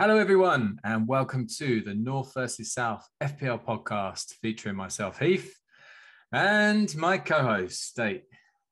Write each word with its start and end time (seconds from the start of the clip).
Hello, 0.00 0.16
everyone, 0.16 0.78
and 0.84 1.08
welcome 1.08 1.48
to 1.58 1.80
the 1.80 1.92
North 1.92 2.32
versus 2.32 2.72
South 2.72 3.04
FPL 3.20 3.64
podcast 3.64 4.32
featuring 4.34 4.76
myself, 4.76 5.18
Heath, 5.18 5.52
and 6.30 6.94
my 6.94 7.18
co 7.18 7.42
host, 7.42 7.82
State. 7.82 8.22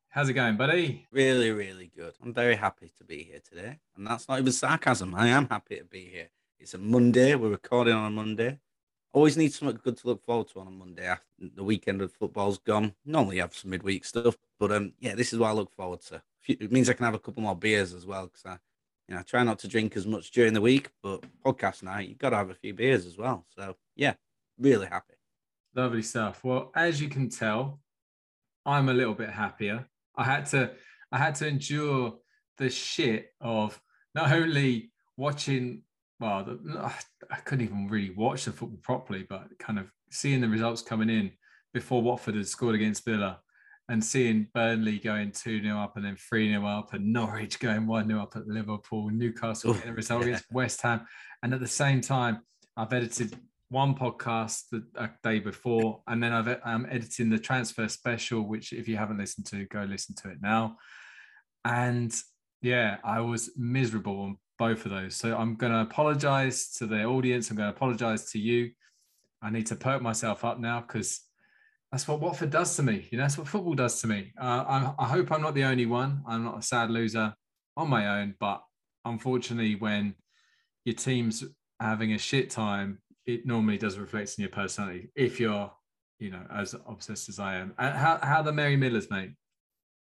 How's 0.08 0.28
it 0.28 0.34
going, 0.34 0.56
buddy? 0.56 1.04
Really, 1.10 1.50
really 1.50 1.90
good. 1.96 2.14
I'm 2.22 2.32
very 2.32 2.54
happy 2.54 2.92
to 2.98 3.04
be 3.04 3.24
here 3.24 3.40
today. 3.40 3.80
And 3.96 4.06
that's 4.06 4.28
not 4.28 4.38
even 4.38 4.52
sarcasm. 4.52 5.16
I 5.16 5.26
am 5.26 5.48
happy 5.48 5.78
to 5.78 5.84
be 5.84 6.04
here. 6.04 6.28
It's 6.60 6.74
a 6.74 6.78
Monday. 6.78 7.34
We're 7.34 7.50
recording 7.50 7.94
on 7.94 8.06
a 8.06 8.14
Monday. 8.14 8.60
Always 9.12 9.36
need 9.36 9.52
something 9.52 9.80
good 9.82 9.96
to 9.96 10.06
look 10.06 10.22
forward 10.22 10.46
to 10.50 10.60
on 10.60 10.68
a 10.68 10.70
Monday 10.70 11.06
after 11.06 11.26
the 11.56 11.64
weekend 11.64 12.02
of 12.02 12.12
football's 12.12 12.58
gone. 12.58 12.94
Normally 13.04 13.38
have 13.38 13.52
some 13.52 13.72
midweek 13.72 14.04
stuff, 14.04 14.36
but 14.60 14.70
um, 14.70 14.92
yeah, 15.00 15.16
this 15.16 15.32
is 15.32 15.40
what 15.40 15.48
I 15.48 15.54
look 15.54 15.74
forward 15.74 16.02
to. 16.02 16.22
It 16.46 16.70
means 16.70 16.88
I 16.88 16.92
can 16.92 17.04
have 17.04 17.14
a 17.14 17.18
couple 17.18 17.42
more 17.42 17.56
beers 17.56 17.92
as 17.94 18.06
well 18.06 18.26
because 18.26 18.46
I 18.46 18.58
you 19.08 19.14
know, 19.14 19.20
I 19.20 19.22
try 19.22 19.42
not 19.44 19.58
to 19.60 19.68
drink 19.68 19.96
as 19.96 20.06
much 20.06 20.30
during 20.30 20.52
the 20.52 20.60
week, 20.60 20.90
but 21.02 21.24
podcast 21.44 21.82
night, 21.82 22.08
you've 22.08 22.18
got 22.18 22.30
to 22.30 22.36
have 22.36 22.50
a 22.50 22.54
few 22.54 22.74
beers 22.74 23.06
as 23.06 23.16
well. 23.16 23.46
So, 23.56 23.76
yeah, 23.94 24.14
really 24.58 24.86
happy. 24.86 25.14
Lovely 25.74 26.02
stuff. 26.02 26.42
Well, 26.42 26.72
as 26.74 27.00
you 27.00 27.08
can 27.08 27.28
tell, 27.28 27.80
I'm 28.64 28.88
a 28.88 28.94
little 28.94 29.14
bit 29.14 29.30
happier. 29.30 29.86
I 30.16 30.24
had 30.24 30.46
to, 30.46 30.72
I 31.12 31.18
had 31.18 31.36
to 31.36 31.46
endure 31.46 32.14
the 32.58 32.68
shit 32.68 33.32
of 33.40 33.80
not 34.14 34.32
only 34.32 34.90
watching, 35.16 35.82
well, 36.18 36.44
the, 36.44 36.92
I 37.30 37.36
couldn't 37.44 37.64
even 37.64 37.88
really 37.88 38.10
watch 38.10 38.46
the 38.46 38.52
football 38.52 38.80
properly, 38.82 39.24
but 39.28 39.56
kind 39.58 39.78
of 39.78 39.90
seeing 40.10 40.40
the 40.40 40.48
results 40.48 40.82
coming 40.82 41.10
in 41.10 41.32
before 41.72 42.02
Watford 42.02 42.34
had 42.34 42.48
scored 42.48 42.74
against 42.74 43.04
Villa 43.04 43.40
and 43.88 44.04
seeing 44.04 44.48
Burnley 44.52 44.98
going 44.98 45.30
2 45.30 45.62
0 45.62 45.78
up 45.78 45.96
and 45.96 46.04
then 46.04 46.16
3 46.16 46.50
0 46.50 46.66
up, 46.66 46.94
and 46.94 47.12
Norwich 47.12 47.58
going 47.60 47.86
1 47.86 48.08
0 48.08 48.20
up 48.20 48.36
at 48.36 48.46
Liverpool, 48.46 49.10
Newcastle 49.10 49.74
getting 49.74 49.90
a 49.90 49.94
result 49.94 50.22
yeah. 50.22 50.28
against 50.28 50.44
West 50.52 50.82
Ham. 50.82 51.06
And 51.42 51.54
at 51.54 51.60
the 51.60 51.66
same 51.66 52.00
time, 52.00 52.40
I've 52.76 52.92
edited 52.92 53.36
one 53.68 53.94
podcast 53.94 54.64
the 54.70 54.84
day 55.22 55.38
before, 55.38 56.02
and 56.06 56.22
then 56.22 56.32
I've, 56.32 56.60
I'm 56.64 56.86
editing 56.90 57.30
the 57.30 57.38
transfer 57.38 57.88
special, 57.88 58.42
which 58.42 58.72
if 58.72 58.88
you 58.88 58.96
haven't 58.96 59.18
listened 59.18 59.46
to, 59.46 59.64
go 59.66 59.82
listen 59.82 60.14
to 60.22 60.30
it 60.30 60.38
now. 60.40 60.76
And 61.64 62.14
yeah, 62.62 62.98
I 63.04 63.20
was 63.20 63.50
miserable 63.56 64.20
on 64.20 64.38
both 64.58 64.84
of 64.84 64.90
those. 64.90 65.16
So 65.16 65.36
I'm 65.36 65.56
going 65.56 65.72
to 65.72 65.80
apologize 65.80 66.72
to 66.74 66.86
the 66.86 67.04
audience. 67.04 67.50
I'm 67.50 67.56
going 67.56 67.70
to 67.70 67.76
apologize 67.76 68.30
to 68.32 68.38
you. 68.38 68.70
I 69.42 69.50
need 69.50 69.66
to 69.66 69.76
perk 69.76 70.00
myself 70.00 70.44
up 70.44 70.58
now 70.58 70.80
because 70.80 71.20
that's 71.92 72.08
what 72.08 72.20
Watford 72.20 72.50
does 72.50 72.74
to 72.76 72.82
me. 72.82 73.08
You 73.10 73.18
know, 73.18 73.24
that's 73.24 73.38
what 73.38 73.48
football 73.48 73.74
does 73.74 74.00
to 74.00 74.06
me. 74.06 74.32
Uh, 74.40 74.64
I, 74.66 75.04
I, 75.04 75.08
hope 75.08 75.30
I'm 75.30 75.42
not 75.42 75.54
the 75.54 75.64
only 75.64 75.86
one. 75.86 76.22
I'm 76.26 76.44
not 76.44 76.58
a 76.58 76.62
sad 76.62 76.90
loser 76.90 77.34
on 77.76 77.88
my 77.88 78.20
own, 78.20 78.34
but 78.40 78.62
unfortunately, 79.04 79.76
when 79.76 80.14
your 80.84 80.94
team's 80.94 81.44
having 81.80 82.12
a 82.12 82.18
shit 82.18 82.50
time, 82.50 82.98
it 83.24 83.46
normally 83.46 83.78
does 83.78 83.98
reflect 83.98 84.34
in 84.36 84.42
your 84.42 84.50
personality. 84.50 85.10
If 85.14 85.38
you're, 85.38 85.70
you 86.18 86.30
know, 86.30 86.42
as 86.52 86.74
obsessed 86.74 87.28
as 87.28 87.38
I 87.38 87.56
am. 87.56 87.74
Uh, 87.78 87.92
how 87.92 88.18
how 88.22 88.42
the 88.42 88.52
Merry 88.52 88.76
Millers, 88.76 89.10
mate? 89.10 89.32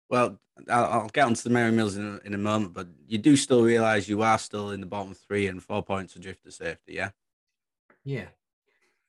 Well, 0.10 0.40
I'll, 0.70 0.86
I'll 0.86 1.10
get 1.10 1.26
onto 1.26 1.44
the 1.44 1.50
Merry 1.50 1.72
Millers 1.72 1.98
in 1.98 2.20
a, 2.24 2.28
in 2.28 2.34
a 2.34 2.38
moment, 2.38 2.74
but 2.74 2.88
you 3.08 3.18
do 3.18 3.36
still 3.36 3.64
realise 3.64 4.08
you 4.08 4.22
are 4.22 4.40
still 4.40 4.72
in 4.72 4.82
the 4.82 4.88
bottom 4.88 5.14
three 5.14 5.48
and 5.48 5.62
four 5.64 5.84
points 5.84 6.16
adrift 6.16 6.44
to 6.44 6.52
safety, 6.52 6.94
yeah? 6.94 7.12
Yeah. 8.04 8.28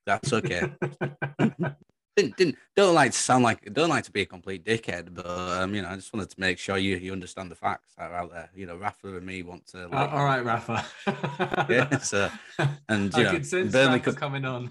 That's 0.06 0.32
okay. 0.32 0.72
didn't, 2.20 2.36
didn't 2.36 2.56
don't 2.76 2.94
like 2.94 3.12
to 3.12 3.18
sound 3.18 3.44
like 3.44 3.72
don't 3.72 3.88
like 3.88 4.04
to 4.04 4.10
be 4.10 4.22
a 4.22 4.26
complete 4.26 4.64
dickhead, 4.64 5.14
but 5.14 5.26
um, 5.26 5.74
you 5.74 5.82
know, 5.82 5.88
I 5.88 5.96
just 5.96 6.12
wanted 6.12 6.30
to 6.30 6.40
make 6.40 6.58
sure 6.58 6.78
you 6.78 6.96
you 6.96 7.12
understand 7.12 7.50
the 7.50 7.56
facts 7.56 7.94
that 7.96 8.10
are 8.10 8.14
out 8.14 8.32
there. 8.32 8.50
You 8.54 8.66
know, 8.66 8.76
Rafa 8.76 9.16
and 9.16 9.26
me 9.26 9.42
want 9.42 9.66
to. 9.68 9.88
Like, 9.88 10.12
uh, 10.12 10.16
all 10.16 10.24
right, 10.24 10.44
Rafa. 10.44 10.84
yeah. 11.68 11.98
So, 11.98 12.30
and 12.88 13.12
you 13.14 13.26
I 13.26 13.32
know, 13.32 13.64
Burnley 13.70 14.00
could 14.00 14.14
be 14.14 14.20
coming 14.20 14.44
on. 14.44 14.70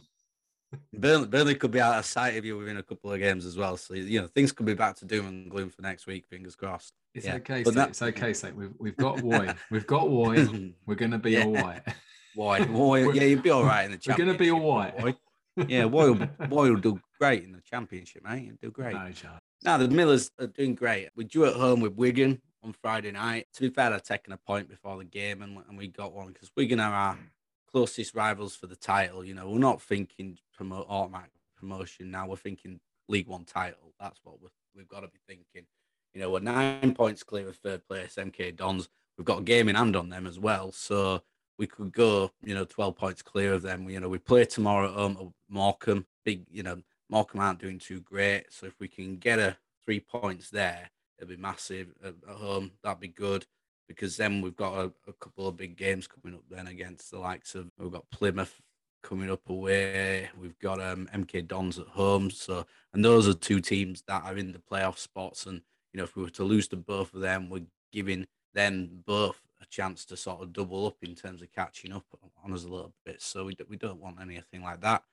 Burnley, 0.94 1.28
Burnley 1.28 1.56
could 1.56 1.72
be 1.72 1.82
out 1.82 1.98
of 1.98 2.06
sight 2.06 2.38
of 2.38 2.46
you 2.46 2.58
within 2.58 2.78
a 2.78 2.84
couple 2.84 3.12
of 3.12 3.20
games 3.20 3.46
as 3.46 3.58
well. 3.58 3.76
So 3.78 3.96
you 3.96 4.22
know, 4.22 4.28
things 4.28 4.52
could 4.52 4.66
be 4.66 4.76
back 4.76 4.96
to 4.98 5.06
doom 5.06 5.28
and 5.28 5.50
gloom 5.50 5.70
for 5.70 5.82
next 5.82 6.06
week. 6.06 6.28
Fingers 6.28 6.56
crossed. 6.56 6.94
It's 7.14 7.26
yeah. 7.26 7.36
okay. 7.36 7.64
But 7.64 7.74
that... 7.76 7.90
It's 7.90 8.02
okay. 8.02 8.34
So 8.34 8.52
we've 8.52 8.74
we've 8.80 8.98
got 8.98 9.18
Woy. 9.24 9.56
we've 9.72 9.88
got 9.88 10.08
Woy. 10.08 10.74
We're 10.86 10.96
gonna 10.96 11.18
be 11.18 11.32
yeah. 11.32 11.46
all 11.46 11.54
right. 11.54 11.82
Woy, 12.38 12.60
Woy. 12.68 13.16
Yeah, 13.16 13.24
you'd 13.24 13.44
be 13.44 13.50
all 13.50 13.64
right 13.64 13.86
in 13.86 13.92
the. 13.92 13.98
Chat. 13.98 14.18
We're 14.18 14.26
gonna 14.26 14.38
be 14.38 14.52
all 14.52 14.78
right. 14.78 15.16
Yeah, 15.56 15.84
Woy 15.84 16.18
will 16.50 16.76
do 16.80 17.02
great 17.18 17.44
in 17.44 17.52
the 17.52 17.62
championship, 17.62 18.24
mate. 18.24 18.44
He'll 18.44 18.56
do 18.62 18.72
great. 18.72 18.94
No 18.94 19.12
Now 19.64 19.78
the 19.78 19.88
Millers 19.88 20.32
are 20.40 20.48
doing 20.48 20.76
great. 20.76 21.10
We 21.16 21.26
drew 21.26 21.46
at 21.46 21.56
home 21.56 21.82
with 21.82 21.94
Wigan 21.94 22.42
on 22.64 22.74
Friday 22.74 23.12
night. 23.12 23.48
To 23.54 23.62
be 23.62 23.70
fair, 23.70 23.94
I'd 23.94 24.04
taken 24.04 24.34
a 24.34 24.38
point 24.38 24.70
before 24.70 24.98
the 24.98 25.06
game, 25.06 25.42
and, 25.42 25.58
and 25.68 25.78
we 25.78 25.88
got 25.88 26.14
one 26.14 26.28
because 26.28 26.52
Wigan 26.56 26.80
are 26.80 26.94
our 26.94 27.18
closest 27.72 28.16
rivals 28.16 28.56
for 28.56 28.68
the 28.68 28.76
title. 28.76 29.24
You 29.24 29.34
know, 29.34 29.50
we're 29.50 29.60
not 29.60 29.82
thinking 29.82 30.38
promote 30.56 30.88
automatic 30.90 31.32
promotion 31.58 32.12
now. 32.12 32.28
We're 32.28 32.38
thinking 32.38 32.80
League 33.08 33.28
One 33.28 33.46
title. 33.46 33.94
That's 34.00 34.20
what 34.24 34.42
we 34.42 34.50
we've 34.76 34.88
got 34.88 35.02
to 35.02 35.08
be 35.08 35.20
thinking. 35.28 35.68
You 36.14 36.22
know, 36.22 36.32
we're 36.32 36.40
nine 36.40 36.96
points 36.96 37.24
clear 37.24 37.48
of 37.50 37.58
third 37.58 37.86
place, 37.88 38.16
MK 38.16 38.56
Dons. 38.56 38.90
We've 39.18 39.26
got 39.26 39.40
a 39.40 39.44
game 39.44 39.70
in 39.70 39.76
hand 39.76 39.96
on 39.96 40.10
them 40.10 40.26
as 40.26 40.40
well. 40.40 40.72
So 40.72 41.22
we 41.60 41.68
could 41.68 41.92
go, 41.92 42.32
you 42.42 42.56
know, 42.56 42.64
12 42.64 42.96
points 42.96 43.22
clear 43.22 43.54
of 43.54 43.62
them. 43.62 43.90
You 43.90 44.00
know, 44.00 44.08
we 44.08 44.18
play 44.18 44.46
tomorrow 44.46 44.88
at 44.88 44.96
home 44.96 45.18
at 45.20 45.28
Morecambe. 45.50 46.06
Big, 46.24 46.46
you 46.50 46.64
know, 46.64 46.82
Morecambe 47.10 47.42
aren't 47.42 47.60
doing 47.60 47.78
too 47.78 48.00
great. 48.00 48.46
So 48.50 48.66
if 48.66 48.80
we 48.80 48.88
can 48.88 49.18
get 49.18 49.40
a 49.40 49.58
three 49.84 50.00
points 50.00 50.50
there, 50.50 50.90
it'll 51.18 51.30
be 51.30 51.36
massive 51.36 51.90
at, 52.04 52.16
home. 52.34 52.72
That'd 52.82 53.02
be 53.02 53.10
good 53.10 53.46
because 53.90 54.16
then 54.16 54.42
we've 54.42 54.56
got 54.56 54.74
a, 54.74 54.92
a, 55.08 55.14
couple 55.14 55.48
of 55.48 55.58
big 55.58 55.76
games 55.76 56.08
coming 56.08 56.38
up 56.38 56.44
then 56.50 56.68
against 56.68 57.12
the 57.12 57.20
likes 57.20 57.56
of, 57.56 57.70
we've 57.78 57.92
got 57.92 58.10
Plymouth 58.12 58.62
coming 59.04 59.30
up 59.30 59.50
away. 59.50 60.30
We've 60.40 60.60
got 60.60 60.80
um, 60.80 61.10
MK 61.14 61.46
Dons 61.48 61.78
at 61.78 61.88
home. 61.88 62.30
So, 62.30 62.66
and 62.94 63.04
those 63.04 63.28
are 63.28 63.34
two 63.34 63.60
teams 63.60 64.04
that 64.08 64.24
are 64.24 64.38
in 64.38 64.54
the 64.54 64.60
playoff 64.60 64.98
spots. 64.98 65.46
And, 65.46 65.62
you 65.92 65.98
know, 65.98 66.04
if 66.04 66.16
we 66.16 66.24
were 66.24 66.30
to 66.30 66.44
lose 66.44 66.70
to 66.70 66.78
both 66.78 67.14
of 67.14 67.20
them, 67.20 67.50
we're 67.50 67.66
giving 67.92 68.28
them 68.54 69.02
both 69.06 69.42
a 69.62 69.66
chance 69.66 70.06
to 70.06 70.18
sort 70.18 70.42
of 70.42 70.54
double 70.54 70.88
up 70.88 70.98
in 71.02 71.16
terms 71.16 71.42
of 71.42 71.52
catching 71.52 71.92
up 71.92 72.06
on 72.44 72.54
us 72.54 72.64
a 72.64 72.68
little 72.68 72.94
bit. 73.06 73.22
So 73.22 73.46
we, 73.46 73.56
we 73.68 73.78
don't 73.78 74.00
want 74.00 74.22
anything 74.22 74.64
like 74.64 74.82
that. 74.82 75.04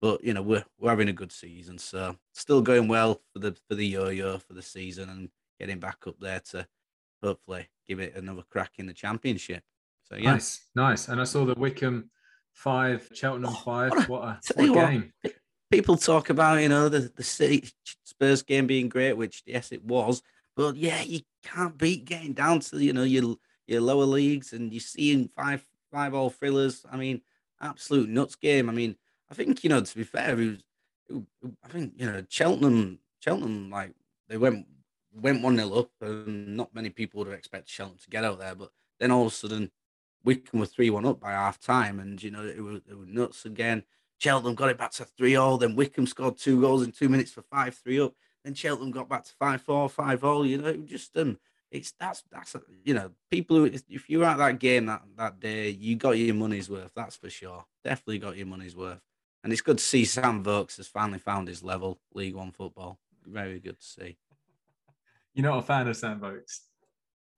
But 0.00 0.22
you 0.22 0.32
know 0.32 0.42
we're 0.42 0.64
we're 0.78 0.90
having 0.90 1.08
a 1.08 1.12
good 1.12 1.32
season, 1.32 1.76
so 1.76 2.16
still 2.32 2.62
going 2.62 2.86
well 2.86 3.20
for 3.32 3.40
the 3.40 3.56
for 3.68 3.74
the 3.74 3.84
yo-yo 3.84 4.38
for 4.38 4.52
the 4.52 4.62
season 4.62 5.08
and 5.08 5.28
getting 5.58 5.80
back 5.80 6.06
up 6.06 6.14
there 6.20 6.40
to 6.50 6.68
hopefully 7.20 7.68
give 7.88 7.98
it 7.98 8.14
another 8.14 8.44
crack 8.48 8.72
in 8.78 8.86
the 8.86 8.92
championship. 8.92 9.64
So 10.04 10.14
yeah, 10.14 10.34
nice, 10.34 10.68
nice. 10.76 11.08
And 11.08 11.20
I 11.20 11.24
saw 11.24 11.44
the 11.44 11.54
Wycombe 11.54 12.10
five, 12.52 13.08
Cheltenham 13.12 13.50
oh, 13.52 13.62
five. 13.64 13.90
What 13.90 14.04
a, 14.04 14.10
what 14.10 14.22
a, 14.22 14.38
what 14.54 14.70
a 14.70 14.72
game! 14.72 15.12
People 15.72 15.96
talk 15.96 16.30
about 16.30 16.62
you 16.62 16.68
know 16.68 16.88
the 16.88 17.10
the 17.16 17.24
City 17.24 17.68
Spurs 18.04 18.42
game 18.42 18.68
being 18.68 18.88
great, 18.88 19.14
which 19.14 19.42
yes 19.46 19.72
it 19.72 19.84
was, 19.84 20.22
but 20.56 20.76
yeah, 20.76 21.02
you 21.02 21.22
can't 21.42 21.76
beat 21.76 22.04
getting 22.04 22.34
down 22.34 22.60
to 22.60 22.78
you 22.78 22.92
know 22.92 23.02
your 23.02 23.36
your 23.68 23.80
lower 23.80 24.04
leagues 24.04 24.52
and 24.52 24.72
you're 24.72 24.80
seeing 24.80 25.28
five 25.36 25.64
five 25.92 26.14
all 26.14 26.30
thrillers. 26.30 26.84
I 26.90 26.96
mean, 26.96 27.22
absolute 27.60 28.08
nuts 28.08 28.34
game. 28.34 28.68
I 28.68 28.72
mean, 28.72 28.96
I 29.30 29.34
think 29.34 29.62
you 29.62 29.70
know 29.70 29.80
to 29.80 29.96
be 29.96 30.04
fair, 30.04 30.38
it 30.40 30.46
was, 30.46 30.58
it, 31.08 31.22
I 31.64 31.68
think 31.68 31.92
you 31.96 32.06
know 32.06 32.24
Cheltenham 32.28 32.98
Cheltenham 33.20 33.70
like 33.70 33.92
they 34.28 34.36
went 34.36 34.66
went 35.14 35.42
one 35.42 35.56
0 35.56 35.72
up, 35.72 35.90
and 36.00 36.56
not 36.56 36.74
many 36.74 36.90
people 36.90 37.18
would 37.18 37.28
have 37.28 37.38
expected 37.38 37.68
Cheltenham 37.68 37.98
to 37.98 38.10
get 38.10 38.24
out 38.24 38.38
there, 38.38 38.54
but 38.54 38.70
then 39.00 39.10
all 39.10 39.26
of 39.26 39.32
a 39.32 39.34
sudden 39.34 39.70
Wycombe 40.24 40.60
were 40.60 40.66
three 40.66 40.90
one 40.90 41.06
up 41.06 41.20
by 41.20 41.32
half 41.32 41.60
time, 41.60 42.00
and 42.00 42.22
you 42.22 42.30
know 42.30 42.44
it 42.44 42.60
was, 42.62 42.80
it 42.88 42.98
was 42.98 43.08
nuts 43.08 43.44
again. 43.44 43.84
Cheltenham 44.18 44.56
got 44.56 44.70
it 44.70 44.78
back 44.78 44.90
to 44.92 45.04
three 45.04 45.36
all. 45.36 45.58
Then 45.58 45.76
Wycombe 45.76 46.06
scored 46.06 46.38
two 46.38 46.60
goals 46.60 46.82
in 46.82 46.92
two 46.92 47.08
minutes 47.08 47.30
for 47.30 47.42
five 47.42 47.74
three 47.74 48.00
up. 48.00 48.14
Then 48.44 48.54
Cheltenham 48.54 48.90
got 48.90 49.08
back 49.08 49.24
to 49.24 49.32
five 49.38 49.62
four 49.62 49.88
five 49.88 50.24
all. 50.24 50.44
You 50.44 50.58
know, 50.58 50.76
just 50.76 51.16
um 51.16 51.38
it's 51.70 51.92
that's 51.98 52.22
that's 52.30 52.56
you 52.84 52.94
know 52.94 53.10
people 53.30 53.56
who 53.56 53.64
if 53.66 54.08
you 54.08 54.20
were 54.20 54.24
at 54.24 54.38
that 54.38 54.58
game 54.58 54.86
that 54.86 55.02
that 55.16 55.40
day 55.40 55.68
you 55.70 55.96
got 55.96 56.12
your 56.12 56.34
money's 56.34 56.70
worth 56.70 56.92
that's 56.94 57.16
for 57.16 57.30
sure. 57.30 57.64
Definitely 57.84 58.18
got 58.18 58.36
your 58.36 58.46
money's 58.46 58.76
worth. 58.76 59.00
And 59.44 59.52
it's 59.52 59.62
good 59.62 59.78
to 59.78 59.84
see 59.84 60.04
Sam 60.04 60.42
Vokes 60.42 60.78
has 60.78 60.88
finally 60.88 61.18
found 61.18 61.48
his 61.48 61.62
level 61.62 62.00
League 62.12 62.34
One 62.34 62.50
football. 62.50 62.98
Very 63.24 63.60
good 63.60 63.78
to 63.78 63.86
see. 63.86 64.16
You're 65.34 65.46
not 65.46 65.58
a 65.58 65.62
fan 65.62 65.86
of 65.86 65.96
Sam 65.96 66.18
Vokes? 66.18 66.62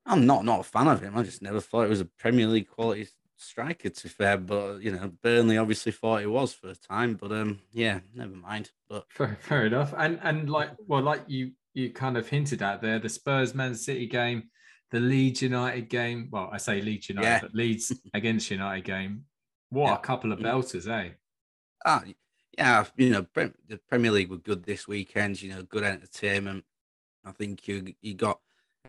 I'm 0.06 0.26
not 0.26 0.44
not 0.44 0.60
a 0.60 0.64
fan 0.64 0.88
of 0.88 1.02
him. 1.02 1.16
I 1.16 1.22
just 1.22 1.42
never 1.42 1.60
thought 1.60 1.84
it 1.84 1.90
was 1.90 2.00
a 2.00 2.06
Premier 2.06 2.46
League 2.46 2.68
quality 2.68 3.08
striker 3.36 3.88
to 3.90 4.02
be 4.02 4.08
fair. 4.08 4.38
But 4.38 4.78
you 4.80 4.92
know 4.92 5.12
Burnley 5.22 5.58
obviously 5.58 5.92
thought 5.92 6.22
it 6.22 6.26
was 6.26 6.52
for 6.54 6.70
a 6.70 6.74
time 6.74 7.14
but 7.14 7.32
um 7.32 7.60
yeah 7.72 8.00
never 8.14 8.34
mind. 8.34 8.70
But 8.88 9.06
fair, 9.10 9.36
fair 9.40 9.66
enough. 9.66 9.92
And 9.96 10.18
and 10.22 10.48
like 10.48 10.70
well 10.86 11.02
like 11.02 11.22
you 11.26 11.52
you 11.74 11.92
kind 11.92 12.16
of 12.16 12.28
hinted 12.28 12.62
at 12.62 12.82
there 12.82 12.98
the 12.98 13.08
Spurs 13.08 13.54
Man 13.54 13.74
City 13.74 14.06
game, 14.06 14.44
the 14.90 15.00
Leeds 15.00 15.42
United 15.42 15.88
game. 15.88 16.28
Well, 16.30 16.50
I 16.52 16.58
say 16.58 16.80
Leeds 16.80 17.08
United, 17.08 17.26
yeah. 17.26 17.40
but 17.40 17.54
Leeds 17.54 17.92
against 18.14 18.50
United 18.50 18.84
game. 18.84 19.24
What 19.70 19.86
yeah. 19.86 19.94
a 19.94 19.98
couple 19.98 20.32
of 20.32 20.40
belters, 20.40 20.88
eh? 20.88 21.10
Ah, 21.84 22.02
yeah, 22.58 22.84
you 22.96 23.10
know, 23.10 23.26
the 23.34 23.80
Premier 23.88 24.10
League 24.10 24.30
were 24.30 24.36
good 24.36 24.64
this 24.64 24.88
weekend. 24.88 25.40
You 25.40 25.54
know, 25.54 25.62
good 25.62 25.84
entertainment. 25.84 26.64
I 27.24 27.32
think 27.32 27.66
you 27.68 27.94
you 28.00 28.14
got 28.14 28.40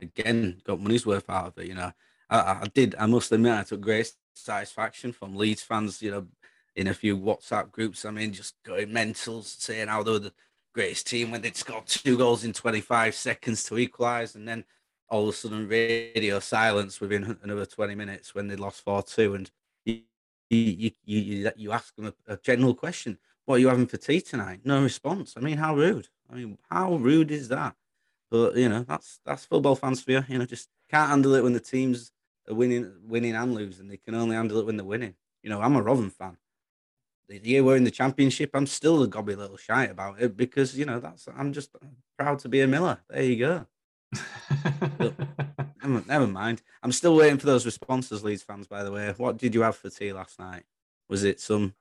again 0.01 0.61
got 0.65 0.79
money's 0.79 1.05
worth 1.05 1.29
out 1.29 1.47
of 1.47 1.57
it. 1.57 1.67
You 1.67 1.75
know, 1.75 1.91
I, 2.29 2.37
I 2.37 2.67
did. 2.73 2.95
I 2.97 3.05
must 3.05 3.31
admit, 3.31 3.53
I 3.53 3.63
took 3.63 3.81
great 3.81 4.11
satisfaction 4.33 5.11
from 5.11 5.35
Leeds 5.35 5.61
fans. 5.61 6.01
You 6.01 6.11
know, 6.11 6.27
in 6.75 6.87
a 6.87 6.93
few 6.93 7.17
WhatsApp 7.17 7.71
groups. 7.71 8.05
I 8.05 8.11
mean, 8.11 8.33
just 8.33 8.55
going 8.65 8.91
mental, 8.91 9.43
saying 9.43 9.87
how 9.87 10.03
they 10.03 10.11
were 10.11 10.19
the 10.19 10.33
greatest 10.73 11.07
team 11.07 11.31
when 11.31 11.41
they'd 11.41 11.55
scored 11.55 11.85
two 11.85 12.17
goals 12.17 12.43
in 12.43 12.53
25 12.53 13.13
seconds 13.15 13.63
to 13.65 13.77
equalise, 13.77 14.35
and 14.35 14.47
then 14.47 14.63
all 15.09 15.23
of 15.23 15.29
a 15.29 15.33
sudden 15.33 15.67
radio 15.67 16.39
silence 16.39 17.01
within 17.01 17.37
another 17.43 17.65
20 17.65 17.95
minutes 17.95 18.33
when 18.33 18.47
they 18.47 18.55
lost 18.55 18.83
4-2 18.85 19.35
and 19.35 19.51
you 19.85 20.01
you 20.49 20.91
you, 21.05 21.51
you 21.55 21.71
ask 21.71 21.95
them 21.95 22.07
a, 22.07 22.33
a, 22.33 22.37
general 22.37 22.73
question 22.73 23.17
what 23.45 23.55
are 23.55 23.59
you 23.59 23.67
having 23.67 23.87
for 23.87 23.97
tea 23.97 24.21
tonight? 24.21 24.61
No 24.63 24.81
response. 24.81 25.33
I 25.35 25.41
mean 25.41 25.57
how 25.57 25.75
rude. 25.75 26.07
I 26.29 26.35
mean 26.35 26.57
how 26.69 26.95
rude 26.95 27.31
is 27.31 27.49
that? 27.49 27.75
But 28.29 28.55
you 28.55 28.69
know 28.69 28.83
that's 28.83 29.19
that's 29.25 29.45
football 29.45 29.75
fans 29.75 30.01
for 30.01 30.11
you 30.11 30.23
you 30.27 30.37
know 30.37 30.45
just 30.45 30.69
can't 30.89 31.09
handle 31.09 31.35
it 31.35 31.43
when 31.43 31.53
the 31.53 31.59
teams 31.59 32.11
are 32.49 32.53
winning 32.53 32.93
winning 33.03 33.35
and 33.35 33.53
losing. 33.53 33.87
They 33.87 33.97
can 33.97 34.15
only 34.15 34.35
handle 34.35 34.59
it 34.59 34.65
when 34.65 34.77
they're 34.77 34.85
winning. 34.85 35.15
You 35.43 35.49
know 35.49 35.61
i'm 35.61 35.75
a 35.75 35.81
Rotherham 35.81 36.11
fan 36.11 36.37
the 37.39 37.49
year 37.49 37.63
we're 37.63 37.75
in 37.75 37.83
the 37.83 37.91
championship 37.91 38.51
i'm 38.53 38.67
still 38.67 39.03
a 39.03 39.07
gobby 39.07 39.35
little 39.35 39.57
shy 39.57 39.85
about 39.85 40.21
it 40.21 40.35
because 40.35 40.77
you 40.77 40.85
know 40.85 40.99
that's 40.99 41.27
i'm 41.37 41.53
just 41.53 41.75
proud 42.17 42.39
to 42.39 42.49
be 42.49 42.61
a 42.61 42.67
miller 42.67 42.99
there 43.09 43.23
you 43.23 43.37
go 43.37 43.65
never, 45.81 46.03
never 46.07 46.27
mind. 46.27 46.61
I'm 46.83 46.91
still 46.91 47.15
waiting 47.15 47.37
for 47.37 47.45
those 47.45 47.65
responses, 47.65 48.23
Leeds 48.23 48.43
fans. 48.43 48.67
By 48.67 48.83
the 48.83 48.91
way, 48.91 49.13
what 49.17 49.37
did 49.37 49.55
you 49.55 49.61
have 49.61 49.75
for 49.75 49.89
tea 49.89 50.13
last 50.13 50.39
night? 50.39 50.63
Was 51.09 51.23
it 51.23 51.39
some? 51.39 51.73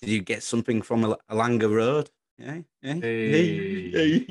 Did 0.00 0.10
you 0.10 0.22
get 0.22 0.42
something 0.42 0.82
from 0.82 1.04
a 1.04 1.16
Alanga 1.30 1.72
Road? 1.72 2.10
Yeah, 2.38 2.58
yeah. 2.82 2.94
Hey. 2.94 3.90
Hey. 3.90 4.26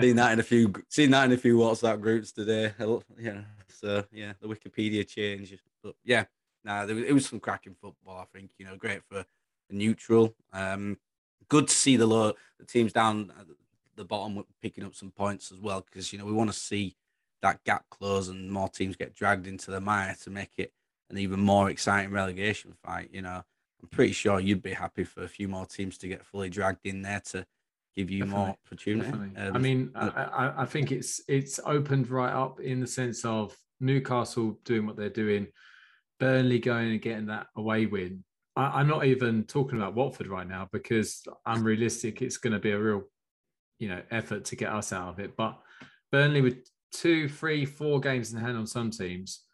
seen 0.00 0.16
that 0.16 0.32
in 0.32 0.40
a 0.40 0.42
few. 0.42 0.72
Seen 0.88 1.10
that 1.10 1.26
in 1.26 1.32
a 1.32 1.36
few 1.36 1.58
WhatsApp 1.58 2.00
groups 2.00 2.32
today. 2.32 2.72
Yeah. 3.18 3.42
So 3.68 4.04
yeah, 4.10 4.32
the 4.40 4.48
Wikipedia 4.48 5.06
change. 5.06 5.54
But 5.82 5.94
yeah, 6.04 6.24
nah, 6.68 6.86
there 6.86 6.94
was, 6.94 7.04
it 7.04 7.12
was 7.12 7.26
some 7.26 7.40
cracking 7.40 7.74
football. 7.80 8.18
I 8.18 8.24
think 8.36 8.50
you 8.58 8.66
know, 8.66 8.76
great 8.76 9.02
for 9.04 9.24
neutral. 9.70 10.34
Um, 10.52 10.98
good 11.48 11.68
to 11.68 11.74
see 11.74 11.96
the 11.96 12.06
low 12.06 12.34
the 12.58 12.66
teams 12.66 12.92
down 12.92 13.32
at 13.38 13.46
the 13.96 14.04
bottom 14.04 14.44
picking 14.62 14.84
up 14.84 14.94
some 14.94 15.10
points 15.10 15.50
as 15.50 15.58
well 15.58 15.80
because 15.80 16.12
you 16.12 16.18
know 16.18 16.24
we 16.24 16.32
want 16.32 16.50
to 16.50 16.56
see 16.56 16.94
that 17.42 17.62
gap 17.64 17.84
close 17.90 18.28
and 18.28 18.50
more 18.50 18.68
teams 18.68 18.96
get 18.96 19.14
dragged 19.14 19.46
into 19.46 19.70
the 19.70 19.80
mire 19.80 20.16
to 20.22 20.30
make 20.30 20.50
it 20.56 20.72
an 21.10 21.18
even 21.18 21.40
more 21.40 21.70
exciting 21.70 22.12
relegation 22.12 22.74
fight. 22.84 23.08
You 23.12 23.22
know, 23.22 23.42
I'm 23.82 23.88
pretty 23.90 24.12
sure 24.12 24.40
you'd 24.40 24.62
be 24.62 24.72
happy 24.72 25.04
for 25.04 25.22
a 25.22 25.28
few 25.28 25.48
more 25.48 25.66
teams 25.66 25.98
to 25.98 26.08
get 26.08 26.26
fully 26.26 26.50
dragged 26.50 26.84
in 26.84 27.02
there 27.02 27.22
to 27.26 27.46
give 27.96 28.10
you 28.10 28.20
definitely, 28.20 28.44
more 28.44 28.56
opportunity. 28.66 29.36
Um, 29.36 29.56
I 29.56 29.58
mean, 29.58 29.90
I, 29.94 30.52
I 30.58 30.64
think 30.64 30.92
it's 30.92 31.20
it's 31.28 31.58
opened 31.64 32.10
right 32.10 32.32
up 32.32 32.60
in 32.60 32.80
the 32.80 32.86
sense 32.86 33.24
of 33.24 33.56
Newcastle 33.80 34.58
doing 34.64 34.86
what 34.86 34.96
they're 34.96 35.08
doing, 35.08 35.46
Burnley 36.18 36.58
going 36.58 36.90
and 36.90 37.02
getting 37.02 37.26
that 37.26 37.46
away 37.56 37.86
win. 37.86 38.24
I, 38.56 38.80
am 38.80 38.88
not 38.88 39.04
even 39.04 39.44
talking 39.44 39.78
about 39.78 39.94
Watford 39.94 40.26
right 40.26 40.48
now 40.48 40.68
because 40.72 41.22
I'm 41.46 41.62
realistic. 41.62 42.22
It's 42.22 42.38
going 42.38 42.54
to 42.54 42.58
be 42.58 42.72
a 42.72 42.78
real 42.78 43.04
you 43.78 43.88
know 43.88 44.02
effort 44.10 44.44
to 44.46 44.56
get 44.56 44.72
us 44.72 44.92
out 44.92 45.10
of 45.10 45.20
it. 45.20 45.36
But 45.36 45.58
Burnley 46.10 46.40
with 46.40 46.68
two, 46.92 47.28
three, 47.28 47.64
four 47.64 48.00
games 48.00 48.32
in 48.32 48.40
hand 48.40 48.56
on 48.56 48.66
some 48.66 48.90
teams, 48.90 49.44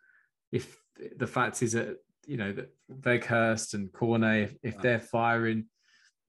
if 0.52 0.78
the 1.16 1.26
fact 1.26 1.62
is 1.62 1.72
that 1.72 1.98
you 2.26 2.36
know 2.36 2.52
that 2.52 2.70
Weghorst 2.90 3.74
and 3.74 3.92
Cornet, 3.92 4.44
if, 4.62 4.74
if 4.74 4.80
they're 4.80 5.00
firing, 5.00 5.66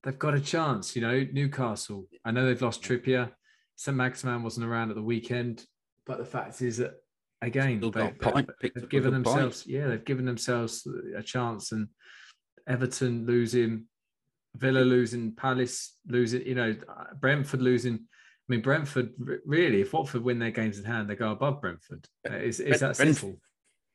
they've 0.03 0.19
got 0.19 0.35
a 0.35 0.41
chance. 0.41 0.95
You 0.95 1.01
know, 1.01 1.25
Newcastle. 1.31 2.07
I 2.25 2.31
know 2.31 2.45
they've 2.45 2.61
lost 2.61 2.83
Trippier. 2.83 3.31
Saint-Maximin 3.77 4.43
wasn't 4.43 4.65
around 4.65 4.89
at 4.89 4.95
the 4.95 5.01
weekend, 5.01 5.65
but 6.05 6.17
the 6.17 6.25
fact 6.25 6.61
is 6.61 6.77
that 6.77 6.93
again 7.45 7.79
they, 7.79 8.13
have 8.75 8.89
given 8.89 9.13
themselves 9.13 9.63
point. 9.63 9.75
yeah 9.75 9.87
they've 9.87 10.05
given 10.05 10.25
themselves 10.25 10.87
a 11.15 11.23
chance 11.23 11.71
and 11.71 11.87
Everton 12.67 13.25
losing 13.25 13.85
Villa 14.57 14.79
losing, 14.79 15.33
Palace 15.33 15.97
losing, 16.07 16.45
you 16.45 16.55
know, 16.55 16.75
uh, 16.87 17.13
Brentford 17.19 17.61
losing. 17.61 17.95
I 17.95 18.47
mean, 18.47 18.61
Brentford 18.61 19.11
really, 19.45 19.81
if 19.81 19.93
Watford 19.93 20.23
win 20.23 20.39
their 20.39 20.51
games 20.51 20.77
in 20.77 20.85
hand, 20.85 21.09
they 21.09 21.15
go 21.15 21.31
above 21.31 21.61
Brentford. 21.61 22.07
Is, 22.25 22.59
is 22.59 22.79
that 22.79 22.95
Brentford, 22.95 23.15
simple? 23.15 23.41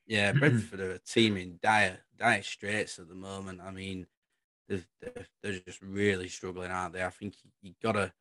Yeah, 0.07 0.33
Brentford 0.39 0.81
are 0.81 0.93
a 0.93 0.99
team 0.99 1.37
in 1.37 1.59
dire, 1.63 1.99
dire 2.19 2.43
straits 2.43 2.99
at 2.99 3.09
the 3.09 3.15
moment. 3.15 3.61
I 3.61 3.71
mean, 3.71 4.07
they're, 4.69 4.83
they're, 5.43 5.61
just 5.67 5.81
really 5.83 6.29
struggling, 6.29 6.71
aren't 6.71 6.95
they? 6.95 7.05
I 7.05 7.11
think 7.11 7.35
you, 7.43 7.51
you 7.63 7.75
got 7.83 7.93
to. 7.93 8.13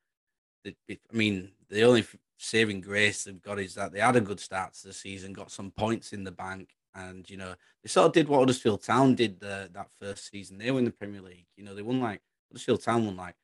I 0.65 0.95
mean, 1.13 1.51
the 1.69 1.83
only 1.83 2.05
saving 2.39 2.79
grace 2.79 3.25
they've 3.25 3.41
got 3.41 3.59
is 3.59 3.75
that 3.75 3.91
they 3.91 3.99
had 3.99 4.15
a 4.15 4.21
good 4.21 4.39
start 4.39 4.73
to 4.73 4.87
the 4.87 4.93
season, 4.93 5.33
got 5.33 5.51
some 5.51 5.71
points 5.71 6.13
in 6.13 6.23
the 6.23 6.31
bank, 6.31 6.69
and 6.95 7.29
you 7.29 7.37
know 7.37 7.53
they 7.83 7.89
sort 7.89 8.07
of 8.07 8.13
did 8.13 8.27
what 8.27 8.39
Huddersfield 8.39 8.81
Town 8.81 9.13
did 9.13 9.39
the, 9.39 9.69
that 9.73 9.89
first 10.01 10.31
season. 10.31 10.57
They 10.57 10.71
were 10.71 10.79
in 10.79 10.85
the 10.85 10.91
Premier 10.91 11.21
League. 11.21 11.45
You 11.55 11.65
know, 11.65 11.75
they 11.75 11.81
won 11.81 11.99
like 11.99 12.21
Huddersfield 12.49 12.81
Town 12.81 13.05
won 13.05 13.17
like 13.17 13.35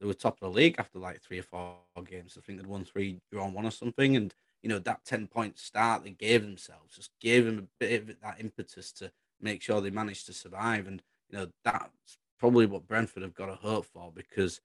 they 0.00 0.06
were 0.06 0.14
top 0.14 0.42
of 0.42 0.52
the 0.52 0.58
league 0.58 0.74
after 0.78 0.98
like 0.98 1.22
three 1.22 1.38
or 1.38 1.44
four 1.44 1.76
games. 2.04 2.36
I 2.36 2.40
think 2.40 2.58
they'd 2.58 2.66
won 2.66 2.84
three, 2.84 3.20
drawn 3.30 3.52
one 3.54 3.64
or 3.64 3.70
something. 3.70 4.16
And 4.16 4.34
you 4.62 4.68
know 4.68 4.80
that 4.80 5.04
ten 5.04 5.28
point 5.28 5.58
start 5.58 6.02
they 6.02 6.10
gave 6.10 6.42
themselves 6.42 6.96
just 6.96 7.10
gave 7.20 7.46
them 7.46 7.58
a 7.58 7.84
bit 7.84 8.02
of 8.02 8.20
that 8.20 8.40
impetus 8.40 8.92
to 8.92 9.12
make 9.40 9.62
sure 9.62 9.80
they 9.80 9.90
managed 9.90 10.26
to 10.26 10.32
survive. 10.32 10.88
And 10.88 11.00
you 11.30 11.38
know 11.38 11.46
that's 11.64 12.18
probably 12.40 12.66
what 12.66 12.88
Brentford 12.88 13.22
have 13.22 13.34
got 13.34 13.46
to 13.46 13.54
hope 13.54 13.86
for 13.86 14.10
because 14.12 14.60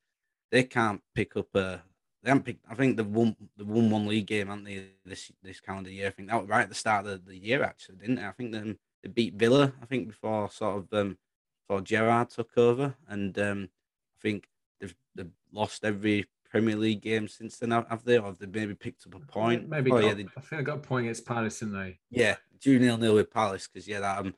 they 0.51 0.63
can't 0.63 1.01
pick 1.13 1.37
up 1.37 1.53
a. 1.55 1.83
They 2.23 2.29
haven't 2.29 2.43
picked. 2.43 2.65
I 2.69 2.75
think 2.75 2.97
they've 2.97 3.05
won 3.05 3.35
the 3.55 3.65
won 3.65 3.89
one 3.89 4.07
league 4.07 4.27
game, 4.27 4.47
haven't 4.47 4.63
they? 4.63 4.85
This 5.05 5.31
this 5.43 5.59
calendar 5.59 5.89
year. 5.89 6.07
I 6.07 6.11
think 6.11 6.29
that 6.29 6.41
was 6.41 6.49
right 6.49 6.63
at 6.63 6.69
the 6.69 6.75
start 6.75 7.05
of 7.05 7.25
the, 7.25 7.37
year, 7.37 7.63
actually, 7.63 7.97
didn't 7.97 8.15
they? 8.15 8.25
I 8.25 8.31
think 8.31 8.51
they, 8.51 8.75
they 9.03 9.09
beat 9.09 9.35
Villa. 9.35 9.73
I 9.81 9.85
think 9.85 10.07
before 10.07 10.49
sort 10.49 10.77
of 10.77 10.93
um, 10.93 11.17
before 11.67 11.81
Gerrard 11.81 12.29
took 12.29 12.57
over, 12.57 12.95
and 13.07 13.37
um, 13.39 13.69
I 14.17 14.21
think 14.21 14.47
they've, 14.79 14.95
they've 15.15 15.31
lost 15.51 15.85
every 15.85 16.25
Premier 16.49 16.75
League 16.75 17.01
game 17.01 17.27
since 17.27 17.57
then, 17.57 17.71
have 17.71 18.03
they? 18.03 18.17
Or 18.17 18.25
have 18.27 18.39
they 18.39 18.47
maybe 18.47 18.73
picked 18.73 19.05
up 19.05 19.15
a 19.15 19.19
point? 19.19 19.69
Maybe. 19.69 19.91
Oh, 19.91 19.95
got, 19.95 20.05
yeah, 20.05 20.13
they, 20.13 20.25
I 20.37 20.41
think 20.41 20.61
I 20.61 20.63
got 20.63 20.77
a 20.77 20.81
point 20.81 21.05
against 21.05 21.25
Palace, 21.25 21.59
didn't 21.59 21.75
they? 21.75 21.99
Yeah, 22.09 22.35
two 22.59 22.79
nil 22.79 22.97
nil 22.97 23.15
with 23.15 23.31
Palace 23.31 23.67
because 23.67 23.87
yeah, 23.87 23.99
that 23.99 24.19
um, 24.19 24.33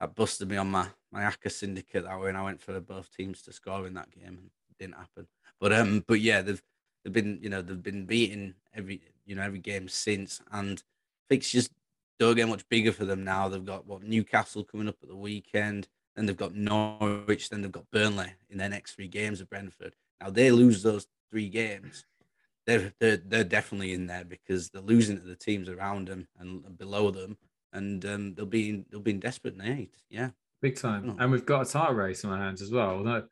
that 0.00 0.14
busted 0.14 0.48
me 0.48 0.56
on 0.56 0.70
my 0.70 0.86
my 1.10 1.22
ACCA 1.22 1.50
syndicate 1.50 2.04
that 2.04 2.20
way, 2.20 2.28
and 2.28 2.38
I 2.38 2.44
went 2.44 2.60
for 2.60 2.78
both 2.80 3.14
teams 3.16 3.42
to 3.42 3.52
score 3.52 3.86
in 3.86 3.94
that 3.94 4.10
game, 4.10 4.38
and 4.38 4.50
it 4.70 4.78
didn't 4.78 4.96
happen. 4.96 5.26
But 5.60 5.72
um, 5.72 6.04
but 6.06 6.20
yeah, 6.20 6.42
they've 6.42 6.62
they've 7.04 7.12
been 7.12 7.38
you 7.42 7.50
know 7.50 7.62
they've 7.62 7.82
been 7.82 8.06
beating 8.06 8.54
every 8.74 9.00
you 9.26 9.34
know 9.34 9.42
every 9.42 9.58
game 9.58 9.88
since, 9.88 10.40
and 10.50 10.82
fixtures 11.28 11.68
don't 12.18 12.36
get 12.36 12.48
much 12.48 12.68
bigger 12.68 12.92
for 12.92 13.04
them 13.04 13.24
now. 13.24 13.48
They've 13.48 13.64
got 13.64 13.86
what 13.86 14.02
Newcastle 14.02 14.64
coming 14.64 14.88
up 14.88 14.96
at 15.02 15.08
the 15.08 15.16
weekend. 15.16 15.88
Then 16.16 16.26
they've 16.26 16.36
got 16.36 16.54
Norwich. 16.54 17.50
Then 17.50 17.62
they've 17.62 17.72
got 17.72 17.90
Burnley 17.90 18.32
in 18.48 18.58
their 18.58 18.68
next 18.68 18.92
three 18.92 19.08
games 19.08 19.40
of 19.40 19.50
Brentford. 19.50 19.94
Now 20.20 20.30
they 20.30 20.50
lose 20.50 20.82
those 20.82 21.06
three 21.30 21.48
games. 21.48 22.04
They're, 22.66 22.92
they're, 22.98 23.18
they're 23.18 23.44
definitely 23.44 23.92
in 23.92 24.06
there 24.06 24.24
because 24.24 24.70
they're 24.70 24.80
losing 24.80 25.18
to 25.18 25.24
the 25.26 25.36
teams 25.36 25.68
around 25.68 26.08
them 26.08 26.28
and 26.38 26.78
below 26.78 27.10
them, 27.10 27.36
and 27.74 28.02
um, 28.06 28.34
they'll 28.34 28.46
be 28.46 28.70
in, 28.70 28.86
they'll 28.90 29.00
be 29.00 29.10
in 29.10 29.20
desperate 29.20 29.58
need. 29.58 29.90
Yeah, 30.08 30.30
big 30.62 30.76
time. 30.76 31.16
And 31.18 31.30
we've 31.30 31.44
got 31.44 31.66
a 31.68 31.70
title 31.70 31.94
race 31.94 32.24
on 32.24 32.32
our 32.32 32.38
hands 32.38 32.62
as 32.62 32.70
well. 32.70 32.90
Although, 32.90 33.24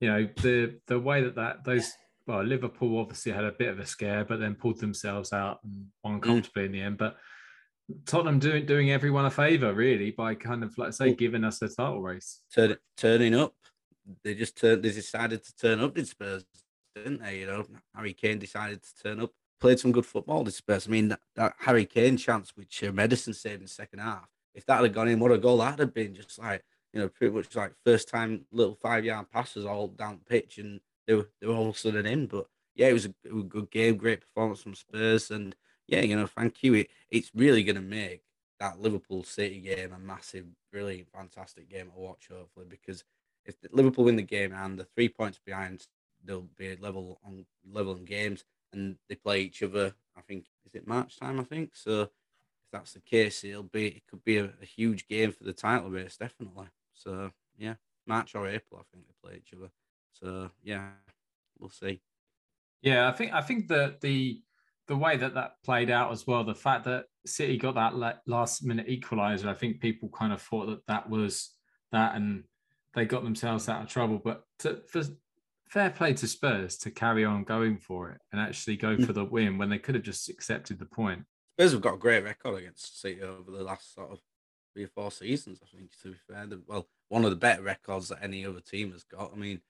you 0.00 0.08
know, 0.08 0.28
the 0.42 0.78
the 0.86 0.98
way 0.98 1.22
that 1.22 1.36
that 1.36 1.64
those 1.64 1.94
well, 2.26 2.42
Liverpool 2.42 2.98
obviously 2.98 3.32
had 3.32 3.44
a 3.44 3.52
bit 3.52 3.68
of 3.68 3.78
a 3.78 3.86
scare, 3.86 4.24
but 4.24 4.40
then 4.40 4.54
pulled 4.54 4.80
themselves 4.80 5.32
out 5.32 5.60
and 5.64 5.86
won 6.02 6.20
mm. 6.20 6.22
comfortably 6.22 6.62
mm. 6.62 6.66
in 6.66 6.72
the 6.72 6.80
end. 6.80 6.98
But 6.98 7.16
Tottenham 8.06 8.38
doing 8.38 8.64
doing 8.64 8.90
everyone 8.90 9.26
a 9.26 9.30
favour 9.30 9.74
really 9.74 10.10
by 10.10 10.34
kind 10.34 10.64
of 10.64 10.76
like 10.78 10.94
say 10.94 11.14
giving 11.14 11.44
us 11.44 11.60
a 11.62 11.68
title 11.68 12.00
race. 12.00 12.40
Turn, 12.54 12.76
turning 12.96 13.34
up, 13.34 13.54
they 14.22 14.34
just 14.34 14.58
turned. 14.58 14.82
They 14.82 14.90
decided 14.90 15.44
to 15.44 15.56
turn 15.56 15.80
up. 15.80 15.94
Did 15.94 16.08
Spurs, 16.08 16.44
didn't 16.94 17.22
they? 17.22 17.40
You 17.40 17.46
know, 17.46 17.66
Harry 17.94 18.14
Kane 18.14 18.38
decided 18.38 18.82
to 18.82 19.02
turn 19.02 19.20
up. 19.20 19.32
Played 19.60 19.80
some 19.80 19.92
good 19.92 20.06
football. 20.06 20.44
Did 20.44 20.54
Spurs? 20.54 20.88
I 20.88 20.90
mean, 20.90 21.08
that, 21.08 21.20
that 21.36 21.54
Harry 21.58 21.84
Kane 21.84 22.16
chance 22.16 22.52
which 22.56 22.82
uh, 22.82 22.90
Ederson 22.92 23.34
saved 23.34 23.56
in 23.56 23.62
the 23.62 23.68
second 23.68 23.98
half. 23.98 24.26
If 24.54 24.64
that 24.66 24.82
had 24.82 24.94
gone 24.94 25.08
in, 25.08 25.20
what 25.20 25.32
a 25.32 25.38
goal 25.38 25.58
that'd 25.58 25.80
have 25.80 25.94
been! 25.94 26.14
Just 26.14 26.38
like 26.38 26.64
you 26.94 27.00
know, 27.00 27.08
pretty 27.08 27.34
much 27.34 27.54
like 27.54 27.72
first 27.84 28.08
time 28.08 28.46
little 28.50 28.76
five 28.76 29.04
yard 29.04 29.30
passes 29.30 29.66
all 29.66 29.88
down 29.88 30.20
the 30.20 30.24
pitch, 30.24 30.56
and 30.58 30.80
they 31.06 31.14
were 31.14 31.30
they 31.40 31.46
were 31.46 31.54
all 31.54 31.74
sudden 31.74 32.06
in. 32.06 32.26
But 32.26 32.46
yeah, 32.74 32.88
it 32.88 32.92
was 32.92 33.06
a, 33.06 33.14
it 33.24 33.32
was 33.32 33.44
a 33.44 33.48
good 33.48 33.70
game, 33.70 33.96
great 33.96 34.20
performance 34.20 34.62
from 34.62 34.74
Spurs, 34.74 35.30
and 35.30 35.54
yeah, 35.86 36.00
you 36.00 36.16
know, 36.16 36.26
thank 36.26 36.62
you. 36.62 36.74
It, 36.74 36.90
it's 37.10 37.30
really 37.34 37.62
going 37.62 37.76
to 37.76 37.82
make 37.82 38.22
that 38.60 38.80
Liverpool 38.80 39.22
City 39.22 39.60
game 39.60 39.92
a 39.92 39.98
massive, 39.98 40.46
brilliant, 40.72 41.08
fantastic 41.12 41.68
game 41.68 41.90
to 41.90 42.00
watch, 42.00 42.28
hopefully, 42.30 42.66
because 42.68 43.04
if 43.44 43.56
Liverpool 43.72 44.04
win 44.04 44.16
the 44.16 44.22
game 44.22 44.52
and 44.52 44.78
the 44.78 44.84
three 44.84 45.08
points 45.08 45.38
behind, 45.44 45.86
they'll 46.24 46.48
be 46.56 46.76
level 46.76 47.20
on 47.24 47.44
level 47.70 47.96
in 47.96 48.04
games 48.04 48.44
and 48.72 48.96
they 49.08 49.14
play 49.14 49.42
each 49.42 49.62
other. 49.62 49.94
I 50.16 50.20
think 50.22 50.46
is 50.64 50.74
it 50.74 50.86
March 50.86 51.18
time. 51.18 51.40
I 51.40 51.44
think 51.44 51.74
so. 51.74 52.02
If 52.02 52.70
that's 52.72 52.92
the 52.92 53.00
case, 53.00 53.44
it'll 53.44 53.64
be 53.64 53.86
it 53.88 54.02
could 54.08 54.24
be 54.24 54.38
a, 54.38 54.52
a 54.62 54.64
huge 54.64 55.06
game 55.06 55.32
for 55.32 55.44
the 55.44 55.52
title 55.52 55.90
race, 55.90 56.16
definitely. 56.16 56.66
So 56.94 57.32
yeah, 57.58 57.74
March 58.06 58.34
or 58.34 58.48
April, 58.48 58.80
I 58.80 58.84
think 58.92 59.06
they 59.06 59.28
play 59.28 59.38
each 59.38 59.52
other. 59.56 59.70
So 60.20 60.50
yeah, 60.62 60.88
we'll 61.58 61.70
see. 61.70 62.00
Yeah, 62.82 63.08
I 63.08 63.12
think 63.12 63.32
I 63.32 63.40
think 63.40 63.68
that 63.68 64.00
the 64.00 64.40
the 64.86 64.96
way 64.96 65.16
that 65.16 65.34
that 65.34 65.62
played 65.64 65.90
out 65.90 66.12
as 66.12 66.26
well, 66.26 66.44
the 66.44 66.54
fact 66.54 66.84
that 66.84 67.06
City 67.26 67.56
got 67.56 67.74
that 67.74 68.20
last 68.26 68.64
minute 68.64 68.86
equaliser, 68.86 69.46
I 69.46 69.54
think 69.54 69.80
people 69.80 70.08
kind 70.10 70.32
of 70.32 70.42
thought 70.42 70.66
that 70.66 70.86
that 70.86 71.08
was 71.08 71.50
that, 71.92 72.14
and 72.14 72.44
they 72.94 73.06
got 73.06 73.24
themselves 73.24 73.68
out 73.68 73.82
of 73.82 73.88
trouble. 73.88 74.20
But 74.22 74.44
to, 74.60 74.82
for 74.86 75.02
fair 75.68 75.90
play 75.90 76.12
to 76.14 76.28
Spurs 76.28 76.76
to 76.78 76.90
carry 76.90 77.24
on 77.24 77.42
going 77.42 77.78
for 77.78 78.10
it 78.10 78.20
and 78.30 78.40
actually 78.40 78.76
go 78.76 78.96
for 78.98 79.12
the 79.12 79.24
win 79.24 79.58
when 79.58 79.68
they 79.68 79.78
could 79.78 79.96
have 79.96 80.04
just 80.04 80.28
accepted 80.28 80.78
the 80.78 80.84
point. 80.84 81.24
Spurs 81.58 81.72
have 81.72 81.80
got 81.80 81.94
a 81.94 81.98
great 81.98 82.22
record 82.22 82.58
against 82.58 83.00
City 83.00 83.22
over 83.22 83.50
the 83.50 83.64
last 83.64 83.94
sort 83.94 84.12
of 84.12 84.20
three 84.72 84.84
or 84.84 84.88
four 84.88 85.10
seasons. 85.10 85.60
I 85.62 85.76
think 85.76 85.90
to 86.02 86.08
be 86.10 86.16
fair, 86.28 86.46
well, 86.66 86.86
one 87.08 87.24
of 87.24 87.30
the 87.30 87.36
better 87.36 87.62
records 87.62 88.08
that 88.08 88.22
any 88.22 88.44
other 88.46 88.60
team 88.60 88.92
has 88.92 89.04
got. 89.04 89.32
I 89.32 89.36
mean, 89.36 89.60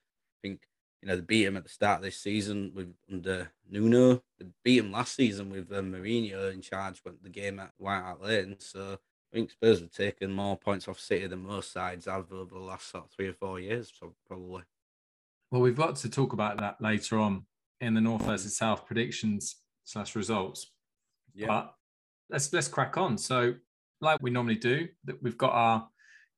think 0.44 0.60
you 1.02 1.08
know 1.08 1.16
they 1.16 1.22
beat 1.22 1.46
him 1.46 1.56
at 1.56 1.64
the 1.64 1.70
start 1.70 1.98
of 1.98 2.04
this 2.04 2.18
season 2.18 2.72
with 2.74 2.92
under 3.10 3.50
Nuno. 3.70 4.22
They 4.38 4.46
beat 4.62 4.78
him 4.78 4.92
last 4.92 5.16
season 5.16 5.50
with 5.50 5.72
um, 5.72 5.92
Mourinho 5.92 6.52
in 6.52 6.60
charge 6.60 7.00
when 7.02 7.16
the 7.22 7.30
game 7.30 7.58
at 7.58 7.72
White 7.78 8.02
Hart 8.02 8.22
Lane. 8.22 8.56
So 8.58 8.98
I 9.32 9.36
think 9.36 9.50
Spurs 9.50 9.80
have 9.80 9.90
taken 9.90 10.32
more 10.32 10.56
points 10.56 10.86
off 10.86 11.00
City 11.00 11.26
than 11.26 11.46
most 11.46 11.72
sides 11.72 12.06
have 12.06 12.32
over 12.32 12.54
the 12.54 12.58
last 12.58 12.90
sort 12.90 13.04
of 13.04 13.10
three 13.10 13.28
or 13.28 13.32
four 13.32 13.58
years. 13.58 13.92
So 13.98 14.14
probably. 14.26 14.62
Well, 15.50 15.62
we've 15.62 15.76
got 15.76 15.96
to 15.96 16.10
talk 16.10 16.32
about 16.32 16.58
that 16.58 16.80
later 16.80 17.18
on 17.18 17.44
in 17.80 17.94
the 17.94 18.00
North 18.00 18.24
versus 18.24 18.56
South 18.56 18.86
predictions 18.86 19.56
slash 19.84 20.16
results. 20.16 20.70
Yeah. 21.34 21.46
But 21.48 21.74
let's 22.30 22.52
let's 22.52 22.68
crack 22.68 22.96
on. 22.96 23.18
So, 23.18 23.54
like 24.00 24.18
we 24.22 24.30
normally 24.30 24.56
do, 24.56 24.88
that 25.04 25.22
we've 25.22 25.38
got 25.38 25.52
our 25.52 25.88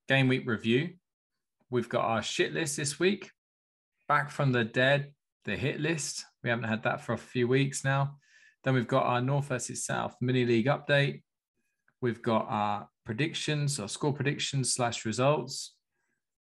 game 0.09 0.29
week 0.29 0.47
review. 0.47 0.95
We've 1.71 1.89
got 1.89 2.05
our 2.05 2.23
shit 2.23 2.53
list 2.53 2.77
this 2.77 2.99
week. 2.99 3.31
Back 4.09 4.31
from 4.31 4.53
the 4.53 4.65
dead, 4.65 5.13
the 5.45 5.57
hit 5.57 5.81
list. 5.81 6.25
We 6.43 6.51
haven't 6.51 6.69
had 6.69 6.83
that 6.85 7.01
for 7.01 7.13
a 7.13 7.19
few 7.19 7.49
weeks 7.49 7.85
now. 7.85 8.19
Then 8.63 8.75
we've 8.75 8.87
got 8.87 9.05
our 9.05 9.21
North 9.21 9.47
versus 9.47 9.85
South 9.85 10.17
mini 10.21 10.45
league 10.45 10.67
update. 10.67 11.23
We've 12.01 12.23
got 12.23 12.47
our 12.49 12.89
predictions 13.05 13.81
or 13.81 13.89
score 13.89 14.13
predictions 14.13 14.73
slash 14.73 15.05
results. 15.05 15.75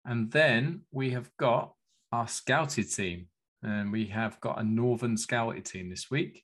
And 0.04 0.30
then 0.30 0.82
we 0.92 1.10
have 1.10 1.30
got 1.38 1.72
our 2.12 2.28
scouted 2.28 2.90
team. 2.90 3.28
And 3.62 3.90
we 3.90 4.06
have 4.06 4.40
got 4.40 4.60
a 4.60 4.64
Northern 4.64 5.16
scouted 5.16 5.64
team 5.64 5.90
this 5.90 6.10
week. 6.10 6.42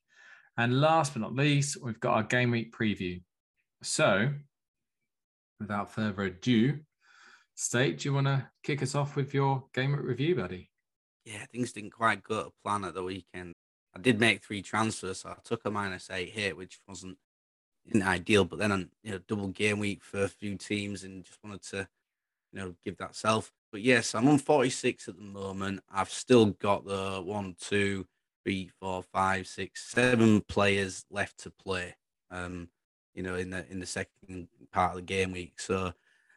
And 0.56 0.80
last 0.80 1.14
but 1.14 1.22
not 1.22 1.34
least, 1.34 1.78
we've 1.82 2.00
got 2.00 2.14
our 2.14 2.22
game 2.22 2.50
week 2.50 2.74
preview. 2.74 3.22
So, 3.82 4.32
without 5.60 5.92
further 5.92 6.22
ado, 6.22 6.80
State, 7.54 7.98
do 7.98 8.08
you 8.08 8.14
want 8.14 8.26
to 8.26 8.48
kick 8.62 8.82
us 8.82 8.94
off 8.94 9.14
with 9.14 9.34
your 9.34 9.64
game 9.74 9.92
week 9.92 10.02
review, 10.02 10.36
buddy? 10.36 10.71
Yeah, 11.24 11.44
things 11.52 11.72
didn't 11.72 11.90
quite 11.92 12.22
go 12.22 12.44
to 12.44 12.52
plan 12.64 12.84
at 12.84 12.94
the 12.94 13.02
weekend. 13.02 13.54
I 13.94 14.00
did 14.00 14.18
make 14.18 14.42
three 14.42 14.62
transfers, 14.62 15.20
so 15.20 15.30
I 15.30 15.36
took 15.44 15.62
a 15.64 15.70
minus 15.70 16.10
eight 16.10 16.30
hit, 16.30 16.56
which 16.56 16.80
wasn't 16.88 17.18
isn't 17.86 18.02
ideal. 18.02 18.44
But 18.44 18.58
then, 18.58 18.72
on 18.72 18.90
you 19.02 19.12
know, 19.12 19.20
double 19.28 19.48
game 19.48 19.78
week 19.78 20.02
for 20.02 20.24
a 20.24 20.28
few 20.28 20.56
teams, 20.56 21.04
and 21.04 21.24
just 21.24 21.38
wanted 21.44 21.62
to, 21.70 21.88
you 22.52 22.60
know, 22.60 22.74
give 22.84 22.96
that 22.98 23.14
self. 23.14 23.52
But 23.70 23.82
yes, 23.82 24.14
I'm 24.14 24.28
on 24.28 24.38
46 24.38 25.08
at 25.08 25.16
the 25.16 25.22
moment. 25.22 25.80
I've 25.92 26.10
still 26.10 26.46
got 26.46 26.84
the 26.84 27.22
one, 27.24 27.56
two, 27.60 28.06
three, 28.44 28.70
four, 28.80 29.02
five, 29.02 29.46
six, 29.46 29.90
seven 29.90 30.40
players 30.42 31.04
left 31.10 31.38
to 31.40 31.50
play. 31.50 31.94
Um, 32.30 32.68
you 33.14 33.22
know, 33.22 33.34
in 33.34 33.50
the 33.50 33.70
in 33.70 33.78
the 33.78 33.86
second 33.86 34.48
part 34.72 34.90
of 34.90 34.96
the 34.96 35.02
game 35.02 35.32
week. 35.32 35.60
So, 35.60 35.92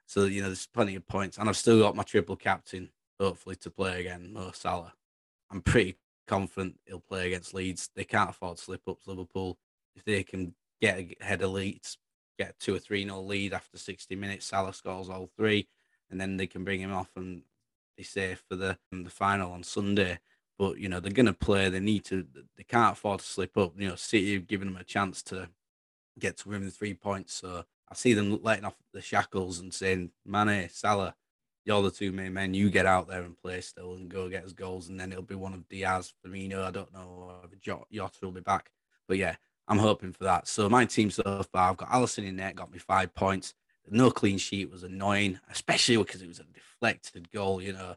so 0.06 0.26
you 0.26 0.42
know, 0.42 0.48
there's 0.48 0.68
plenty 0.68 0.96
of 0.96 1.08
points, 1.08 1.38
and 1.38 1.50
I've 1.50 1.58
still 1.58 1.80
got 1.82 1.96
my 1.96 2.04
triple 2.04 2.36
captain, 2.36 2.90
hopefully 3.20 3.56
to 3.58 3.70
play 3.70 4.02
again, 4.02 4.34
Mo 4.34 4.52
Salah. 4.54 4.94
I'm 5.52 5.62
pretty 5.62 5.98
confident 6.28 6.80
he'll 6.86 7.00
play 7.00 7.28
against 7.28 7.54
Leeds. 7.54 7.90
They 7.96 8.04
can't 8.04 8.30
afford 8.30 8.60
slip 8.60 8.82
ups. 8.88 9.08
Liverpool. 9.08 9.58
If 9.96 10.04
they 10.04 10.24
can 10.24 10.54
get 10.82 11.16
ahead 11.22 11.42
of 11.42 11.52
Leeds, 11.52 11.98
get 12.38 12.60
two 12.60 12.76
or 12.76 12.80
three 12.80 13.06
nil 13.06 13.26
lead 13.26 13.54
after 13.54 13.78
60 13.78 14.16
minutes, 14.16 14.46
Salah 14.46 14.74
scores 14.74 15.10
all 15.10 15.30
three, 15.38 15.68
and 16.10 16.20
then 16.20 16.38
they 16.38 16.48
can 16.48 16.64
bring 16.64 16.82
him 16.82 16.94
off 16.94 17.10
and 17.16 17.44
be 17.96 18.04
safe 18.04 18.44
for 18.50 18.56
the 18.56 18.78
the 18.92 19.10
final 19.10 19.52
on 19.52 19.64
Sunday. 19.64 20.20
But 20.58 20.78
you 20.78 20.90
know 20.90 21.00
they're 21.00 21.12
going 21.12 21.26
to 21.26 21.34
play. 21.34 21.70
They 21.70 21.80
need 21.80 22.06
to. 22.06 22.26
They 22.58 22.64
can't 22.64 22.94
afford 22.94 23.20
to 23.20 23.26
slip 23.26 23.58
up. 23.58 23.74
You 23.78 23.90
know, 23.90 23.96
City 23.96 24.34
have 24.34 24.48
given 24.48 24.68
them 24.68 24.78
a 24.78 24.84
chance 24.84 25.22
to 25.24 25.50
get 26.18 26.38
to 26.38 26.50
win 26.50 26.64
the 26.64 26.72
three 26.72 26.94
points. 26.94 27.34
So 27.34 27.66
I 27.90 27.96
see 27.96 28.14
them 28.14 28.40
letting 28.42 28.66
off 28.66 28.76
the 28.94 29.02
shackles 29.02 29.60
and 29.60 29.74
saying, 29.74 30.12
Mane, 30.26 30.70
Salah, 30.70 31.16
you're 31.66 31.82
the 31.82 31.92
two 31.92 32.12
main 32.12 32.34
men. 32.34 32.54
You 32.54 32.70
get 32.70 32.86
out 32.86 33.08
there 33.08 33.24
and 33.24 33.38
play 33.38 33.60
still 33.62 33.96
and 33.96 34.08
go 34.08 34.30
get 34.30 34.46
us 34.46 34.54
goals. 34.54 34.90
And 34.90 35.00
then 35.00 35.12
it'll 35.12 35.24
be 35.24 35.36
one 35.36 35.54
of 35.54 35.68
Diaz, 35.68 36.14
Firmino. 36.26 36.64
I 36.64 36.72
don't 36.72 36.94
know 36.94 37.34
Jota 37.62 38.12
will 38.22 38.32
be 38.32 38.42
back. 38.42 38.70
But 39.08 39.18
yeah, 39.18 39.36
I'm 39.68 39.80
hoping 39.80 40.14
for 40.14 40.26
that. 40.26 40.48
So 40.48 40.70
my 40.70 40.86
team 40.86 41.10
so 41.10 41.44
far, 41.52 41.72
I've 41.72 41.78
got 41.78 41.90
Alisson 41.90 42.28
in 42.28 42.36
net, 42.36 42.56
got 42.56 42.72
me 42.72 42.78
five 42.78 43.14
points. 43.16 43.54
No 43.90 44.10
clean 44.10 44.38
sheet 44.38 44.72
was 44.72 44.84
annoying, 44.84 45.40
especially 45.52 45.98
because 45.98 46.22
it 46.22 46.28
was 46.28 46.40
a 46.40 46.44
deflected 46.44 47.32
goal. 47.32 47.62
You 47.62 47.74
know, 47.74 47.96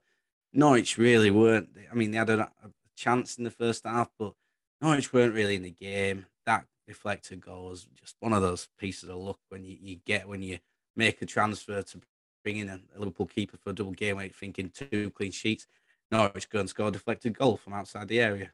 Norwich 0.53 0.99
really 0.99 1.31
weren't. 1.31 1.71
I 1.91 1.95
mean, 1.95 2.11
they 2.11 2.19
had 2.19 2.31
a, 2.31 2.41
a 2.41 2.71
chance 2.97 3.37
in 3.39 3.45
the 3.45 3.51
first 3.51 3.85
half, 3.85 4.09
but 4.19 4.35
Norwich 4.83 5.13
weren't 5.13 5.35
really 5.35 5.57
in 5.57 5.63
the 5.63 5.71
game. 5.71 6.27
That 6.45 6.67
deflected 6.87 7.41
goal 7.41 7.73
is 7.73 7.87
just 7.99 8.17
one 8.21 8.33
of 8.33 8.43
those 8.43 8.69
pieces 8.79 9.09
of 9.09 9.17
luck 9.17 9.39
when 9.49 9.65
you, 9.65 9.79
you 9.81 9.97
get 10.07 10.29
when 10.29 10.43
you 10.43 10.59
make 10.97 11.23
a 11.23 11.27
transfer 11.27 11.83
to 11.83 12.01
bring 12.43 12.59
in 12.59 12.69
a, 12.69 12.81
Liverpool 12.97 13.27
keeper 13.27 13.57
for 13.57 13.71
a 13.71 13.75
double 13.75 13.93
game 13.93 14.17
week, 14.17 14.35
thinking 14.35 14.71
two 14.71 15.11
clean 15.11 15.33
sheets. 15.33 15.67
Norwich 16.11 16.49
go 16.49 16.61
and 16.61 16.69
score 16.69 16.89
a 16.89 16.93
deflected 16.93 17.37
goal 17.37 17.57
from 17.57 17.75
outside 17.75 18.09
the 18.09 18.21
area. 18.21 18.51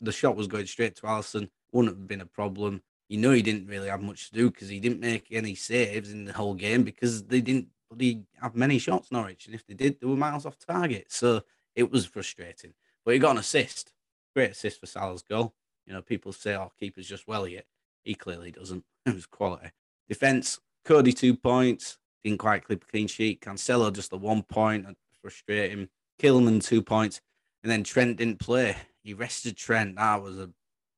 The 0.00 0.12
shot 0.12 0.36
was 0.36 0.46
going 0.46 0.66
straight 0.66 0.96
to 0.96 1.02
Alisson. 1.02 1.50
Wouldn't 1.72 1.96
have 1.96 2.06
been 2.06 2.20
a 2.20 2.26
problem. 2.26 2.82
You 3.08 3.18
know 3.18 3.32
he 3.32 3.42
didn't 3.42 3.66
really 3.66 3.88
have 3.88 4.02
much 4.02 4.30
to 4.30 4.34
do 4.34 4.50
because 4.50 4.68
he 4.68 4.80
didn't 4.80 5.00
make 5.00 5.26
any 5.30 5.54
saves 5.54 6.12
in 6.12 6.24
the 6.24 6.32
whole 6.32 6.54
game 6.54 6.82
because 6.82 7.24
they 7.24 7.40
didn't 7.40 7.68
really 7.90 8.24
have 8.40 8.54
many 8.54 8.78
shots, 8.78 9.12
Norwich. 9.12 9.46
And 9.46 9.54
if 9.54 9.66
they 9.66 9.74
did, 9.74 10.00
they 10.00 10.06
were 10.06 10.16
miles 10.16 10.46
off 10.46 10.56
target. 10.58 11.06
So 11.10 11.42
it 11.74 11.90
was 11.90 12.06
frustrating. 12.06 12.72
But 13.04 13.14
he 13.14 13.20
got 13.20 13.32
an 13.32 13.38
assist. 13.38 13.92
Great 14.34 14.52
assist 14.52 14.80
for 14.80 14.86
Salah's 14.86 15.22
goal. 15.22 15.54
You 15.86 15.92
know, 15.92 16.02
people 16.02 16.32
say, 16.32 16.54
oh, 16.54 16.72
keeper's 16.78 17.08
just 17.08 17.28
well 17.28 17.46
yet. 17.46 17.66
He 18.02 18.14
clearly 18.14 18.50
doesn't. 18.50 18.84
It 19.06 19.14
was 19.14 19.26
quality. 19.26 19.68
Defense, 20.08 20.60
Coady 20.86 21.12
two 21.12 21.36
points, 21.36 21.98
didn't 22.24 22.38
quite 22.38 22.64
clip 22.64 22.82
a 22.82 22.86
clean 22.86 23.06
sheet. 23.06 23.40
Cancelo 23.42 23.92
just 23.92 24.10
the 24.10 24.18
one 24.18 24.42
point, 24.42 24.86
frustrating. 25.20 25.88
Kilman 26.20 26.64
two 26.64 26.82
points, 26.82 27.20
and 27.62 27.70
then 27.70 27.84
Trent 27.84 28.16
didn't 28.16 28.40
play. 28.40 28.76
He 29.02 29.14
rested 29.14 29.56
Trent. 29.56 29.96
That 29.96 30.22
was 30.22 30.38
a 30.38 30.50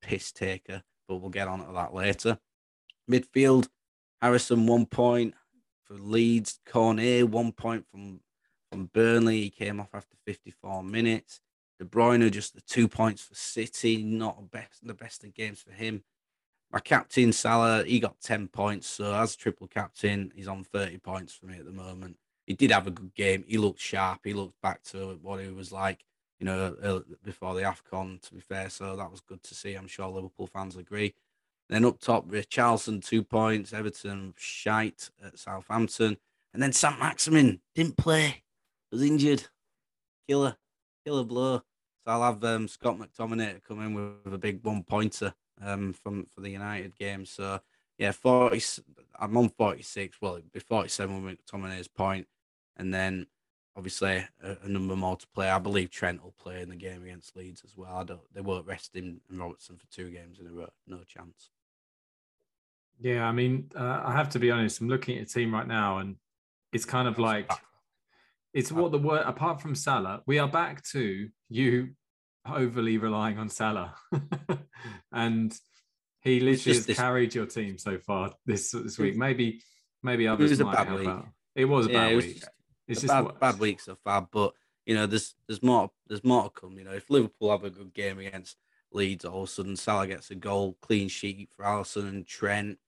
piss 0.03 0.31
taker, 0.31 0.83
but 1.09 1.17
we'll 1.17 1.31
get 1.31 1.49
on 1.49 1.67
to 1.67 1.73
that 1.73 1.95
later. 1.95 2.39
Midfield, 3.11 3.69
Harrison 4.21 4.67
one 4.67 4.87
point 4.87 5.35
for 5.85 5.95
Leeds. 5.95 6.61
Cornet 6.67 7.29
one 7.29 7.53
point 7.53 7.87
from 7.91 8.21
from 8.71 8.91
Burnley. 8.93 9.43
He 9.43 9.51
came 9.51 9.81
off 9.81 9.91
after 9.95 10.17
54 10.27 10.83
minutes. 10.85 11.41
De 11.79 11.85
Bruyne 11.85 12.31
just 12.31 12.55
the 12.55 12.61
two 12.63 12.89
points 12.89 13.23
for 13.23 13.35
City. 13.35 14.03
Not 14.03 14.51
best 14.51 14.87
the 14.87 14.95
best 14.95 15.25
of 15.25 15.35
games 15.35 15.63
for 15.63 15.73
him. 15.73 16.03
My 16.73 16.81
captain 16.81 17.33
Salah, 17.33 17.85
he 17.85 18.01
got 18.01 18.21
10 18.21 18.49
points. 18.49 18.87
So 18.87 19.15
as 19.15 19.37
triple 19.37 19.69
captain, 19.69 20.33
he's 20.35 20.49
on 20.49 20.65
30 20.65 20.99
points 20.99 21.35
for 21.35 21.47
me 21.47 21.59
at 21.59 21.65
the 21.65 21.73
moment. 21.73 22.17
He 22.47 22.55
did 22.55 22.71
have 22.71 22.87
a 22.87 22.93
good 22.93 23.15
game. 23.15 23.45
He 23.47 23.59
looked 23.59 23.81
sharp. 23.81 24.21
He 24.25 24.33
looked 24.33 24.61
back 24.61 24.83
to 24.85 25.19
what 25.23 25.41
he 25.41 25.49
was 25.49 25.73
like, 25.73 26.05
you 26.39 26.47
know, 26.47 27.03
before 27.25 27.55
the 27.55 27.63
AFCON, 27.63 28.21
to 28.23 28.35
be 28.35 28.41
fair. 28.41 28.71
So 28.71 28.97
that 28.97 29.11
was 29.11 29.21
good 29.21 29.43
to 29.45 29.55
see. 29.55 29.75
I'm 29.75 29.89
sure 29.89 30.09
Liverpool 30.09 30.47
fans 30.47 30.77
agree. 30.77 31.15
Then 31.69 31.85
up 31.85 31.99
top, 31.99 32.29
Richarlison, 32.29 33.05
two 33.05 33.25
points. 33.25 33.73
Everton, 33.73 34.35
shite 34.37 35.11
at 35.25 35.39
Southampton. 35.39 36.17
And 36.55 36.63
then 36.63 36.73
Saint-Maximin 36.73 37.61
didn't 37.75 37.97
play, 37.97 38.45
was 38.93 39.03
injured. 39.03 39.45
Killer, 40.29 40.57
killer 41.05 41.25
blow. 41.25 41.59
So 41.59 42.13
I'll 42.13 42.23
have 42.23 42.45
um, 42.45 42.69
Scott 42.69 42.99
McTominay 42.99 43.63
come 43.67 43.83
in 43.83 43.95
with 44.25 44.33
a 44.33 44.39
big 44.39 44.65
one 44.65 44.85
pointer 44.85 45.35
um, 45.63 45.93
from 45.93 46.27
for 46.27 46.41
the 46.41 46.51
United 46.51 46.97
game. 46.97 47.25
So 47.25 47.61
yeah, 47.99 48.13
forty. 48.13 48.63
I'm 49.19 49.37
on 49.37 49.49
forty 49.49 49.83
six. 49.83 50.19
Well, 50.21 50.37
it'd 50.37 50.53
be 50.53 50.61
forty 50.61 50.89
seven 50.89 51.25
with 51.25 51.39
McTominay's 51.39 51.89
point, 51.89 52.27
and 52.77 52.93
then 52.93 53.27
obviously 53.77 54.25
a, 54.43 54.57
a, 54.65 54.69
number 54.69 54.97
more 54.97 55.17
to 55.17 55.27
play. 55.29 55.51
I 55.51 55.59
believe 55.59 55.91
Trent 55.91 56.23
will 56.23 56.35
play 56.43 56.63
in 56.63 56.71
the 56.71 56.77
game 56.77 57.03
against 57.03 57.37
Leeds 57.37 57.63
as 57.65 57.77
well. 57.77 57.95
I 57.95 58.05
don't. 58.05 58.21
They 58.35 58.41
won't 58.41 58.67
rest 58.67 58.95
him 58.95 59.21
and 59.29 59.39
Robertson 59.39 59.77
for 59.77 59.87
two 59.87 60.11
games 60.11 60.39
in 60.41 60.47
a 60.47 60.51
row. 60.51 60.71
No 60.87 60.99
chance. 61.07 61.51
Yeah, 62.99 63.27
I 63.27 63.33
mean, 63.33 63.71
uh, 63.79 64.03
I 64.05 64.13
have 64.13 64.31
to 64.31 64.39
be 64.39 64.51
honest. 64.51 64.81
I'm 64.81 64.89
looking 64.89 65.19
at 65.19 65.25
a 65.25 65.27
team 65.27 65.53
right 65.53 65.67
now, 65.67 65.99
and 65.99 66.17
it's 66.73 66.87
kind 66.87 67.07
of 67.07 67.19
like 67.19 67.51
it's 68.55 68.73
what 68.73 68.93
the 68.93 68.99
word. 68.99 69.23
Apart 69.27 69.61
from 69.61 69.75
Salah, 69.75 70.23
we 70.27 70.39
are 70.39 70.49
back 70.49 70.83
to 70.89 71.29
you 71.49 71.91
overly 72.55 72.99
relying 72.99 73.39
on 73.39 73.49
Salah, 73.49 73.95
and 75.13 75.57
he 76.21 76.41
literally 76.41 76.77
has 76.77 76.87
this... 76.87 76.97
carried 76.97 77.35
your 77.35 77.47
team 77.47 77.79
so 77.79 77.99
far 77.99 78.33
this 78.45 78.71
this 78.71 78.99
week. 78.99 79.17
Maybe 79.17 79.63
maybe 80.03 80.29
others 80.29 80.59
might 80.61 80.77
have. 80.77 80.99
Week. 80.99 81.09
It 81.55 81.65
was 81.65 81.87
a 81.87 81.91
yeah, 81.91 81.99
bad 81.99 82.13
it 82.13 82.17
week. 82.17 82.43
It's 82.89 83.01
just 83.01 83.13
bad, 83.13 83.41
bad 83.41 83.59
week 83.59 83.81
so 83.81 83.97
far, 84.05 84.29
but 84.31 84.53
you 84.85 84.95
know, 84.95 85.07
there's 85.07 85.35
there's 85.49 85.63
more 85.63 85.91
there's 86.07 86.25
more 86.25 86.45
to 86.45 86.51
come. 86.51 86.79
You 86.79 86.85
know, 86.85 86.93
if 86.93 87.11
Liverpool 87.11 87.51
have 87.51 87.65
a 87.65 87.71
good 87.71 87.93
game 87.93 88.19
against 88.19 88.57
Leeds, 88.93 89.25
all 89.25 89.43
of 89.43 89.49
a 89.49 89.53
sudden 89.53 89.77
Salah 89.77 90.07
gets 90.07 90.31
a 90.31 90.35
goal, 90.35 90.77
clean 90.81 91.09
sheet 91.09 91.51
for 91.55 91.65
Alisson 91.65 92.09
and 92.09 92.27
Trent. 92.27 92.79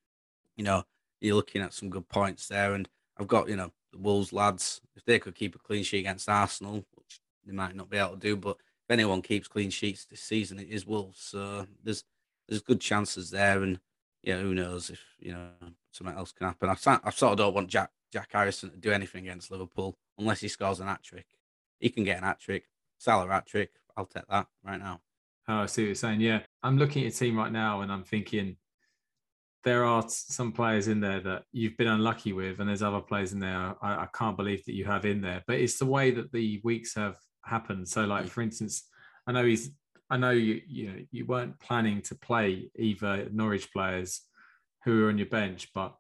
You 0.57 0.65
know, 0.65 0.85
you're 1.21 1.37
looking 1.37 1.63
at 1.63 1.75
some 1.75 1.91
good 1.91 2.09
points 2.09 2.49
there. 2.49 2.75
And 2.75 2.89
I've 3.19 3.29
got, 3.29 3.49
you 3.49 3.57
know, 3.57 3.73
the 3.93 3.99
Wolves 3.99 4.33
lads, 4.33 4.81
if 4.97 5.05
they 5.05 5.19
could 5.19 5.35
keep 5.35 5.55
a 5.55 5.59
clean 5.59 5.85
sheet 5.85 6.01
against 6.01 6.29
Arsenal, 6.29 6.85
which 6.95 7.21
they 7.45 7.53
might 7.53 7.75
not 7.75 7.91
be 7.91 7.97
able 7.97 8.11
to 8.11 8.17
do, 8.17 8.37
but 8.37 8.57
if 8.89 8.93
anyone 8.93 9.21
keeps 9.21 9.49
clean 9.49 9.69
sheets 9.69 10.07
this 10.07 10.23
season, 10.23 10.59
it 10.59 10.69
is 10.71 10.87
Wolves. 10.87 11.21
So 11.21 11.67
there's 11.85 12.05
there's 12.49 12.63
good 12.63 12.81
chances 12.81 13.31
there. 13.31 13.63
And 13.63 13.81
yeah, 14.23 14.39
who 14.39 14.55
knows 14.55 14.89
if, 14.89 15.01
you 15.19 15.33
know, 15.33 15.51
something 15.93 16.17
else 16.17 16.33
can 16.33 16.47
happen. 16.47 16.71
I, 16.71 16.99
I 17.05 17.11
sort 17.11 17.33
of 17.33 17.39
don't 17.39 17.55
want 17.55 17.69
Jack 17.69 17.91
Jack 18.11 18.31
Harrison 18.33 18.71
to 18.71 18.77
do 18.79 18.91
anything 18.91 19.25
against 19.25 19.51
Liverpool 19.51 19.99
unless 20.19 20.41
he 20.41 20.49
scores 20.49 20.81
an 20.81 20.87
hat 20.87 21.03
trick. 21.03 21.27
He 21.79 21.91
can 21.91 22.05
get 22.05 22.17
an 22.17 22.25
hat 22.25 22.41
trick. 22.41 22.65
Salah 22.97 23.29
hat 23.29 23.47
trick. 23.47 23.73
I'll 23.95 24.07
take 24.07 24.27
that 24.29 24.47
right 24.65 24.81
now. 24.81 25.03
Oh, 25.49 25.59
I 25.59 25.67
see 25.67 25.83
what 25.83 25.87
you're 25.87 25.95
saying. 25.95 26.21
Yeah. 26.21 26.41
I'm 26.63 26.79
looking 26.79 27.05
at 27.05 27.13
a 27.13 27.17
team 27.17 27.37
right 27.37 27.53
now 27.53 27.83
and 27.83 27.93
I'm 27.93 28.05
thinking 28.05 28.57
there 29.65 29.85
are 29.85 30.05
some 30.09 30.53
players 30.53 30.89
in 30.89 31.01
there 31.01 31.21
that 31.21 31.43
you've 31.53 31.77
been 31.77 31.89
unlucky 31.89 32.33
with, 32.33 32.61
and 32.61 32.69
there's 32.69 32.83
other 32.83 33.01
players 33.01 33.33
in 33.33 33.41
there 33.41 33.75
I, 33.83 34.05
I 34.05 34.09
can't 34.15 34.37
believe 34.37 34.65
that 34.65 34.75
you 34.75 34.85
have 34.85 35.05
in 35.05 35.21
there. 35.21 35.43
But 35.47 35.57
it's 35.57 35.79
the 35.79 35.85
way 35.85 36.11
that 36.13 36.33
the 36.33 36.61
weeks 36.65 36.95
have 36.95 37.17
happened. 37.49 37.89
So, 37.89 38.05
like 38.05 38.27
mm. 38.27 38.29
for 38.29 38.43
instance, 38.43 38.85
I 39.27 39.33
know 39.33 39.45
he's 39.45 39.71
I 40.11 40.17
know 40.17 40.31
you 40.31 40.61
you 40.67 40.87
know 40.89 40.99
you 41.11 41.27
weren't 41.27 41.59
planning 41.61 42.03
to 42.03 42.15
play 42.15 42.71
either 42.77 43.29
Norwich 43.33 43.73
players 43.73 44.23
who 44.85 45.05
are 45.05 45.09
on 45.09 45.19
your 45.19 45.27
bench, 45.27 45.69
but 45.75 45.95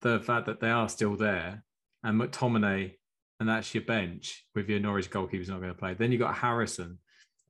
the 0.00 0.20
fact 0.20 0.46
that 0.46 0.60
they 0.60 0.70
are 0.70 0.88
still 0.88 1.16
there 1.16 1.64
and 2.02 2.20
McTominay 2.20 2.94
and 3.40 3.48
that's 3.48 3.74
your 3.74 3.82
bench 3.82 4.44
with 4.54 4.68
your 4.68 4.78
Norwich 4.78 5.10
goalkeeper's 5.10 5.48
not 5.48 5.60
going 5.60 5.72
to 5.72 5.78
play. 5.78 5.94
Then 5.94 6.12
you 6.12 6.18
got 6.18 6.36
Harrison, 6.36 6.98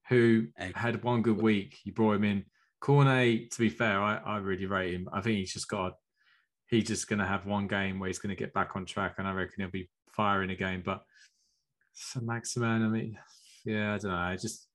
who 0.09 0.47
had 0.57 1.05
one 1.05 1.21
good 1.21 1.41
week. 1.41 1.81
You 1.85 1.93
brought 1.93 2.17
him 2.17 2.25
in. 2.25 2.45
Cornet, 2.81 3.51
to 3.51 3.59
be 3.59 3.69
fair, 3.69 4.01
I, 4.01 4.17
I 4.17 4.39
really 4.39 4.65
rate 4.65 4.95
him. 4.95 5.09
I 5.13 5.21
think 5.21 5.37
he's 5.37 5.53
just 5.53 5.69
got 5.69 5.93
he's 6.69 6.89
just 6.89 7.09
going 7.09 7.19
to 7.19 7.27
have 7.27 7.45
one 7.45 7.67
game 7.67 7.99
where 7.99 8.07
he's 8.07 8.19
going 8.19 8.35
to 8.35 8.43
get 8.43 8.55
back 8.55 8.71
on 8.75 8.87
track, 8.87 9.17
and 9.19 9.29
I 9.29 9.33
reckon 9.33 9.57
he'll 9.59 9.71
be 9.71 9.91
firing 10.11 10.51
again. 10.51 10.83
But 10.83 11.03
Saint-Maximin, 11.93 12.83
I 12.85 12.89
mean, 12.89 13.19
yeah, 13.65 13.95
I 13.95 13.99
don't 13.99 14.11
know. 14.11 14.17
I 14.17 14.37
just 14.37 14.69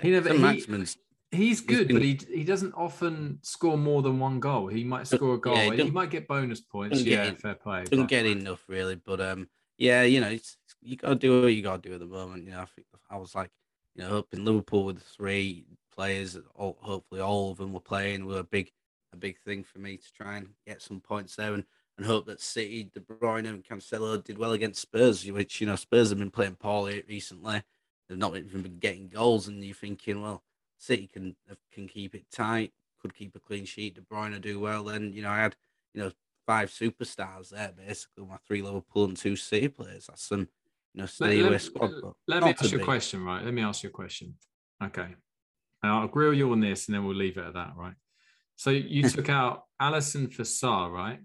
he 0.00 0.10
never. 0.10 0.32
He, 0.32 0.86
he's 1.30 1.60
good, 1.60 1.88
but 1.88 2.02
he 2.02 2.18
he 2.28 2.44
doesn't 2.44 2.74
often 2.74 3.38
score 3.42 3.76
more 3.76 4.02
than 4.02 4.18
one 4.18 4.40
goal. 4.40 4.68
He 4.68 4.84
might 4.84 5.06
score 5.06 5.34
a 5.34 5.38
goal. 5.38 5.56
Yeah, 5.56 5.74
he, 5.74 5.84
he, 5.84 5.90
might 5.90 6.10
get 6.10 6.28
bonus 6.28 6.60
points. 6.60 7.02
Yeah, 7.02 7.24
in, 7.24 7.36
fair 7.36 7.54
play. 7.54 7.84
Doesn't 7.84 8.04
but. 8.04 8.08
get 8.08 8.26
enough 8.26 8.62
really, 8.68 8.96
but 8.96 9.20
um, 9.20 9.48
yeah, 9.78 10.02
you 10.02 10.20
know, 10.20 10.36
you 10.80 10.96
got 10.96 11.08
to 11.08 11.14
do 11.14 11.42
what 11.42 11.48
you 11.48 11.62
got 11.62 11.82
to 11.82 11.88
do 11.88 11.94
at 11.94 12.00
the 12.00 12.06
moment. 12.06 12.44
You 12.44 12.52
know, 12.52 12.60
I 12.60 12.66
think 12.66 12.86
I 13.10 13.16
was 13.16 13.34
like, 13.34 13.50
you 13.94 14.04
know, 14.04 14.18
up 14.18 14.28
in 14.32 14.44
Liverpool 14.44 14.84
with 14.84 15.02
three 15.02 15.66
players, 15.94 16.38
all, 16.54 16.78
hopefully 16.80 17.20
all 17.20 17.50
of 17.50 17.58
them 17.58 17.72
were 17.72 17.80
playing, 17.80 18.26
were 18.26 18.38
a 18.38 18.44
big, 18.44 18.70
a 19.12 19.16
big 19.16 19.38
thing 19.40 19.64
for 19.64 19.78
me 19.78 19.96
to 19.96 20.12
try 20.12 20.36
and 20.36 20.48
get 20.66 20.82
some 20.82 21.00
points 21.00 21.36
there, 21.36 21.54
and, 21.54 21.64
and 21.96 22.06
hope 22.06 22.26
that 22.26 22.40
City, 22.40 22.90
De 22.92 23.00
Bruyne, 23.00 23.46
and 23.46 23.64
Cancelo 23.64 24.22
did 24.22 24.38
well 24.38 24.52
against 24.52 24.82
Spurs, 24.82 25.30
which 25.30 25.60
you 25.60 25.66
know 25.66 25.76
Spurs 25.76 26.10
have 26.10 26.18
been 26.18 26.30
playing 26.30 26.56
poorly 26.56 27.02
recently. 27.08 27.62
They've 28.08 28.18
not 28.18 28.36
even 28.36 28.62
been 28.62 28.78
getting 28.78 29.08
goals, 29.08 29.48
and 29.48 29.62
you're 29.64 29.74
thinking, 29.74 30.22
well, 30.22 30.42
City 30.78 31.08
can 31.12 31.36
uh, 31.50 31.54
can 31.72 31.86
keep 31.86 32.14
it 32.14 32.24
tight, 32.30 32.72
could 33.00 33.14
keep 33.14 33.36
a 33.36 33.40
clean 33.40 33.64
sheet. 33.64 33.94
De 33.94 34.00
Bruyne 34.00 34.40
do 34.40 34.58
well. 34.60 34.84
Then 34.84 35.12
you 35.12 35.22
know 35.22 35.30
I 35.30 35.38
had 35.38 35.56
you 35.94 36.02
know 36.02 36.12
five 36.46 36.70
superstars 36.70 37.50
there 37.50 37.72
basically. 37.76 38.24
My 38.24 38.38
three 38.46 38.62
Liverpool 38.62 39.04
and 39.04 39.16
two 39.16 39.36
City 39.36 39.68
players. 39.68 40.06
That's 40.06 40.22
some 40.22 40.48
you 40.94 41.02
know 41.02 41.06
steady 41.06 41.42
let, 41.42 41.60
squad. 41.60 41.92
Let, 42.26 42.42
me 42.42 42.50
ask 42.50 42.72
you 42.72 42.80
a 42.80 42.84
question, 42.84 43.24
right? 43.24 43.44
Let 43.44 43.54
me 43.54 43.62
ask 43.62 43.82
you 43.82 43.90
a 43.90 43.92
question. 43.92 44.34
Okay, 44.82 45.14
I'll 45.82 46.08
grill 46.08 46.34
you 46.34 46.50
on 46.52 46.60
this, 46.60 46.88
and 46.88 46.94
then 46.94 47.04
we'll 47.04 47.16
leave 47.16 47.36
it 47.36 47.44
at 47.44 47.54
that, 47.54 47.74
right? 47.76 47.94
So 48.56 48.70
you 48.70 49.02
took 49.08 49.28
out 49.28 49.64
Alisson 49.80 50.32
for 50.32 50.42
Sarr, 50.42 50.90
right? 50.90 51.20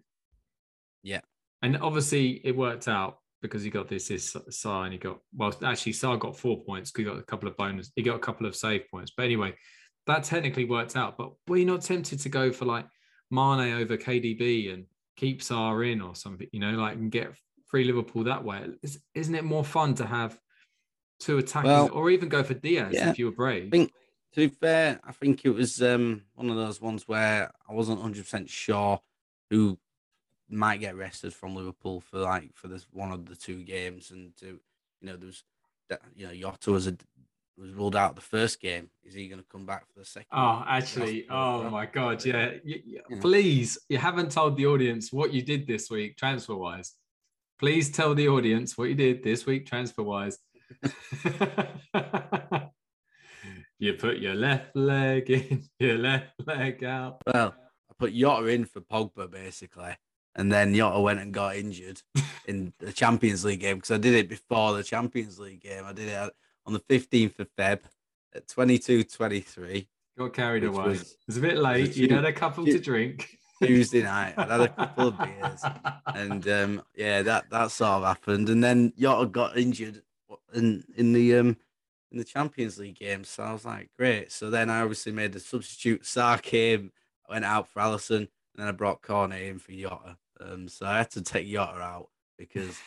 Yeah. 1.07 1.21
And 1.61 1.77
obviously 1.77 2.41
it 2.43 2.55
worked 2.55 2.87
out 2.87 3.19
because 3.41 3.63
he 3.63 3.69
got 3.69 3.87
this 3.87 4.11
is 4.11 4.35
Sarr 4.49 4.83
and 4.83 4.93
he 4.93 4.99
got 4.99 5.19
well 5.35 5.55
actually 5.63 5.93
Sarr 5.93 6.19
got 6.19 6.37
four 6.37 6.63
points 6.63 6.91
because 6.91 7.05
he 7.05 7.11
got 7.11 7.19
a 7.19 7.23
couple 7.23 7.47
of 7.47 7.55
bonus 7.55 7.91
he 7.95 8.01
got 8.01 8.15
a 8.15 8.19
couple 8.19 8.45
of 8.45 8.55
save 8.55 8.89
points. 8.91 9.11
But 9.15 9.23
anyway 9.23 9.55
that 10.05 10.23
technically 10.23 10.65
worked 10.65 10.95
out. 10.95 11.17
But 11.17 11.31
were 11.47 11.57
you 11.57 11.65
not 11.65 11.81
tempted 11.81 12.19
to 12.19 12.29
go 12.29 12.51
for 12.51 12.65
like 12.65 12.85
Mane 13.31 13.73
over 13.73 13.97
KDB 13.97 14.73
and 14.73 14.85
keep 15.15 15.41
Sarr 15.41 15.91
in 15.91 16.01
or 16.01 16.15
something 16.15 16.47
you 16.51 16.59
know 16.59 16.71
like 16.71 16.95
and 16.95 17.11
get 17.11 17.33
free 17.67 17.85
Liverpool 17.85 18.25
that 18.25 18.43
way? 18.43 18.65
Isn't 19.13 19.35
it 19.35 19.43
more 19.43 19.63
fun 19.63 19.95
to 19.95 20.05
have 20.05 20.37
two 21.19 21.37
attackers 21.37 21.69
well, 21.69 21.89
or 21.93 22.09
even 22.09 22.29
go 22.29 22.43
for 22.43 22.53
Diaz 22.53 22.91
yeah, 22.93 23.09
if 23.09 23.19
you 23.19 23.25
were 23.25 23.31
brave? 23.31 23.67
I 23.67 23.69
think 23.69 23.93
to 24.33 24.49
be 24.49 24.55
fair 24.55 24.99
I 25.05 25.13
think 25.13 25.45
it 25.45 25.51
was 25.51 25.81
um, 25.81 26.23
one 26.35 26.49
of 26.49 26.57
those 26.57 26.81
ones 26.81 27.07
where 27.07 27.51
I 27.69 27.73
wasn't 27.73 28.01
100% 28.01 28.49
sure 28.49 28.99
who 29.49 29.79
might 30.49 30.79
get 30.79 30.95
rested 30.95 31.33
from 31.33 31.55
Liverpool 31.55 32.01
for 32.01 32.19
like 32.19 32.51
for 32.53 32.67
this 32.67 32.85
one 32.91 33.11
of 33.11 33.25
the 33.25 33.35
two 33.35 33.63
games, 33.63 34.11
and 34.11 34.35
to 34.37 34.59
you 35.01 35.07
know 35.07 35.17
there 35.17 35.27
was 35.27 35.43
that 35.89 36.01
you 36.15 36.27
know 36.27 36.33
Jota 36.33 36.71
was 36.71 36.87
a 36.87 36.97
was 37.57 37.71
ruled 37.71 37.95
out 37.95 38.15
the 38.15 38.21
first 38.21 38.61
game. 38.61 38.89
Is 39.03 39.15
he 39.15 39.27
going 39.27 39.41
to 39.41 39.47
come 39.51 39.65
back 39.65 39.87
for 39.87 39.99
the 39.99 40.05
second? 40.05 40.27
Oh, 40.31 40.63
actually, 40.67 41.25
oh 41.29 41.69
my 41.69 41.85
god, 41.87 42.23
yeah. 42.23 42.51
You, 42.63 42.81
you, 42.85 43.17
Please, 43.19 43.79
you 43.89 43.97
haven't 43.97 44.31
told 44.31 44.57
the 44.57 44.67
audience 44.67 45.11
what 45.11 45.33
you 45.33 45.41
did 45.41 45.65
this 45.65 45.89
week 45.89 46.17
transfer 46.17 46.55
wise. 46.55 46.93
Please 47.59 47.91
tell 47.91 48.13
the 48.13 48.27
audience 48.27 48.77
what 48.77 48.89
you 48.89 48.95
did 48.95 49.23
this 49.23 49.47
week 49.47 49.65
transfer 49.65 50.03
wise. 50.03 50.37
you 53.79 53.93
put 53.93 54.17
your 54.17 54.35
left 54.35 54.75
leg 54.75 55.29
in, 55.31 55.63
your 55.79 55.97
left 55.97 56.33
leg 56.45 56.83
out. 56.83 57.23
Well, 57.25 57.55
I 57.89 57.93
put 57.97 58.13
Jota 58.13 58.45
in 58.47 58.65
for 58.65 58.81
Pogba 58.81 59.31
basically 59.31 59.95
and 60.37 60.51
then 60.51 60.73
Jota 60.73 60.99
went 60.99 61.19
and 61.19 61.33
got 61.33 61.55
injured 61.55 62.01
in 62.47 62.71
the 62.79 62.93
Champions 62.93 63.43
League 63.43 63.59
game 63.59 63.77
because 63.77 63.91
I 63.91 63.97
did 63.97 64.13
it 64.13 64.29
before 64.29 64.73
the 64.73 64.83
Champions 64.83 65.39
League 65.39 65.61
game. 65.61 65.83
I 65.85 65.93
did 65.93 66.07
it 66.07 66.33
on 66.65 66.73
the 66.73 66.79
15th 66.79 67.39
of 67.39 67.49
Feb 67.57 67.79
at 68.33 68.47
22 68.47 69.03
23. 69.03 69.87
Got 70.17 70.33
carried 70.33 70.63
away. 70.63 70.87
Was, 70.89 71.01
it 71.01 71.17
was 71.27 71.37
a 71.37 71.41
bit 71.41 71.57
late. 71.57 71.95
You'd 71.95 72.11
had 72.11 72.25
a 72.25 72.33
couple 72.33 72.65
to 72.65 72.79
drink. 72.79 73.37
Tuesday 73.63 74.03
night, 74.03 74.35
I 74.37 74.45
had 74.45 74.61
a 74.61 74.67
couple 74.67 75.07
of 75.07 75.17
beers, 75.23 75.63
and 76.05 76.47
um, 76.47 76.83
yeah, 76.95 77.23
that 77.23 77.49
that 77.49 77.71
sort 77.71 77.89
of 77.89 78.03
happened. 78.03 78.49
And 78.49 78.63
then 78.63 78.93
Jota 78.99 79.25
got 79.25 79.57
injured 79.57 80.03
in 80.53 80.83
in 80.95 81.13
the 81.13 81.35
um 81.37 81.57
in 82.11 82.19
the 82.19 82.23
Champions 82.23 82.77
League 82.77 82.99
game, 82.99 83.23
so 83.23 83.43
I 83.43 83.53
was 83.53 83.65
like, 83.65 83.89
great. 83.97 84.31
So 84.31 84.51
then 84.51 84.69
I 84.69 84.81
obviously 84.81 85.11
made 85.11 85.33
the 85.33 85.39
substitute. 85.39 86.03
Sarr 86.03 86.39
came, 86.39 86.91
I 87.27 87.33
went 87.33 87.45
out 87.45 87.67
for 87.67 87.79
Alisson, 87.79 88.17
and 88.17 88.29
then 88.55 88.67
I 88.67 88.71
brought 88.71 89.01
Cornet 89.01 89.41
in 89.41 89.57
for 89.57 89.71
Jota. 89.71 90.17
Um, 90.41 90.67
so 90.67 90.85
I 90.85 90.97
had 90.97 91.11
to 91.11 91.21
take 91.21 91.47
Jota 91.47 91.79
out 91.79 92.09
because 92.37 92.77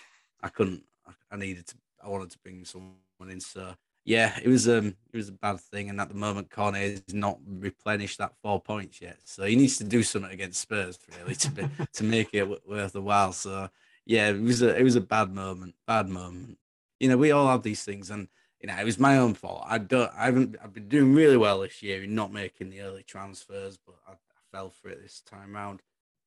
I 0.43 0.49
couldn't. 0.49 0.85
I 1.31 1.37
needed 1.37 1.67
to. 1.69 1.75
I 2.03 2.09
wanted 2.09 2.31
to 2.31 2.39
bring 2.39 2.65
someone 2.65 2.97
in. 3.29 3.41
So 3.41 3.75
yeah, 4.05 4.39
it 4.43 4.49
was 4.49 4.69
um 4.69 4.97
it 5.13 5.17
was 5.17 5.29
a 5.29 5.33
bad 5.33 5.61
thing. 5.61 5.91
And 5.91 6.01
at 6.01 6.09
the 6.09 6.15
moment, 6.15 6.51
Cornet 6.51 6.83
is 6.83 7.15
not 7.15 7.39
replenished 7.47 8.19
that 8.19 8.35
four 8.43 8.61
points 8.61 9.01
yet. 9.01 9.19
So 9.25 9.45
he 9.45 9.57
needs 9.57 9.79
to 9.79 9.85
do 9.85 10.03
something 10.03 10.33
against 10.33 10.61
Spurs 10.61 10.99
really 11.19 11.35
to 11.37 11.51
be, 11.51 11.69
to 11.93 12.05
make 12.05 12.31
it 12.33 12.69
worth 12.69 12.93
the 12.93 13.03
while. 13.03 13.33
So 13.33 13.69
yeah, 14.07 14.31
it 14.31 14.41
was 14.41 14.63
a 14.63 14.77
it 14.77 14.83
was 14.83 14.97
a 14.97 15.01
bad 15.01 15.33
moment. 15.35 15.75
Bad 15.87 16.09
moment. 16.09 16.59
You 16.99 17.09
know, 17.09 17.17
we 17.17 17.31
all 17.31 17.49
have 17.49 17.63
these 17.63 17.85
things, 17.85 18.11
and 18.11 18.29
you 18.61 18.69
know, 18.69 18.77
it 18.77 18.85
was 18.85 18.99
my 18.99 19.19
own 19.19 19.35
fault. 19.35 19.65
I 19.67 19.79
don't. 19.79 20.11
I 20.17 20.27
haven't. 20.27 20.57
I've 20.63 20.73
been 20.73 20.89
doing 20.89 21.15
really 21.15 21.37
well 21.37 21.61
this 21.61 21.83
year 21.83 22.03
in 22.03 22.15
not 22.15 22.33
making 22.33 22.71
the 22.71 22.81
early 22.83 23.03
transfers, 23.03 23.79
but 23.85 23.97
I, 24.09 24.13
I 24.13 24.17
fell 24.53 24.71
for 24.71 24.89
it 24.89 25.03
this 25.03 25.21
time 25.21 25.55
round. 25.55 25.81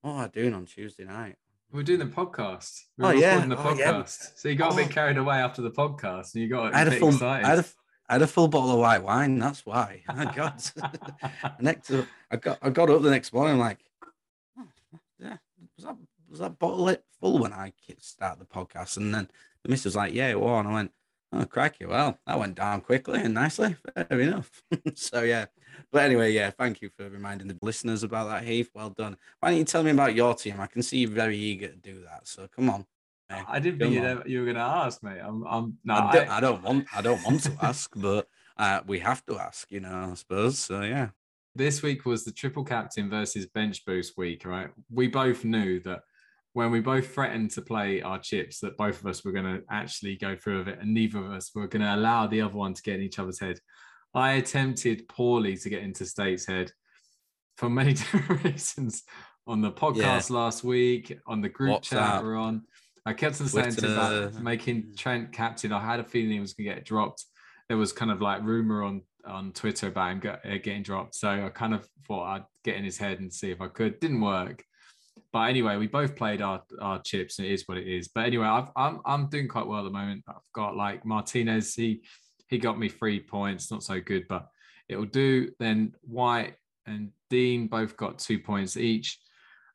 What 0.03 0.11
am 0.11 0.19
I 0.19 0.27
doing 0.27 0.53
on 0.53 0.65
Tuesday 0.65 1.05
night? 1.05 1.37
We're 1.71 1.81
doing 1.81 1.99
the 1.99 2.05
podcast. 2.05 2.77
We 2.97 3.05
oh 3.05 3.11
yeah, 3.11 3.45
the 3.45 3.55
podcast. 3.55 3.69
Oh, 3.69 3.77
yeah. 3.77 4.03
So 4.05 4.49
you 4.49 4.55
got 4.55 4.71
oh. 4.71 4.73
a 4.73 4.77
bit 4.77 4.87
oh. 4.87 4.93
carried 4.93 5.17
away 5.17 5.37
after 5.37 5.61
the 5.61 5.71
podcast, 5.71 6.33
and 6.33 6.43
you 6.43 6.49
got 6.49 6.73
I 6.73 6.79
had 6.79 6.89
a 6.89 6.99
full, 6.99 7.07
excited. 7.07 7.45
I 7.45 7.49
had 7.49 7.59
a, 7.59 7.65
I 8.09 8.13
had 8.15 8.21
a 8.21 8.27
full 8.27 8.49
bottle 8.49 8.71
of 8.71 8.79
white 8.79 9.01
wine. 9.01 9.39
That's 9.39 9.65
why. 9.65 10.03
Oh 10.09 10.31
God. 10.35 10.61
next, 11.61 11.89
I 12.29 12.35
got 12.35 12.59
I 12.61 12.69
got 12.69 12.89
up 12.89 13.01
the 13.01 13.11
next 13.11 13.31
morning 13.31 13.57
like, 13.59 13.79
oh, 14.59 14.67
yeah, 15.19 15.37
was 15.77 15.85
that 15.85 15.95
was 16.29 16.39
that 16.39 16.59
bottle 16.59 16.93
full 17.21 17.39
when 17.39 17.53
I 17.53 17.71
started 17.99 18.41
the 18.41 18.45
podcast? 18.45 18.97
And 18.97 19.15
then 19.15 19.29
the 19.63 19.69
missus 19.69 19.85
was 19.85 19.95
like, 19.95 20.13
yeah, 20.13 20.27
it 20.27 20.39
was. 20.39 20.59
And 20.59 20.67
I 20.67 20.73
went, 20.73 20.91
oh 21.33 21.45
crikey, 21.45 21.85
well 21.85 22.17
that 22.25 22.39
went 22.39 22.55
down 22.55 22.81
quickly 22.81 23.21
and 23.21 23.33
nicely. 23.33 23.75
Fair 23.95 24.19
enough. 24.19 24.49
so 24.95 25.21
yeah, 25.21 25.45
but 25.91 26.03
anyway, 26.03 26.31
yeah, 26.31 26.51
thank 26.51 26.81
you 26.81 26.89
for 26.97 27.09
reminding 27.09 27.47
the 27.47 27.57
listeners 27.61 28.03
about 28.03 28.29
that, 28.29 28.43
Heath. 28.43 28.69
Well 28.73 28.89
done. 28.89 29.17
Why 29.39 29.49
don't 29.49 29.59
you 29.59 29.65
tell 29.65 29.83
me 29.83 29.91
about 29.91 30.15
your 30.15 30.33
team? 30.33 30.59
I 30.59 30.67
can 30.67 30.81
see 30.81 30.99
you're 30.99 31.09
very 31.09 31.37
eager 31.37 31.67
to 31.67 31.75
do 31.75 32.03
that. 32.03 32.27
So 32.27 32.47
come 32.47 32.69
on. 32.69 32.85
I 33.29 33.59
didn't 33.59 33.79
think 33.79 33.93
you 34.27 34.39
were 34.39 34.45
going 34.45 34.55
to 34.55 34.61
ask, 34.61 35.01
mate. 35.01 35.19
I'm, 35.23 35.43
I'm 35.47 35.77
no, 35.83 35.95
I 35.95 36.11
don't, 36.13 36.29
I, 36.29 36.37
I 36.37 36.39
don't 36.39 36.61
want, 36.61 36.87
I 36.95 37.01
don't 37.01 37.23
want 37.23 37.43
to 37.43 37.57
ask, 37.61 37.89
but 37.95 38.27
uh, 38.57 38.81
we 38.85 38.99
have 38.99 39.25
to 39.25 39.39
ask, 39.39 39.71
you 39.71 39.79
know, 39.79 40.09
I 40.11 40.13
suppose. 40.13 40.59
So 40.59 40.81
yeah. 40.81 41.09
This 41.55 41.83
week 41.83 42.05
was 42.05 42.25
the 42.25 42.31
triple 42.31 42.63
captain 42.63 43.09
versus 43.09 43.45
bench 43.45 43.85
boost 43.85 44.17
week, 44.17 44.45
right? 44.45 44.69
We 44.91 45.07
both 45.07 45.45
knew 45.45 45.79
that 45.81 46.01
when 46.53 46.71
we 46.71 46.79
both 46.79 47.13
threatened 47.13 47.51
to 47.51 47.61
play 47.61 48.01
our 48.01 48.19
chips, 48.19 48.59
that 48.59 48.77
both 48.77 48.99
of 48.99 49.07
us 49.07 49.25
were 49.25 49.31
going 49.31 49.45
to 49.45 49.63
actually 49.71 50.15
go 50.15 50.35
through 50.35 50.59
with 50.59 50.69
it, 50.69 50.79
and 50.79 50.93
neither 50.93 51.19
of 51.19 51.31
us 51.31 51.51
were 51.53 51.67
going 51.67 51.81
to 51.81 51.95
allow 51.95 52.27
the 52.27 52.41
other 52.41 52.55
one 52.55 52.73
to 52.73 52.81
get 52.81 52.95
in 52.95 53.01
each 53.01 53.19
other's 53.19 53.39
head. 53.39 53.59
I 54.13 54.33
attempted 54.33 55.07
poorly 55.07 55.57
to 55.57 55.69
get 55.69 55.81
into 55.81 56.05
State's 56.05 56.45
head 56.45 56.71
for 57.57 57.69
many 57.69 57.93
different 57.93 58.43
reasons 58.43 59.03
on 59.47 59.61
the 59.61 59.71
podcast 59.71 60.29
yeah. 60.29 60.37
last 60.37 60.63
week, 60.63 61.17
on 61.25 61.41
the 61.41 61.49
group 61.49 61.81
WhatsApp. 61.81 61.89
chat 61.89 62.23
we're 62.23 62.37
on. 62.37 62.63
I 63.05 63.13
kept 63.13 63.41
on 63.41 63.47
saying 63.47 63.75
to 63.75 63.93
about 63.93 64.41
making 64.41 64.93
Trent 64.95 65.33
captain. 65.33 65.73
I 65.73 65.81
had 65.81 65.99
a 65.99 66.03
feeling 66.03 66.31
he 66.31 66.39
was 66.39 66.53
going 66.53 66.69
to 66.69 66.75
get 66.75 66.85
dropped. 66.85 67.25
There 67.67 67.77
was 67.77 67.91
kind 67.91 68.11
of 68.11 68.21
like 68.21 68.43
rumor 68.43 68.83
on 68.83 69.01
on 69.25 69.51
Twitter 69.53 69.87
about 69.87 70.11
him 70.11 70.21
uh, 70.25 70.57
getting 70.61 70.83
dropped. 70.83 71.15
So 71.15 71.29
I 71.29 71.49
kind 71.49 71.73
of 71.73 71.87
thought 72.07 72.25
I'd 72.25 72.45
get 72.63 72.75
in 72.75 72.83
his 72.83 72.97
head 72.97 73.19
and 73.19 73.33
see 73.33 73.51
if 73.51 73.61
I 73.61 73.67
could. 73.67 73.99
Didn't 73.99 74.21
work. 74.21 74.63
But 75.33 75.49
anyway, 75.49 75.77
we 75.77 75.87
both 75.87 76.15
played 76.15 76.41
our, 76.41 76.61
our 76.79 77.01
chips 77.01 77.39
and 77.39 77.47
it 77.47 77.51
is 77.51 77.63
what 77.67 77.79
it 77.79 77.87
is. 77.87 78.07
But 78.07 78.27
anyway, 78.27 78.45
I've, 78.45 78.69
I'm 78.75 79.01
I'm 79.03 79.29
doing 79.29 79.47
quite 79.47 79.65
well 79.65 79.79
at 79.79 79.83
the 79.83 79.89
moment. 79.89 80.23
I've 80.29 80.35
got 80.53 80.77
like 80.77 81.03
Martinez. 81.05 81.73
He 81.73 82.03
he 82.47 82.59
got 82.59 82.77
me 82.77 82.87
three 82.87 83.19
points. 83.19 83.71
Not 83.71 83.81
so 83.81 83.99
good, 83.99 84.27
but 84.29 84.47
it'll 84.87 85.05
do. 85.05 85.49
Then 85.59 85.93
White 86.01 86.53
and 86.85 87.09
Dean 87.31 87.67
both 87.67 87.97
got 87.97 88.19
two 88.19 88.37
points 88.37 88.77
each. 88.77 89.17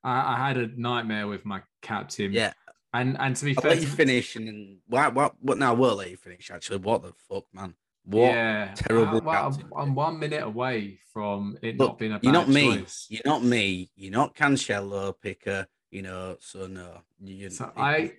I, 0.04 0.34
I 0.34 0.46
had 0.46 0.58
a 0.58 0.68
nightmare 0.76 1.26
with 1.26 1.44
my 1.44 1.62
captain. 1.82 2.32
Yeah. 2.32 2.52
And 2.94 3.16
and 3.18 3.34
to 3.34 3.44
be 3.44 3.56
I'll 3.56 3.62
fair, 3.62 3.72
let 3.72 3.80
you 3.80 3.88
finish 3.88 4.36
and 4.36 4.46
then 4.46 4.78
what 4.86 5.12
what 5.12 5.34
what 5.40 5.58
now 5.58 5.74
we'll 5.74 5.96
let 5.96 6.10
you 6.10 6.16
finish 6.16 6.50
actually. 6.52 6.78
What 6.78 7.02
the 7.02 7.12
fuck, 7.28 7.44
man? 7.52 7.74
What 8.08 8.32
yeah, 8.32 8.72
terrible. 8.74 9.20
well, 9.20 9.54
I'm, 9.54 9.72
I'm, 9.76 9.94
one 9.94 10.18
minute 10.18 10.42
away 10.42 10.98
from 11.12 11.58
it 11.60 11.76
Look, 11.76 11.88
not 11.90 11.98
being 11.98 12.12
a 12.12 12.20
You're 12.22 12.32
not 12.32 12.48
me. 12.48 12.78
Choice. 12.78 13.06
You're 13.10 13.20
not 13.26 13.44
me. 13.44 13.90
You're 13.96 14.12
not 14.12 14.34
Cancelo 14.34 15.12
picker. 15.20 15.66
You 15.90 16.00
know, 16.02 16.36
so 16.40 16.66
no. 16.66 17.02
You, 17.22 17.50
so 17.50 17.70
I 17.76 18.12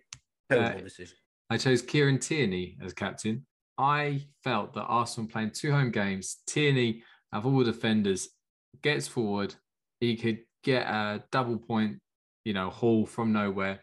terrible 0.48 0.80
uh, 0.80 0.84
decision. 0.84 1.18
I 1.50 1.58
chose 1.58 1.82
Kieran 1.82 2.20
Tierney 2.20 2.78
as 2.84 2.94
captain. 2.94 3.48
I 3.80 4.28
felt 4.44 4.76
that 4.76 4.84
Arsenal 4.84 5.28
playing 5.28 5.52
two 5.52 5.72
home 5.72 5.90
games. 5.90 6.38
Tierney, 6.46 7.02
of 7.34 7.48
all 7.48 7.64
defenders, 7.64 8.30
gets 8.84 9.08
forward. 9.08 9.56
He 10.00 10.16
could 10.16 10.42
get 10.64 10.86
a 10.86 11.24
double 11.32 11.58
point, 11.58 11.98
you 12.46 12.54
know, 12.54 12.70
haul 12.70 13.08
from 13.08 13.34
nowhere, 13.34 13.80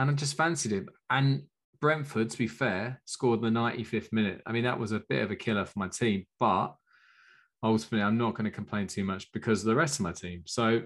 and 0.00 0.10
I 0.10 0.14
just 0.14 0.36
fancied 0.36 0.72
him. 0.72 0.88
And 1.08 1.44
Brentford, 1.86 2.30
to 2.30 2.38
be 2.38 2.48
fair, 2.48 3.00
scored 3.04 3.40
the 3.40 3.48
95th 3.48 4.12
minute. 4.12 4.42
I 4.44 4.50
mean, 4.50 4.64
that 4.64 4.80
was 4.80 4.90
a 4.90 5.04
bit 5.08 5.22
of 5.22 5.30
a 5.30 5.36
killer 5.36 5.64
for 5.64 5.78
my 5.78 5.86
team, 5.86 6.26
but 6.40 6.74
ultimately, 7.62 8.02
I'm 8.02 8.18
not 8.18 8.34
going 8.34 8.46
to 8.46 8.50
complain 8.50 8.88
too 8.88 9.04
much 9.04 9.30
because 9.30 9.60
of 9.60 9.66
the 9.66 9.76
rest 9.76 10.00
of 10.00 10.02
my 10.02 10.10
team. 10.10 10.42
So 10.46 10.82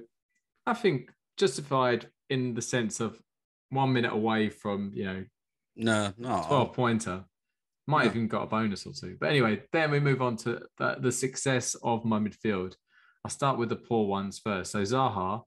I 0.66 0.74
think 0.74 1.10
justified 1.38 2.10
in 2.28 2.52
the 2.52 2.60
sense 2.60 3.00
of 3.00 3.18
one 3.70 3.94
minute 3.94 4.12
away 4.12 4.50
from, 4.50 4.92
you 4.92 5.04
know, 5.04 5.24
no, 5.74 6.12
no, 6.18 6.44
12 6.46 6.72
pointer. 6.74 7.24
Might 7.86 8.04
no. 8.04 8.10
even 8.10 8.28
got 8.28 8.42
a 8.42 8.46
bonus 8.46 8.84
or 8.84 8.92
two. 8.92 9.16
But 9.18 9.30
anyway, 9.30 9.62
then 9.72 9.90
we 9.90 10.00
move 10.00 10.20
on 10.20 10.36
to 10.36 10.60
the, 10.76 10.96
the 11.00 11.12
success 11.12 11.76
of 11.82 12.04
my 12.04 12.18
midfield. 12.18 12.74
I'll 13.24 13.30
start 13.30 13.56
with 13.56 13.70
the 13.70 13.76
poor 13.76 14.06
ones 14.06 14.38
first. 14.38 14.72
So 14.72 14.82
Zaha, 14.82 15.44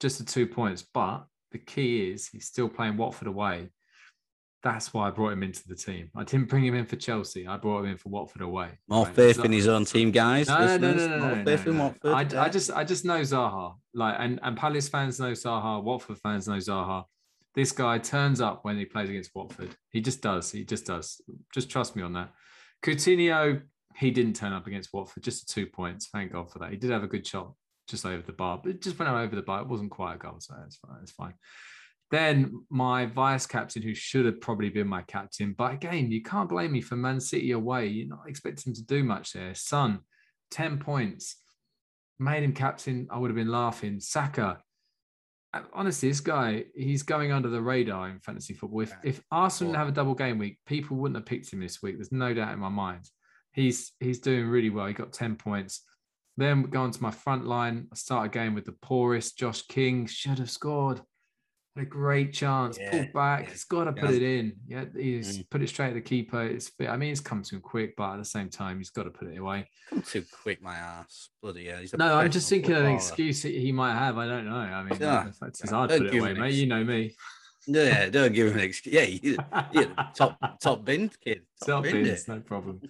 just 0.00 0.18
the 0.18 0.24
two 0.24 0.48
points, 0.48 0.84
but 0.92 1.26
the 1.52 1.58
key 1.58 2.10
is 2.10 2.26
he's 2.26 2.46
still 2.46 2.68
playing 2.68 2.96
Watford 2.96 3.28
away. 3.28 3.68
That's 4.66 4.92
why 4.92 5.06
I 5.06 5.10
brought 5.12 5.32
him 5.32 5.44
into 5.44 5.62
the 5.68 5.76
team. 5.76 6.10
I 6.16 6.24
didn't 6.24 6.48
bring 6.48 6.64
him 6.64 6.74
in 6.74 6.86
for 6.86 6.96
Chelsea. 6.96 7.46
I 7.46 7.56
brought 7.56 7.84
him 7.84 7.90
in 7.92 7.96
for 7.98 8.08
Watford 8.08 8.42
away. 8.42 8.70
More 8.88 9.04
right? 9.04 9.14
faith 9.14 9.44
in 9.44 9.52
his 9.52 9.68
own 9.68 9.84
team, 9.84 10.10
guys. 10.10 10.48
No, 10.48 10.76
no, 10.76 10.92
no, 10.92 11.06
no, 11.06 11.18
no, 11.18 11.34
More 11.36 11.44
faith 11.44 11.66
in 11.68 11.78
Watford. 11.78 12.12
I, 12.12 12.46
I, 12.46 12.48
just, 12.48 12.72
I 12.72 12.82
just 12.82 13.04
know 13.04 13.20
Zaha. 13.20 13.76
Like, 13.94 14.16
and 14.18 14.40
and 14.42 14.56
Palace 14.56 14.88
fans 14.88 15.20
know 15.20 15.30
Zaha. 15.30 15.80
Watford 15.84 16.18
fans 16.18 16.48
know 16.48 16.56
Zaha. 16.56 17.04
This 17.54 17.70
guy 17.70 17.98
turns 17.98 18.40
up 18.40 18.64
when 18.64 18.76
he 18.76 18.84
plays 18.84 19.08
against 19.08 19.30
Watford. 19.36 19.68
He 19.90 20.00
just 20.00 20.20
does. 20.20 20.50
He 20.50 20.64
just 20.64 20.84
does. 20.84 21.20
Just 21.54 21.70
trust 21.70 21.94
me 21.94 22.02
on 22.02 22.14
that. 22.14 22.32
Coutinho, 22.82 23.62
he 23.94 24.10
didn't 24.10 24.34
turn 24.34 24.52
up 24.52 24.66
against 24.66 24.92
Watford. 24.92 25.22
Just 25.22 25.48
two 25.48 25.66
points. 25.66 26.08
Thank 26.08 26.32
God 26.32 26.50
for 26.50 26.58
that. 26.58 26.72
He 26.72 26.76
did 26.76 26.90
have 26.90 27.04
a 27.04 27.06
good 27.06 27.24
shot 27.24 27.52
just 27.86 28.04
over 28.04 28.22
the 28.22 28.32
bar, 28.32 28.58
but 28.60 28.70
it 28.70 28.82
just 28.82 28.98
went 28.98 29.12
over 29.12 29.36
the 29.36 29.42
bar. 29.42 29.60
It 29.60 29.68
wasn't 29.68 29.92
quite 29.92 30.16
a 30.16 30.18
goal, 30.18 30.38
so 30.40 30.56
it's 30.66 30.76
fine. 30.76 30.98
It's 31.02 31.12
fine. 31.12 31.34
Then 32.10 32.64
my 32.70 33.06
vice 33.06 33.46
captain, 33.46 33.82
who 33.82 33.94
should 33.94 34.26
have 34.26 34.40
probably 34.40 34.68
been 34.68 34.86
my 34.86 35.02
captain, 35.02 35.54
but 35.58 35.72
again, 35.72 36.12
you 36.12 36.22
can't 36.22 36.48
blame 36.48 36.72
me 36.72 36.80
for 36.80 36.96
Man 36.96 37.18
City 37.18 37.50
away. 37.50 37.88
You're 37.88 38.08
not 38.08 38.28
expecting 38.28 38.70
him 38.70 38.74
to 38.76 38.84
do 38.84 39.02
much 39.02 39.32
there. 39.32 39.54
Son, 39.54 40.00
10 40.52 40.78
points. 40.78 41.36
Made 42.18 42.44
him 42.44 42.52
captain. 42.52 43.08
I 43.10 43.18
would 43.18 43.30
have 43.30 43.36
been 43.36 43.50
laughing. 43.50 43.98
Saka. 43.98 44.58
Uh, 45.52 45.62
honestly, 45.74 46.08
this 46.08 46.20
guy, 46.20 46.64
he's 46.76 47.02
going 47.02 47.32
under 47.32 47.48
the 47.48 47.60
radar 47.60 48.08
in 48.08 48.20
fantasy 48.20 48.54
football. 48.54 48.82
If, 48.82 48.94
if 49.02 49.20
Arsenal 49.32 49.72
didn't 49.72 49.80
have 49.80 49.88
a 49.88 49.92
double 49.92 50.14
game 50.14 50.38
week, 50.38 50.58
people 50.64 50.96
wouldn't 50.96 51.16
have 51.16 51.26
picked 51.26 51.52
him 51.52 51.60
this 51.60 51.82
week. 51.82 51.96
There's 51.96 52.12
no 52.12 52.32
doubt 52.32 52.52
in 52.52 52.60
my 52.60 52.68
mind. 52.68 53.10
He's 53.52 53.92
he's 54.00 54.20
doing 54.20 54.46
really 54.46 54.70
well. 54.70 54.86
He 54.86 54.92
got 54.92 55.12
10 55.12 55.36
points. 55.36 55.82
Then 56.36 56.62
we 56.62 56.68
go 56.68 56.82
on 56.82 56.90
to 56.90 57.02
my 57.02 57.10
front 57.10 57.46
line. 57.46 57.88
I 57.90 57.96
start 57.96 58.26
again 58.26 58.54
with 58.54 58.66
the 58.66 58.76
poorest. 58.82 59.38
Josh 59.38 59.62
King 59.62 60.06
should 60.06 60.38
have 60.38 60.50
scored 60.50 61.00
a 61.78 61.84
great 61.84 62.32
chance, 62.32 62.78
yeah, 62.78 62.90
pulled 62.90 63.12
back. 63.12 63.44
Yeah. 63.44 63.50
He's 63.50 63.64
got 63.64 63.84
to 63.84 63.92
put 63.92 64.10
it 64.10 64.22
in. 64.22 64.52
Yeah, 64.66 64.84
he's 64.94 65.38
mm. 65.38 65.50
put 65.50 65.62
it 65.62 65.68
straight 65.68 65.88
at 65.88 65.94
the 65.94 66.00
keeper. 66.00 66.42
It's 66.42 66.70
I 66.80 66.96
mean, 66.96 67.12
it's 67.12 67.20
come 67.20 67.42
too 67.42 67.60
quick, 67.60 67.94
but 67.96 68.12
at 68.12 68.18
the 68.18 68.24
same 68.24 68.48
time, 68.48 68.78
he's 68.78 68.90
got 68.90 69.04
to 69.04 69.10
put 69.10 69.28
it 69.28 69.38
away. 69.38 69.68
Come 69.90 70.02
too 70.02 70.24
quick, 70.42 70.62
my 70.62 70.74
ass. 70.74 71.30
Bloody 71.42 71.62
yeah. 71.62 71.80
no, 71.96 72.16
I'm 72.16 72.30
just 72.30 72.48
thinking 72.48 72.74
of 72.74 72.84
an 72.84 72.92
excuse 72.92 73.42
he 73.42 73.72
might 73.72 73.94
have. 73.94 74.18
I 74.18 74.26
don't 74.26 74.46
know. 74.46 74.56
I 74.56 74.82
mean, 74.82 74.98
yeah. 75.00 75.28
it's 75.42 75.70
hard 75.70 75.90
to 75.90 75.98
put 75.98 76.06
it 76.06 76.18
away, 76.18 76.34
mate. 76.34 76.54
You 76.54 76.66
know 76.66 76.84
me. 76.84 77.14
Yeah, 77.66 78.08
don't 78.08 78.32
give 78.32 78.48
him 78.48 78.58
an 78.58 78.64
excuse. 78.64 78.94
Yeah, 78.94 79.34
yeah 79.72 79.86
top 80.14 80.38
top 80.60 80.84
bin 80.84 81.10
kid. 81.22 81.42
Top, 81.64 81.84
top 81.84 81.92
bins, 81.92 82.28
no 82.28 82.40
problem. 82.40 82.80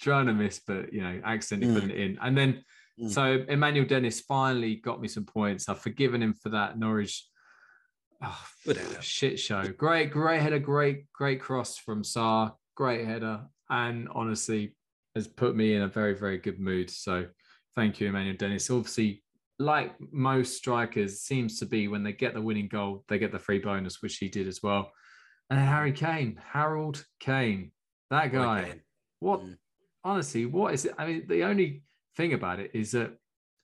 Trying 0.00 0.26
to 0.26 0.34
miss, 0.34 0.58
but 0.58 0.92
you 0.92 1.02
know, 1.02 1.20
accidentally 1.24 1.72
mm. 1.72 1.74
putting 1.74 1.90
it 1.90 2.00
in. 2.00 2.18
And 2.20 2.36
then 2.36 2.64
mm. 3.00 3.10
so 3.10 3.44
Emmanuel 3.48 3.86
Dennis 3.86 4.20
finally 4.20 4.76
got 4.76 5.00
me 5.00 5.08
some 5.08 5.24
points. 5.24 5.68
I've 5.68 5.80
forgiven 5.80 6.22
him 6.22 6.34
for 6.34 6.48
that 6.48 6.78
Norwich 6.78 7.24
Oh, 8.22 8.46
shit 9.00 9.38
show. 9.38 9.64
Great, 9.76 10.10
great 10.10 10.42
header, 10.42 10.58
great, 10.58 11.10
great 11.12 11.40
cross 11.40 11.78
from 11.78 12.02
Sarr. 12.02 12.52
Great 12.74 13.06
header. 13.06 13.42
And 13.70 14.08
honestly, 14.12 14.74
has 15.14 15.28
put 15.28 15.56
me 15.56 15.74
in 15.74 15.82
a 15.82 15.88
very, 15.88 16.14
very 16.14 16.38
good 16.38 16.58
mood. 16.58 16.90
So 16.90 17.26
thank 17.76 18.00
you, 18.00 18.08
Emmanuel 18.08 18.36
Dennis. 18.36 18.70
Obviously, 18.70 19.22
like 19.58 19.94
most 20.12 20.56
strikers, 20.56 21.20
seems 21.20 21.58
to 21.58 21.66
be 21.66 21.88
when 21.88 22.02
they 22.02 22.12
get 22.12 22.34
the 22.34 22.42
winning 22.42 22.68
goal, 22.68 23.04
they 23.08 23.18
get 23.18 23.32
the 23.32 23.38
free 23.38 23.58
bonus, 23.58 24.02
which 24.02 24.18
he 24.18 24.28
did 24.28 24.46
as 24.46 24.62
well. 24.62 24.92
And 25.50 25.58
Harry 25.58 25.92
Kane, 25.92 26.40
Harold 26.52 27.04
Kane, 27.20 27.72
that 28.10 28.32
guy. 28.32 28.80
What 29.20 29.40
mm. 29.40 29.56
honestly, 30.04 30.46
what 30.46 30.74
is 30.74 30.84
it? 30.84 30.94
I 30.98 31.06
mean, 31.06 31.24
the 31.26 31.44
only 31.44 31.82
thing 32.16 32.34
about 32.34 32.60
it 32.60 32.70
is 32.74 32.92
that 32.92 33.16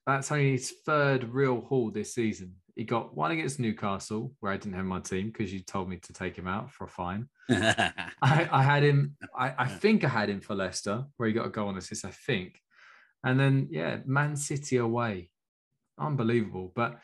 that's 0.07 0.33
only 0.33 0.53
his 0.53 0.73
third 0.85 1.25
real 1.33 1.61
haul 1.61 1.90
this 1.90 2.14
season. 2.14 2.55
He 2.77 2.85
got 2.85 3.17
one 3.17 3.31
against 3.31 3.61
Newcastle, 3.61 4.33
where 4.41 4.53
I 4.53 4.57
didn't 4.57 4.75
have 4.75 4.85
my 4.85 5.01
team 5.01 5.29
because 5.31 5.53
you 5.53 5.61
told 5.61 5.89
me 5.89 5.99
to 5.99 6.13
take 6.13 6.37
him 6.37 6.49
out 6.49 6.73
for 6.73 6.85
a 6.85 6.89
fine. 6.89 7.29
I, 7.51 8.49
I, 8.51 8.63
had 8.63 8.83
him, 8.83 9.17
I, 9.37 9.55
I, 9.59 9.69
think 9.69 10.03
I 10.03 10.09
had 10.09 10.29
him 10.29 10.41
for 10.41 10.57
Leicester, 10.57 11.05
where 11.17 11.29
he 11.29 11.33
got 11.33 11.47
a 11.47 11.51
goal 11.51 11.69
on 11.69 11.77
assist, 11.77 12.05
I 12.05 12.11
think. 12.11 12.61
And 13.23 13.39
then, 13.39 13.69
yeah, 13.71 13.99
Man 14.05 14.35
City 14.35 14.79
away. 14.79 15.31
Unbelievable. 15.99 16.73
But 16.75 16.99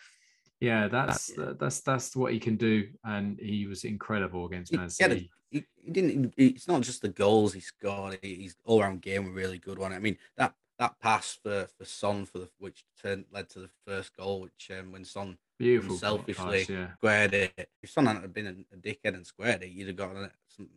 yeah, 0.61 0.89
that's 0.89 1.33
that's 1.59 1.81
that's 1.81 2.15
what 2.15 2.33
he 2.33 2.39
can 2.39 2.57
do. 2.57 2.89
And 3.05 3.39
he 3.41 3.67
was 3.67 3.85
incredible 3.85 4.45
against 4.47 4.75
Man 4.75 4.91
City. 4.91 5.31
He, 5.51 5.65
he 5.77 5.91
didn't. 5.91 6.35
It's 6.37 6.69
not 6.69 6.83
just 6.83 7.01
the 7.01 7.09
goals 7.09 7.55
he 7.55 7.61
scored. 7.61 8.19
He's 8.23 8.57
all 8.65 8.81
round 8.81 9.01
game 9.01 9.29
a 9.29 9.31
really 9.31 9.59
good 9.59 9.79
one. 9.79 9.93
I 9.93 9.99
mean 9.99 10.19
that 10.37 10.53
that 10.79 11.01
pass 11.01 11.39
for 11.43 11.67
for 11.79 11.85
Son 11.85 12.27
for 12.27 12.41
the 12.41 12.49
which 12.59 12.85
turned 13.01 13.25
led 13.33 13.49
to 13.51 13.61
the 13.61 13.71
first 13.87 14.15
goal, 14.17 14.43
which 14.43 14.71
um, 14.79 14.93
when 14.93 15.05
Son 15.05 15.39
Beautiful. 15.61 15.99
Selfishly 15.99 16.65
yeah. 16.71 16.95
squared 16.95 17.35
it. 17.35 17.69
If 17.83 17.91
Son 17.91 18.07
hadn't 18.07 18.33
been 18.33 18.67
a, 18.73 18.77
dickhead 18.77 19.15
and 19.15 19.27
squared 19.27 19.63
it, 19.63 19.69
you'd 19.69 19.89
have 19.89 19.97
got 19.97 20.11
some. 20.49 20.71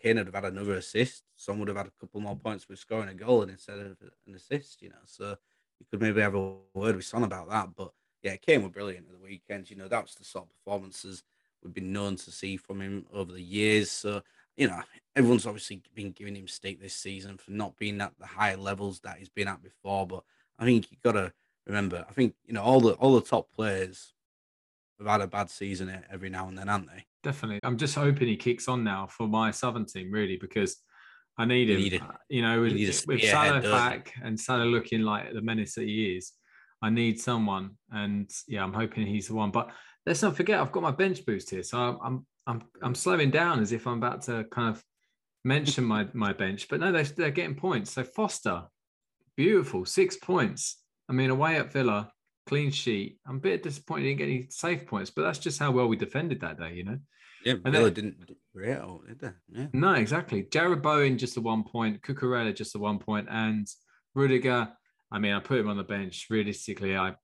Kane 0.00 0.16
would 0.16 0.26
have 0.26 0.34
had 0.34 0.46
another 0.46 0.76
assist. 0.76 1.24
Son 1.36 1.58
would 1.58 1.68
have 1.68 1.76
had 1.76 1.88
a 1.88 1.92
couple 2.00 2.18
more 2.22 2.34
points 2.34 2.66
with 2.66 2.78
scoring 2.78 3.10
a 3.10 3.14
goal 3.14 3.42
instead 3.42 3.78
of 3.78 3.98
an 4.26 4.34
assist. 4.34 4.80
You 4.80 4.88
know, 4.88 5.04
so 5.04 5.36
you 5.78 5.86
could 5.90 6.00
maybe 6.00 6.22
have 6.22 6.34
a 6.34 6.54
word 6.72 6.96
with 6.96 7.04
Son 7.04 7.24
about 7.24 7.50
that. 7.50 7.68
But 7.76 7.92
yeah, 8.22 8.36
Kane 8.36 8.62
were 8.62 8.70
brilliant 8.70 9.06
at 9.06 9.12
the 9.12 9.22
weekend. 9.22 9.68
You 9.68 9.76
know, 9.76 9.86
that's 9.86 10.14
the 10.14 10.24
sort 10.24 10.46
of 10.46 10.64
performances 10.64 11.22
we've 11.62 11.74
been 11.74 11.92
known 11.92 12.16
to 12.16 12.30
see 12.30 12.56
from 12.56 12.80
him 12.80 13.04
over 13.12 13.32
the 13.32 13.42
years. 13.42 13.90
So 13.90 14.22
you 14.56 14.68
know, 14.68 14.80
everyone's 15.14 15.46
obviously 15.46 15.82
been 15.94 16.12
giving 16.12 16.36
him 16.36 16.48
stick 16.48 16.80
this 16.80 16.94
season 16.94 17.36
for 17.36 17.50
not 17.50 17.76
being 17.76 18.00
at 18.00 18.14
the 18.18 18.26
high 18.26 18.54
levels 18.54 19.00
that 19.00 19.18
he's 19.18 19.28
been 19.28 19.48
at 19.48 19.62
before. 19.62 20.06
But 20.06 20.22
I 20.58 20.64
think 20.64 20.90
you've 20.90 21.02
got 21.02 21.12
to 21.12 21.34
remember, 21.66 22.06
I 22.08 22.12
think 22.14 22.34
you 22.46 22.54
know 22.54 22.62
all 22.62 22.80
the 22.80 22.94
all 22.94 23.14
the 23.14 23.20
top 23.20 23.52
players 23.52 24.14
have 25.02 25.20
had 25.20 25.20
a 25.20 25.26
bad 25.26 25.50
season 25.50 26.02
every 26.10 26.30
now 26.30 26.48
and 26.48 26.56
then, 26.56 26.68
haven't 26.68 26.88
they? 26.88 27.04
Definitely. 27.22 27.60
I'm 27.62 27.76
just 27.76 27.94
hoping 27.94 28.28
he 28.28 28.36
kicks 28.36 28.68
on 28.68 28.82
now 28.82 29.06
for 29.06 29.28
my 29.28 29.50
Southern 29.50 29.86
team, 29.86 30.10
really, 30.10 30.36
because 30.36 30.76
I 31.38 31.44
need 31.44 31.70
him. 31.70 31.78
Need 31.78 32.02
uh, 32.02 32.12
you 32.28 32.42
know, 32.42 32.60
with, 32.60 33.04
with 33.06 33.22
Salah 33.22 33.60
back 33.60 34.12
and 34.22 34.38
Salah 34.38 34.64
looking 34.64 35.02
like 35.02 35.32
the 35.32 35.40
menace 35.40 35.74
that 35.76 35.84
he 35.84 36.16
is, 36.16 36.32
I 36.82 36.90
need 36.90 37.20
someone. 37.20 37.76
And 37.90 38.30
yeah, 38.48 38.62
I'm 38.62 38.72
hoping 38.72 39.06
he's 39.06 39.28
the 39.28 39.34
one. 39.34 39.50
But 39.50 39.70
let's 40.04 40.22
not 40.22 40.36
forget, 40.36 40.60
I've 40.60 40.72
got 40.72 40.82
my 40.82 40.90
bench 40.90 41.24
boost 41.24 41.50
here. 41.50 41.62
So 41.62 41.78
I'm, 41.78 41.98
I'm, 42.02 42.26
I'm, 42.46 42.62
I'm 42.82 42.94
slowing 42.94 43.30
down 43.30 43.60
as 43.60 43.72
if 43.72 43.86
I'm 43.86 43.98
about 43.98 44.22
to 44.22 44.44
kind 44.50 44.74
of 44.76 44.82
mention 45.44 45.84
my, 45.84 46.08
my 46.12 46.32
bench. 46.32 46.68
But 46.68 46.80
no, 46.80 46.92
they're, 46.92 47.04
they're 47.04 47.30
getting 47.30 47.54
points. 47.54 47.92
So 47.92 48.04
Foster, 48.04 48.64
beautiful. 49.36 49.84
Six 49.84 50.16
points. 50.16 50.82
I 51.08 51.12
mean, 51.12 51.30
away 51.30 51.56
at 51.56 51.72
Villa, 51.72 52.10
clean 52.46 52.70
sheet. 52.70 53.18
I'm 53.26 53.36
a 53.36 53.40
bit 53.40 53.62
disappointed 53.62 54.08
in 54.08 54.16
getting 54.16 54.36
any 54.36 54.46
safe 54.50 54.86
points, 54.86 55.10
but 55.10 55.22
that's 55.22 55.38
just 55.38 55.58
how 55.58 55.70
well 55.70 55.88
we 55.88 55.96
defended 55.96 56.40
that 56.40 56.58
day, 56.58 56.74
you 56.74 56.84
know. 56.84 56.98
Yeah, 57.44 57.54
and 57.64 57.72
Villa 57.72 57.90
didn't 57.90 58.30
great, 58.54 58.78
did 59.08 59.20
they? 59.20 59.30
Yeah. 59.48 59.66
No, 59.72 59.94
exactly. 59.94 60.44
Jarrod 60.44 60.82
Bowen 60.82 61.18
just 61.18 61.36
a 61.36 61.40
one 61.40 61.64
point, 61.64 62.02
Cucurella 62.02 62.54
just 62.54 62.76
a 62.76 62.78
one 62.78 62.98
point, 62.98 63.26
and 63.30 63.66
Rudiger. 64.14 64.68
I 65.10 65.18
mean, 65.18 65.32
I 65.32 65.40
put 65.40 65.58
him 65.58 65.68
on 65.68 65.76
the 65.76 65.82
bench. 65.82 66.26
Realistically, 66.30 66.96
I, 66.96 67.14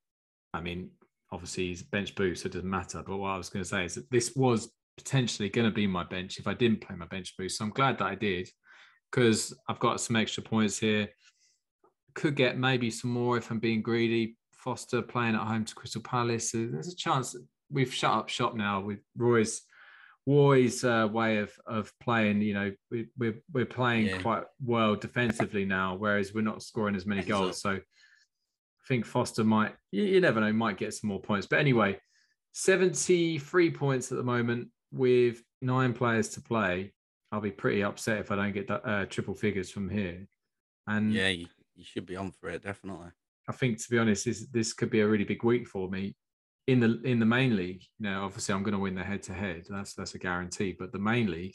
I 0.53 0.61
mean, 0.61 0.91
obviously 1.33 1.67
he's 1.69 1.83
bench 1.83 2.15
boost, 2.15 2.43
so 2.43 2.47
it 2.47 2.53
doesn't 2.53 2.69
matter. 2.69 3.03
But 3.07 3.17
what 3.19 3.31
I 3.31 3.39
was 3.39 3.49
going 3.49 3.63
to 3.63 3.69
say 3.69 3.85
is 3.85 3.95
that 3.95 4.11
this 4.11 4.35
was 4.35 4.71
potentially 4.97 5.49
going 5.49 5.69
to 5.69 5.75
be 5.75 5.87
my 5.87 6.05
bench 6.05 6.39
if 6.39 6.47
I 6.47 6.55
didn't 6.55 6.81
play 6.81 6.97
my 6.97 7.07
bench 7.07 7.35
boost. 7.39 7.59
So 7.59 7.65
I'm 7.65 7.71
glad 7.71 7.99
that 7.99 8.07
I 8.07 8.15
did 8.15 8.49
because 9.11 9.55
I've 9.69 9.79
got 9.79 10.01
some 10.01 10.17
extra 10.17 10.43
points 10.43 10.79
here. 10.79 11.09
Could 12.15 12.35
get 12.35 12.59
maybe 12.59 12.91
some 12.91 13.13
more 13.13 13.39
if 13.39 13.51
I'm 13.51 13.61
being 13.61 13.83
greedy. 13.83 14.37
Foster 14.59 15.03
playing 15.03 15.35
at 15.35 15.41
home 15.41 15.65
to 15.65 15.75
Crystal 15.75 16.03
Palace. 16.03 16.51
So 16.51 16.67
there's 16.67 16.93
a 16.93 16.97
chance 16.97 17.37
we've 17.71 17.93
shut 17.93 18.13
up 18.13 18.29
shop 18.29 18.55
now 18.55 18.81
with 18.81 18.99
Roy's 19.17 19.63
Roy's 20.27 20.85
uh, 20.85 21.09
way 21.11 21.39
of 21.39 21.53
of 21.67 21.93
playing. 22.01 22.43
You 22.43 22.55
know, 22.55 22.73
we, 22.91 23.07
we're 23.17 23.41
we're 23.53 23.67
playing 23.67 24.07
yeah. 24.07 24.19
quite 24.19 24.45
well 24.65 24.95
defensively 24.95 25.65
now, 25.65 25.97
whereas 25.97 26.35
we're 26.35 26.43
not 26.43 26.63
scoring 26.63 26.97
as 26.97 27.07
many 27.07 27.23
goals. 27.23 27.61
So 27.61 27.71
I 27.71 27.81
think 28.87 29.07
Foster 29.07 29.45
might. 29.45 29.75
You, 29.91 30.05
you 30.05 30.21
never 30.21 30.41
know, 30.41 30.53
might 30.53 30.77
get 30.77 30.93
some 30.93 31.09
more 31.09 31.21
points. 31.21 31.47
But 31.47 31.61
anyway, 31.61 31.99
73 32.53 33.71
points 33.71 34.11
at 34.13 34.19
the 34.19 34.25
moment 34.25 34.69
with 34.93 35.43
nine 35.63 35.93
players 35.93 36.31
to 36.31 36.41
play. 36.41 36.93
I'll 37.31 37.41
be 37.41 37.51
pretty 37.51 37.83
upset 37.83 38.19
if 38.19 38.31
I 38.31 38.37
don't 38.37 38.53
get 38.53 38.71
uh, 38.71 39.07
triple 39.07 39.35
figures 39.35 39.71
from 39.71 39.89
here. 39.89 40.27
And 40.87 41.13
yeah, 41.13 41.29
you, 41.29 41.47
you 41.77 41.85
should 41.85 42.07
be 42.07 42.17
on 42.17 42.33
for 42.33 42.49
it 42.49 42.63
definitely. 42.63 43.11
I 43.49 43.53
think 43.53 43.83
to 43.83 43.91
be 43.91 43.99
honest, 43.99 44.25
this 44.25 44.47
this 44.53 44.73
could 44.73 44.91
be 44.91 45.01
a 45.01 45.09
really 45.09 45.25
big 45.25 45.43
week 45.43 45.67
for 45.67 45.89
me 45.89 46.15
in 46.67 46.81
the 46.81 47.01
in 47.03 47.19
the 47.19 47.27
main 47.27 47.57
league. 47.57 47.83
You 47.99 48.11
know, 48.11 48.25
obviously 48.25 48.55
I'm 48.55 48.63
going 48.63 48.75
to 48.75 48.79
win 48.79 48.95
the 48.95 49.03
head 49.03 49.23
to 49.25 49.33
head. 49.33 49.65
That's 49.69 49.95
that's 49.95 50.15
a 50.15 50.19
guarantee. 50.19 50.77
But 50.79 50.93
the 50.93 50.99
main 50.99 51.31
league 51.31 51.55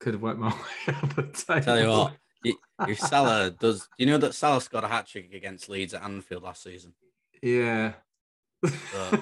could 0.00 0.14
have 0.14 0.22
worked 0.22 0.38
my 0.38 0.48
way 0.88 0.94
up 1.02 1.16
the 1.16 1.22
table. 1.22 1.62
Tell 1.62 1.80
you 1.80 1.88
what, 1.88 2.16
if 2.88 2.98
Salah 2.98 3.50
does, 3.50 3.88
you 3.98 4.06
know 4.06 4.18
that 4.18 4.34
Salah 4.34 4.60
scored 4.60 4.84
a 4.84 4.88
hat 4.88 5.06
trick 5.06 5.32
against 5.32 5.68
Leeds 5.68 5.94
at 5.94 6.02
Anfield 6.02 6.42
last 6.42 6.62
season? 6.62 6.94
Yeah. 7.42 7.92
So, 8.64 9.20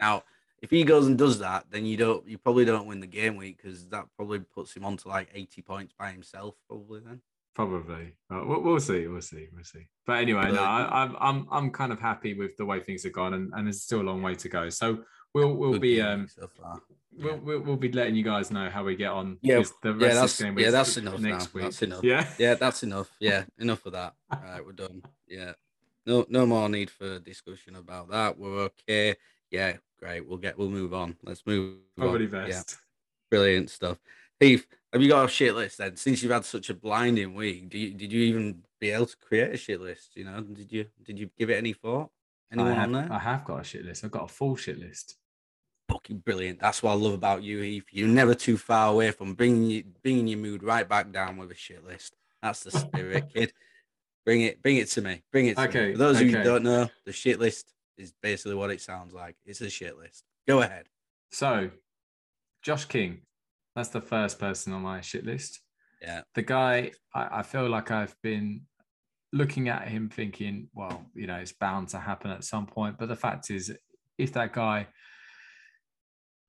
now, 0.00 0.22
if 0.62 0.70
he 0.70 0.84
goes 0.84 1.06
and 1.06 1.16
does 1.16 1.38
that, 1.38 1.66
then 1.70 1.86
you 1.86 1.96
don't, 1.96 2.26
you 2.28 2.38
probably 2.38 2.64
don't 2.64 2.86
win 2.86 3.00
the 3.00 3.06
game 3.06 3.36
week 3.36 3.60
because 3.62 3.86
that 3.88 4.06
probably 4.16 4.40
puts 4.40 4.74
him 4.74 4.84
on 4.84 4.96
to 4.98 5.08
like 5.08 5.28
80 5.34 5.62
points 5.62 5.94
by 5.98 6.10
himself, 6.10 6.56
probably 6.68 7.00
then. 7.00 7.20
Probably. 7.54 8.14
Uh, 8.32 8.42
we'll, 8.44 8.62
we'll, 8.62 8.80
see. 8.80 9.06
We'll 9.06 9.20
see. 9.20 9.48
We'll 9.52 9.64
see. 9.64 9.86
But 10.06 10.18
anyway, 10.20 10.52
no, 10.52 10.62
I, 10.62 11.02
am 11.04 11.16
I'm 11.20 11.48
I'm 11.50 11.70
kind 11.70 11.92
of 11.92 12.00
happy 12.00 12.34
with 12.34 12.56
the 12.56 12.64
way 12.64 12.80
things 12.80 13.02
have 13.04 13.12
gone, 13.12 13.34
and, 13.34 13.52
and 13.54 13.66
there's 13.66 13.82
still 13.82 14.00
a 14.00 14.02
long 14.02 14.22
way 14.22 14.34
to 14.36 14.48
go. 14.48 14.68
So 14.70 15.00
we'll 15.34 15.54
we'll 15.54 15.78
be 15.78 16.00
um 16.00 16.28
so 16.28 16.48
we'll, 17.18 17.38
we'll, 17.38 17.60
we'll 17.60 17.76
be 17.76 17.92
letting 17.92 18.14
you 18.14 18.22
guys 18.22 18.50
know 18.50 18.70
how 18.70 18.84
we 18.84 18.96
get 18.96 19.10
on. 19.10 19.38
Yeah, 19.42 19.62
the 19.82 19.94
rest 19.94 20.14
yeah, 20.14 20.20
that's, 20.20 20.42
game 20.42 20.58
yeah, 20.58 20.70
that's 20.70 20.96
enough 20.96 21.20
next 21.20 21.44
now. 21.46 21.50
week. 21.54 21.64
That's 21.64 21.82
enough. 21.82 22.04
Yeah, 22.04 22.26
yeah, 22.38 22.54
that's 22.54 22.82
enough. 22.82 23.10
Yeah, 23.20 23.44
enough 23.58 23.84
of 23.86 23.92
that. 23.92 24.14
All 24.32 24.40
right, 24.42 24.64
we're 24.64 24.72
done. 24.72 25.02
Yeah, 25.26 25.52
no 26.06 26.26
no 26.28 26.46
more 26.46 26.68
need 26.68 26.90
for 26.90 27.18
discussion 27.18 27.76
about 27.76 28.10
that. 28.10 28.38
We're 28.38 28.70
okay. 28.88 29.16
Yeah, 29.50 29.76
great. 29.98 30.26
We'll 30.26 30.38
get 30.38 30.58
we'll 30.58 30.70
move 30.70 30.94
on. 30.94 31.16
Let's 31.24 31.44
move. 31.46 31.78
Probably 31.96 32.26
best. 32.26 32.48
Yeah. 32.48 32.76
Brilliant 33.30 33.70
stuff. 33.70 33.98
Heath, 34.40 34.66
have 34.92 35.02
you 35.02 35.08
got 35.08 35.24
a 35.24 35.28
shit 35.28 35.54
list 35.54 35.78
then? 35.78 35.96
Since 35.96 36.22
you've 36.22 36.32
had 36.32 36.44
such 36.44 36.70
a 36.70 36.74
blinding 36.74 37.34
week, 37.34 37.68
do 37.68 37.78
you, 37.78 37.94
did 37.94 38.12
you 38.12 38.22
even 38.22 38.62
be 38.80 38.90
able 38.90 39.06
to 39.06 39.16
create 39.16 39.54
a 39.54 39.56
shit 39.56 39.80
list? 39.80 40.16
You 40.16 40.24
know, 40.24 40.40
did 40.40 40.72
you 40.72 40.86
did 41.04 41.18
you 41.18 41.30
give 41.38 41.50
it 41.50 41.56
any 41.56 41.72
thought? 41.72 42.10
Anyone 42.52 42.72
I 42.72 42.74
have, 42.74 42.84
on 42.84 42.92
there? 42.92 43.08
I 43.12 43.18
have 43.18 43.44
got 43.44 43.60
a 43.60 43.64
shit 43.64 43.84
list. 43.84 44.04
I've 44.04 44.10
got 44.10 44.24
a 44.24 44.32
full 44.32 44.56
shit 44.56 44.78
list. 44.78 45.16
Fucking 45.88 46.18
brilliant. 46.18 46.60
That's 46.60 46.82
what 46.82 46.92
I 46.92 46.94
love 46.94 47.14
about 47.14 47.42
you, 47.42 47.60
Heath. 47.60 47.84
You're 47.92 48.08
never 48.08 48.34
too 48.34 48.56
far 48.56 48.88
away 48.88 49.12
from 49.12 49.34
bringing 49.34 49.70
you, 49.70 49.84
bringing 50.02 50.26
your 50.26 50.38
mood 50.38 50.62
right 50.62 50.88
back 50.88 51.12
down 51.12 51.36
with 51.36 51.50
a 51.52 51.54
shit 51.54 51.84
list. 51.86 52.16
That's 52.42 52.64
the 52.64 52.72
spirit, 52.72 53.28
kid. 53.34 53.52
Bring 54.24 54.42
it, 54.42 54.62
bring 54.62 54.76
it 54.76 54.88
to 54.90 55.02
me. 55.02 55.22
Bring 55.30 55.46
it. 55.46 55.56
To 55.56 55.62
okay. 55.64 55.86
Me. 55.86 55.92
For 55.92 55.98
those 55.98 56.16
okay. 56.16 56.24
of 56.24 56.30
you 56.30 56.38
who 56.38 56.44
don't 56.44 56.64
know, 56.64 56.88
the 57.04 57.12
shit 57.12 57.38
list 57.38 57.72
is 57.96 58.12
basically 58.22 58.54
what 58.54 58.70
it 58.70 58.80
sounds 58.80 59.12
like. 59.12 59.36
It's 59.44 59.60
a 59.60 59.70
shit 59.70 59.96
list. 59.96 60.24
Go 60.46 60.62
ahead. 60.62 60.86
So, 61.30 61.70
Josh 62.62 62.84
King, 62.86 63.20
that's 63.74 63.88
the 63.88 64.00
first 64.00 64.38
person 64.38 64.72
on 64.72 64.82
my 64.82 65.00
shit 65.00 65.24
list. 65.24 65.60
Yeah. 66.02 66.22
The 66.34 66.42
guy, 66.42 66.92
I, 67.14 67.38
I 67.38 67.42
feel 67.42 67.68
like 67.68 67.90
I've 67.90 68.14
been 68.22 68.62
looking 69.32 69.68
at 69.68 69.88
him 69.88 70.08
thinking, 70.08 70.68
well, 70.74 71.06
you 71.14 71.26
know, 71.26 71.36
it's 71.36 71.52
bound 71.52 71.88
to 71.88 71.98
happen 71.98 72.30
at 72.30 72.44
some 72.44 72.66
point. 72.66 72.96
But 72.98 73.08
the 73.08 73.16
fact 73.16 73.50
is, 73.50 73.72
if 74.18 74.32
that 74.32 74.52
guy, 74.52 74.88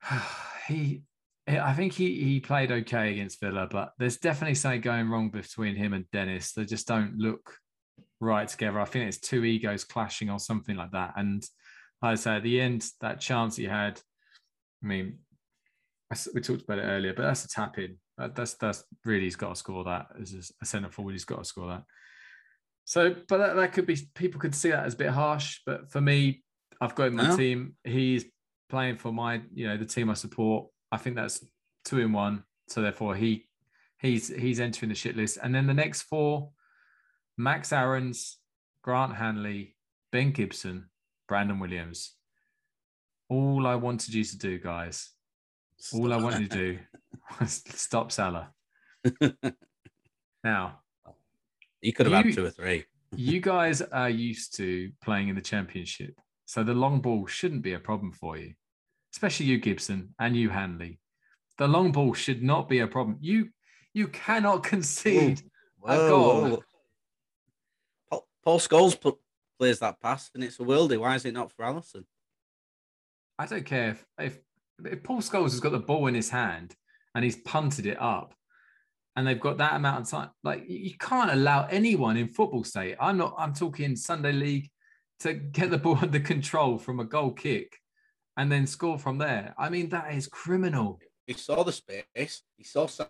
he, 0.68 1.04
I 1.48 1.74
think 1.74 1.94
he 1.94 2.24
he 2.24 2.40
played 2.40 2.72
okay 2.72 3.14
against 3.14 3.40
Villa, 3.40 3.68
but 3.70 3.94
there's 3.98 4.18
definitely 4.18 4.56
something 4.56 4.82
going 4.82 5.10
wrong 5.10 5.30
between 5.32 5.76
him 5.76 5.94
and 5.94 6.10
Dennis. 6.12 6.54
They 6.54 6.66
just 6.66 6.88
don't 6.88 7.18
look 7.18 7.56
right 8.20 8.48
together. 8.48 8.80
I 8.80 8.86
think 8.86 9.08
it's 9.08 9.20
two 9.20 9.44
egos 9.44 9.84
clashing 9.84 10.30
or 10.30 10.40
something 10.40 10.76
like 10.76 10.92
that. 10.92 11.14
And 11.18 11.44
like 12.02 12.14
I 12.14 12.16
say, 12.16 12.36
at 12.38 12.44
the 12.44 12.62
end, 12.62 12.86
that 13.02 13.20
chance 13.20 13.56
he 13.56 13.66
had, 13.66 14.00
I 14.84 14.88
mean, 14.88 15.18
we 16.34 16.42
talked 16.42 16.64
about 16.64 16.80
it 16.80 16.84
earlier, 16.84 17.14
but 17.14 17.24
that's 17.24 17.46
a 17.46 17.48
tap 17.48 17.78
in. 17.78 17.98
That's 18.18 18.56
that's 18.56 18.84
really 19.06 19.24
he's 19.24 19.36
got 19.36 19.50
to 19.50 19.56
score 19.56 19.84
that 19.86 20.08
as 20.22 20.52
a 20.62 20.66
centre 20.66 20.92
forward. 20.92 21.14
He's 21.14 21.26
got 21.26 21.40
to 21.40 21.46
score 21.46 21.68
that. 21.68 21.84
So, 22.86 23.16
but 23.28 23.38
that, 23.38 23.56
that 23.56 23.74
could 23.74 23.86
be 23.86 23.98
people 24.16 24.40
could 24.40 24.56
see 24.56 24.72
that 24.72 24.86
as 24.86 24.94
a 24.94 24.98
bit 24.98 25.10
harsh. 25.10 25.60
But 25.66 25.92
for 25.92 26.02
me, 26.02 26.44
I've 26.80 26.96
got 26.96 27.08
in 27.08 27.16
my 27.16 27.36
team. 27.36 27.76
He's 27.84 28.26
playing 28.70 28.98
for 28.98 29.12
my, 29.12 29.42
you 29.54 29.68
know, 29.68 29.78
the 29.78 29.86
team 29.86 30.10
I 30.10 30.14
support. 30.14 30.68
I 30.92 30.98
think 30.98 31.16
that's 31.16 31.46
two 31.86 32.00
in 32.00 32.12
one. 32.12 32.44
So 32.68 32.82
therefore, 32.82 33.16
he 33.16 33.48
he's 34.00 34.28
he's 34.28 34.60
entering 34.60 34.90
the 34.90 34.96
shit 34.96 35.16
list. 35.16 35.38
And 35.42 35.54
then 35.54 35.68
the 35.68 35.74
next 35.74 36.04
four: 36.04 36.50
Max 37.38 37.72
Aarons, 37.72 38.38
Grant 38.84 39.16
Hanley, 39.16 39.76
Ben 40.12 40.32
Gibson, 40.32 40.90
Brandon 41.28 41.60
Williams. 41.60 42.16
All 43.30 43.66
I 43.66 43.76
wanted 43.76 44.14
you 44.14 44.26
to 44.26 44.38
do, 44.38 44.60
guys, 44.60 45.12
Stop. 45.82 46.00
All 46.00 46.14
I 46.14 46.18
wanted 46.18 46.52
to 46.52 46.58
do 46.58 46.80
was 47.40 47.64
stop 47.70 48.12
Salah. 48.12 48.52
now, 50.44 50.80
you 51.82 51.92
could 51.92 52.06
have 52.06 52.26
you, 52.26 52.32
had 52.32 52.36
two 52.36 52.46
or 52.46 52.52
three. 52.52 52.86
you 53.16 53.42
guys 53.42 53.82
are 53.82 54.10
used 54.10 54.56
to 54.58 54.92
playing 55.04 55.30
in 55.30 55.36
the 55.36 55.42
championship, 55.42 56.14
so 56.46 56.64
the 56.64 56.76
long 56.76 57.02
ball 57.02 57.26
shouldn't 57.26 57.64
be 57.64 57.74
a 57.74 57.80
problem 57.80 58.12
for 58.12 58.38
you, 58.38 58.54
especially 59.12 59.48
you, 59.48 59.58
Gibson, 59.58 60.14
and 60.20 60.38
you, 60.38 60.50
Hanley. 60.50 61.00
The 61.58 61.68
long 61.68 61.92
ball 61.92 62.14
should 62.14 62.44
not 62.44 62.70
be 62.70 62.80
a 62.80 62.88
problem. 62.88 63.18
You 63.20 63.50
you 63.92 64.08
cannot 64.08 64.64
concede 64.74 65.42
whoa, 65.80 65.94
a 65.94 66.10
goal. 66.10 66.42
Whoa. 66.42 66.64
Paul, 68.12 68.28
Paul 68.44 68.60
Scholes 68.60 69.16
plays 69.58 69.80
that 69.80 70.00
pass, 70.00 70.30
and 70.36 70.44
it's 70.44 70.60
a 70.60 70.64
worldie. 70.64 71.00
Why 71.00 71.16
is 71.16 71.26
it 71.26 71.34
not 71.34 71.52
for 71.52 71.66
Alisson? 71.66 72.04
I 73.40 73.48
don't 73.48 73.66
care 73.66 73.90
if, 73.90 74.06
if 74.20 74.40
if 74.86 75.04
Paul 75.04 75.20
Scholes 75.20 75.52
has 75.52 75.60
got 75.60 75.72
the 75.72 75.80
ball 75.80 76.08
in 76.08 76.16
his 76.16 76.30
hand 76.30 76.76
and 77.16 77.24
he's 77.24 77.38
punted 77.38 77.86
it 77.86 78.02
up, 78.02 78.34
and 79.16 79.28
they've 79.28 79.40
got 79.40 79.58
that 79.58 79.76
amount 79.76 80.06
of 80.06 80.10
time, 80.10 80.30
like 80.44 80.64
you 80.68 80.94
can't 80.98 81.32
allow 81.32 81.68
anyone 81.68 82.18
in 82.18 82.28
football 82.28 82.64
state. 82.64 82.96
I'm 83.00 83.18
not. 83.18 83.36
I'm 83.38 83.54
talking 83.54 83.96
Sunday 83.96 84.32
league 84.32 84.70
to 85.22 85.34
get 85.34 85.70
the 85.70 85.78
ball 85.78 85.98
under 86.02 86.20
control 86.20 86.78
from 86.78 87.00
a 87.00 87.06
goal 87.06 87.32
kick 87.32 87.78
and 88.38 88.52
then 88.52 88.66
score 88.68 88.98
from 88.98 89.18
there. 89.18 89.54
I 89.58 89.70
mean, 89.70 89.90
that 89.90 90.14
is 90.14 90.28
criminal. 90.28 91.00
He 91.28 91.34
saw 91.34 91.64
the 91.64 91.72
space. 91.72 92.42
He 92.58 92.64
saw 92.64 92.88
Salah 92.88 93.10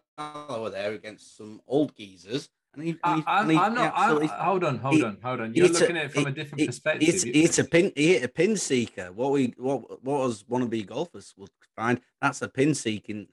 over 0.50 0.70
there 0.70 0.94
against 0.94 1.38
some 1.38 1.62
old 1.68 1.96
geezers. 1.96 2.50
And 2.74 2.84
he, 2.84 2.96
I, 3.04 3.16
am 3.42 3.74
not. 3.76 3.94
I'm, 3.96 4.28
hold 4.28 4.64
on, 4.64 4.78
hold 4.78 4.96
he, 4.96 5.04
on, 5.04 5.18
hold 5.22 5.42
on. 5.42 5.54
You're 5.54 5.68
looking 5.68 5.98
at 5.98 6.06
it 6.06 6.14
from 6.14 6.24
he, 6.24 6.30
a 6.30 6.32
different 6.32 6.68
perspective. 6.68 7.10
It's, 7.10 7.24
it's 7.26 7.60
a 7.60 7.66
pin. 7.66 7.92
He 7.96 8.14
hit 8.14 8.24
a 8.24 8.30
pin 8.30 8.56
seeker. 8.56 9.12
What 9.12 9.32
we 9.32 9.54
what 9.58 10.04
what 10.04 10.20
was 10.20 10.44
wannabe 10.44 10.88
golfers 10.88 11.34
will 11.36 11.50
find. 11.76 12.02
That's 12.22 12.42
a 12.42 12.48
pin 12.48 12.74
seeking 12.74 13.28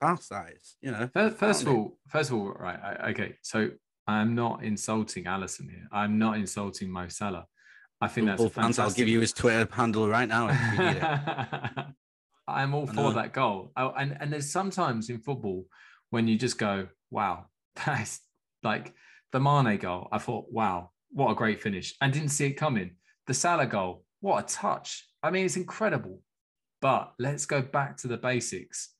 pass. 0.00 0.28
That 0.28 0.52
is, 0.52 0.76
you 0.80 0.90
know. 0.90 1.08
First, 1.12 1.36
first 1.36 1.62
of 1.62 1.68
all, 1.68 1.98
first 2.08 2.30
of 2.30 2.36
all, 2.36 2.52
right? 2.52 2.78
I, 2.78 3.10
okay, 3.10 3.36
so 3.42 3.70
I'm 4.06 4.34
not 4.34 4.62
insulting 4.62 5.24
Alisson 5.24 5.70
here. 5.70 5.88
I'm 5.92 6.18
not 6.18 6.36
insulting 6.36 6.90
Mo 6.90 7.08
Salah. 7.08 7.46
I 8.00 8.08
think 8.08 8.26
that's 8.26 8.42
fans. 8.42 8.54
Fantastic... 8.54 8.82
I'll 8.84 8.90
give 8.90 9.08
you 9.08 9.20
his 9.20 9.32
Twitter 9.32 9.68
handle 9.72 10.08
right 10.08 10.28
now. 10.28 10.48
I'm 12.48 12.74
all 12.74 12.86
for 12.86 13.12
that 13.12 13.32
goal. 13.32 13.72
Oh, 13.76 13.92
and 13.96 14.16
and 14.20 14.32
there's 14.32 14.50
sometimes 14.50 15.08
in 15.08 15.18
football 15.18 15.66
when 16.10 16.26
you 16.26 16.36
just 16.36 16.58
go, 16.58 16.88
"Wow, 17.10 17.46
that's 17.86 18.20
like 18.62 18.94
the 19.32 19.40
Mane 19.40 19.78
goal, 19.78 20.08
I 20.12 20.18
thought, 20.18 20.46
wow, 20.50 20.90
what 21.10 21.30
a 21.30 21.34
great 21.34 21.60
finish. 21.60 21.94
And 22.00 22.12
didn't 22.12 22.28
see 22.28 22.46
it 22.46 22.52
coming. 22.52 22.96
The 23.26 23.34
Salah 23.34 23.66
goal, 23.66 24.04
what 24.20 24.44
a 24.44 24.46
touch. 24.46 25.08
I 25.22 25.30
mean, 25.30 25.46
it's 25.46 25.56
incredible. 25.56 26.20
But 26.82 27.14
let's 27.18 27.46
go 27.46 27.62
back 27.62 27.96
to 27.98 28.08
the 28.08 28.18
basics. 28.18 28.90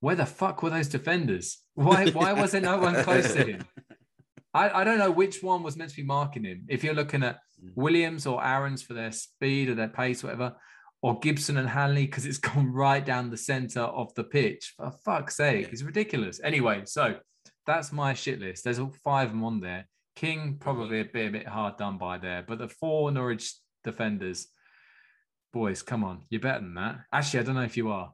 Where 0.00 0.14
the 0.14 0.24
fuck 0.24 0.62
were 0.62 0.70
those 0.70 0.88
defenders? 0.88 1.58
Why, 1.74 2.08
why 2.12 2.32
was 2.32 2.52
there 2.52 2.62
no 2.62 2.78
one 2.78 3.02
close 3.02 3.34
to 3.34 3.44
him? 3.44 3.64
I, 4.54 4.80
I 4.80 4.84
don't 4.84 4.98
know 4.98 5.10
which 5.10 5.42
one 5.42 5.62
was 5.62 5.76
meant 5.76 5.90
to 5.90 5.96
be 5.96 6.04
marking 6.04 6.44
him. 6.44 6.64
If 6.68 6.82
you're 6.82 6.94
looking 6.94 7.22
at 7.22 7.40
mm. 7.62 7.72
Williams 7.74 8.26
or 8.26 8.42
Aarons 8.42 8.82
for 8.82 8.94
their 8.94 9.12
speed 9.12 9.68
or 9.68 9.74
their 9.74 9.88
pace, 9.88 10.22
whatever, 10.22 10.54
or 11.02 11.18
Gibson 11.18 11.56
and 11.56 11.68
Hanley 11.68 12.06
because 12.06 12.24
it's 12.24 12.38
gone 12.38 12.72
right 12.72 13.04
down 13.04 13.30
the 13.30 13.36
center 13.36 13.82
of 13.82 14.14
the 14.14 14.24
pitch. 14.24 14.74
For 14.76 14.92
fuck's 15.04 15.36
sake, 15.36 15.66
yeah. 15.66 15.72
it's 15.72 15.82
ridiculous. 15.82 16.40
Anyway, 16.42 16.82
so 16.86 17.16
that's 17.66 17.92
my 17.92 18.14
shit 18.14 18.40
list. 18.40 18.64
There's 18.64 18.78
all 18.78 18.94
five 19.04 19.26
of 19.26 19.32
them 19.32 19.44
on 19.44 19.60
there. 19.60 19.88
King 20.16 20.56
probably 20.58 21.00
a 21.00 21.04
bit 21.04 21.28
a 21.28 21.30
bit 21.30 21.46
hard 21.46 21.76
done 21.76 21.98
by 21.98 22.18
there, 22.18 22.44
but 22.46 22.58
the 22.58 22.68
four 22.68 23.10
Norwich 23.10 23.54
defenders, 23.84 24.48
boys, 25.52 25.82
come 25.82 26.04
on, 26.04 26.22
you're 26.30 26.40
better 26.40 26.60
than 26.60 26.74
that. 26.74 27.00
Actually, 27.12 27.40
I 27.40 27.42
don't 27.44 27.54
know 27.54 27.62
if 27.62 27.76
you 27.76 27.90
are. 27.90 28.12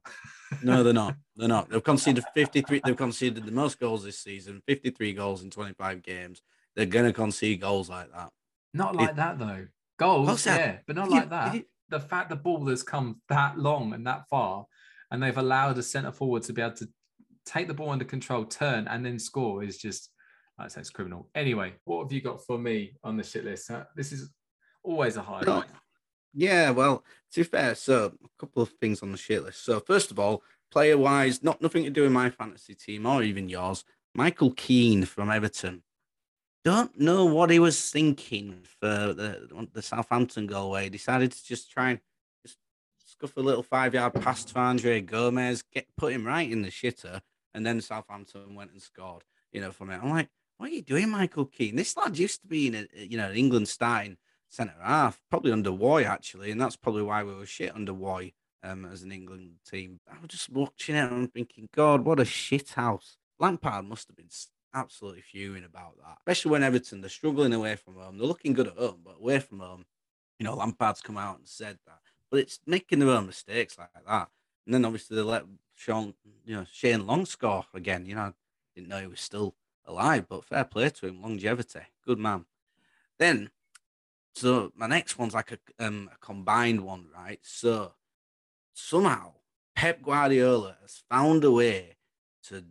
no, 0.63 0.83
they're 0.83 0.93
not. 0.93 1.17
They're 1.37 1.49
not. 1.49 1.69
They've 1.69 1.83
conceded 1.83 2.23
53. 2.33 2.83
They've 2.85 2.97
conceded 2.97 3.45
the 3.45 3.51
most 3.51 3.81
goals 3.81 4.05
this 4.05 4.21
season, 4.21 4.63
53 4.69 5.15
goals 5.15 5.43
in 5.43 5.51
25 5.51 6.01
games. 6.01 6.43
They're 6.77 6.87
gonna 6.87 7.13
concede 7.13 7.61
goals 7.61 7.91
like 7.91 8.13
that. 8.13 8.31
Not 8.73 8.95
like 8.95 9.11
it, 9.11 9.17
that 9.17 9.39
though. 9.41 9.67
Goals, 9.99 10.47
yeah, 10.47 10.79
but 10.87 10.95
not 10.95 11.11
like 11.11 11.31
that. 11.31 11.65
the 11.89 11.99
fact 11.99 12.31
the 12.31 12.37
ball 12.37 12.65
has 12.67 12.85
come 12.85 13.21
that 13.29 13.59
long 13.59 13.95
and 13.95 14.07
that 14.07 14.29
far, 14.29 14.67
and 15.11 15.21
they've 15.21 15.37
allowed 15.37 15.79
a 15.79 15.83
centre 15.83 16.13
forward 16.13 16.45
to 16.45 16.53
be 16.53 16.63
able 16.63 16.77
to 16.77 16.89
take 17.45 17.67
the 17.67 17.75
ball 17.75 17.91
under 17.91 18.05
control, 18.05 18.45
turn, 18.45 18.87
and 18.87 19.05
then 19.05 19.19
score 19.19 19.65
is 19.65 19.79
just 19.79 20.11
I 20.59 20.69
say 20.69 20.81
it's 20.81 20.91
criminal. 20.91 21.29
Anyway, 21.35 21.75
what 21.85 22.05
have 22.05 22.13
you 22.13 22.21
got 22.21 22.45
for 22.45 22.59
me 22.59 22.95
on 23.03 23.17
the 23.17 23.25
shit 23.25 23.45
list? 23.45 23.71
This 23.97 24.13
is 24.13 24.31
always 24.85 25.17
a 25.17 25.23
highlight. 25.23 25.67
Yeah, 26.35 26.71
well, 26.71 27.05
to 27.33 27.41
be 27.41 27.45
fair, 27.45 27.75
so 27.75 28.15
a 28.25 28.29
couple 28.39 28.63
of 28.63 28.71
things 28.81 29.03
on 29.03 29.13
the 29.13 29.19
shit 29.19 29.45
list. 29.45 29.65
So 29.65 29.81
first 29.81 30.11
of 30.11 30.19
all, 30.19 30.43
player 30.71 30.99
wise, 30.99 31.43
not 31.43 31.63
nothing 31.63 31.85
to 31.85 31.91
do 31.91 32.03
with 32.03 32.13
my 32.13 32.31
fantasy 32.31 32.75
team 32.75 33.07
or 33.07 33.23
even 33.23 33.49
yours. 33.49 33.85
Michael 34.15 34.53
Keane 34.53 35.05
from 35.05 35.31
Everton. 35.31 35.83
Don't 36.65 36.99
know 36.99 37.25
what 37.27 37.51
he 37.51 37.59
was 37.59 37.91
thinking 37.91 38.63
for 38.81 39.13
the 39.13 39.67
the 39.73 39.83
Southampton 39.83 40.47
goal 40.47 40.71
where 40.71 40.83
he 40.83 40.89
decided 40.89 41.31
to 41.33 41.45
just 41.45 41.71
try 41.71 41.91
and 41.91 42.01
just 42.43 42.57
scuff 43.05 43.37
a 43.37 43.41
little 43.41 43.63
five 43.63 43.93
yard 43.93 44.15
pass 44.15 44.45
to 44.47 44.59
Andre 44.59 45.01
Gomes, 45.03 45.63
get 45.73 45.87
put 45.97 46.13
him 46.13 46.27
right 46.27 46.51
in 46.51 46.63
the 46.63 46.71
shitter, 46.71 47.21
and 47.53 47.67
then 47.67 47.81
Southampton 47.81 48.55
went 48.55 48.73
and 48.73 48.81
scored. 48.81 49.25
You 49.53 49.61
know, 49.61 49.73
from 49.73 49.91
it. 49.91 50.01
I'm 50.03 50.11
like, 50.11 50.29
what 50.57 50.71
are 50.71 50.73
you 50.73 50.83
doing, 50.83 51.11
Michael 51.11 51.45
Keane? 51.45 51.77
This 51.77 51.97
lad 51.97 52.19
used 52.19 52.41
to 52.41 52.47
be 52.49 52.69
in 52.69 52.75
a, 52.75 52.87
you 52.97 53.19
know 53.19 53.31
England 53.31 53.69
starting 53.69 54.17
centre 54.55 54.75
half, 54.83 55.21
probably 55.31 55.53
under 55.53 55.71
Roy 55.73 56.05
actually, 56.05 56.51
and 56.51 56.61
that's 56.61 56.77
probably 56.77 57.03
why 57.03 57.23
we 57.23 57.35
were 57.35 57.47
shit 57.47 57.75
under 57.75 57.93
Roy 57.93 58.33
um, 58.63 58.85
as 58.85 59.03
an 59.03 59.13
England 59.13 59.57
team. 59.69 60.01
I 60.11 60.21
was 60.21 60.31
just 60.31 60.51
watching 60.51 60.95
it 60.95 61.11
and 61.11 61.33
thinking, 61.33 61.69
God, 61.75 62.05
what 62.05 62.21
a 62.21 62.25
shit 62.25 62.71
house. 62.71 63.17
Lampard 63.39 63.85
must 63.85 64.09
have 64.09 64.17
been 64.17 64.31
absolutely 64.73 65.23
fuming 65.23 65.65
about 65.65 65.97
that, 65.99 66.19
especially 66.19 66.53
when 66.53 66.63
Everton 66.63 67.01
they're 67.01 67.11
struggling 67.11 67.53
away 67.53 67.77
from 67.77 67.97
home. 67.97 68.19
They're 68.19 68.27
looking 68.27 68.53
good 68.53 68.69
at 68.69 68.79
home, 68.79 69.01
but 69.05 69.17
away 69.21 69.41
from 69.41 69.61
home, 69.61 69.85
you 70.39 70.45
know, 70.45 70.55
Lampard's 70.55 71.01
come 71.01 71.19
out 71.19 71.39
and 71.39 71.49
said 71.49 71.79
that. 71.87 71.99
But 72.31 72.41
it's 72.41 72.61
making 72.67 73.01
their 73.01 73.11
own 73.11 73.27
mistakes 73.27 73.77
like 73.79 73.89
that. 74.07 74.29
And 74.67 74.75
then 74.75 74.85
obviously 74.85 75.17
they 75.17 75.23
let 75.23 75.45
Sean, 75.75 76.15
you 76.45 76.57
know, 76.57 76.67
Shane 76.73 77.07
Long 77.07 77.27
score 77.27 77.67
again. 77.75 78.07
You 78.07 78.15
know, 78.15 78.35
didn't 78.75 78.89
know 78.89 79.01
he 79.01 79.07
was 79.07 79.21
still 79.21 79.55
alive, 79.87 80.27
but 80.29 80.45
fair 80.45 80.65
play 80.65 80.89
to 80.91 81.07
him, 81.07 81.23
longevity, 81.23 81.81
good 82.07 82.19
man. 82.19 82.47
Then, 83.19 83.51
so 84.35 84.73
my 84.75 84.87
next 84.87 85.19
one's 85.19 85.35
like 85.35 85.53
a, 85.53 85.59
um, 85.85 86.11
a 86.13 86.19
combined 86.19 86.81
one, 86.81 87.07
right? 87.15 87.39
So 87.43 87.93
somehow 88.73 89.35
Pep 89.77 90.03
Guardiola 90.03 90.77
has 90.83 91.03
found 91.09 91.45
a 91.45 91.51
way 91.51 91.97
to 92.49 92.65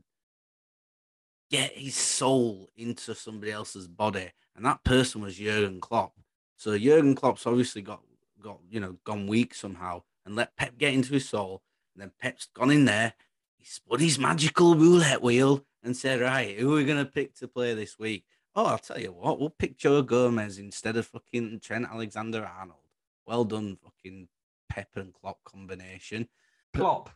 get 1.49 1.71
his 1.73 1.95
soul 1.95 2.69
into 2.75 3.15
somebody 3.15 3.51
else's 3.51 3.87
body, 3.87 4.31
and 4.55 4.65
that 4.65 4.83
person 4.83 5.21
was 5.21 5.37
Jurgen 5.37 5.79
Klopp. 5.79 6.13
So 6.57 6.77
Jurgen 6.77 7.15
Klopp's 7.15 7.47
obviously 7.47 7.81
got 7.81 8.01
got 8.41 8.59
you 8.69 8.79
know 8.79 8.97
gone 9.05 9.27
weak 9.27 9.53
somehow, 9.53 10.03
and 10.25 10.35
let 10.35 10.55
Pep 10.57 10.77
get 10.77 10.93
into 10.93 11.13
his 11.13 11.29
soul. 11.29 11.61
And 11.95 12.01
then 12.01 12.11
Pep's 12.19 12.47
gone 12.53 12.71
in 12.71 12.85
there, 12.85 13.13
he 13.57 13.65
spun 13.65 13.99
his 13.99 14.19
magical 14.19 14.75
roulette 14.75 15.21
wheel 15.21 15.63
and 15.81 15.95
said, 15.95 16.19
"Right, 16.19 16.57
who 16.57 16.73
are 16.73 16.77
we 16.77 16.85
gonna 16.85 17.05
pick 17.05 17.35
to 17.35 17.47
play 17.47 17.73
this 17.73 17.97
week?" 17.97 18.25
Oh, 18.55 18.65
I'll 18.65 18.77
tell 18.77 18.99
you 18.99 19.11
what, 19.11 19.39
we'll 19.39 19.49
pick 19.49 19.77
Joe 19.77 20.01
Gomez 20.03 20.59
instead 20.59 20.95
of 20.95 21.07
fucking 21.07 21.59
Trent 21.61 21.87
Alexander 21.91 22.45
Arnold. 22.45 22.79
Well 23.25 23.45
done, 23.45 23.77
fucking 23.83 24.27
Pep 24.69 24.89
and 24.95 25.13
Klopp 25.13 25.43
combination. 25.43 26.27
Plop. 26.71 27.09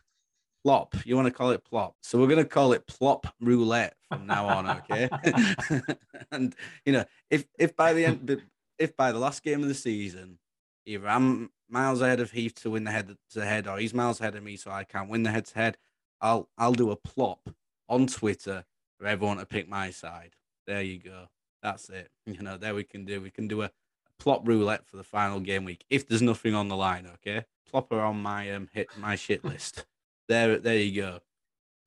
Plop. 0.64 0.94
You 1.04 1.14
want 1.14 1.26
to 1.26 1.32
call 1.32 1.50
it 1.50 1.64
plop? 1.64 1.96
So 2.02 2.18
we're 2.18 2.26
going 2.26 2.38
to 2.38 2.44
call 2.44 2.72
it 2.72 2.86
plop 2.86 3.26
roulette 3.40 3.94
from 4.08 4.26
now 4.26 4.48
on, 4.48 4.68
okay? 4.68 5.08
and 6.32 6.54
you 6.84 6.92
know, 6.92 7.04
if 7.30 7.46
if 7.58 7.76
by 7.76 7.92
the 7.92 8.04
end, 8.04 8.42
if 8.78 8.96
by 8.96 9.12
the 9.12 9.18
last 9.18 9.42
game 9.42 9.62
of 9.62 9.68
the 9.68 9.74
season, 9.74 10.38
either 10.86 11.08
I'm 11.08 11.50
miles 11.68 12.00
ahead 12.00 12.20
of 12.20 12.32
Heath 12.32 12.54
to 12.62 12.70
win 12.70 12.84
the 12.84 12.90
head 12.90 13.16
to 13.32 13.44
head, 13.44 13.66
or 13.66 13.78
he's 13.78 13.94
miles 13.94 14.20
ahead 14.20 14.34
of 14.34 14.42
me, 14.42 14.56
so 14.56 14.70
I 14.70 14.84
can't 14.84 15.08
win 15.08 15.22
the 15.22 15.30
head 15.30 15.46
to 15.46 15.54
head, 15.54 15.78
I'll 16.20 16.48
I'll 16.58 16.72
do 16.72 16.90
a 16.90 16.96
plop 16.96 17.50
on 17.88 18.06
Twitter 18.06 18.64
for 18.98 19.06
everyone 19.06 19.38
to 19.38 19.46
pick 19.46 19.68
my 19.68 19.90
side. 19.90 20.34
There 20.68 20.82
you 20.82 20.98
go. 20.98 21.28
That's 21.62 21.88
it. 21.88 22.10
You 22.26 22.42
know, 22.42 22.58
there 22.58 22.74
we 22.74 22.84
can 22.84 23.06
do. 23.06 23.22
We 23.22 23.30
can 23.30 23.48
do 23.48 23.62
a 23.62 23.70
plop 24.18 24.46
roulette 24.46 24.86
for 24.86 24.98
the 24.98 25.02
final 25.02 25.40
game 25.40 25.64
week 25.64 25.82
if 25.88 26.06
there's 26.06 26.20
nothing 26.20 26.54
on 26.54 26.68
the 26.68 26.76
line. 26.76 27.08
Okay, 27.14 27.46
plop 27.68 27.90
her 27.90 28.00
on 28.00 28.20
my 28.20 28.52
um 28.52 28.68
hit 28.74 28.88
my 28.98 29.16
shit 29.16 29.42
list. 29.44 29.86
there, 30.28 30.58
there 30.58 30.76
you 30.76 31.00
go. 31.00 31.20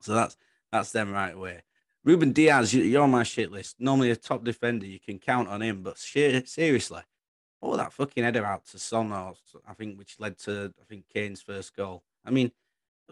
So 0.01 0.15
that's 0.15 0.35
that's 0.71 0.91
them 0.91 1.11
right 1.11 1.35
away. 1.35 1.61
Ruben 2.03 2.31
Dias, 2.31 2.73
you're 2.73 3.03
on 3.03 3.11
my 3.11 3.21
shit 3.21 3.51
list. 3.51 3.75
Normally 3.79 4.09
a 4.09 4.15
top 4.15 4.43
defender, 4.43 4.87
you 4.87 4.99
can 4.99 5.19
count 5.19 5.47
on 5.47 5.61
him, 5.61 5.83
but 5.83 5.99
seriously, 5.99 7.01
all 7.61 7.77
that 7.77 7.93
fucking 7.93 8.23
header 8.23 8.43
out 8.43 8.65
to 8.67 8.79
Son, 8.79 9.11
or 9.11 9.35
I 9.67 9.75
think, 9.75 9.99
which 9.99 10.19
led 10.19 10.39
to 10.39 10.73
I 10.81 10.85
think 10.85 11.05
Kane's 11.13 11.43
first 11.43 11.75
goal. 11.75 12.01
I 12.25 12.31
mean, 12.31 12.51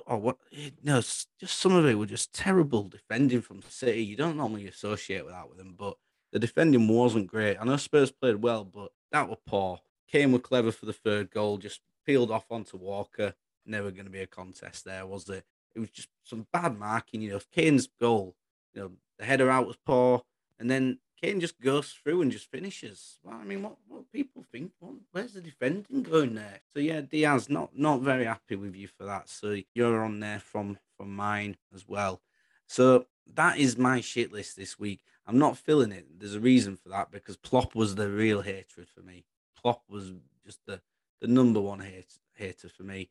oh 0.07 0.17
what? 0.17 0.38
Eh, 0.55 0.69
no, 0.83 0.97
just 0.97 1.29
some 1.59 1.75
of 1.75 1.85
it 1.85 1.97
were 1.97 2.05
just 2.05 2.33
terrible 2.33 2.83
defending 2.83 3.41
from 3.41 3.62
City. 3.62 4.03
You 4.03 4.15
don't 4.15 4.38
normally 4.38 4.67
associate 4.67 5.25
with 5.25 5.33
that 5.33 5.49
with 5.49 5.57
them, 5.57 5.75
but 5.77 5.97
the 6.31 6.39
defending 6.39 6.88
wasn't 6.88 7.27
great. 7.27 7.57
I 7.59 7.65
know 7.65 7.77
Spurs 7.77 8.12
played 8.12 8.38
well, 8.38 8.63
but 8.63 8.91
that 9.12 9.29
were 9.29 9.38
poor. 9.47 9.79
Kane 10.12 10.31
were 10.31 10.39
clever 10.39 10.71
for 10.71 10.85
the 10.85 10.93
third 10.93 11.31
goal, 11.31 11.57
just 11.57 11.81
peeled 12.05 12.31
off 12.31 12.45
onto 12.49 12.77
Walker. 12.77 13.33
Never 13.65 13.91
going 13.91 14.05
to 14.05 14.12
be 14.12 14.21
a 14.21 14.27
contest 14.27 14.85
there, 14.85 15.05
was 15.05 15.29
it? 15.29 15.43
It 15.75 15.79
was 15.79 15.91
just 15.91 16.09
some 16.23 16.47
bad 16.51 16.77
marking. 16.77 17.21
You 17.21 17.33
know, 17.33 17.39
Kane's 17.51 17.88
goal, 17.99 18.35
you 18.73 18.81
know, 18.81 18.91
the 19.17 19.25
header 19.25 19.49
out 19.49 19.67
was 19.67 19.77
poor, 19.85 20.23
and 20.59 20.69
then 20.69 20.99
Kane 21.21 21.39
just 21.39 21.60
goes 21.60 21.91
through 21.91 22.21
and 22.21 22.32
just 22.32 22.49
finishes. 22.49 23.19
Well, 23.23 23.38
I 23.41 23.43
mean, 23.43 23.63
what, 23.63 23.75
what 23.88 24.12
people 24.12 24.45
think? 24.51 24.71
What, 24.79 24.93
where's 25.12 25.34
the 25.34 25.41
defending 25.41 26.03
going 26.03 26.36
there? 26.36 26.62
So 26.73 26.79
yeah, 26.79 27.01
Dias 27.01 27.49
not 27.49 27.77
not 27.77 28.01
very 28.01 28.25
happy 28.25 28.55
with 28.55 28.75
you 28.75 28.88
for 28.88 29.03
that. 29.05 29.29
So 29.29 29.58
you're 29.73 30.03
on 30.03 30.19
there 30.19 30.39
from 30.39 30.77
from 30.97 31.15
mine 31.15 31.58
as 31.73 31.88
well. 31.88 32.21
So 32.67 33.08
that 33.36 33.58
is 33.58 33.77
my 33.77 34.01
shit 34.01 34.32
list 34.32 34.55
this 34.55 34.79
week. 34.79 35.01
I'm 35.25 35.38
not 35.38 35.58
feeling 35.58 35.91
it. 35.91 36.08
There's 36.17 36.36
a 36.36 36.39
reason 36.39 36.75
for 36.75 36.89
that 36.89 37.12
because 37.12 37.38
Plop 37.38 37.75
was 37.75 37.95
the 37.95 38.10
real 38.10 38.41
hatred 38.41 38.88
for 38.89 39.01
me. 39.01 39.25
Plop 39.62 39.84
was 39.89 40.12
just 40.45 40.60
the, 40.65 40.82
the 41.21 41.27
number 41.27 41.62
one 41.62 41.79
hate, 41.79 42.13
hater 42.34 42.69
for 42.69 42.84
me. 42.84 43.10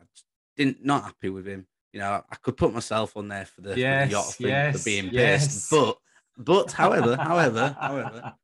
I 0.00 0.04
didn't 0.56 0.84
not 0.84 1.04
happy 1.04 1.28
with 1.28 1.46
him. 1.46 1.66
You 1.92 2.00
know, 2.00 2.24
I 2.28 2.36
could 2.36 2.56
put 2.56 2.72
myself 2.72 3.16
on 3.16 3.28
there 3.28 3.44
for 3.44 3.60
the, 3.60 3.78
yes, 3.78 4.02
for 4.02 4.08
the 4.08 4.12
yacht 4.12 4.34
thing 4.34 4.46
yes, 4.48 4.78
for 4.78 4.84
being 4.84 5.08
yes. 5.12 5.46
pissed, 5.46 5.70
but 5.70 5.98
but 6.36 6.72
however, 6.72 7.16
however, 7.16 7.76
however, 7.80 8.34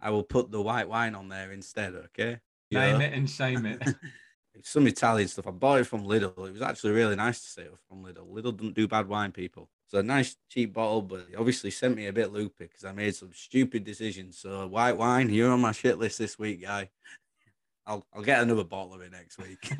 I 0.00 0.10
will 0.10 0.22
put 0.22 0.50
the 0.50 0.62
white 0.62 0.88
wine 0.88 1.14
on 1.14 1.28
there 1.28 1.52
instead. 1.52 1.94
Okay, 1.94 2.38
name 2.70 3.00
it 3.00 3.12
and 3.12 3.28
shame 3.28 3.66
it. 3.66 3.82
Some 4.62 4.86
Italian 4.86 5.26
stuff. 5.26 5.48
I 5.48 5.50
bought 5.50 5.80
it 5.80 5.84
from 5.84 6.04
Lidl. 6.04 6.46
It 6.46 6.52
was 6.52 6.62
actually 6.62 6.92
really 6.92 7.16
nice 7.16 7.40
to 7.42 7.48
say 7.48 7.62
it 7.62 7.74
from 7.88 8.04
Lidl. 8.04 8.28
Lidl 8.32 8.56
doesn't 8.56 8.74
do 8.74 8.86
bad 8.86 9.08
wine, 9.08 9.32
people. 9.32 9.68
So 9.88 9.98
a 9.98 10.02
nice 10.02 10.36
cheap 10.48 10.72
bottle, 10.72 11.02
but 11.02 11.26
he 11.28 11.36
obviously 11.36 11.70
sent 11.70 11.96
me 11.96 12.06
a 12.06 12.12
bit 12.12 12.32
loopy 12.32 12.64
because 12.64 12.84
I 12.84 12.92
made 12.92 13.14
some 13.14 13.32
stupid 13.34 13.84
decisions. 13.84 14.38
So 14.38 14.66
white 14.68 14.96
wine, 14.96 15.28
you're 15.28 15.50
on 15.50 15.60
my 15.60 15.72
shit 15.72 15.98
list 15.98 16.18
this 16.18 16.38
week, 16.38 16.62
guy. 16.62 16.90
I'll 17.86 18.06
I'll 18.14 18.22
get 18.22 18.42
another 18.42 18.64
bottle 18.64 18.94
of 18.94 19.02
it 19.02 19.12
next 19.12 19.38
week. 19.38 19.60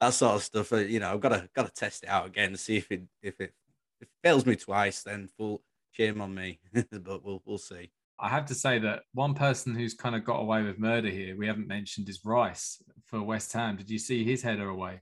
that 0.00 0.14
sort 0.14 0.36
of 0.36 0.42
stuff. 0.42 0.72
Uh, 0.72 0.78
you 0.78 1.00
know, 1.00 1.12
I've 1.12 1.20
got 1.20 1.30
to 1.30 1.48
got 1.54 1.66
to 1.66 1.72
test 1.72 2.02
it 2.02 2.08
out 2.08 2.26
again, 2.26 2.52
to 2.52 2.56
see 2.56 2.78
if 2.78 2.90
it 2.90 3.02
if 3.22 3.40
it 3.40 3.54
if 4.00 4.08
it 4.08 4.08
fails 4.22 4.46
me 4.46 4.56
twice, 4.56 5.02
then 5.02 5.28
full 5.36 5.62
shame 5.92 6.20
on 6.20 6.34
me. 6.34 6.60
but 6.90 7.24
we'll 7.24 7.42
we'll 7.44 7.58
see. 7.58 7.90
I 8.18 8.28
have 8.28 8.46
to 8.46 8.54
say 8.54 8.78
that 8.80 9.02
one 9.14 9.34
person 9.34 9.74
who's 9.74 9.94
kind 9.94 10.14
of 10.14 10.24
got 10.24 10.40
away 10.40 10.62
with 10.62 10.78
murder 10.78 11.08
here, 11.08 11.36
we 11.36 11.46
haven't 11.46 11.66
mentioned, 11.66 12.08
is 12.08 12.20
Rice 12.22 12.82
for 13.06 13.22
West 13.22 13.52
Ham. 13.54 13.76
Did 13.76 13.88
you 13.88 13.98
see 13.98 14.24
his 14.24 14.42
header 14.42 14.68
away 14.68 15.00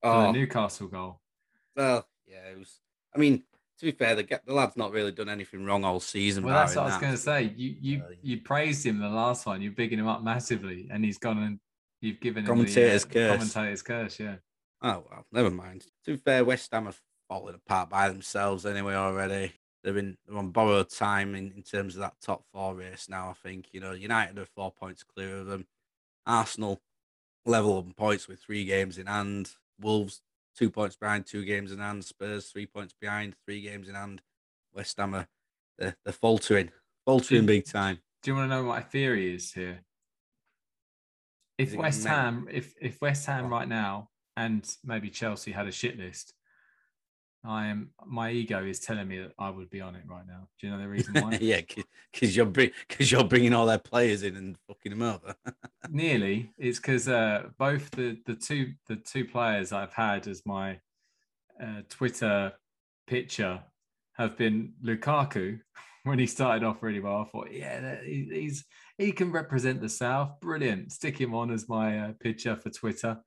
for 0.00 0.10
oh. 0.10 0.26
the 0.26 0.32
Newcastle 0.32 0.86
goal? 0.86 1.20
Well, 1.74 2.06
yeah, 2.26 2.50
it 2.52 2.58
was. 2.58 2.78
I 3.14 3.18
mean, 3.18 3.42
to 3.80 3.86
be 3.86 3.92
fair, 3.92 4.14
the, 4.14 4.40
the 4.46 4.54
lad's 4.54 4.76
not 4.76 4.92
really 4.92 5.10
done 5.10 5.28
anything 5.28 5.64
wrong 5.64 5.84
all 5.84 5.98
season. 5.98 6.44
Well, 6.44 6.54
that's 6.54 6.76
what 6.76 6.84
I 6.84 6.88
was 6.88 6.98
going 6.98 7.12
to 7.12 7.18
say. 7.18 7.52
You 7.56 7.74
you 7.80 8.02
uh, 8.04 8.12
you 8.22 8.40
praised 8.40 8.86
him 8.86 9.00
the 9.00 9.08
last 9.08 9.44
one. 9.44 9.60
You're 9.60 9.72
bigging 9.72 9.98
him 9.98 10.06
up 10.06 10.22
massively, 10.22 10.88
and 10.92 11.04
he's 11.04 11.18
gone 11.18 11.38
and 11.42 11.58
you've 12.00 12.20
given 12.20 12.44
him 12.44 12.48
commentator's 12.48 13.04
the, 13.04 13.10
uh, 13.10 13.12
curse. 13.12 13.52
Commentator's 13.52 13.82
curse, 13.82 14.20
yeah. 14.20 14.36
Oh 14.82 15.04
well, 15.10 15.26
never 15.32 15.50
mind. 15.50 15.84
To 16.04 16.12
be 16.12 16.16
fair, 16.16 16.44
West 16.44 16.70
Ham 16.72 16.84
have 16.84 17.00
fallen 17.28 17.56
apart 17.56 17.90
by 17.90 18.08
themselves 18.08 18.66
anyway 18.66 18.94
already. 18.94 19.52
They're 19.82 19.98
in 19.98 20.16
they're 20.26 20.38
on 20.38 20.50
borrowed 20.50 20.90
time 20.90 21.34
in, 21.34 21.52
in 21.56 21.62
terms 21.62 21.94
of 21.94 22.00
that 22.00 22.14
top 22.20 22.44
four 22.52 22.74
race 22.74 23.08
now. 23.08 23.30
I 23.30 23.48
think 23.48 23.66
you 23.72 23.80
know 23.80 23.92
United 23.92 24.38
are 24.38 24.46
four 24.46 24.70
points 24.70 25.02
clear 25.02 25.38
of 25.38 25.46
them. 25.46 25.66
Arsenal 26.26 26.80
level 27.44 27.76
on 27.76 27.92
points 27.92 28.28
with 28.28 28.40
three 28.40 28.64
games 28.64 28.98
in 28.98 29.06
hand. 29.06 29.52
Wolves 29.80 30.20
two 30.56 30.70
points 30.70 30.96
behind, 30.96 31.26
two 31.26 31.44
games 31.44 31.72
in 31.72 31.78
hand. 31.78 32.04
Spurs 32.04 32.46
three 32.50 32.66
points 32.66 32.94
behind, 33.00 33.34
three 33.44 33.60
games 33.60 33.88
in 33.88 33.94
hand. 33.94 34.22
West 34.74 34.96
Ham 34.98 35.14
are 35.14 35.28
they're, 35.78 35.96
they're 36.04 36.12
faltering, 36.12 36.70
faltering 37.04 37.46
big 37.46 37.66
time. 37.66 37.98
Do 38.22 38.30
you 38.30 38.36
want 38.36 38.50
to 38.50 38.56
know 38.56 38.64
what 38.64 38.76
my 38.76 38.82
theory 38.82 39.34
is 39.34 39.52
here? 39.52 39.80
If 41.58 41.74
West 41.74 42.06
Ham, 42.06 42.48
if 42.50 42.74
if 42.80 43.00
West 43.00 43.26
Ham 43.26 43.48
right 43.48 43.68
now 43.68 44.08
and 44.36 44.68
maybe 44.84 45.10
Chelsea 45.10 45.52
had 45.52 45.66
a 45.66 45.72
shit 45.72 45.98
list, 45.98 46.34
I 47.44 47.66
am 47.66 47.90
my 48.06 48.30
ego 48.30 48.64
is 48.64 48.78
telling 48.78 49.08
me 49.08 49.18
that 49.18 49.32
I 49.38 49.50
would 49.50 49.68
be 49.68 49.80
on 49.80 49.96
it 49.96 50.04
right 50.06 50.26
now. 50.26 50.48
Do 50.60 50.66
you 50.66 50.72
know 50.72 50.78
the 50.78 50.88
reason 50.88 51.14
why? 51.14 51.38
yeah, 51.40 51.60
because 52.12 52.36
you're 52.36 52.46
because 52.46 53.10
you're 53.10 53.24
bringing 53.24 53.52
all 53.52 53.66
their 53.66 53.78
players 53.78 54.22
in 54.22 54.36
and 54.36 54.56
fucking 54.68 54.90
them 54.90 55.02
over. 55.02 55.34
Nearly, 55.90 56.52
it's 56.56 56.78
because 56.78 57.08
uh, 57.08 57.48
both 57.58 57.90
the 57.90 58.18
the 58.26 58.34
two 58.34 58.74
the 58.86 58.96
two 58.96 59.24
players 59.24 59.72
I've 59.72 59.92
had 59.92 60.28
as 60.28 60.42
my 60.46 60.78
uh, 61.60 61.82
Twitter 61.88 62.52
picture 63.06 63.60
have 64.14 64.36
been 64.36 64.74
Lukaku 64.84 65.60
when 66.04 66.18
he 66.18 66.26
started 66.26 66.64
off 66.64 66.82
really 66.82 67.00
well. 67.00 67.22
I 67.22 67.24
thought, 67.24 67.52
yeah, 67.52 67.96
he's 68.04 68.64
he 68.98 69.10
can 69.10 69.32
represent 69.32 69.80
the 69.80 69.88
South. 69.88 70.38
Brilliant. 70.40 70.92
Stick 70.92 71.20
him 71.20 71.34
on 71.34 71.50
as 71.50 71.68
my 71.68 71.98
uh, 71.98 72.12
picture 72.20 72.54
for 72.54 72.70
Twitter 72.70 73.18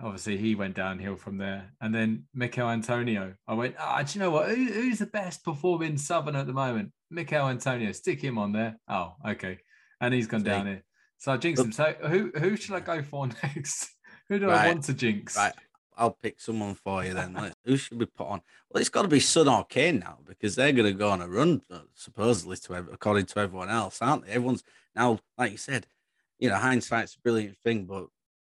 obviously 0.00 0.36
he 0.36 0.54
went 0.54 0.74
downhill 0.74 1.16
from 1.16 1.38
there. 1.38 1.72
And 1.80 1.94
then 1.94 2.24
Michail 2.34 2.68
Antonio, 2.68 3.34
I 3.46 3.54
went, 3.54 3.76
ah, 3.78 4.02
do 4.02 4.18
you 4.18 4.24
know 4.24 4.30
what? 4.30 4.48
Who, 4.48 4.64
who's 4.64 4.98
the 4.98 5.06
best 5.06 5.44
performing 5.44 5.96
Southern 5.98 6.36
at 6.36 6.46
the 6.46 6.52
moment? 6.52 6.92
Michail 7.10 7.48
Antonio, 7.48 7.92
stick 7.92 8.20
him 8.20 8.38
on 8.38 8.52
there. 8.52 8.78
Oh, 8.88 9.14
okay. 9.26 9.58
And 10.00 10.12
he's 10.12 10.26
gone 10.26 10.42
down 10.42 10.66
here. 10.66 10.82
So 11.18 11.32
I 11.32 11.36
jinxed 11.36 11.64
him. 11.64 11.72
So 11.72 11.94
who 12.02 12.32
who 12.36 12.56
should 12.56 12.74
I 12.74 12.80
go 12.80 13.00
for 13.02 13.26
next? 13.42 13.88
who 14.28 14.38
do 14.40 14.48
right. 14.48 14.66
I 14.66 14.68
want 14.68 14.84
to 14.84 14.94
jinx? 14.94 15.36
Right. 15.36 15.52
I'll 15.96 16.18
pick 16.22 16.40
someone 16.40 16.74
for 16.74 17.04
you 17.04 17.14
then. 17.14 17.52
who 17.64 17.76
should 17.76 17.98
we 17.98 18.06
put 18.06 18.26
on? 18.26 18.40
Well, 18.70 18.80
it's 18.80 18.88
got 18.88 19.02
to 19.02 19.08
be 19.08 19.20
Son 19.20 19.46
or 19.46 19.64
Kane 19.64 19.98
now 20.00 20.18
because 20.26 20.56
they're 20.56 20.72
going 20.72 20.90
to 20.90 20.98
go 20.98 21.10
on 21.10 21.20
a 21.20 21.28
run, 21.28 21.60
uh, 21.70 21.80
supposedly, 21.94 22.56
to 22.56 22.74
according 22.74 23.26
to 23.26 23.38
everyone 23.38 23.68
else, 23.68 24.00
aren't 24.00 24.24
they? 24.24 24.32
Everyone's 24.32 24.64
now, 24.96 25.18
like 25.36 25.52
you 25.52 25.58
said, 25.58 25.86
you 26.38 26.48
know, 26.48 26.56
hindsight's 26.56 27.14
a 27.14 27.20
brilliant 27.20 27.58
thing, 27.58 27.84
but 27.84 28.06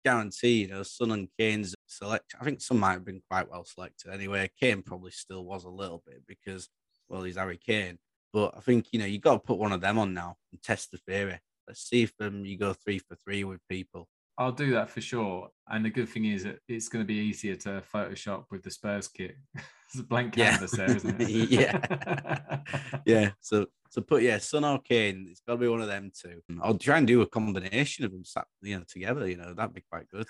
guarantee, 0.08 0.62
you 0.62 0.68
know, 0.70 0.84
Son 0.84 1.12
and 1.12 1.28
Kane's 1.38 1.76
selection. 1.86 2.40
I 2.42 2.46
think 2.46 2.62
some 2.62 2.80
might 2.80 2.94
have 2.94 3.04
been 3.04 3.22
quite 3.30 3.50
well 3.52 3.66
selected 3.66 4.14
anyway. 4.14 4.50
Kane 4.58 4.82
probably 4.82 5.12
still 5.12 5.44
was 5.44 5.66
a 5.66 5.70
little 5.70 6.02
bit 6.06 6.24
because, 6.26 6.70
well, 7.10 7.24
he's 7.24 7.36
Harry 7.36 7.58
Kane. 7.58 7.98
But 8.32 8.54
I 8.56 8.62
think, 8.62 8.88
you 8.94 9.00
know, 9.00 9.06
you 9.06 9.20
got 9.20 9.34
to 9.34 9.40
put 9.40 9.58
one 9.58 9.74
of 9.74 9.82
them 9.82 10.00
on 10.00 10.14
now 10.14 10.38
and 10.52 10.64
test 10.64 10.92
the 10.92 10.98
theory. 10.98 11.40
Let's 11.68 11.82
see 11.82 12.04
if 12.04 12.14
um, 12.22 12.46
you 12.46 12.58
go 12.58 12.72
three 12.72 13.00
for 13.00 13.16
three 13.16 13.44
with 13.44 13.60
people. 13.68 14.08
I'll 14.38 14.54
do 14.54 14.72
that 14.72 14.90
for 14.90 15.02
sure. 15.02 15.50
And 15.68 15.84
the 15.84 15.90
good 15.90 16.08
thing 16.08 16.26
is 16.26 16.46
that 16.46 16.60
it's 16.70 16.88
going 16.88 17.04
to 17.04 17.08
be 17.08 17.16
easier 17.16 17.56
to 17.58 17.84
Photoshop 17.94 18.46
with 18.50 18.64
the 18.64 18.72
Spurs 18.72 19.10
kit. 19.10 19.36
it's 19.88 20.00
a 20.00 20.04
blank 20.04 20.34
canvas 20.34 20.78
yeah. 20.78 20.86
there, 20.86 20.96
isn't 20.96 21.22
it? 21.22 21.50
yeah. 21.50 22.60
yeah. 23.06 23.32
So 23.40 23.68
so 23.90 24.02
put 24.02 24.24
yeah, 24.24 24.38
Son 24.38 24.66
or 24.66 24.80
Kane. 24.80 25.28
It's 25.30 25.42
got 25.42 25.54
to 25.54 25.60
be 25.60 25.68
one 25.68 25.82
of 25.82 25.88
them 25.88 26.12
two. 26.20 26.42
Mm, 26.52 26.60
I'll 26.62 26.78
try 26.78 26.98
and 26.98 27.08
do 27.08 27.22
a 27.22 27.26
combination 27.26 28.06
of 28.06 28.12
them, 28.12 28.24
you 28.62 28.78
know, 28.78 28.84
together. 28.88 29.28
You 29.28 29.38
know, 29.38 29.54
that'd 29.54 29.74
be 29.74 29.84
quite 29.90 30.08
good. 30.10 30.28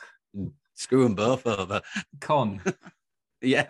Screw 0.76 1.03
them 1.03 1.16
both 1.16 1.45
over. 1.47 1.82
Con. 2.22 2.62
yeah, 3.41 3.68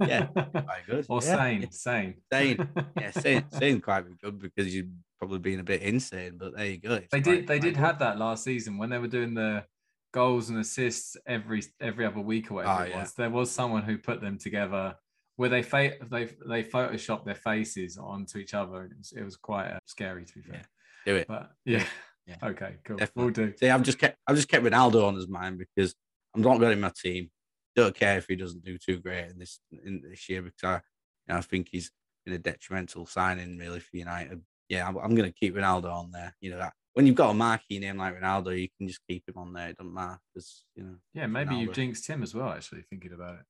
yeah, 0.00 0.26
quite 0.26 0.86
good. 0.86 1.06
Or 1.08 1.20
yeah. 1.22 1.36
sane, 1.36 1.70
sane, 1.70 2.14
sane. 2.32 2.68
Yeah, 3.00 3.10
sane, 3.12 3.44
sane 3.52 3.80
quite 3.80 4.04
good 4.20 4.40
because 4.40 4.74
you've 4.74 4.90
probably 5.18 5.38
been 5.38 5.60
a 5.60 5.64
bit 5.64 5.82
insane. 5.82 6.36
But 6.36 6.56
there 6.56 6.66
you 6.66 6.78
go. 6.78 6.94
It's 6.94 7.08
they 7.12 7.20
did. 7.20 7.46
They 7.46 7.60
did 7.60 7.74
good. 7.74 7.80
have 7.80 8.00
that 8.00 8.18
last 8.18 8.42
season 8.42 8.76
when 8.76 8.90
they 8.90 8.98
were 8.98 9.06
doing 9.06 9.34
the 9.34 9.64
goals 10.12 10.50
and 10.50 10.58
assists 10.58 11.16
every 11.26 11.62
every 11.80 12.04
other 12.04 12.20
week 12.20 12.50
or 12.50 12.54
whatever 12.54 12.82
oh, 12.82 12.86
it 12.86 12.94
was. 12.96 13.14
There 13.14 13.30
was 13.30 13.50
someone 13.50 13.82
who 13.82 13.98
put 13.98 14.20
them 14.20 14.36
together 14.36 14.96
where 15.38 15.48
they 15.48 15.62
fa- 15.62 15.94
they 16.10 16.24
they 16.48 16.64
photoshopped 16.64 17.24
their 17.24 17.36
faces 17.36 17.96
onto 17.96 18.38
each 18.38 18.54
other. 18.54 18.86
It 18.86 18.98
was, 18.98 19.12
it 19.12 19.22
was 19.22 19.36
quite 19.36 19.68
uh, 19.68 19.78
scary 19.86 20.24
to 20.24 20.34
be 20.34 20.42
fair. 20.42 20.62
Yeah, 21.06 21.12
do 21.12 21.16
it. 21.16 21.28
But 21.28 21.52
yeah. 21.64 21.84
yeah. 22.26 22.34
Okay, 22.42 22.74
cool. 22.84 22.98
Definitely. 22.98 23.24
We'll 23.24 23.32
do. 23.32 23.54
See, 23.56 23.70
I've 23.70 23.82
just 23.82 23.98
kept 23.98 24.18
I've 24.26 24.36
just 24.36 24.48
kept 24.48 24.62
Ronaldo 24.62 25.06
on 25.06 25.14
his 25.14 25.28
mind 25.28 25.58
because 25.58 25.94
I'm 26.34 26.42
not 26.42 26.60
got 26.60 26.72
in 26.72 26.80
my 26.80 26.92
team. 26.94 27.30
Don't 27.74 27.94
care 27.94 28.18
if 28.18 28.26
he 28.28 28.36
doesn't 28.36 28.64
do 28.64 28.76
too 28.76 28.98
great 28.98 29.30
in 29.30 29.38
this 29.38 29.60
in 29.82 30.02
this 30.10 30.28
year 30.28 30.42
because 30.42 30.62
I, 30.62 30.74
you 30.74 30.80
know, 31.28 31.36
I 31.36 31.40
think 31.40 31.68
he's 31.70 31.90
been 32.26 32.34
a 32.34 32.38
detrimental 32.38 33.06
signing 33.06 33.56
really 33.56 33.80
for 33.80 33.96
United. 33.96 34.42
Yeah, 34.68 34.86
I'm, 34.86 34.98
I'm 34.98 35.14
going 35.14 35.30
to 35.30 35.38
keep 35.38 35.54
Ronaldo 35.54 35.90
on 35.90 36.10
there. 36.10 36.34
You 36.42 36.50
know 36.50 36.58
that 36.58 36.74
when 36.92 37.06
you've 37.06 37.16
got 37.16 37.30
a 37.30 37.34
marquee 37.34 37.78
name 37.78 37.96
like 37.96 38.20
Ronaldo, 38.20 38.60
you 38.60 38.68
can 38.76 38.88
just 38.88 39.00
keep 39.08 39.22
him 39.26 39.38
on 39.38 39.54
there. 39.54 39.70
It 39.70 39.78
doesn't 39.78 39.94
matter 39.94 40.18
because 40.34 40.64
you 40.74 40.82
know. 40.82 40.96
Yeah, 41.14 41.28
maybe 41.28 41.54
Ronaldo. 41.54 41.60
you've 41.60 41.74
jinxed 41.74 42.06
him 42.08 42.22
as 42.22 42.34
well. 42.34 42.50
Actually, 42.50 42.82
thinking 42.82 43.14
about 43.14 43.36
it. 43.36 43.46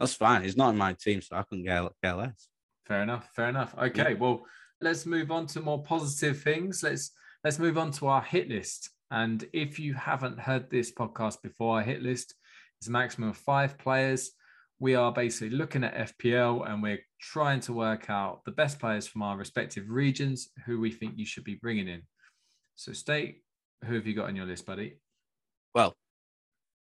That's 0.00 0.14
fine. 0.14 0.42
He's 0.42 0.56
not 0.56 0.70
in 0.70 0.78
my 0.78 0.94
team, 0.94 1.20
so 1.20 1.36
I 1.36 1.42
couldn't 1.42 1.66
care, 1.66 1.86
care 2.02 2.14
less. 2.14 2.48
Fair 2.86 3.02
enough. 3.02 3.28
Fair 3.34 3.50
enough. 3.50 3.74
Okay. 3.78 4.12
Yeah. 4.12 4.18
Well, 4.18 4.46
let's 4.80 5.04
move 5.04 5.30
on 5.30 5.46
to 5.48 5.60
more 5.60 5.82
positive 5.82 6.40
things. 6.40 6.82
Let's 6.82 7.12
let's 7.44 7.58
move 7.58 7.76
on 7.76 7.90
to 7.92 8.06
our 8.06 8.22
hit 8.22 8.48
list. 8.48 8.90
And 9.10 9.46
if 9.52 9.78
you 9.78 9.92
haven't 9.92 10.40
heard 10.40 10.70
this 10.70 10.90
podcast 10.90 11.42
before, 11.42 11.76
our 11.76 11.82
hit 11.82 12.02
list 12.02 12.34
is 12.80 12.88
a 12.88 12.90
maximum 12.90 13.28
of 13.28 13.36
five 13.36 13.76
players. 13.76 14.30
We 14.78 14.94
are 14.94 15.12
basically 15.12 15.50
looking 15.50 15.84
at 15.84 16.16
FPL 16.16 16.70
and 16.70 16.82
we're 16.82 17.00
trying 17.20 17.60
to 17.60 17.74
work 17.74 18.08
out 18.08 18.40
the 18.46 18.52
best 18.52 18.78
players 18.78 19.06
from 19.06 19.20
our 19.20 19.36
respective 19.36 19.90
regions 19.90 20.48
who 20.64 20.80
we 20.80 20.90
think 20.90 21.14
you 21.16 21.26
should 21.26 21.44
be 21.44 21.56
bringing 21.56 21.88
in. 21.88 22.02
So, 22.76 22.94
State, 22.94 23.42
who 23.84 23.94
have 23.96 24.06
you 24.06 24.14
got 24.14 24.28
on 24.28 24.36
your 24.36 24.46
list, 24.46 24.64
buddy? 24.64 24.96
Well, 25.74 25.94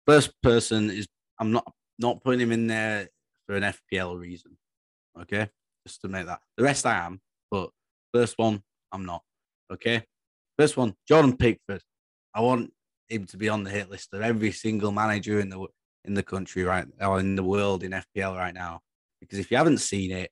first 0.08 0.32
person 0.42 0.90
is 0.90 1.08
I'm 1.40 1.52
not 1.52 1.72
not 2.00 2.24
putting 2.24 2.42
him 2.42 2.52
in 2.52 2.68
there 2.68 3.10
for 3.46 3.56
an 3.56 3.64
FPL 3.64 4.20
reason. 4.20 4.58
Okay, 5.20 5.50
just 5.86 6.02
to 6.02 6.08
make 6.08 6.26
that. 6.26 6.42
The 6.58 6.64
rest 6.64 6.86
I 6.86 7.06
am, 7.06 7.22
but 7.50 7.70
first 8.14 8.38
one 8.38 8.62
I'm 8.92 9.06
not. 9.06 9.24
Okay, 9.72 10.04
first 10.58 10.78
one 10.78 10.96
Jordan 11.08 11.38
Pickford. 11.38 11.82
I 12.34 12.42
want 12.42 12.74
him 13.08 13.26
to 13.26 13.38
be 13.38 13.50
on 13.50 13.64
the 13.64 13.70
hit 13.70 13.90
list 13.90 14.14
of 14.14 14.22
every 14.22 14.52
single 14.52 14.92
manager 14.92 15.40
in 15.40 15.50
the 15.50 15.68
in 16.04 16.14
the 16.14 16.24
country 16.24 16.64
right 16.64 16.86
or 17.02 17.20
in 17.20 17.36
the 17.36 17.44
world 17.44 17.84
in 17.84 17.92
FPL 17.92 18.38
right 18.38 18.54
now. 18.54 18.82
Because 19.20 19.40
if 19.40 19.50
you 19.50 19.58
haven't 19.58 19.80
seen 19.80 20.12
it, 20.12 20.32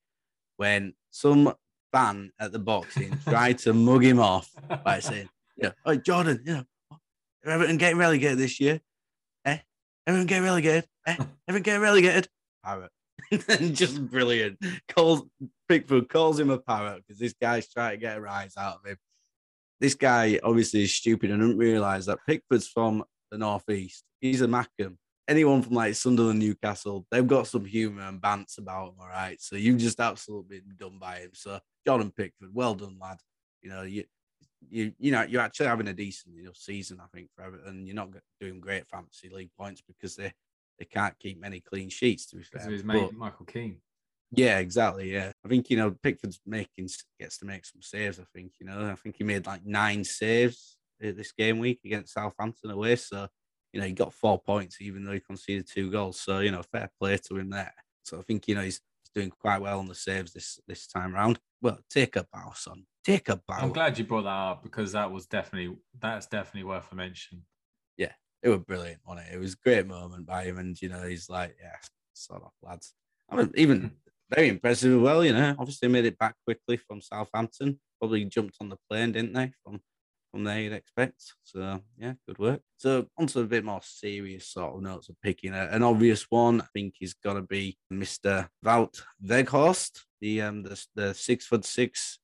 when 0.58 0.94
some 1.12 1.54
fan 1.92 2.32
at 2.40 2.52
the 2.52 2.60
boxing 2.60 3.18
tried 3.28 3.58
to 3.60 3.74
mug 3.74 4.04
him 4.04 4.20
off 4.20 4.50
by 4.84 5.00
saying, 5.00 5.30
"Yeah, 5.58 5.72
oh 5.86 5.96
Jordan, 5.96 6.42
you 6.46 6.54
know, 6.54 6.66
Everton 7.46 7.78
getting 7.78 7.98
relegated 7.98 8.38
this 8.38 8.60
year? 8.60 8.82
Everyone 10.06 10.28
get 10.28 10.40
relegated. 10.40 10.86
Eh? 11.08 11.16
Everyone 11.48 11.64
get 11.64 11.78
relegated. 11.78 12.28
Parrot. 12.64 12.92
and 13.50 13.76
just 13.76 14.06
brilliant. 14.10 14.60
Calls 14.90 15.24
Pickford 15.68 16.10
calls 16.10 16.40
him 16.40 16.50
a 16.50 16.58
parrot 16.58 17.04
because 17.06 17.20
this 17.20 17.34
guy's 17.40 17.72
trying 17.72 17.92
to 17.92 17.98
get 17.98 18.18
a 18.18 18.22
rise 18.22 18.54
out 18.58 18.80
of 18.84 18.90
him. 18.90 18.98
This 19.80 19.96
guy 19.96 20.40
obviously 20.44 20.84
is 20.84 20.96
stupid 20.96 21.32
and 21.32 21.42
didn't 21.42 21.58
realise 21.58 22.06
that 22.06 22.20
Pickford's 22.28 22.68
from 22.68 23.04
the 23.32 23.38
northeast. 23.38 24.04
He's 24.22 24.42
a 24.42 24.48
Mackem. 24.48 24.98
Anyone 25.28 25.62
from 25.62 25.74
like 25.74 25.96
Sunderland, 25.96 26.40
Newcastle, 26.40 27.06
they've 27.10 27.28
got 27.28 27.48
some 27.48 27.66
humour 27.66 28.04
and 28.04 28.22
bants 28.22 28.58
about 28.58 28.88
them, 28.88 28.96
All 29.00 29.08
right, 29.08 29.42
so 29.42 29.56
you've 29.56 29.78
just 29.78 30.02
absolutely 30.02 30.60
been 30.60 30.76
done 30.78 31.00
by 31.00 31.20
him. 31.20 31.32
So 31.34 31.60
Jordan 31.86 32.12
Pickford, 32.16 32.50
well 32.54 32.76
done, 32.76 32.98
lad. 33.02 33.18
You 33.62 33.70
know 33.70 33.84
you 33.84 34.04
you 34.70 34.94
you 35.00 35.12
know 35.12 35.24
you're 35.24 35.42
actually 35.42 35.68
having 35.68 35.88
a 35.88 35.94
decent 35.94 36.36
you 36.36 36.44
know, 36.44 36.52
season, 36.54 37.00
I 37.02 37.08
think, 37.16 37.30
for 37.36 37.44
Everton. 37.44 37.68
And 37.68 37.88
you're 37.88 37.96
not 37.96 38.10
doing 38.40 38.60
great 38.60 38.88
fantasy 38.88 39.30
league 39.30 39.52
points 39.58 39.82
because 39.82 40.16
they 40.16 40.34
they 40.80 40.86
can't 40.86 41.18
keep 41.20 41.40
many 41.40 41.60
clean 41.60 41.90
sheets. 41.90 42.26
To 42.28 42.38
be 42.38 42.44
fair, 42.44 42.70
his 42.70 42.84
mate 42.84 43.10
but, 43.12 43.14
Michael 43.14 43.46
Keane. 43.46 43.78
Yeah, 44.32 44.60
exactly. 44.60 45.14
Yeah, 45.14 45.32
I 45.46 45.48
think 45.48 45.70
you 45.70 45.78
know 45.78 45.92
Pickford's 45.92 46.40
making 46.46 46.90
gets 47.20 47.38
to 47.40 47.46
make 47.46 47.66
some 47.66 47.82
saves. 47.82 48.20
I 48.20 48.24
think 48.36 48.54
you 48.60 48.66
know 48.66 48.90
I 48.90 48.96
think 48.96 49.16
he 49.18 49.24
made 49.24 49.46
like 49.46 49.66
nine 49.66 50.04
saves 50.04 50.78
uh, 51.04 51.12
this 51.16 51.32
game 51.32 51.60
week 51.60 51.82
against 51.86 52.14
Southampton 52.14 52.72
away. 52.72 52.96
So 52.96 53.28
you 53.72 53.80
know 53.80 53.86
he 53.86 53.94
got 53.94 54.14
four 54.14 54.40
points 54.40 54.78
even 54.82 55.04
though 55.04 55.14
he 55.14 55.20
conceded 55.20 55.68
two 55.68 55.92
goals. 55.92 56.20
So 56.20 56.40
you 56.40 56.52
know 56.52 56.64
fair 56.64 56.90
play 57.00 57.18
to 57.18 57.38
him 57.38 57.52
there. 57.52 57.74
So 58.04 58.20
I 58.20 58.22
think 58.24 58.48
you 58.48 58.56
know 58.56 58.62
he's 58.62 58.82
doing 59.14 59.30
quite 59.30 59.62
well 59.62 59.80
on 59.80 59.88
the 59.88 59.96
saves 59.96 60.34
this 60.34 60.60
this 60.68 60.88
time 60.88 61.16
around. 61.16 61.40
Well, 61.62 61.80
take 61.90 62.16
a 62.16 62.26
bow, 62.34 62.54
son. 62.56 62.86
Take 63.04 63.30
a 63.30 63.36
bow. 63.36 63.56
I'm 63.56 63.74
glad 63.74 63.98
you 63.98 64.06
brought 64.06 64.24
that 64.24 64.30
up 64.30 64.64
because 64.64 64.94
that 64.94 65.12
was 65.12 65.26
definitely 65.26 65.76
that's 66.00 66.28
definitely 66.28 66.64
worth 66.64 66.92
a 66.92 66.96
mention. 66.96 67.44
Yeah, 67.98 68.14
it 68.42 68.50
was 68.50 68.60
brilliant 68.60 69.02
on 69.06 69.18
it. 69.18 69.26
It 69.32 69.40
was 69.40 69.54
a 69.54 69.64
great 69.64 69.88
moment 69.88 70.26
by 70.26 70.46
him, 70.46 70.58
and 70.58 70.82
you 70.82 70.90
know 70.90 71.04
he's 71.04 71.30
like, 71.30 71.56
yeah, 71.62 71.76
sort 72.14 72.44
of 72.44 72.52
lads. 72.62 72.94
I 73.30 73.36
mean, 73.36 73.52
even 73.56 73.92
very 74.34 74.48
impressive 74.48 74.94
as 74.94 75.00
well. 75.00 75.24
You 75.24 75.34
know, 75.34 75.56
obviously 75.60 75.90
made 75.90 76.06
it 76.06 76.18
back 76.18 76.36
quickly 76.46 76.78
from 76.78 77.02
Southampton. 77.02 77.80
Probably 78.00 78.24
jumped 78.26 78.56
on 78.62 78.70
the 78.70 78.78
plane, 78.90 79.12
didn't 79.12 79.34
they? 79.34 79.52
From 79.64 79.82
from 80.32 80.46
there 80.46 80.62
you'd 80.62 80.74
expect. 80.74 81.22
So 81.44 81.82
yeah, 81.98 82.14
good 82.28 82.40
work. 82.40 82.62
So 82.78 83.08
onto 83.18 83.40
a 83.40 83.46
bit 83.46 83.64
more 83.64 83.82
serious 83.84 84.48
sort 84.48 84.76
of 84.76 84.82
notes 84.82 85.10
of 85.10 85.16
picking 85.22 85.54
a, 85.54 85.68
an 85.72 85.84
obvious 85.84 86.26
one. 86.30 86.62
I 86.62 86.66
think 86.74 86.96
he's 86.98 87.14
got 87.14 87.34
to 87.34 87.44
be 87.44 87.78
Mr. 87.92 88.48
Wout 88.66 89.02
Weghorst, 89.24 90.00
the 90.22 90.42
um 90.42 90.64
the, 90.64 90.86
the 90.96 91.14
six 91.14 91.46
foot 91.46 91.66
six 91.66 92.20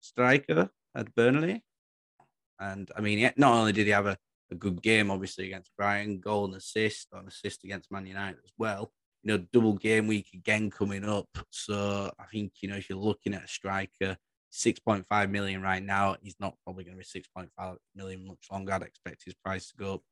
striker 0.00 0.70
at 0.94 1.14
Burnley. 1.14 1.62
And 2.58 2.90
I 2.96 3.00
mean, 3.00 3.30
not 3.36 3.54
only 3.54 3.72
did 3.72 3.86
he 3.86 3.92
have 3.92 4.06
a, 4.06 4.16
a 4.50 4.54
good 4.54 4.82
game, 4.82 5.10
obviously 5.10 5.46
against 5.46 5.76
Brighton, 5.76 6.20
goal 6.20 6.46
and 6.46 6.54
assist, 6.54 7.08
or 7.12 7.20
an 7.20 7.28
assist 7.28 7.64
against 7.64 7.92
Man 7.92 8.06
United 8.06 8.38
as 8.44 8.52
well. 8.58 8.92
You 9.22 9.32
know, 9.32 9.44
double 9.52 9.74
game 9.74 10.06
week 10.06 10.28
again 10.32 10.70
coming 10.70 11.04
up. 11.04 11.28
So 11.50 12.10
I 12.18 12.24
think 12.32 12.52
you 12.60 12.68
know 12.68 12.76
if 12.76 12.88
you're 12.88 12.98
looking 12.98 13.34
at 13.34 13.44
a 13.44 13.48
striker 13.48 14.16
6.5 14.56 15.30
million 15.30 15.62
right 15.62 15.82
now. 15.82 16.16
He's 16.22 16.36
not 16.40 16.54
probably 16.64 16.84
going 16.84 16.98
to 16.98 17.04
be 17.04 17.20
6.5 17.38 17.76
million 17.94 18.26
much 18.26 18.46
longer. 18.50 18.72
I'd 18.72 18.82
expect 18.82 19.24
his 19.24 19.34
price 19.34 19.68
to 19.68 19.76
go 19.76 19.94
up 19.94 20.02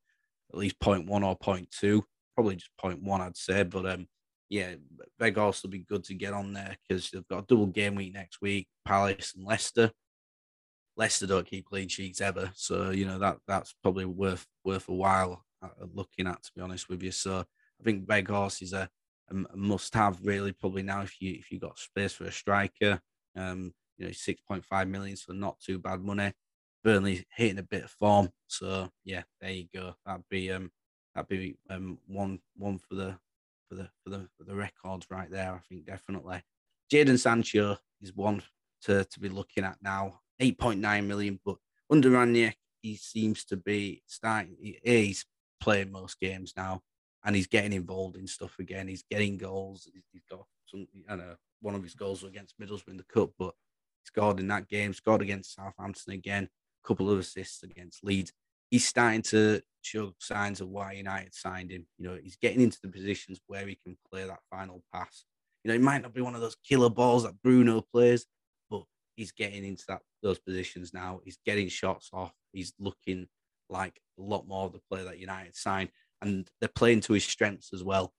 at 0.52 0.58
least 0.58 0.78
0.1 0.80 1.08
or 1.08 1.38
0.2, 1.38 2.02
probably 2.34 2.56
just 2.56 2.70
0.1, 2.82 3.20
I'd 3.20 3.36
say. 3.36 3.62
But 3.62 3.86
um, 3.86 4.06
yeah, 4.54 4.74
Weghorst 5.20 5.64
will 5.64 5.70
be 5.70 5.80
good 5.80 6.04
to 6.04 6.14
get 6.14 6.32
on 6.32 6.52
there 6.52 6.76
because 6.86 7.10
they've 7.10 7.26
got 7.26 7.42
a 7.42 7.46
double 7.48 7.66
game 7.66 7.96
week 7.96 8.14
next 8.14 8.40
week, 8.40 8.68
Palace 8.84 9.34
and 9.34 9.44
Leicester. 9.44 9.90
Leicester 10.96 11.26
don't 11.26 11.44
keep 11.44 11.66
clean 11.66 11.88
sheets 11.88 12.20
ever, 12.20 12.52
so 12.54 12.90
you 12.90 13.04
know 13.04 13.18
that 13.18 13.38
that's 13.48 13.74
probably 13.82 14.04
worth 14.04 14.46
worth 14.64 14.88
a 14.88 14.94
while 14.94 15.44
uh, 15.60 15.86
looking 15.92 16.28
at. 16.28 16.40
To 16.44 16.50
be 16.54 16.62
honest 16.62 16.88
with 16.88 17.02
you, 17.02 17.10
so 17.10 17.40
I 17.40 17.82
think 17.82 18.06
Weghorst 18.06 18.62
is 18.62 18.72
a, 18.72 18.88
a 19.28 19.56
must-have 19.56 20.20
really 20.22 20.52
probably 20.52 20.84
now 20.84 21.02
if 21.02 21.20
you 21.20 21.32
if 21.32 21.50
you 21.50 21.58
got 21.58 21.76
space 21.76 22.12
for 22.12 22.26
a 22.26 22.32
striker. 22.32 23.00
Um, 23.36 23.74
you 23.98 24.06
know, 24.06 24.12
6.5 24.12 24.88
million, 24.88 25.16
so 25.16 25.32
not 25.32 25.58
too 25.58 25.80
bad 25.80 26.00
money. 26.00 26.32
Burnley 26.84 27.24
hitting 27.34 27.58
a 27.58 27.64
bit 27.64 27.84
of 27.84 27.90
form. 27.90 28.28
So 28.46 28.88
yeah, 29.04 29.22
there 29.40 29.50
you 29.50 29.66
go. 29.74 29.96
That'd 30.06 30.28
be 30.30 30.52
um 30.52 30.70
that'd 31.12 31.28
be 31.28 31.56
um 31.70 31.98
one 32.06 32.38
one 32.56 32.78
for 32.78 32.94
the 32.94 33.16
for 33.68 33.74
the 33.74 33.88
for 34.02 34.10
the 34.10 34.28
for 34.36 34.44
the 34.44 34.54
records 34.54 35.06
right 35.10 35.30
there, 35.30 35.52
I 35.52 35.60
think 35.68 35.86
definitely. 35.86 36.42
Jadon 36.92 37.18
Sancho 37.18 37.78
is 38.00 38.14
one 38.14 38.42
to, 38.82 39.04
to 39.04 39.20
be 39.20 39.28
looking 39.28 39.64
at 39.64 39.78
now. 39.82 40.20
8.9 40.40 41.06
million, 41.06 41.38
but 41.44 41.56
under 41.90 42.10
Rangnick, 42.10 42.54
he 42.82 42.96
seems 42.96 43.44
to 43.46 43.56
be 43.56 44.02
starting 44.06 44.56
he's 44.82 45.24
playing 45.60 45.92
most 45.92 46.20
games 46.20 46.52
now 46.56 46.82
and 47.24 47.34
he's 47.34 47.46
getting 47.46 47.72
involved 47.72 48.16
in 48.16 48.26
stuff 48.26 48.58
again. 48.58 48.88
He's 48.88 49.04
getting 49.08 49.38
goals. 49.38 49.88
He's 50.12 50.24
got 50.30 50.44
some 50.66 50.86
I 51.08 51.16
know 51.16 51.36
one 51.60 51.74
of 51.74 51.82
his 51.82 51.94
goals 51.94 52.22
was 52.22 52.30
against 52.30 52.60
Middlesbrough 52.60 52.88
in 52.88 52.96
the 52.98 53.04
cup, 53.04 53.30
but 53.38 53.54
scored 54.04 54.40
in 54.40 54.48
that 54.48 54.68
game, 54.68 54.92
scored 54.92 55.22
against 55.22 55.54
Southampton 55.54 56.12
again, 56.12 56.48
a 56.84 56.86
couple 56.86 57.10
of 57.10 57.18
assists 57.18 57.62
against 57.62 58.04
Leeds. 58.04 58.32
He's 58.74 58.88
starting 58.88 59.22
to 59.22 59.62
show 59.82 60.14
signs 60.18 60.60
of 60.60 60.68
why 60.68 60.94
United 60.94 61.32
signed 61.32 61.70
him. 61.70 61.86
You 61.96 62.08
know, 62.08 62.18
he's 62.20 62.34
getting 62.34 62.60
into 62.60 62.80
the 62.82 62.88
positions 62.88 63.38
where 63.46 63.64
he 63.68 63.78
can 63.84 63.96
play 64.10 64.24
that 64.24 64.40
final 64.50 64.82
pass. 64.92 65.24
You 65.62 65.68
know, 65.68 65.76
it 65.76 65.80
might 65.80 66.02
not 66.02 66.12
be 66.12 66.22
one 66.22 66.34
of 66.34 66.40
those 66.40 66.56
killer 66.68 66.90
balls 66.90 67.22
that 67.22 67.40
Bruno 67.40 67.82
plays, 67.92 68.26
but 68.68 68.82
he's 69.14 69.30
getting 69.30 69.64
into 69.64 69.84
that 69.86 70.00
those 70.24 70.40
positions 70.40 70.92
now. 70.92 71.20
He's 71.24 71.38
getting 71.46 71.68
shots 71.68 72.10
off. 72.12 72.32
He's 72.52 72.72
looking 72.80 73.28
like 73.70 74.00
a 74.18 74.22
lot 74.22 74.48
more 74.48 74.66
of 74.66 74.72
the 74.72 74.80
player 74.90 75.04
that 75.04 75.20
United 75.20 75.54
signed, 75.54 75.90
and 76.20 76.50
they're 76.58 76.68
playing 76.68 77.02
to 77.02 77.12
his 77.12 77.24
strengths 77.24 77.72
as 77.72 77.84
well, 77.84 78.12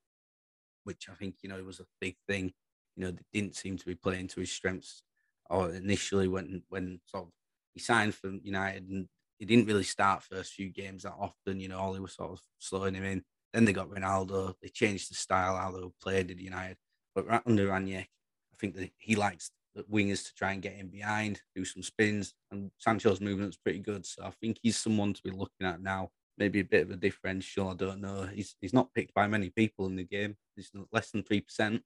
which 0.86 1.10
I 1.12 1.16
think 1.16 1.36
you 1.42 1.50
know 1.50 1.62
was 1.66 1.82
a 1.82 1.86
big 2.00 2.16
thing. 2.30 2.54
You 2.96 3.04
know, 3.04 3.12
they 3.12 3.26
didn't 3.34 3.58
seem 3.58 3.76
to 3.76 3.86
be 3.86 3.96
playing 3.96 4.30
to 4.30 4.40
his 4.40 4.54
strengths 4.54 5.04
or 5.50 5.72
initially 5.72 6.30
when 6.30 6.64
when 6.70 7.02
sort 7.08 7.26
of 7.26 7.32
he 7.74 7.82
signed 7.82 8.16
for 8.16 8.32
United 8.42 8.88
and 8.88 9.10
he 9.40 9.46
didn't 9.46 9.68
really 9.68 9.84
start 9.84 10.24
first 10.24 10.54
few 10.54 10.70
games 10.70 11.04
that 11.04 11.14
often. 11.20 11.60
You 11.60 11.70
know, 11.70 11.80
All 11.80 11.90
Ollie 11.90 12.00
was 12.00 12.14
sort 12.14 12.32
of 12.32 12.42
slowing 12.60 12.96
him 12.96 13.04
in. 13.04 13.24
Then 13.54 13.66
they 13.66 13.74
got 13.74 13.90
Ronaldo. 13.90 14.56
They 14.62 14.70
changed 14.70 15.10
the 15.10 15.16
style 15.16 15.56
how 15.56 15.72
they 15.72 15.82
played 16.02 16.32
at 16.32 16.40
United. 16.40 16.78
But 17.14 17.42
under 17.46 17.68
Rangnick, 17.68 18.08
I 18.08 18.56
think 18.60 18.76
that 18.76 18.92
he 18.98 19.16
likes 19.16 19.52
the 19.76 19.84
wingers 19.84 20.26
to 20.26 20.34
try 20.36 20.54
and 20.54 20.62
get 20.62 20.78
in 20.78 20.88
behind, 20.88 21.42
do 21.56 21.66
some 21.66 21.84
spins, 21.84 22.34
and 22.52 22.72
Sancho's 22.78 23.22
movement's 23.22 23.58
pretty 23.58 23.80
good. 23.80 24.06
So 24.06 24.24
I 24.24 24.32
think 24.42 24.58
he's 24.62 24.78
someone 24.78 25.14
to 25.14 25.24
be 25.24 25.32
looking 25.32 25.68
at 25.68 25.82
now. 25.82 26.12
Maybe 26.38 26.60
a 26.60 26.66
bit 26.66 26.84
of 26.84 26.92
a 26.92 26.98
differential. 26.98 27.70
I 27.70 27.76
don't 27.76 28.02
know. 28.02 28.24
He's 28.34 28.56
he's 28.60 28.74
not 28.74 28.94
picked 28.94 29.14
by 29.14 29.28
many 29.28 29.50
people 29.50 29.86
in 29.86 29.96
the 29.96 30.04
game. 30.04 30.36
He's 30.56 30.70
less 30.92 31.12
than 31.12 31.24
three 31.24 31.42
percent. 31.42 31.82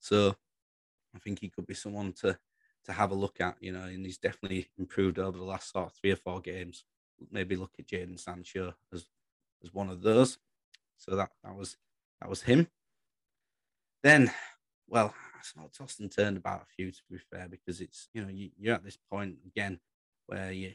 So 0.00 0.34
I 1.14 1.18
think 1.20 1.38
he 1.38 1.48
could 1.48 1.66
be 1.66 1.74
someone 1.74 2.12
to 2.20 2.36
to 2.84 2.92
have 2.92 3.10
a 3.10 3.14
look 3.14 3.40
at, 3.40 3.56
you 3.60 3.72
know, 3.72 3.82
and 3.82 4.04
he's 4.04 4.18
definitely 4.18 4.68
improved 4.78 5.18
over 5.18 5.36
the 5.36 5.44
last 5.44 5.72
sort 5.72 5.86
of 5.86 5.92
three 5.92 6.12
or 6.12 6.16
four 6.16 6.40
games. 6.40 6.84
Maybe 7.30 7.56
look 7.56 7.72
at 7.78 7.86
Jadon 7.86 8.18
Sancho 8.18 8.74
as 8.92 9.06
as 9.62 9.72
one 9.72 9.88
of 9.88 10.02
those. 10.02 10.38
So 10.98 11.16
that 11.16 11.30
that 11.42 11.54
was 11.54 11.76
that 12.20 12.28
was 12.28 12.42
him. 12.42 12.68
Then, 14.02 14.30
well, 14.86 15.14
I 15.34 15.42
sort 15.42 15.66
of 15.66 15.72
tossed 15.72 16.00
and 16.00 16.12
turned 16.12 16.36
about 16.36 16.62
a 16.62 16.74
few 16.76 16.90
to 16.90 17.00
be 17.10 17.18
fair, 17.18 17.48
because 17.48 17.80
it's 17.80 18.08
you 18.12 18.22
know 18.22 18.28
you, 18.28 18.50
you're 18.58 18.74
at 18.74 18.84
this 18.84 18.98
point 19.10 19.36
again 19.46 19.80
where 20.26 20.52
you 20.52 20.72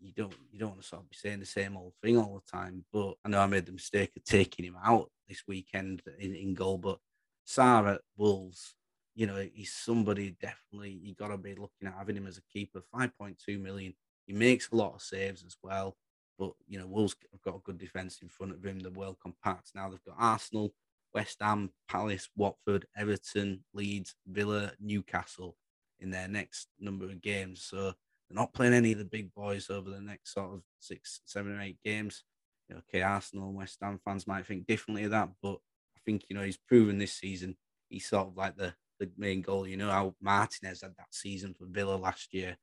you 0.00 0.12
don't 0.16 0.34
you 0.50 0.58
don't 0.58 0.70
want 0.70 0.82
to 0.82 0.86
sort 0.88 1.02
of 1.02 1.10
be 1.10 1.16
saying 1.16 1.40
the 1.40 1.46
same 1.46 1.76
old 1.76 1.92
thing 2.02 2.16
all 2.16 2.42
the 2.42 2.50
time. 2.50 2.84
But 2.92 3.14
I 3.24 3.28
know 3.28 3.40
I 3.40 3.46
made 3.46 3.66
the 3.66 3.72
mistake 3.72 4.12
of 4.16 4.24
taking 4.24 4.64
him 4.64 4.76
out 4.82 5.10
this 5.28 5.42
weekend 5.46 6.02
in, 6.18 6.34
in 6.34 6.54
goal, 6.54 6.78
but 6.78 6.98
Sá 7.44 7.86
at 7.86 8.00
Wolves 8.16 8.74
you 9.14 9.26
know, 9.26 9.46
he's 9.52 9.72
somebody 9.72 10.36
definitely 10.40 10.90
you 10.90 11.14
got 11.14 11.28
to 11.28 11.36
be 11.36 11.54
looking 11.54 11.86
at 11.86 11.94
having 11.94 12.16
him 12.16 12.26
as 12.26 12.38
a 12.38 12.42
keeper. 12.52 12.82
5.2 12.94 13.60
million. 13.60 13.94
He 14.26 14.32
makes 14.32 14.70
a 14.70 14.76
lot 14.76 14.94
of 14.94 15.02
saves 15.02 15.44
as 15.44 15.56
well. 15.62 15.96
But, 16.38 16.52
you 16.66 16.78
know, 16.78 16.86
Wolves 16.86 17.14
have 17.30 17.42
got 17.42 17.56
a 17.56 17.62
good 17.64 17.78
defence 17.78 18.18
in 18.22 18.28
front 18.28 18.52
of 18.52 18.64
him. 18.64 18.80
They're 18.80 18.90
well 18.90 19.16
compact. 19.22 19.70
Now 19.74 19.88
they've 19.88 20.04
got 20.04 20.16
Arsenal, 20.18 20.74
West 21.14 21.36
Ham, 21.40 21.70
Palace, 21.88 22.28
Watford, 22.36 22.86
Everton, 22.96 23.62
Leeds, 23.72 24.16
Villa, 24.26 24.72
Newcastle 24.80 25.56
in 26.00 26.10
their 26.10 26.26
next 26.26 26.68
number 26.80 27.04
of 27.04 27.22
games. 27.22 27.62
So 27.62 27.76
they're 27.76 27.92
not 28.30 28.52
playing 28.52 28.74
any 28.74 28.92
of 28.92 28.98
the 28.98 29.04
big 29.04 29.32
boys 29.32 29.70
over 29.70 29.90
the 29.90 30.00
next 30.00 30.34
sort 30.34 30.54
of 30.54 30.62
six, 30.80 31.20
seven, 31.24 31.56
or 31.56 31.60
eight 31.60 31.78
games. 31.84 32.24
Okay, 32.72 33.02
Arsenal 33.02 33.48
and 33.48 33.56
West 33.56 33.78
Ham 33.80 34.00
fans 34.04 34.26
might 34.26 34.46
think 34.46 34.66
differently 34.66 35.04
of 35.04 35.12
that, 35.12 35.28
but 35.40 35.58
I 35.94 36.00
think, 36.04 36.24
you 36.28 36.34
know, 36.34 36.42
he's 36.42 36.56
proven 36.56 36.98
this 36.98 37.12
season 37.12 37.56
he's 37.94 38.06
sort 38.06 38.28
of 38.28 38.36
like 38.36 38.56
the 38.56 38.74
the 39.06 39.22
main 39.22 39.42
goal. 39.42 39.66
You 39.66 39.76
know 39.76 39.90
how 39.90 40.14
Martinez 40.20 40.82
had 40.82 40.94
that 40.96 41.12
season 41.12 41.54
for 41.54 41.66
Villa 41.66 41.96
last 41.96 42.32
year. 42.34 42.56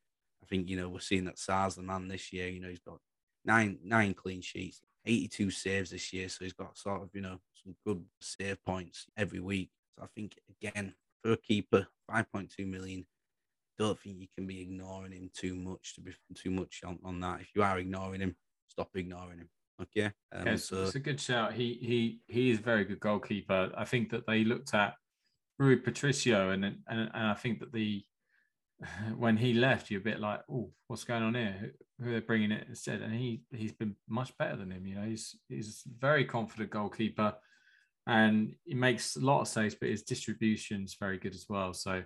I 0.44 0.46
think 0.48 0.70
you 0.70 0.78
know 0.78 0.90
we're 0.90 1.00
seeing 1.00 1.26
that 1.26 1.38
Sá's 1.38 1.76
the 1.76 1.84
man 1.84 2.08
this 2.08 2.34
year. 2.34 2.48
You 2.48 2.60
know 2.60 2.70
he's 2.70 2.80
got 2.80 3.00
nine 3.46 3.80
nine 3.84 4.14
clean 4.14 4.42
sheets, 4.42 4.82
82 5.06 5.52
saves 5.52 5.92
this 5.92 6.14
year, 6.14 6.30
so 6.30 6.44
he's 6.44 6.54
got 6.54 6.78
sort 6.78 7.02
of 7.02 7.10
you 7.14 7.22
know 7.22 7.40
some 7.64 7.76
good 7.86 8.04
save 8.20 8.64
points 8.64 9.08
every 9.18 9.40
week. 9.40 9.72
So 9.96 10.04
I 10.04 10.08
think 10.16 10.38
again 10.50 10.94
for 11.22 11.34
a 11.34 11.38
keeper, 11.38 11.88
5.2 12.10 12.68
million. 12.68 13.06
Don't 13.78 14.00
think 14.00 14.20
you 14.20 14.28
can 14.36 14.46
be 14.46 14.62
ignoring 14.62 15.14
him 15.14 15.30
too 15.36 15.56
much 15.56 15.96
to 15.96 16.02
be 16.02 16.14
too 16.36 16.52
much 16.52 16.82
on, 16.86 17.00
on 17.04 17.20
that. 17.22 17.42
If 17.42 17.50
you 17.56 17.64
are 17.64 17.80
ignoring 17.80 18.22
him, 18.22 18.36
stop 18.68 18.90
ignoring 18.96 19.40
him. 19.40 19.50
Okay. 19.82 20.12
Um, 20.32 20.46
yeah, 20.46 20.56
so, 20.58 20.84
it's 20.84 20.96
a 20.96 21.00
good 21.00 21.20
shout. 21.20 21.54
He 21.54 21.80
he 21.82 22.20
he 22.28 22.52
is 22.52 22.60
a 22.60 22.64
very 22.64 22.86
good 22.86 23.00
goalkeeper. 23.00 23.72
I 23.76 23.86
think 23.86 24.12
that 24.12 24.28
they 24.28 24.44
looked 24.44 24.74
at 24.74 24.94
Rui 25.62 25.76
Patricio, 25.76 26.50
and, 26.50 26.66
and 26.66 26.76
and 26.88 27.10
I 27.14 27.36
think 27.36 27.60
that 27.60 27.72
the 27.72 28.04
when 29.18 29.38
he 29.38 29.54
left, 29.54 29.92
you're 29.92 30.02
a 30.02 30.04
bit 30.04 30.20
like, 30.20 30.42
oh, 30.52 30.72
what's 30.88 31.04
going 31.04 31.22
on 31.22 31.36
here? 31.36 31.74
Who, 32.04 32.16
are 32.16 32.22
bringing 32.22 32.52
it 32.52 32.66
instead? 32.68 33.02
And 33.02 33.14
he 33.14 33.44
he's 33.52 33.72
been 33.72 33.96
much 34.10 34.36
better 34.40 34.56
than 34.56 34.72
him. 34.72 34.88
You 34.88 34.96
know, 34.96 35.06
he's 35.06 35.36
he's 35.48 35.84
a 35.86 35.90
very 36.00 36.26
confident 36.26 36.72
goalkeeper, 36.72 37.36
and 38.08 38.56
he 38.66 38.74
makes 38.74 39.16
a 39.16 39.20
lot 39.20 39.42
of 39.42 39.48
saves, 39.48 39.76
but 39.76 39.90
his 39.90 40.02
distribution 40.02 40.84
is 40.84 40.98
very 41.00 41.20
good 41.20 41.36
as 41.36 41.46
well. 41.48 41.76
So 41.76 42.02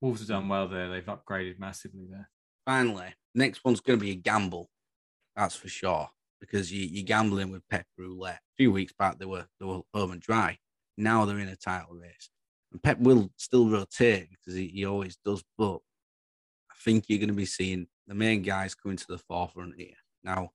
Wolves 0.00 0.20
have 0.20 0.28
done 0.28 0.48
well 0.48 0.68
there. 0.68 0.88
They've 0.88 1.04
upgraded 1.04 1.58
massively 1.58 2.06
there. 2.08 2.30
Finally, 2.64 3.14
next 3.34 3.64
one's 3.64 3.80
going 3.80 3.98
to 3.98 4.04
be 4.04 4.12
a 4.12 4.16
gamble. 4.16 4.70
That's 5.34 5.56
for 5.56 5.68
sure 5.68 6.08
because 6.40 6.72
you, 6.72 6.86
you're 6.86 7.04
gambling 7.04 7.50
with 7.50 7.68
Pep 7.68 7.86
Roulette. 7.98 8.36
A 8.36 8.56
few 8.58 8.70
weeks 8.70 8.92
back, 8.96 9.18
they 9.18 9.24
were 9.24 9.46
they 9.58 9.66
were 9.66 9.80
home 9.92 10.12
and 10.12 10.20
dry. 10.20 10.58
Now 10.96 11.24
they're 11.24 11.40
in 11.40 11.48
a 11.48 11.56
title 11.56 11.96
race. 11.96 12.30
And 12.72 12.82
Pep 12.82 12.98
will 12.98 13.30
still 13.36 13.68
rotate 13.68 14.30
because 14.30 14.54
he, 14.54 14.68
he 14.68 14.86
always 14.86 15.16
does. 15.24 15.44
But 15.58 15.76
I 16.70 16.74
think 16.82 17.04
you're 17.06 17.18
going 17.18 17.28
to 17.28 17.34
be 17.34 17.46
seeing 17.46 17.86
the 18.06 18.14
main 18.14 18.42
guys 18.42 18.74
coming 18.74 18.96
to 18.96 19.06
the 19.06 19.18
forefront 19.18 19.74
here. 19.76 19.94
Now, 20.24 20.50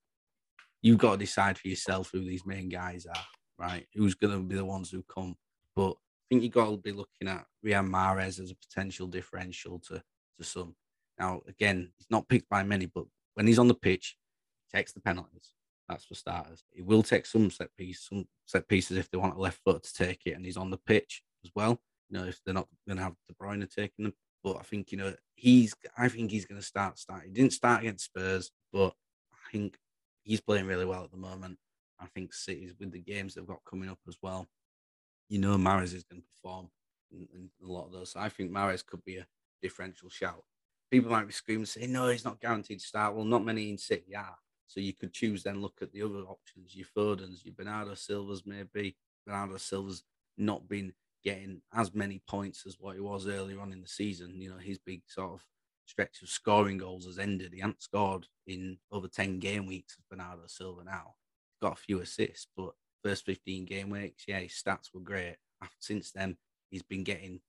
you've 0.82 0.98
got 0.98 1.14
to 1.14 1.18
decide 1.18 1.58
for 1.58 1.68
yourself 1.68 2.10
who 2.12 2.22
these 2.22 2.46
main 2.46 2.70
guys 2.70 3.06
are, 3.06 3.24
right? 3.60 3.86
Who's 3.94 4.16
going 4.16 4.34
to 4.34 4.44
be 4.44 4.56
the 4.56 4.66
ones 4.66 4.90
who 4.90 5.04
come. 5.04 5.36
But 5.76 5.92
I 5.92 6.24
think 6.30 6.44
you've 6.44 6.52
got 6.52 6.72
to 6.72 6.78
be 6.78 6.92
looking 6.92 7.28
at 7.28 7.46
Riyad 7.66 7.88
Mahrez 7.88 8.40
as 8.40 8.52
a 8.52 8.56
potential 8.56 9.08
differential 9.08 9.80
to, 9.88 10.02
to 10.40 10.44
some. 10.44 10.76
Now, 11.20 11.42
again, 11.48 11.92
he's 11.98 12.08
not 12.10 12.28
picked 12.28 12.50
by 12.50 12.64
many, 12.64 12.88
but 12.88 13.06
when 13.36 13.48
he's 13.48 13.60
on 13.60 13.68
the 13.68 13.76
pitch, 13.76 14.18
he 14.66 14.78
takes 14.78 14.92
the 14.92 15.00
penalties. 15.00 15.52
That's 15.88 16.06
for 16.06 16.16
starters. 16.16 16.64
He 16.72 16.82
will 16.82 17.04
take 17.04 17.26
some 17.26 17.50
set 17.50 17.70
piece, 17.78 18.08
some 18.10 18.26
set 18.46 18.68
pieces 18.68 18.98
if 18.98 19.10
they 19.10 19.18
want 19.18 19.36
a 19.36 19.40
left 19.40 19.60
foot 19.64 19.84
to 19.84 19.94
take 19.94 20.22
it, 20.26 20.34
and 20.34 20.46
he's 20.46 20.58
on 20.58 20.70
the 20.70 20.78
pitch 20.78 21.24
as 21.46 21.52
well 21.56 21.80
you 22.10 22.18
know, 22.18 22.26
if 22.26 22.40
they're 22.44 22.54
not 22.54 22.68
going 22.88 22.98
to 22.98 23.04
have 23.04 23.16
De 23.28 23.36
Bruyne 23.36 23.68
taking 23.74 24.04
them. 24.06 24.14
But 24.44 24.58
I 24.58 24.64
think, 24.64 24.92
you 24.92 24.98
know, 24.98 25.14
he's, 25.36 25.76
I 25.98 26.08
think 26.08 26.32
he's 26.32 26.46
going 26.46 26.62
to 26.62 26.66
start, 26.66 27.00
start. 27.00 27.24
He 27.26 27.32
didn't 27.32 27.54
start 27.54 27.82
against 27.82 28.06
Spurs, 28.06 28.52
but 28.72 28.94
I 29.34 29.52
think 29.52 29.78
he's 30.24 30.42
playing 30.42 30.68
really 30.68 30.86
well 30.86 31.04
at 31.04 31.12
the 31.12 31.18
moment. 31.18 31.58
I 32.00 32.06
think 32.06 32.34
City's 32.34 32.74
with 32.80 32.92
the 32.92 33.00
games 33.00 33.34
they've 33.34 33.48
got 33.48 33.66
coming 33.70 33.90
up 33.90 34.00
as 34.08 34.18
well. 34.22 34.48
You 35.30 35.40
know, 35.40 35.58
Mahrez 35.58 35.96
is 35.96 36.04
going 36.04 36.22
to 36.22 36.28
perform 36.28 36.70
in, 37.12 37.28
in 37.34 37.50
a 37.64 37.72
lot 37.72 37.86
of 37.86 37.92
those. 37.92 38.12
So 38.12 38.20
I 38.20 38.30
think 38.30 38.52
Mahrez 38.52 38.86
could 38.86 39.04
be 39.04 39.18
a 39.18 39.28
differential 39.62 40.10
shout. 40.10 40.44
People 40.92 41.12
might 41.12 41.28
be 41.28 41.34
screaming, 41.34 41.66
saying, 41.66 41.92
"No, 41.92 42.08
he's 42.08 42.24
not 42.24 42.40
guaranteed 42.40 42.80
to 42.80 42.86
start." 42.86 43.14
Well, 43.14 43.26
not 43.26 43.44
many 43.44 43.70
in 43.70 43.78
City 43.78 44.16
are. 44.16 44.38
So 44.68 44.80
you 44.80 44.94
could 44.94 45.14
choose 45.14 45.44
then 45.44 45.62
look 45.62 45.80
at 45.82 45.92
the 45.92 46.02
other 46.02 46.20
options, 46.20 46.76
your 46.76 46.88
Fodens, 46.96 47.44
your 47.44 47.56
Bernardo 47.56 47.94
Silvas, 47.94 48.44
maybe 48.46 48.96
Bernardo 49.26 49.58
Silva's 49.58 50.04
not 50.38 50.68
been 50.68 50.94
getting 51.28 51.62
as 51.74 51.94
many 51.94 52.22
points 52.26 52.64
as 52.66 52.78
what 52.80 52.96
he 52.96 53.02
was 53.02 53.28
earlier 53.28 53.60
on 53.60 53.74
in 53.74 53.82
the 53.82 53.88
season. 53.88 54.40
You 54.40 54.52
know, 54.52 54.58
his 54.58 54.80
big 54.80 55.02
sort 55.08 55.34
of 55.34 55.42
stretch 55.86 56.22
of 56.22 56.30
scoring 56.30 56.78
goals 56.78 57.06
has 57.06 57.20
ended. 57.20 57.52
He 57.54 57.60
hasn't 57.60 57.82
scored 57.82 58.28
in 58.46 58.78
over 58.94 59.10
10 59.10 59.40
game 59.40 59.66
weeks 59.66 59.98
of 59.98 60.08
Bernardo 60.10 60.44
Silva 60.48 60.86
now. 60.86 61.16
Got 61.62 61.74
a 61.74 61.82
few 61.82 62.00
assists, 62.00 62.48
but 62.56 62.72
first 63.04 63.26
15 63.26 63.66
game 63.66 63.90
weeks, 63.90 64.24
yeah, 64.26 64.40
his 64.40 64.54
stats 64.54 64.94
were 64.94 65.02
great. 65.02 65.36
Since 65.80 66.12
then, 66.12 66.38
he's 66.70 66.84
been 66.84 67.04
getting 67.04 67.42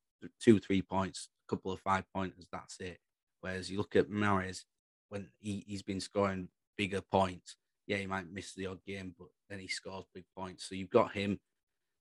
two, 0.43 0.59
three 0.59 0.83
points, 0.83 1.29
a 1.49 1.55
couple 1.55 1.71
of 1.71 1.79
five 1.79 2.03
pointers, 2.13 2.49
that's 2.51 2.81
it. 2.81 2.99
Whereas 3.43 3.71
you 3.71 3.79
look 3.79 3.95
at 3.95 4.11
Mahrez, 4.11 4.65
when 5.09 5.29
he, 5.39 5.63
he's 5.69 5.83
been 5.83 6.01
scoring 6.01 6.49
bigger 6.77 7.01
points, 7.01 7.55
yeah, 7.87 7.99
he 7.99 8.07
might 8.07 8.29
miss 8.29 8.55
the 8.55 8.67
odd 8.67 8.85
game, 8.85 9.15
but 9.17 9.29
then 9.49 9.61
he 9.61 9.69
scores 9.69 10.07
big 10.13 10.25
points. 10.37 10.69
So 10.69 10.75
you've 10.75 10.91
got 10.91 11.13
him 11.13 11.39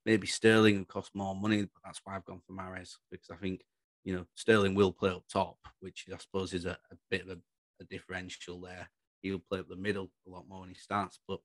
Maybe 0.07 0.25
Sterling 0.25 0.77
would 0.77 0.87
cost 0.87 1.13
more 1.13 1.35
money, 1.35 1.63
but 1.63 1.81
that's 1.83 1.99
why 2.05 2.15
I've 2.15 2.23
gone 2.23 2.39
for 2.47 2.53
Mahrez 2.53 2.95
because 3.11 3.29
I 3.29 3.35
think 3.35 3.61
you 4.05 4.15
know 4.15 4.25
Sterling 4.35 4.73
will 4.73 4.93
play 4.93 5.09
up 5.09 5.23
top, 5.31 5.57
which 5.81 6.05
I 6.11 6.15
suppose 6.17 6.53
is 6.53 6.65
a, 6.65 6.77
a 6.91 6.95
bit 7.11 7.23
of 7.23 7.31
a, 7.31 7.37
a, 7.81 7.83
differential 7.83 8.61
there. 8.61 8.89
He'll 9.21 9.43
play 9.49 9.59
up 9.59 9.67
the 9.67 9.75
middle 9.75 10.09
a 10.25 10.29
lot 10.29 10.45
more 10.47 10.61
when 10.61 10.69
he 10.69 10.75
starts, 10.75 11.19
but 11.27 11.41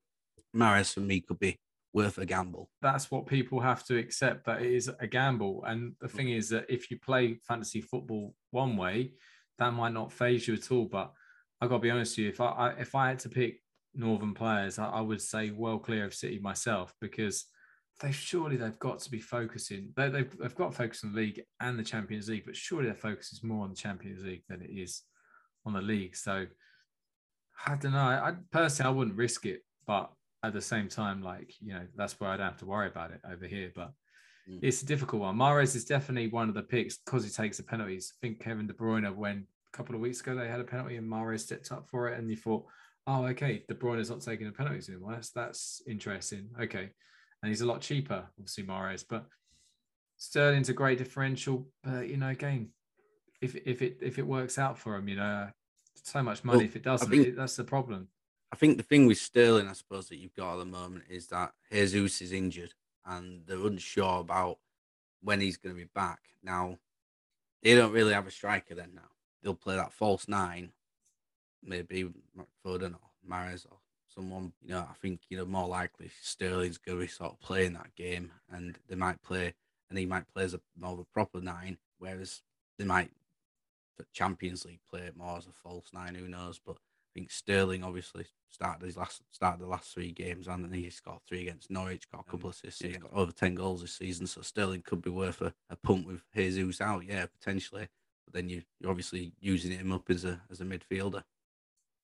Mahrez 0.55 0.95
for 0.95 1.01
me 1.01 1.21
could 1.21 1.41
be 1.41 1.59
worth 1.93 2.19
a 2.19 2.25
gamble. 2.25 2.71
That's 2.81 3.11
what 3.11 3.27
people 3.27 3.59
have 3.59 3.85
to 3.87 3.99
accept 3.99 4.47
that 4.47 4.63
it 4.63 4.73
is 4.73 4.89
a 5.01 5.09
gamble. 5.09 5.65
And 5.67 5.97
the 6.01 6.07
thing 6.07 6.31
is 6.31 6.49
that 6.51 6.67
if 6.69 6.89
you 6.89 7.01
play 7.01 7.41
fantasy 7.43 7.81
football 7.81 8.33
one 8.53 8.77
way, 8.77 9.15
that 9.59 9.73
might 9.73 9.93
not 9.93 10.13
phase 10.13 10.47
you 10.47 10.55
at 10.55 10.71
all. 10.71 10.85
But 10.85 11.13
I 11.61 11.67
got 11.67 11.79
to 11.79 11.81
be 11.81 11.91
honest 11.91 12.13
with 12.13 12.25
you, 12.25 12.29
if 12.29 12.41
I, 12.41 12.47
I 12.47 12.69
if 12.75 12.95
I 12.95 13.09
had 13.09 13.19
to 13.21 13.29
pick 13.29 13.61
Northern 13.93 14.35
players, 14.35 14.79
I, 14.79 14.87
I 14.87 15.01
would 15.01 15.21
say 15.21 15.51
well 15.51 15.81
clear 15.81 16.05
of 16.05 16.15
City 16.15 16.39
myself 16.39 16.95
because 17.01 17.47
they 18.03 18.11
surely 18.11 18.57
they've 18.57 18.79
got 18.81 18.99
to 18.99 19.11
be 19.11 19.21
focusing. 19.21 19.93
They, 19.97 20.09
they've, 20.09 20.37
they've 20.37 20.55
got 20.55 20.73
to 20.73 20.77
focus 20.77 21.05
on 21.05 21.13
the 21.13 21.21
league 21.21 21.43
and 21.61 21.79
the 21.79 21.85
Champions 21.85 22.29
League, 22.29 22.45
but 22.45 22.57
surely 22.57 22.87
their 22.87 22.97
focus 22.97 23.33
is 23.33 23.45
more 23.45 23.63
on 23.63 23.71
the 23.71 23.77
Champions 23.77 24.25
League 24.25 24.43
than 24.49 24.61
it 24.61 24.71
is 24.71 25.03
on 25.65 25.73
the 25.73 25.81
league. 25.81 26.17
So 26.17 26.47
I 27.65 27.77
don't 27.77 27.93
know. 27.93 27.99
I 27.99 28.35
personally 28.51 28.89
I 28.89 28.93
wouldn't 28.93 29.17
risk 29.17 29.47
it, 29.47 29.61
but 29.87 30.11
at 30.43 30.53
the 30.53 30.61
same 30.61 30.89
time, 30.89 31.23
like 31.23 31.55
you 31.61 31.75
know, 31.75 31.87
that's 31.95 32.19
where 32.19 32.29
I 32.29 32.37
don't 32.37 32.47
have 32.47 32.59
to 32.59 32.67
worry 32.67 32.89
about 32.89 33.13
it 33.13 33.21
over 33.31 33.47
here. 33.47 33.71
But 33.73 33.93
mm. 34.51 34.59
it's 34.63 34.83
a 34.83 34.87
difficult 34.87 35.23
one. 35.23 35.37
Mahrez 35.37 35.77
is 35.77 35.85
definitely 35.85 36.29
one 36.29 36.49
of 36.49 36.57
the 36.57 36.63
picks 36.63 36.99
because 36.99 37.23
he 37.23 37.31
takes 37.31 37.59
the 37.59 37.63
penalties. 37.63 38.15
I 38.17 38.27
think 38.27 38.43
Kevin 38.43 38.67
De 38.67 38.73
Bruyne, 38.73 39.15
when 39.15 39.47
a 39.73 39.77
couple 39.77 39.95
of 39.95 40.01
weeks 40.01 40.21
ago 40.21 40.35
they 40.35 40.49
had 40.49 40.61
a 40.61 40.65
penalty 40.65 40.97
and 40.97 41.09
Mahrez 41.09 41.41
stepped 41.41 41.71
up 41.71 41.89
for 41.89 42.09
it, 42.09 42.19
and 42.19 42.29
you 42.29 42.37
thought, 42.37 42.65
oh, 43.07 43.27
okay, 43.27 43.63
De 43.69 43.77
Bruyne 43.77 44.01
is 44.01 44.11
not 44.11 44.23
taking 44.23 44.47
the 44.47 44.53
penalties 44.53 44.89
anymore. 44.89 45.13
That's 45.13 45.31
that's 45.31 45.83
interesting. 45.87 46.49
Okay 46.61 46.91
and 47.43 47.49
he's 47.49 47.61
a 47.61 47.67
lot 47.67 47.81
cheaper, 47.81 48.25
obviously 48.39 48.65
Mahrez. 48.65 49.05
But 49.09 49.27
Sterling's 50.17 50.69
a 50.69 50.75
great 50.75 50.99
differential. 50.99 51.67
But 51.83 52.09
you 52.09 52.17
know, 52.17 52.29
again, 52.29 52.71
if 53.41 53.57
if 53.67 53.83
it 53.83 53.99
if 54.01 54.19
it 54.19 54.27
works 54.27 54.59
out 54.59 54.79
for 54.79 54.97
him, 54.97 55.09
you 55.09 55.17
know, 55.17 55.49
so 56.03 56.23
much 56.23 56.45
money. 56.45 56.59
Well, 56.59 56.67
if 56.67 56.77
it 56.77 56.83
doesn't, 56.83 57.11
think, 57.11 57.29
it, 57.29 57.37
that's 57.37 57.57
the 57.57 57.65
problem. 57.65 58.09
I 58.53 58.57
think 58.57 58.77
the 58.77 58.83
thing 58.83 59.07
with 59.07 59.19
Sterling, 59.19 59.69
I 59.69 59.73
suppose, 59.73 60.09
that 60.09 60.19
you've 60.19 60.35
got 60.35 60.55
at 60.55 60.59
the 60.59 60.65
moment 60.67 61.05
is 61.09 61.29
that 61.29 61.53
Jesus 61.71 62.21
is 62.21 62.33
injured 62.33 62.75
and 63.07 63.43
they're 63.47 63.67
unsure 63.67 64.21
about 64.21 64.59
when 65.23 65.41
he's 65.41 65.57
going 65.57 65.75
to 65.75 65.81
be 65.81 65.89
back. 65.95 66.21
Now, 66.43 66.79
they 67.63 67.75
don't 67.75 67.93
really 67.93 68.13
have 68.13 68.27
a 68.27 68.31
striker 68.31 68.75
then 68.75 68.91
now. 68.95 69.09
They'll 69.43 69.55
play 69.55 69.77
that 69.77 69.93
false 69.93 70.29
nine, 70.29 70.73
maybe 71.63 72.11
Foden 72.65 72.95
or 72.95 73.11
Mahrez 73.29 73.67
or 73.71 73.79
someone, 74.15 74.53
you 74.63 74.73
know, 74.73 74.87
I 74.91 74.95
think, 75.01 75.21
you 75.29 75.37
know, 75.37 75.45
more 75.45 75.69
likely 75.69 76.11
Sterling's 76.21 76.79
going 76.79 76.99
to 76.99 77.05
be 77.05 77.09
sort 77.09 77.33
of 77.33 77.41
playing 77.41 77.75
that 77.75 77.95
game 77.97 78.31
and 78.51 78.79
they 78.89 78.97
might 78.97 79.23
play, 79.23 79.55
and 79.89 79.99
he 79.99 80.07
might 80.07 80.33
play 80.33 80.45
as 80.45 80.55
a 80.55 80.61
more 80.79 80.93
of 80.93 80.99
a 80.99 81.05
proper 81.05 81.41
nine, 81.41 81.79
whereas 81.99 82.43
they 82.79 82.85
might, 82.85 83.11
for 83.97 84.05
Champions 84.13 84.65
League, 84.65 84.81
play 84.89 85.03
it 85.03 85.17
more 85.17 85.37
as 85.39 85.47
a 85.47 85.53
false 85.53 85.87
nine, 85.93 86.15
who 86.15 86.29
knows. 86.29 86.61
But 86.65 86.77
I 86.77 87.11
think 87.15 87.31
Sterling 87.31 87.85
obviously 87.85 88.27
started 88.51 88.85
his 88.85 88.97
last 88.97 89.23
started 89.31 89.63
the 89.63 89.69
last 89.69 89.93
three 89.93 90.13
games 90.13 90.47
and 90.47 90.65
then 90.65 90.73
he 90.73 90.91
scored 90.91 91.21
three 91.27 91.43
against 91.43 91.71
Norwich, 91.71 92.11
got 92.11 92.19
a 92.19 92.21
um, 92.21 92.25
couple 92.31 92.51
of 92.51 92.57
assists, 92.57 92.83
he's 92.83 92.97
got 92.99 93.13
over 93.13 93.33
ten 93.33 93.55
goals 93.55 93.83
this 93.83 93.95
season. 93.95 94.27
So 94.27 94.43
Sterling 94.43 94.83
could 94.83 95.03
be 95.03 95.11
worth 95.11 95.41
a, 95.41 95.55
a 95.71 95.77
punt 95.77 96.07
with 96.07 96.23
Jesus 96.35 96.81
out, 96.81 97.05
yeah, 97.07 97.27
potentially. 97.27 97.89
But 98.25 98.35
then 98.35 98.49
you 98.49 98.63
you're 98.81 98.91
obviously 98.91 99.33
using 99.41 99.73
him 99.73 99.93
up 99.93 100.09
as 100.11 100.25
a 100.25 100.41
as 100.51 100.61
a 100.61 100.65
midfielder. 100.65 101.23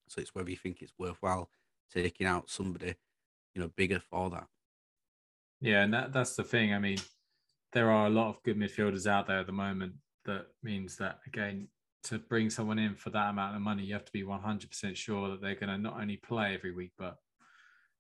So 0.09 0.21
it's 0.23 0.35
whether 0.35 0.51
you 0.51 0.57
think 0.57 0.81
it's 0.81 0.95
worthwhile 0.99 1.51
taking 1.93 2.27
out 2.27 2.51
somebody, 2.51 2.95
you 3.55 3.63
know, 3.63 3.71
bigger 3.77 4.01
for 4.01 4.31
that. 4.31 4.47
Yeah, 5.61 5.83
and 5.83 5.93
that, 5.95 6.13
that's 6.13 6.37
the 6.37 6.45
thing. 6.45 6.73
I 6.73 6.79
mean, 6.79 6.99
there 7.73 7.91
are 7.91 8.07
a 8.07 8.11
lot 8.11 8.29
of 8.29 8.43
good 8.43 8.59
midfielders 8.59 9.07
out 9.07 9.27
there 9.27 9.41
at 9.41 9.47
the 9.47 9.53
moment. 9.53 9.95
That 10.25 10.47
means 10.63 10.97
that 10.99 11.19
again, 11.27 11.69
to 12.05 12.19
bring 12.19 12.51
someone 12.51 12.79
in 12.79 12.95
for 12.95 13.11
that 13.11 13.31
amount 13.31 13.57
of 13.57 13.63
money, 13.63 13.85
you 13.85 13.95
have 13.95 14.05
to 14.05 14.13
be 14.13 14.23
100% 14.23 14.97
sure 14.97 15.31
that 15.31 15.41
they're 15.41 15.55
going 15.55 15.69
to 15.69 15.79
not 15.79 16.01
only 16.01 16.17
play 16.17 16.55
every 16.55 16.73
week, 16.73 16.93
but 16.99 17.17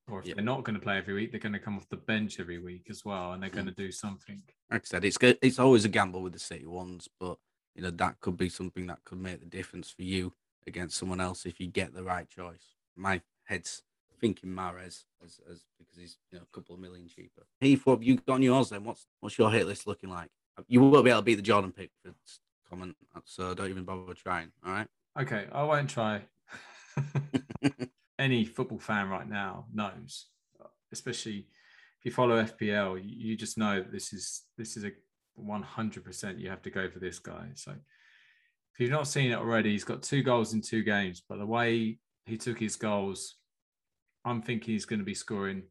or 0.08 0.20
if 0.20 0.26
yep. 0.26 0.36
they're 0.36 0.44
not 0.44 0.64
going 0.64 0.74
to 0.74 0.80
play 0.80 0.96
every 0.96 1.14
week, 1.14 1.30
they're 1.30 1.40
going 1.40 1.52
to 1.52 1.58
come 1.58 1.76
off 1.76 1.88
the 1.90 1.96
bench 1.96 2.40
every 2.40 2.58
week 2.58 2.86
as 2.88 3.04
well, 3.04 3.32
and 3.32 3.42
they're 3.42 3.50
mm. 3.50 3.54
going 3.54 3.66
to 3.66 3.72
do 3.72 3.92
something. 3.92 4.40
Like 4.70 4.82
I 4.82 4.84
said, 4.84 5.04
it's 5.04 5.18
good. 5.18 5.38
It's 5.42 5.58
always 5.58 5.84
a 5.84 5.88
gamble 5.88 6.22
with 6.22 6.32
the 6.32 6.38
City 6.38 6.66
ones, 6.66 7.08
but 7.20 7.36
you 7.74 7.82
know 7.82 7.90
that 7.90 8.20
could 8.20 8.36
be 8.36 8.48
something 8.48 8.86
that 8.86 9.04
could 9.04 9.20
make 9.20 9.40
the 9.40 9.46
difference 9.46 9.90
for 9.90 10.02
you 10.02 10.32
against 10.66 10.96
someone 10.96 11.20
else 11.20 11.46
if 11.46 11.60
you 11.60 11.66
get 11.66 11.94
the 11.94 12.02
right 12.02 12.28
choice. 12.28 12.74
My 12.96 13.20
heads 13.48 13.82
thinking 14.20 14.50
Mahrez 14.50 15.04
as, 15.24 15.40
as 15.50 15.64
because 15.78 15.96
he's 15.96 16.18
you 16.30 16.38
know 16.38 16.44
a 16.50 16.54
couple 16.54 16.74
of 16.74 16.80
million 16.80 17.08
cheaper. 17.08 17.46
Heath, 17.60 17.82
what 17.84 17.94
have 17.94 18.02
you 18.02 18.16
got 18.16 18.34
on 18.34 18.42
yours 18.42 18.70
then? 18.70 18.84
What's 18.84 19.06
what's 19.20 19.38
your 19.38 19.50
hit 19.50 19.66
list 19.66 19.86
looking 19.86 20.10
like? 20.10 20.30
You 20.66 20.80
won't 20.80 21.04
be 21.04 21.10
able 21.10 21.20
to 21.20 21.24
beat 21.24 21.36
the 21.36 21.42
Jordan 21.42 21.72
Pickford 21.72 22.14
comment, 22.68 22.96
so 23.24 23.54
don't 23.54 23.70
even 23.70 23.84
bother 23.84 24.14
trying. 24.14 24.50
All 24.64 24.72
right. 24.72 24.88
Okay, 25.20 25.46
I 25.52 25.62
won't 25.62 25.88
try. 25.88 26.22
Any 28.18 28.44
football 28.44 28.78
fan 28.78 29.08
right 29.08 29.28
now 29.28 29.66
knows, 29.72 30.26
especially 30.92 31.46
if 31.98 32.04
you 32.04 32.10
follow 32.10 32.42
FPL, 32.42 33.00
you 33.04 33.36
just 33.36 33.56
know 33.56 33.82
this 33.82 34.12
is 34.12 34.42
this 34.56 34.76
is 34.76 34.84
a 34.84 34.90
100% 35.40 36.38
you 36.40 36.50
have 36.50 36.62
to 36.62 36.70
go 36.70 36.90
for 36.90 36.98
this 36.98 37.20
guy. 37.20 37.46
So 37.54 37.72
if 37.72 38.80
you've 38.80 38.90
not 38.90 39.06
seen 39.06 39.30
it 39.30 39.38
already, 39.38 39.70
he's 39.70 39.84
got 39.84 40.02
two 40.02 40.22
goals 40.22 40.52
in 40.52 40.60
two 40.60 40.82
games, 40.82 41.22
but 41.28 41.38
the 41.38 41.46
way 41.46 41.98
he 42.26 42.36
took 42.36 42.58
his 42.58 42.76
goals. 42.76 43.36
I'm 44.28 44.42
thinking 44.42 44.74
he's 44.74 44.84
going 44.84 44.98
to 44.98 45.04
be 45.04 45.14
scoring 45.14 45.62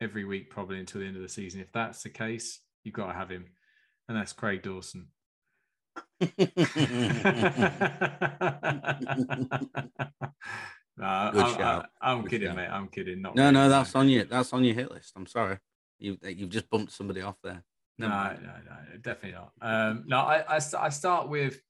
every 0.00 0.24
week 0.24 0.50
probably 0.50 0.78
until 0.78 1.00
the 1.00 1.06
end 1.06 1.16
of 1.16 1.22
the 1.22 1.28
season. 1.28 1.60
If 1.60 1.72
that's 1.72 2.02
the 2.02 2.10
case, 2.10 2.60
you've 2.84 2.94
got 2.94 3.08
to 3.08 3.12
have 3.12 3.28
him, 3.28 3.46
and 4.08 4.16
that's 4.16 4.32
Craig 4.32 4.62
Dawson. 4.62 5.08
no, 6.20 6.28
I'm, 10.98 11.82
I'm 12.00 12.22
Good 12.22 12.30
kidding, 12.30 12.48
shout. 12.48 12.56
mate. 12.56 12.68
I'm 12.70 12.88
kidding. 12.88 13.22
Not 13.22 13.34
no, 13.34 13.42
really, 13.42 13.54
no, 13.54 13.68
that's 13.68 13.94
on 13.94 14.08
you. 14.08 14.24
That's 14.24 14.52
on 14.52 14.64
your 14.64 14.74
hit 14.74 14.90
list. 14.90 15.12
I'm 15.16 15.26
sorry, 15.26 15.58
you 15.98 16.16
you've 16.22 16.50
just 16.50 16.70
bumped 16.70 16.92
somebody 16.92 17.20
off 17.20 17.36
there. 17.42 17.64
No, 17.98 18.08
no, 18.08 18.36
no, 18.42 18.52
no, 18.64 18.98
definitely 19.00 19.38
not. 19.38 19.52
Um, 19.60 20.04
no, 20.06 20.18
I, 20.18 20.56
I, 20.56 20.60
I 20.78 20.88
start 20.88 21.28
with 21.28 21.60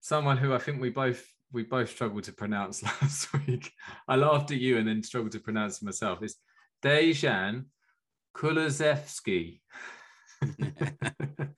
someone 0.00 0.36
who 0.36 0.52
I 0.54 0.58
think 0.58 0.80
we 0.80 0.90
both 0.90 1.26
we 1.52 1.62
both 1.62 1.90
struggled 1.90 2.24
to 2.24 2.32
pronounce 2.32 2.82
last 3.02 3.32
week. 3.32 3.72
I 4.08 4.16
laughed 4.16 4.50
at 4.50 4.58
you 4.58 4.78
and 4.78 4.86
then 4.86 5.02
struggled 5.02 5.32
to 5.32 5.40
pronounce 5.40 5.82
myself. 5.82 6.22
It's 6.22 6.36
Dejan 6.82 7.64
Kulusevski. 8.36 9.60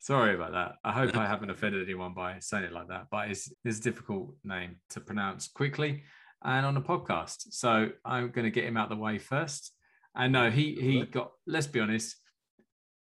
Sorry 0.00 0.34
about 0.34 0.52
that. 0.52 0.72
I 0.84 0.92
hope 0.92 1.16
I 1.16 1.26
haven't 1.26 1.50
offended 1.50 1.82
anyone 1.82 2.14
by 2.14 2.38
saying 2.40 2.64
it 2.64 2.72
like 2.72 2.88
that, 2.88 3.08
but 3.10 3.30
it's, 3.30 3.52
it's 3.64 3.78
a 3.78 3.82
difficult 3.82 4.34
name 4.44 4.76
to 4.90 5.00
pronounce 5.00 5.48
quickly 5.48 6.04
and 6.42 6.64
on 6.64 6.76
a 6.76 6.82
podcast. 6.82 7.52
So 7.52 7.90
I'm 8.04 8.30
going 8.30 8.44
to 8.44 8.50
get 8.50 8.64
him 8.64 8.76
out 8.76 8.90
of 8.90 8.96
the 8.96 9.02
way 9.02 9.18
first. 9.18 9.72
And 10.14 10.32
no, 10.32 10.50
he 10.50 10.74
he 10.74 11.04
got. 11.04 11.32
Let's 11.46 11.66
be 11.66 11.80
honest. 11.80 12.16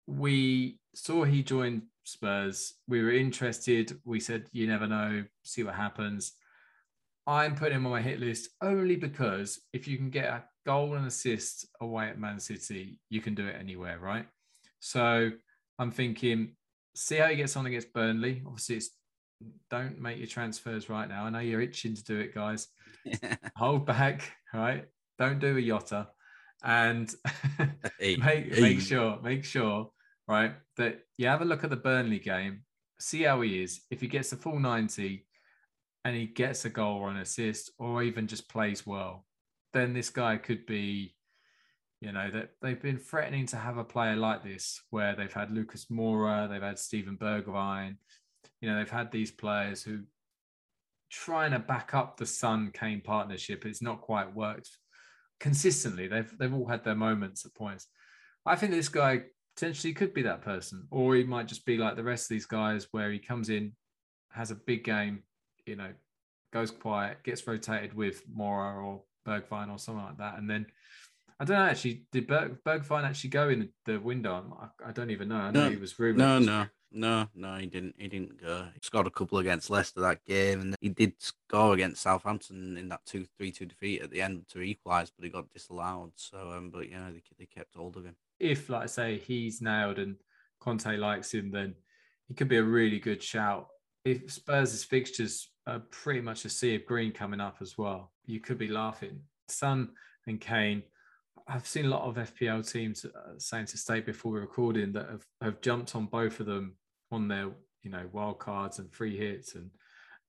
We 0.07 0.80
saw 0.93 1.24
he 1.24 1.43
joined 1.43 1.84
Spurs. 2.08 2.76
We 2.88 3.03
were 3.03 3.12
interested. 3.12 3.99
We 4.05 4.22
said, 4.22 4.45
you 4.53 4.66
never 4.66 4.88
know, 4.88 5.26
see 5.43 5.64
what 5.64 5.76
happens. 5.76 6.34
I'm 7.28 7.55
putting 7.55 7.76
him 7.76 7.86
on 7.86 7.91
my 7.91 8.01
hit 8.01 8.22
list 8.22 8.49
only 8.62 8.95
because 8.95 9.60
if 9.74 9.88
you 9.88 9.97
can 9.97 10.10
get 10.10 10.30
a 10.30 10.45
goal 10.66 10.95
and 10.95 11.05
assist 11.05 11.68
away 11.82 12.08
at 12.08 12.18
Man 12.18 12.39
City, 12.39 13.01
you 13.10 13.20
can 13.20 13.36
do 13.36 13.45
it 13.45 13.58
anywhere, 13.60 13.99
right? 13.99 14.26
So 14.80 15.32
I'm 15.78 15.91
thinking, 15.91 16.55
see 16.95 17.18
how 17.18 17.28
he 17.28 17.36
gets 17.36 17.58
on 17.58 17.66
against 17.66 17.91
Burnley. 17.91 18.41
Obviously, 18.45 18.78
it's 18.78 18.91
don't 19.70 19.99
make 19.99 20.18
your 20.18 20.28
transfers 20.28 20.89
right 20.89 21.10
now. 21.10 21.26
I 21.26 21.30
know 21.30 21.39
you're 21.39 21.62
itching 21.62 21.93
to 21.95 22.03
do 22.03 22.20
it, 22.20 22.34
guys. 22.34 22.70
Hold 23.58 23.86
back, 23.86 24.32
right? 24.53 24.86
Don't 25.20 25.39
do 25.39 25.58
a 25.58 25.62
Jota, 25.62 26.08
and 26.64 27.14
make 27.99 28.58
make 28.60 28.80
sure 28.80 29.20
make 29.22 29.43
sure 29.43 29.91
right 30.28 30.54
that 30.78 31.02
you 31.18 31.28
have 31.28 31.42
a 31.42 31.46
look 31.46 31.64
at 31.64 31.70
the 31.70 31.76
Burnley 31.76 32.20
game, 32.20 32.64
see 33.00 33.24
how 33.24 33.42
he 33.42 33.62
is. 33.64 33.82
If 33.90 34.02
he 34.02 34.08
gets 34.08 34.30
the 34.30 34.36
full 34.36 34.60
ninety, 34.60 35.26
and 36.06 36.16
he 36.16 36.26
gets 36.26 36.66
a 36.66 36.70
goal 36.70 36.98
or 36.98 37.10
an 37.10 37.18
assist, 37.18 37.72
or 37.80 38.04
even 38.04 38.28
just 38.28 38.50
plays 38.50 38.86
well, 38.86 39.26
then 39.74 39.94
this 39.94 40.10
guy 40.10 40.38
could 40.38 40.66
be. 40.66 41.14
You 42.00 42.12
know 42.12 42.30
that 42.30 42.52
they've 42.62 42.80
been 42.80 43.00
threatening 43.00 43.48
to 43.48 43.58
have 43.58 43.78
a 43.78 43.84
player 43.84 44.16
like 44.16 44.44
this, 44.44 44.82
where 44.92 45.16
they've 45.16 45.34
had 45.34 45.50
Lucas 45.50 45.86
Moura, 45.86 46.48
they've 46.48 46.62
had 46.62 46.78
Steven 46.78 47.18
Bergwijn, 47.18 47.96
you 48.62 48.70
know, 48.70 48.78
they've 48.78 48.90
had 48.90 49.12
these 49.12 49.32
players 49.32 49.84
who 49.84 50.00
trying 51.10 51.52
to 51.52 51.60
back 51.60 51.94
up 51.94 52.18
the 52.18 52.26
Son 52.26 52.72
Kane 52.74 53.02
partnership. 53.02 53.66
It's 53.66 53.82
not 53.82 54.02
quite 54.02 54.36
worked 54.36 54.70
consistently. 55.40 56.08
They've 56.08 56.32
they've 56.38 56.54
all 56.54 56.68
had 56.68 56.84
their 56.84 56.96
moments 56.96 57.46
at 57.46 57.54
points. 57.54 57.88
I 58.46 58.56
think 58.56 58.72
this 58.72 58.90
guy 58.90 59.24
potentially 59.58 59.93
could 59.93 60.14
be 60.14 60.22
that 60.22 60.41
person, 60.41 60.88
or 60.91 61.16
he 61.16 61.24
might 61.24 61.47
just 61.47 61.66
be 61.66 61.78
like 61.78 61.95
the 61.95 62.03
rest 62.03 62.26
of 62.26 62.30
these 62.30 62.45
guys, 62.45 62.88
where 62.91 63.12
he 63.12 63.20
comes 63.20 63.49
in, 63.49 63.74
has 64.30 64.51
a 64.51 64.55
big 64.55 64.84
game, 64.84 65.24
you 65.66 65.76
know, 65.76 65.89
goes 66.53 66.70
quiet, 66.70 67.24
gets 67.24 67.45
rotated 67.47 67.93
with 67.93 68.24
Moura 68.30 68.84
or 68.84 69.01
Bergwijn 69.28 69.72
or 69.72 69.80
something 69.80 70.05
like 70.05 70.18
that, 70.20 70.38
and 70.38 70.49
then. 70.49 70.68
I 71.39 71.45
don't 71.45 71.58
know. 71.58 71.66
Actually, 71.66 72.01
did 72.12 72.26
Berg, 72.26 72.58
Bergwijn 72.66 73.03
actually 73.03 73.30
go 73.30 73.49
in 73.49 73.70
the 73.86 73.99
window? 73.99 74.58
I, 74.60 74.89
I 74.89 74.91
don't 74.91 75.12
even 75.12 75.28
know. 75.28 75.36
I 75.36 75.51
know 75.51 75.66
no, 75.66 75.70
he 75.70 75.76
was 75.76 75.99
rumored. 75.99 76.18
No, 76.18 76.39
no, 76.39 76.66
no, 76.91 77.28
no, 77.36 77.58
he 77.58 77.68
didn't. 77.68 77.93
He 77.99 78.08
didn't 78.08 78.41
go. 78.41 78.68
He 78.74 78.80
scored 78.82 79.05
a 79.05 79.12
couple 79.12 79.38
against 79.38 79.70
Leicester 79.70 80.01
that 80.01 80.26
game, 80.26 80.62
and 80.62 80.76
he 80.82 80.89
did 80.89 81.14
score 81.20 81.76
against 81.76 82.01
Southampton 82.01 82.76
in 82.76 82.89
that 82.89 83.05
two 83.05 83.28
three 83.38 83.51
two 83.51 83.68
defeat 83.68 84.01
at 84.01 84.10
the 84.10 84.20
end 84.20 84.47
to 84.49 84.62
equalise, 84.62 85.12
but 85.16 85.26
he 85.26 85.30
got 85.30 85.53
disallowed. 85.53 86.14
So, 86.16 86.53
um, 86.53 86.72
but 86.72 86.89
yeah, 86.89 87.12
they, 87.12 87.22
they 87.38 87.45
kept 87.45 87.76
hold 87.76 87.97
of 87.97 88.05
him. 88.05 88.16
If, 88.40 88.70
like 88.70 88.84
I 88.84 88.88
say, 88.88 89.18
he's 89.18 89.62
nailed 89.62 90.00
and 90.00 90.16
Conte 90.60 90.98
likes 90.98 91.34
him, 91.34 91.52
then 91.52 91.76
he 92.28 92.34
could 92.34 92.48
be 92.48 92.58
a 92.58 92.64
really 92.64 93.00
good 93.00 93.22
shout. 93.22 93.68
If 94.06 94.32
Spurs' 94.32 94.84
fixtures 94.84 95.50
are 95.66 95.82
pretty 95.92 96.22
much 96.22 96.46
a 96.46 96.50
sea 96.50 96.76
of 96.76 96.86
green 96.86 97.12
coming 97.12 97.42
up 97.42 97.58
as 97.62 97.78
well, 97.78 98.12
you 98.26 98.40
could 98.40 98.58
be 98.58 98.68
laughing. 98.68 99.22
Son 99.50 99.90
and 100.28 100.40
Kane 100.40 100.84
I've 101.48 101.68
seen 101.68 101.86
a 101.86 101.90
lot 101.90 102.04
of 102.04 102.16
FPL 102.16 102.70
teams 102.70 103.06
uh, 103.06 103.34
saying 103.38 103.68
to 103.68 103.78
stay 103.78 104.02
before 104.02 104.34
we're 104.34 104.42
recording 104.42 104.92
that 104.94 105.10
have, 105.10 105.26
have 105.42 105.62
jumped 105.62 105.96
on 105.96 106.06
both 106.06 106.40
of 106.42 106.46
them 106.46 106.76
on 107.12 107.28
their 107.30 107.52
you 107.84 107.90
know 107.90 108.06
wild 108.12 108.40
cards 108.40 108.80
and 108.80 108.92
free 108.92 109.18
hits 109.18 109.56
and 109.56 109.70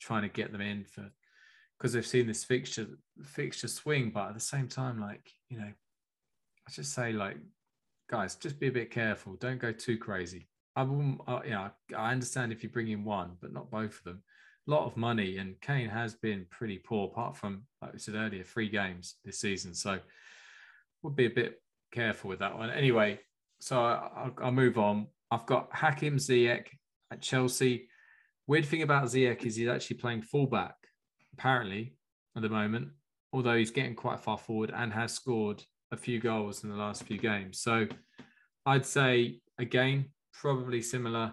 trying 0.01 0.23
to 0.23 0.29
get 0.29 0.53
them 0.53 0.61
in 0.61 0.85
for 0.85 1.11
because 1.77 1.93
they've 1.93 2.07
seen 2.07 2.29
this 2.29 2.45
fixture 2.45 2.87
fixture 3.25 3.67
swing. 3.67 4.11
But 4.15 4.29
at 4.29 4.35
the 4.35 4.41
same 4.41 4.69
time, 4.69 5.01
like 5.01 5.29
you 5.49 5.59
know, 5.59 5.73
I 6.67 6.71
just 6.71 6.95
say 6.95 7.13
like 7.13 7.37
guys, 8.09 8.37
just 8.37 8.59
be 8.59 8.69
a 8.69 8.73
bit 8.73 8.91
careful. 8.91 9.35
Don't 9.37 9.61
go 9.61 9.73
too 9.73 9.99
crazy. 9.99 10.49
I 10.77 10.83
will, 10.83 11.17
uh, 11.27 11.41
yeah, 11.47 11.69
I 11.97 12.13
understand 12.13 12.53
if 12.53 12.63
you 12.63 12.69
bring 12.69 12.89
in 12.89 13.05
one, 13.05 13.33
but 13.41 13.53
not 13.53 13.71
both 13.71 13.99
of 13.99 14.05
them. 14.05 14.23
A 14.67 14.71
lot 14.71 14.85
of 14.85 14.97
money, 14.97 15.39
and 15.39 15.61
Kane 15.61 15.89
has 15.89 16.15
been 16.15 16.47
pretty 16.51 16.79
poor, 16.79 17.09
apart 17.09 17.37
from 17.37 17.63
like 17.81 17.95
we 17.95 17.99
said 17.99 18.15
earlier, 18.15 18.43
three 18.43 18.69
games 18.69 19.17
this 19.25 19.41
season. 19.41 19.75
So 19.75 19.99
would 21.03 21.17
be 21.17 21.27
a 21.27 21.31
bit 21.31 21.61
careful 21.93 22.29
with 22.29 22.41
that 22.41 22.57
one. 22.57 22.71
Anyway, 22.71 23.19
so 23.61 23.81
I'll, 23.81 24.33
I'll 24.43 24.53
move 24.53 24.79
on. 24.79 25.07
I've 25.31 25.47
got 25.47 25.69
Hakim 25.73 26.17
Ziyech 26.17 26.67
at 27.11 27.23
Chelsea. 27.23 27.89
Weird 28.47 28.67
thing 28.67 28.83
about 28.83 29.05
Ziyech 29.05 29.45
is 29.45 29.57
he's 29.57 29.69
actually 29.69 29.97
playing 29.99 30.23
fullback, 30.23 30.75
apparently, 31.33 31.95
at 32.37 32.43
the 32.43 32.49
moment, 32.49 32.89
although 33.33 33.57
he's 33.57 33.71
getting 33.71 33.95
quite 33.95 34.21
far 34.21 34.39
forward 34.39 34.71
and 34.75 34.93
has 34.93 35.13
scored 35.13 35.63
a 35.93 35.97
few 35.97 36.21
goals 36.21 36.65
in 36.65 36.71
the 36.71 36.77
last 36.77 37.05
few 37.05 37.19
games. 37.19 37.61
So 37.61 37.87
I'd 38.67 38.87
say, 38.87 39.41
again, 39.59 40.07
probably 40.33 40.83
similar 40.83 41.33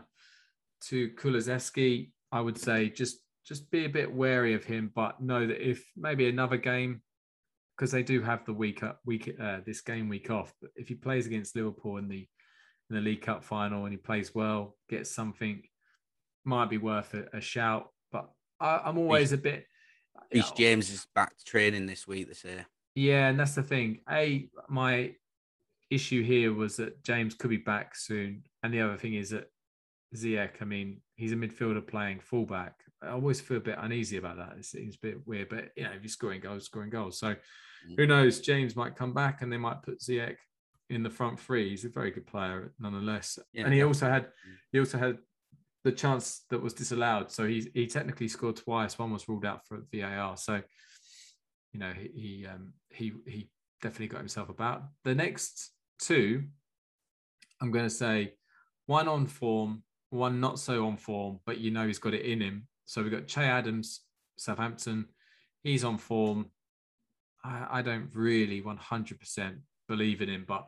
to 0.87 1.09
Kulusevski. 1.11 2.11
I 2.31 2.41
would 2.41 2.57
say 2.57 2.89
just 2.89 3.19
just 3.45 3.69
be 3.69 3.85
a 3.85 3.89
bit 3.89 4.11
wary 4.11 4.53
of 4.53 4.63
him, 4.63 4.91
but 4.95 5.21
know 5.21 5.45
that 5.45 5.61
if 5.61 5.85
maybe 5.95 6.27
another 6.27 6.57
game 6.57 7.01
because 7.75 7.91
they 7.91 8.03
do 8.03 8.21
have 8.21 8.45
the 8.45 8.53
week 8.53 8.83
up 8.83 8.99
week 9.05 9.35
uh, 9.39 9.59
this 9.65 9.81
game 9.81 10.09
week 10.09 10.29
off. 10.29 10.53
But 10.61 10.71
if 10.75 10.87
he 10.87 10.95
plays 10.95 11.27
against 11.27 11.55
Liverpool 11.55 11.97
in 11.97 12.07
the 12.07 12.27
in 12.89 12.95
the 12.95 13.01
League 13.01 13.21
Cup 13.21 13.43
final 13.43 13.85
and 13.85 13.93
he 13.93 13.97
plays 13.97 14.33
well, 14.33 14.75
gets 14.89 15.11
something, 15.11 15.61
might 16.43 16.69
be 16.69 16.77
worth 16.77 17.13
a, 17.13 17.37
a 17.37 17.41
shout. 17.41 17.89
But 18.11 18.29
I, 18.59 18.89
am 18.89 18.97
always 18.97 19.31
a 19.31 19.37
bit. 19.37 19.65
Reece 20.33 20.51
James 20.51 20.89
is 20.89 21.07
back 21.13 21.37
to 21.37 21.43
training 21.43 21.85
this 21.85 22.07
week. 22.07 22.27
This 22.27 22.43
year. 22.43 22.65
Yeah, 22.95 23.27
and 23.27 23.39
that's 23.39 23.55
the 23.55 23.63
thing. 23.63 23.99
A 24.09 24.49
my 24.69 25.15
issue 25.91 26.23
here 26.23 26.53
was 26.53 26.77
that 26.77 27.03
James 27.03 27.35
could 27.35 27.49
be 27.49 27.57
back 27.57 27.95
soon, 27.95 28.43
and 28.63 28.73
the 28.73 28.81
other 28.81 28.97
thing 28.97 29.15
is 29.15 29.29
that 29.31 29.49
Ziyech. 30.15 30.61
I 30.61 30.65
mean, 30.65 31.01
he's 31.15 31.33
a 31.33 31.35
midfielder 31.35 31.85
playing 31.85 32.21
fullback. 32.21 32.75
I 33.01 33.09
always 33.09 33.41
feel 33.41 33.57
a 33.57 33.61
bit 33.61 33.77
uneasy 33.79 34.17
about 34.17 34.37
that. 34.37 34.57
It 34.57 34.65
seems 34.65 34.95
a 34.95 34.99
bit 34.99 35.27
weird, 35.27 35.49
but 35.49 35.71
you 35.75 35.83
know, 35.83 35.91
if 35.91 36.01
you're 36.01 36.09
scoring 36.09 36.41
goals, 36.41 36.65
scoring 36.65 36.89
goals. 36.89 37.19
So 37.19 37.27
mm. 37.27 37.95
who 37.97 38.07
knows? 38.07 38.39
James 38.39 38.75
might 38.75 38.95
come 38.95 39.13
back 39.13 39.41
and 39.41 39.51
they 39.51 39.57
might 39.57 39.83
put 39.83 39.99
Ziyech 39.99 40.37
in 40.89 41.03
the 41.03 41.09
front 41.09 41.39
three. 41.39 41.69
He's 41.69 41.85
a 41.85 41.89
very 41.89 42.11
good 42.11 42.27
player 42.27 42.73
nonetheless. 42.79 43.37
Yeah. 43.53 43.65
And 43.65 43.73
he 43.73 43.83
also 43.83 44.07
had 44.09 44.23
mm. 44.23 44.55
he 44.71 44.79
also 44.79 44.97
had 44.97 45.17
the 45.83 45.91
chance 45.91 46.45
that 46.49 46.61
was 46.61 46.73
disallowed. 46.73 47.31
So 47.31 47.45
he 47.45 47.69
he 47.73 47.87
technically 47.87 48.27
scored 48.27 48.55
twice. 48.55 48.97
One 48.97 49.11
was 49.11 49.27
ruled 49.27 49.45
out 49.45 49.67
for 49.67 49.83
VAR. 49.93 50.37
So 50.37 50.61
you 51.76 51.82
know 51.82 51.91
he 51.91 52.09
he 52.15 52.47
um, 52.47 52.71
he 52.89 53.11
he 53.28 53.49
definitely 53.82 54.07
got 54.07 54.19
himself 54.19 54.47
about. 54.47 54.84
The 55.03 55.13
next 55.13 55.71
two, 55.99 56.43
I'm 57.61 57.69
going 57.69 57.84
to 57.84 57.89
say 57.89 58.36
one 58.86 59.09
on 59.09 59.28
form, 59.28 59.84
one 60.09 60.39
not 60.39 60.57
so 60.57 60.86
on 60.86 60.95
form, 60.95 61.41
but 61.45 61.57
you 61.57 61.71
know 61.71 61.86
he's 61.86 61.99
got 61.99 62.13
it 62.13 62.26
in 62.26 62.39
him. 62.39 62.67
So 62.86 63.03
we've 63.03 63.11
got 63.11 63.28
Che 63.28 63.43
Adams, 63.43 64.01
Southampton. 64.38 65.07
He's 65.63 65.84
on 65.84 65.97
form. 65.97 66.45
I, 67.43 67.80
I 67.80 67.82
don't 67.82 68.09
really 68.13 68.61
100% 68.61 69.57
believe 69.89 70.21
in 70.21 70.30
him, 70.30 70.45
but 70.47 70.65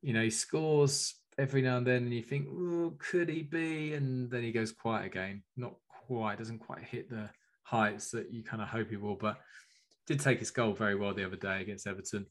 you 0.00 0.14
know 0.14 0.22
he 0.22 0.30
scores 0.30 1.16
every 1.36 1.60
now 1.60 1.76
and 1.76 1.86
then, 1.86 2.04
and 2.04 2.14
you 2.14 2.22
think, 2.22 2.48
oh, 2.50 2.94
could 2.98 3.28
he 3.28 3.42
be? 3.42 3.92
And 3.92 4.30
then 4.30 4.42
he 4.42 4.52
goes 4.52 4.72
quiet 4.72 5.04
again. 5.04 5.42
Not 5.58 5.74
quite, 6.06 6.38
doesn't 6.38 6.60
quite 6.60 6.82
hit 6.82 7.10
the 7.10 7.28
heights 7.64 8.10
that 8.12 8.32
you 8.32 8.42
kind 8.42 8.62
of 8.62 8.68
hope 8.68 8.88
he 8.88 8.96
will, 8.96 9.14
but 9.14 9.38
did 10.08 10.18
take 10.20 10.38
his 10.40 10.50
goal 10.50 10.72
very 10.72 10.96
well 10.96 11.14
the 11.14 11.24
other 11.24 11.36
day 11.36 11.60
against 11.60 11.86
Everton. 11.86 12.26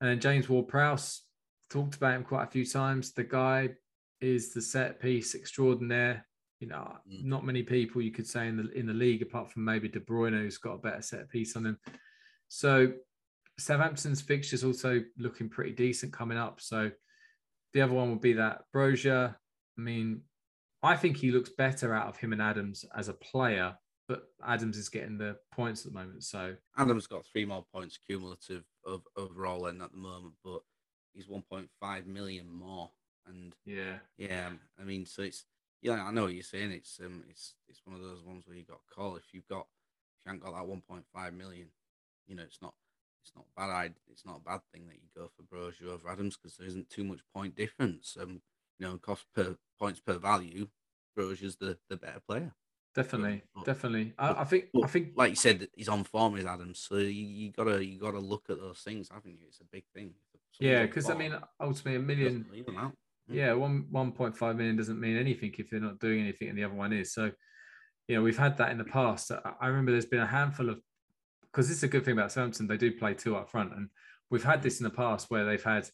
And 0.00 0.10
then 0.10 0.18
James 0.18 0.48
Ward-Prowse 0.48 1.22
talked 1.70 1.94
about 1.94 2.14
him 2.14 2.24
quite 2.24 2.44
a 2.44 2.50
few 2.50 2.64
times. 2.64 3.12
The 3.12 3.22
guy 3.22 3.70
is 4.20 4.52
the 4.52 4.62
set 4.62 5.00
piece 5.00 5.34
extraordinaire. 5.34 6.26
You 6.58 6.68
know, 6.68 6.96
mm. 7.08 7.24
not 7.24 7.44
many 7.44 7.62
people 7.62 8.02
you 8.02 8.12
could 8.12 8.26
say 8.26 8.48
in 8.48 8.56
the 8.56 8.70
in 8.72 8.86
the 8.86 8.92
league, 8.92 9.22
apart 9.22 9.50
from 9.50 9.64
maybe 9.64 9.88
De 9.88 10.00
Bruyne, 10.00 10.40
who's 10.40 10.58
got 10.58 10.74
a 10.74 10.78
better 10.78 11.02
set 11.02 11.28
piece 11.28 11.56
on 11.56 11.66
him. 11.66 11.78
So 12.48 12.92
Southampton's 13.58 14.22
fixtures 14.22 14.64
also 14.64 15.02
looking 15.18 15.48
pretty 15.48 15.72
decent 15.72 16.12
coming 16.12 16.38
up. 16.38 16.60
So 16.60 16.90
the 17.74 17.80
other 17.80 17.92
one 17.92 18.10
would 18.10 18.20
be 18.20 18.34
that 18.34 18.62
Broja. 18.74 19.34
I 19.78 19.80
mean, 19.80 20.22
I 20.82 20.96
think 20.96 21.16
he 21.16 21.30
looks 21.30 21.50
better 21.50 21.94
out 21.94 22.08
of 22.08 22.16
him 22.16 22.32
and 22.32 22.42
Adams 22.42 22.84
as 22.96 23.08
a 23.08 23.14
player, 23.14 23.76
but 24.12 24.28
Adams 24.46 24.76
is 24.76 24.90
getting 24.90 25.16
the 25.16 25.38
points 25.54 25.86
at 25.86 25.92
the 25.92 25.98
moment. 25.98 26.22
So 26.22 26.54
Adams 26.76 27.06
got 27.06 27.24
three 27.24 27.46
more 27.46 27.64
points 27.72 27.98
cumulative 28.06 28.64
of 28.84 29.02
overall 29.16 29.66
in 29.68 29.80
at 29.80 29.90
the 29.90 29.96
moment, 29.96 30.34
but 30.44 30.60
he's 31.14 31.26
1.5 31.26 32.06
million 32.06 32.52
more. 32.52 32.90
And 33.26 33.54
yeah, 33.64 34.00
yeah, 34.18 34.50
I 34.78 34.84
mean, 34.84 35.06
so 35.06 35.22
it's 35.22 35.46
yeah, 35.80 36.04
I 36.04 36.10
know 36.10 36.24
what 36.24 36.34
you're 36.34 36.42
saying. 36.42 36.72
It's 36.72 37.00
um, 37.02 37.24
it's 37.30 37.54
it's 37.68 37.80
one 37.86 37.96
of 37.96 38.02
those 38.02 38.22
ones 38.22 38.44
where 38.46 38.56
you 38.56 38.64
got 38.64 38.80
a 38.90 38.94
call 38.94 39.16
if 39.16 39.32
you've 39.32 39.48
got 39.48 39.66
if 40.18 40.26
you 40.26 40.32
haven't 40.32 40.44
got 40.44 40.52
that 40.54 40.70
1.5 41.16 41.34
million, 41.34 41.68
you 42.26 42.36
know, 42.36 42.42
it's 42.42 42.60
not 42.60 42.74
it's 43.24 43.32
not 43.34 43.46
bad. 43.56 43.94
It's 44.10 44.26
not 44.26 44.40
a 44.44 44.44
bad 44.44 44.60
thing 44.74 44.88
that 44.88 44.96
you 44.96 45.08
go 45.16 45.30
for 45.34 45.42
Broja 45.42 45.90
over 45.90 46.10
Adams 46.10 46.36
because 46.36 46.58
there 46.58 46.66
isn't 46.66 46.90
too 46.90 47.04
much 47.04 47.20
point 47.34 47.54
difference. 47.56 48.18
Um, 48.20 48.42
you 48.78 48.86
know, 48.86 48.98
cost 48.98 49.24
per 49.34 49.56
points 49.78 50.00
per 50.00 50.18
value, 50.18 50.68
Broja's 51.18 51.56
the 51.56 51.78
the 51.88 51.96
better 51.96 52.20
player. 52.28 52.52
Definitely, 52.94 53.42
but, 53.54 53.64
definitely. 53.64 54.12
I, 54.18 54.42
I 54.42 54.44
think 54.44 54.66
I 54.82 54.86
think 54.86 55.12
like 55.16 55.30
you 55.30 55.36
said, 55.36 55.66
he's 55.74 55.88
on 55.88 56.04
form 56.04 56.34
with 56.34 56.46
Adams, 56.46 56.86
so 56.86 56.96
you, 56.96 57.24
you 57.24 57.52
gotta 57.52 57.82
you 57.82 57.98
gotta 57.98 58.18
look 58.18 58.44
at 58.50 58.60
those 58.60 58.80
things, 58.80 59.08
haven't 59.10 59.32
you? 59.32 59.46
It's 59.48 59.60
a 59.60 59.64
big 59.64 59.84
thing. 59.94 60.12
yeah, 60.60 60.84
because 60.84 61.08
I 61.08 61.14
mean, 61.14 61.34
ultimately, 61.58 61.96
a 61.96 62.00
million 62.00 62.44
hmm. 62.52 62.88
yeah, 63.34 63.54
one 63.54 63.86
one 63.90 64.12
point 64.12 64.36
five 64.36 64.56
million 64.56 64.76
doesn't 64.76 65.00
mean 65.00 65.16
anything 65.16 65.54
if 65.56 65.70
they're 65.70 65.80
not 65.80 66.00
doing 66.00 66.20
anything, 66.20 66.50
and 66.50 66.58
the 66.58 66.64
other 66.64 66.74
one 66.74 66.92
is. 66.92 67.14
So, 67.14 67.30
you 68.08 68.16
know, 68.16 68.22
we've 68.22 68.36
had 68.36 68.58
that 68.58 68.70
in 68.70 68.78
the 68.78 68.84
past. 68.84 69.32
I 69.32 69.66
remember 69.66 69.92
there's 69.92 70.04
been 70.04 70.20
a 70.20 70.26
handful 70.26 70.68
of 70.68 70.78
because 71.50 71.68
this 71.68 71.78
is 71.78 71.84
a 71.84 71.88
good 71.88 72.04
thing 72.04 72.12
about 72.12 72.30
Southampton. 72.30 72.66
They 72.66 72.76
do 72.76 72.92
play 72.92 73.14
two 73.14 73.36
up 73.36 73.50
front, 73.50 73.72
and 73.74 73.88
we've 74.28 74.44
had 74.44 74.62
this 74.62 74.80
in 74.80 74.84
the 74.84 74.90
past 74.90 75.30
where 75.30 75.46
they've 75.46 75.64
had, 75.64 75.88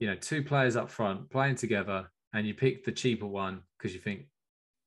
you 0.00 0.06
know, 0.06 0.16
two 0.16 0.42
players 0.42 0.76
up 0.76 0.90
front 0.90 1.30
playing 1.30 1.56
together, 1.56 2.10
and 2.34 2.46
you 2.46 2.52
pick 2.52 2.84
the 2.84 2.92
cheaper 2.92 3.26
one 3.26 3.62
because 3.78 3.94
you 3.94 4.00
think 4.00 4.26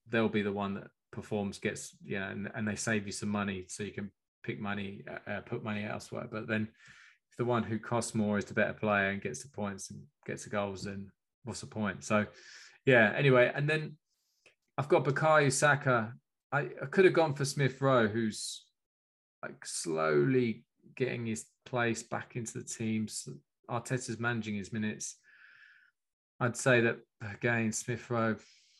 they'll 0.10 0.30
be 0.30 0.44
the 0.44 0.54
one 0.54 0.76
that 0.76 0.88
performs 1.18 1.58
gets 1.58 1.96
you 2.06 2.20
know, 2.20 2.28
and, 2.28 2.50
and 2.56 2.68
they 2.68 2.76
save 2.76 3.06
you 3.06 3.12
some 3.12 3.30
money 3.30 3.66
so 3.68 3.84
you 3.84 3.92
can 3.92 4.12
pick 4.44 4.60
money, 4.60 5.04
uh, 5.10 5.32
uh, 5.32 5.42
put 5.42 5.64
money 5.64 5.84
elsewhere. 5.84 6.28
But 6.32 6.48
then 6.48 6.70
if 7.32 7.38
the 7.38 7.46
one 7.46 7.64
who 7.64 7.80
costs 7.80 8.14
more 8.14 8.38
is 8.38 8.46
the 8.46 8.54
better 8.54 8.74
player 8.74 9.10
and 9.10 9.22
gets 9.22 9.42
the 9.42 9.50
points 9.50 9.90
and 9.90 10.00
gets 10.26 10.44
the 10.44 10.52
goals, 10.52 10.84
then 10.84 11.12
what's 11.44 11.62
the 11.62 11.68
point? 11.68 12.04
So 12.04 12.26
yeah. 12.86 13.14
Anyway, 13.16 13.52
and 13.54 13.68
then 13.68 13.98
I've 14.78 14.90
got 14.90 15.04
Bukayo 15.04 15.52
Saka. 15.52 16.14
I, 16.52 16.60
I 16.60 16.86
could 16.92 17.06
have 17.06 17.14
gone 17.14 17.34
for 17.34 17.46
Smith 17.46 17.82
Rowe, 17.82 18.08
who's 18.08 18.64
like 19.42 19.66
slowly 19.66 20.64
getting 20.96 21.26
his 21.26 21.46
place 21.66 22.04
back 22.04 22.36
into 22.36 22.60
the 22.60 22.64
teams 22.64 23.28
Arteta's 23.70 24.20
managing 24.20 24.56
his 24.56 24.72
minutes. 24.72 25.18
I'd 26.40 26.56
say 26.56 26.82
that 26.82 27.00
again, 27.34 27.72
Smith 27.72 28.10
Rowe. 28.10 28.36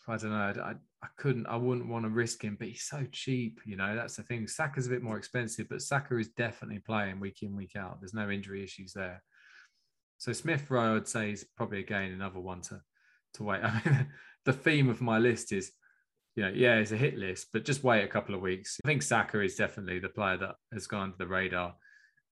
I 0.08 0.18
don't 0.18 0.32
know. 0.32 0.54
I, 0.64 0.74
I 1.04 1.08
couldn't. 1.18 1.46
I 1.46 1.56
wouldn't 1.58 1.90
want 1.90 2.06
to 2.06 2.10
risk 2.10 2.44
him, 2.44 2.56
but 2.58 2.70
he's 2.70 2.84
so 2.84 3.06
cheap. 3.12 3.60
You 3.66 3.76
know, 3.76 3.96
that's 3.96 4.16
the 4.16 4.24
thing. 4.24 4.48
Saka's 4.48 4.88
a 4.88 4.90
bit 4.90 5.04
more 5.04 5.18
expensive, 5.18 5.68
but 5.70 5.82
Saka 5.82 6.18
is 6.18 6.30
definitely 6.30 6.80
playing 6.80 7.20
week 7.20 7.44
in 7.44 7.56
week 7.56 7.76
out. 7.78 8.00
There's 8.00 8.16
no 8.16 8.30
injury 8.30 8.64
issues 8.64 8.94
there. 8.94 9.22
So 10.18 10.34
Smith 10.34 10.70
Rowe, 10.72 10.96
I'd 10.96 11.08
say, 11.08 11.32
is 11.32 11.46
probably 11.56 11.80
again 11.80 12.12
another 12.12 12.40
one 12.40 12.62
to 12.62 12.82
to 13.36 13.44
wait. 13.44 13.62
I 13.64 13.82
mean, 13.86 14.08
the 14.46 14.54
theme 14.54 14.90
of 14.90 15.02
my 15.02 15.20
list 15.20 15.52
is 15.52 15.72
you 16.38 16.44
know, 16.44 16.52
yeah, 16.54 16.76
it's 16.76 16.92
a 16.92 16.98
hit 16.98 17.18
list, 17.18 17.48
but 17.52 17.66
just 17.66 17.84
wait 17.84 18.04
a 18.04 18.08
couple 18.08 18.36
of 18.36 18.42
weeks. 18.42 18.80
I 18.86 18.88
think 18.88 19.02
Saka 19.02 19.42
is 19.42 19.56
definitely 19.56 19.98
the 19.98 20.10
player 20.10 20.38
that 20.38 20.56
has 20.72 20.86
gone 20.86 21.02
under 21.02 21.18
the 21.18 21.26
radar. 21.26 21.74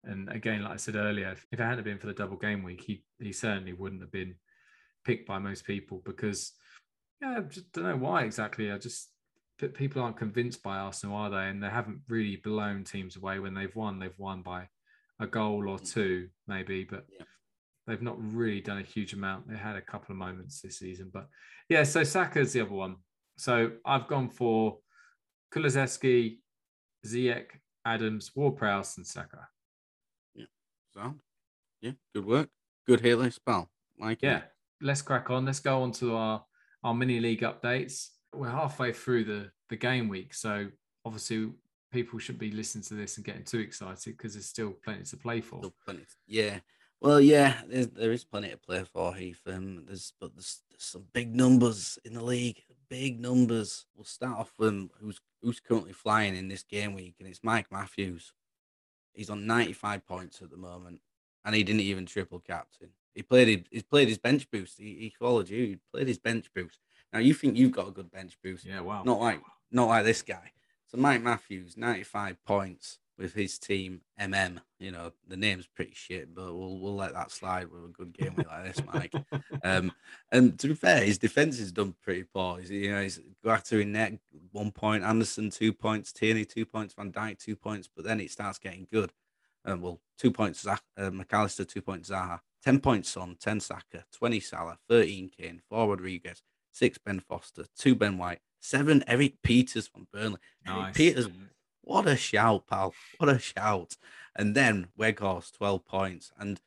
And 0.04 0.28
again, 0.28 0.62
like 0.62 0.74
I 0.74 0.76
said 0.76 0.94
earlier, 0.94 1.32
if, 1.32 1.44
it 1.50 1.58
hadn't 1.58 1.82
been 1.82 1.98
for 1.98 2.06
the 2.06 2.12
double 2.12 2.36
game 2.36 2.62
week, 2.62 2.80
he 2.80 3.02
he 3.18 3.32
certainly 3.32 3.72
wouldn't 3.72 4.02
have 4.02 4.12
been 4.12 4.36
picked 5.04 5.26
by 5.26 5.40
most 5.40 5.64
people 5.64 6.02
because 6.04 6.52
yeah, 7.20 7.38
I 7.38 7.40
just 7.40 7.72
don't 7.72 7.84
know 7.84 7.96
why 7.96 8.24
exactly. 8.24 8.70
I 8.70 8.78
just 8.78 9.10
people 9.74 10.02
aren't 10.02 10.18
convinced 10.18 10.62
by 10.62 10.76
Arsenal, 10.76 11.16
are 11.16 11.30
they? 11.30 11.48
And 11.48 11.62
they 11.62 11.68
haven't 11.68 12.00
really 12.08 12.36
blown 12.36 12.84
teams 12.84 13.16
away 13.16 13.38
when 13.38 13.54
they've 13.54 13.74
won. 13.74 13.98
They've 13.98 14.18
won 14.18 14.42
by 14.42 14.68
a 15.18 15.26
goal 15.26 15.68
or 15.68 15.78
mm. 15.78 15.92
two, 15.92 16.28
maybe, 16.46 16.84
but 16.84 17.06
yeah. 17.10 17.24
they've 17.86 18.02
not 18.02 18.16
really 18.18 18.60
done 18.60 18.78
a 18.78 18.82
huge 18.82 19.14
amount. 19.14 19.48
They 19.48 19.56
had 19.56 19.76
a 19.76 19.82
couple 19.82 20.12
of 20.12 20.18
moments 20.18 20.60
this 20.60 20.78
season, 20.78 21.10
but 21.12 21.28
yeah. 21.68 21.84
So 21.84 22.04
Saka's 22.04 22.52
the 22.52 22.60
other 22.60 22.72
one. 22.72 22.96
So 23.38 23.72
I've 23.84 24.08
gone 24.08 24.28
for 24.28 24.78
Kulusevski, 25.54 26.38
Ziyech, 27.06 27.46
Adams, 27.84 28.32
Ward-Prowse, 28.34 28.96
and 28.98 29.06
Saka. 29.06 29.48
Yeah, 30.34 30.46
sound. 30.94 31.20
Yeah, 31.80 31.92
good 32.14 32.26
work. 32.26 32.48
Good 32.86 33.02
list, 33.02 33.44
pal. 33.44 33.68
Like 33.98 34.18
yeah, 34.22 34.38
it. 34.38 34.44
let's 34.80 35.02
crack 35.02 35.30
on. 35.30 35.46
Let's 35.46 35.60
go 35.60 35.82
on 35.82 35.92
to 35.92 36.14
our 36.14 36.44
our 36.86 36.94
mini 36.94 37.20
league 37.20 37.42
updates. 37.42 38.08
We're 38.34 38.50
halfway 38.50 38.92
through 38.92 39.24
the 39.24 39.50
the 39.68 39.76
game 39.76 40.08
week, 40.08 40.32
so 40.34 40.68
obviously 41.04 41.50
people 41.92 42.18
should 42.18 42.38
be 42.38 42.50
listening 42.50 42.84
to 42.84 42.94
this 42.94 43.16
and 43.16 43.26
getting 43.26 43.44
too 43.44 43.58
excited 43.58 44.16
because 44.16 44.34
there's 44.34 44.46
still 44.46 44.72
plenty 44.84 45.04
to 45.04 45.16
play 45.16 45.40
for. 45.40 45.60
Yeah. 46.26 46.60
Well, 47.00 47.20
yeah, 47.20 47.60
there's, 47.68 47.88
there 47.88 48.12
is 48.12 48.24
plenty 48.24 48.50
to 48.50 48.56
play 48.56 48.82
for, 48.84 49.14
Heath. 49.14 49.40
Um, 49.46 49.84
there's 49.86 50.12
but 50.18 50.34
there's, 50.34 50.62
there's 50.70 50.82
some 50.82 51.04
big 51.12 51.34
numbers 51.34 51.98
in 52.04 52.14
the 52.14 52.24
league 52.24 52.62
big 52.88 53.20
numbers. 53.20 53.86
We'll 53.94 54.04
start 54.04 54.38
off 54.38 54.52
with 54.58 54.88
who's 55.00 55.20
who's 55.42 55.60
currently 55.60 55.92
flying 55.92 56.36
in 56.36 56.48
this 56.48 56.62
game 56.62 56.94
week, 56.94 57.16
and 57.18 57.28
it's 57.28 57.44
Mike 57.44 57.66
Matthews. 57.70 58.32
He's 59.12 59.30
on 59.30 59.46
95 59.46 60.06
points 60.06 60.42
at 60.42 60.50
the 60.50 60.56
moment, 60.56 61.00
and 61.44 61.54
he 61.54 61.62
didn't 61.62 61.80
even 61.80 62.06
triple 62.06 62.40
captain. 62.40 62.90
He 63.16 63.22
played 63.22 63.66
he 63.70 63.80
played 63.80 64.08
his 64.08 64.18
bench 64.18 64.48
boost. 64.50 64.78
He, 64.78 64.94
he 64.94 65.14
followed 65.18 65.48
you. 65.48 65.64
He 65.64 65.78
played 65.90 66.06
his 66.06 66.18
bench 66.18 66.50
boost. 66.54 66.80
Now 67.14 67.18
you 67.20 67.32
think 67.32 67.56
you've 67.56 67.72
got 67.72 67.88
a 67.88 67.92
good 67.92 68.10
bench 68.10 68.36
boost? 68.44 68.66
Yeah, 68.66 68.80
wow. 68.80 69.02
Not 69.04 69.20
like 69.20 69.40
not 69.72 69.88
like 69.88 70.04
this 70.04 70.20
guy. 70.20 70.52
So 70.86 70.98
Mike 70.98 71.22
Matthews, 71.22 71.76
95 71.78 72.44
points 72.44 72.98
with 73.18 73.32
his 73.32 73.58
team 73.58 74.02
MM. 74.20 74.58
You 74.78 74.90
know, 74.92 75.12
the 75.26 75.38
name's 75.38 75.66
pretty 75.66 75.94
shit, 75.94 76.34
but 76.34 76.54
we'll 76.54 76.78
we'll 76.78 76.94
let 76.94 77.14
that 77.14 77.30
slide 77.30 77.70
with 77.70 77.86
a 77.86 77.88
good 77.88 78.12
game 78.12 78.34
like 78.36 78.64
this, 78.64 78.84
Mike. 78.84 79.14
Um, 79.64 79.90
and 80.30 80.56
to 80.60 80.68
be 80.68 80.74
fair, 80.74 81.02
his 81.02 81.18
defense 81.18 81.58
has 81.58 81.72
done 81.72 81.94
pretty 82.02 82.24
poor. 82.24 82.58
He's, 82.58 82.70
you 82.70 82.92
know, 82.92 83.02
he's 83.02 83.20
Guaita 83.44 83.80
in 83.80 83.92
net 83.92 84.12
one 84.52 84.70
point, 84.70 85.02
Andersen 85.02 85.50
two 85.50 85.72
points, 85.72 86.12
Tierney 86.12 86.44
two 86.44 86.66
points, 86.66 86.94
Van 86.94 87.10
Dijk 87.10 87.38
two 87.38 87.56
points, 87.56 87.88
but 87.88 88.04
then 88.04 88.20
it 88.20 88.30
starts 88.30 88.58
getting 88.58 88.86
good. 88.92 89.12
Um, 89.66 89.80
well, 89.80 90.00
two 90.18 90.30
points, 90.30 90.60
Zach, 90.60 90.82
uh, 90.96 91.10
Mac 91.10 91.32
Allister, 91.32 91.64
two 91.64 91.82
points, 91.82 92.10
Zaha, 92.10 92.40
10 92.64 92.80
points 92.80 93.16
on, 93.16 93.36
10 93.40 93.60
Saka, 93.60 94.04
20 94.16 94.40
Salah, 94.40 94.78
13 94.88 95.30
Kane, 95.36 95.60
4 95.68 95.88
Rodriguez, 95.88 96.42
6 96.72 96.98
Ben 96.98 97.20
Foster, 97.20 97.64
2 97.76 97.94
Ben 97.94 98.16
White, 98.16 98.40
7 98.60 99.04
Erik 99.06 99.42
Pieters 99.42 99.90
from 99.90 100.06
Burnley. 100.12 100.38
Nice. 100.64 100.76
Erik 100.76 100.94
Pieters 100.94 101.32
what 101.86 102.08
a 102.08 102.16
shout, 102.16 102.66
pal. 102.66 102.92
What 103.18 103.30
a 103.30 103.38
shout. 103.38 103.96
And 104.34 104.56
then 104.56 104.88
Weghorst, 104.98 105.56
12 105.56 105.86
points. 105.86 106.32
And 106.36 106.60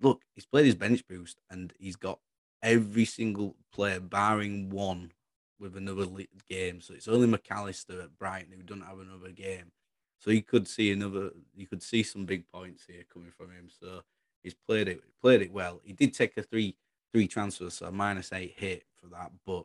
look, 0.00 0.22
he's 0.34 0.46
played 0.46 0.66
his 0.66 0.74
bench 0.74 1.06
boost 1.08 1.38
and 1.48 1.72
he's 1.78 1.94
got 1.94 2.18
every 2.60 3.04
single 3.04 3.54
player, 3.72 4.00
barring 4.00 4.70
one, 4.70 5.12
with 5.60 5.76
another 5.76 6.06
game. 6.48 6.80
So 6.80 6.92
it's 6.92 7.06
only 7.06 7.28
Mac 7.28 7.48
Allister 7.50 8.00
at 8.00 8.18
Brighton 8.18 8.52
who 8.52 8.64
doesn't 8.64 8.84
have 8.84 8.98
another 8.98 9.30
game. 9.30 9.70
So 10.18 10.30
you 10.30 10.42
could 10.42 10.66
see 10.66 10.90
another, 10.92 11.30
you 11.54 11.66
could 11.66 11.82
see 11.82 12.02
some 12.02 12.24
big 12.24 12.48
points 12.48 12.84
here 12.86 13.04
coming 13.12 13.30
from 13.30 13.50
him. 13.50 13.68
So 13.68 14.02
he's 14.42 14.54
played 14.54 14.88
it, 14.88 15.00
played 15.20 15.42
it 15.42 15.52
well. 15.52 15.80
He 15.84 15.92
did 15.92 16.14
take 16.14 16.36
a 16.36 16.42
three, 16.42 16.76
three 17.12 17.28
transfers, 17.28 17.74
so 17.74 17.90
minus 17.90 18.32
eight 18.32 18.54
hit 18.56 18.84
for 19.00 19.08
that, 19.08 19.32
but 19.46 19.64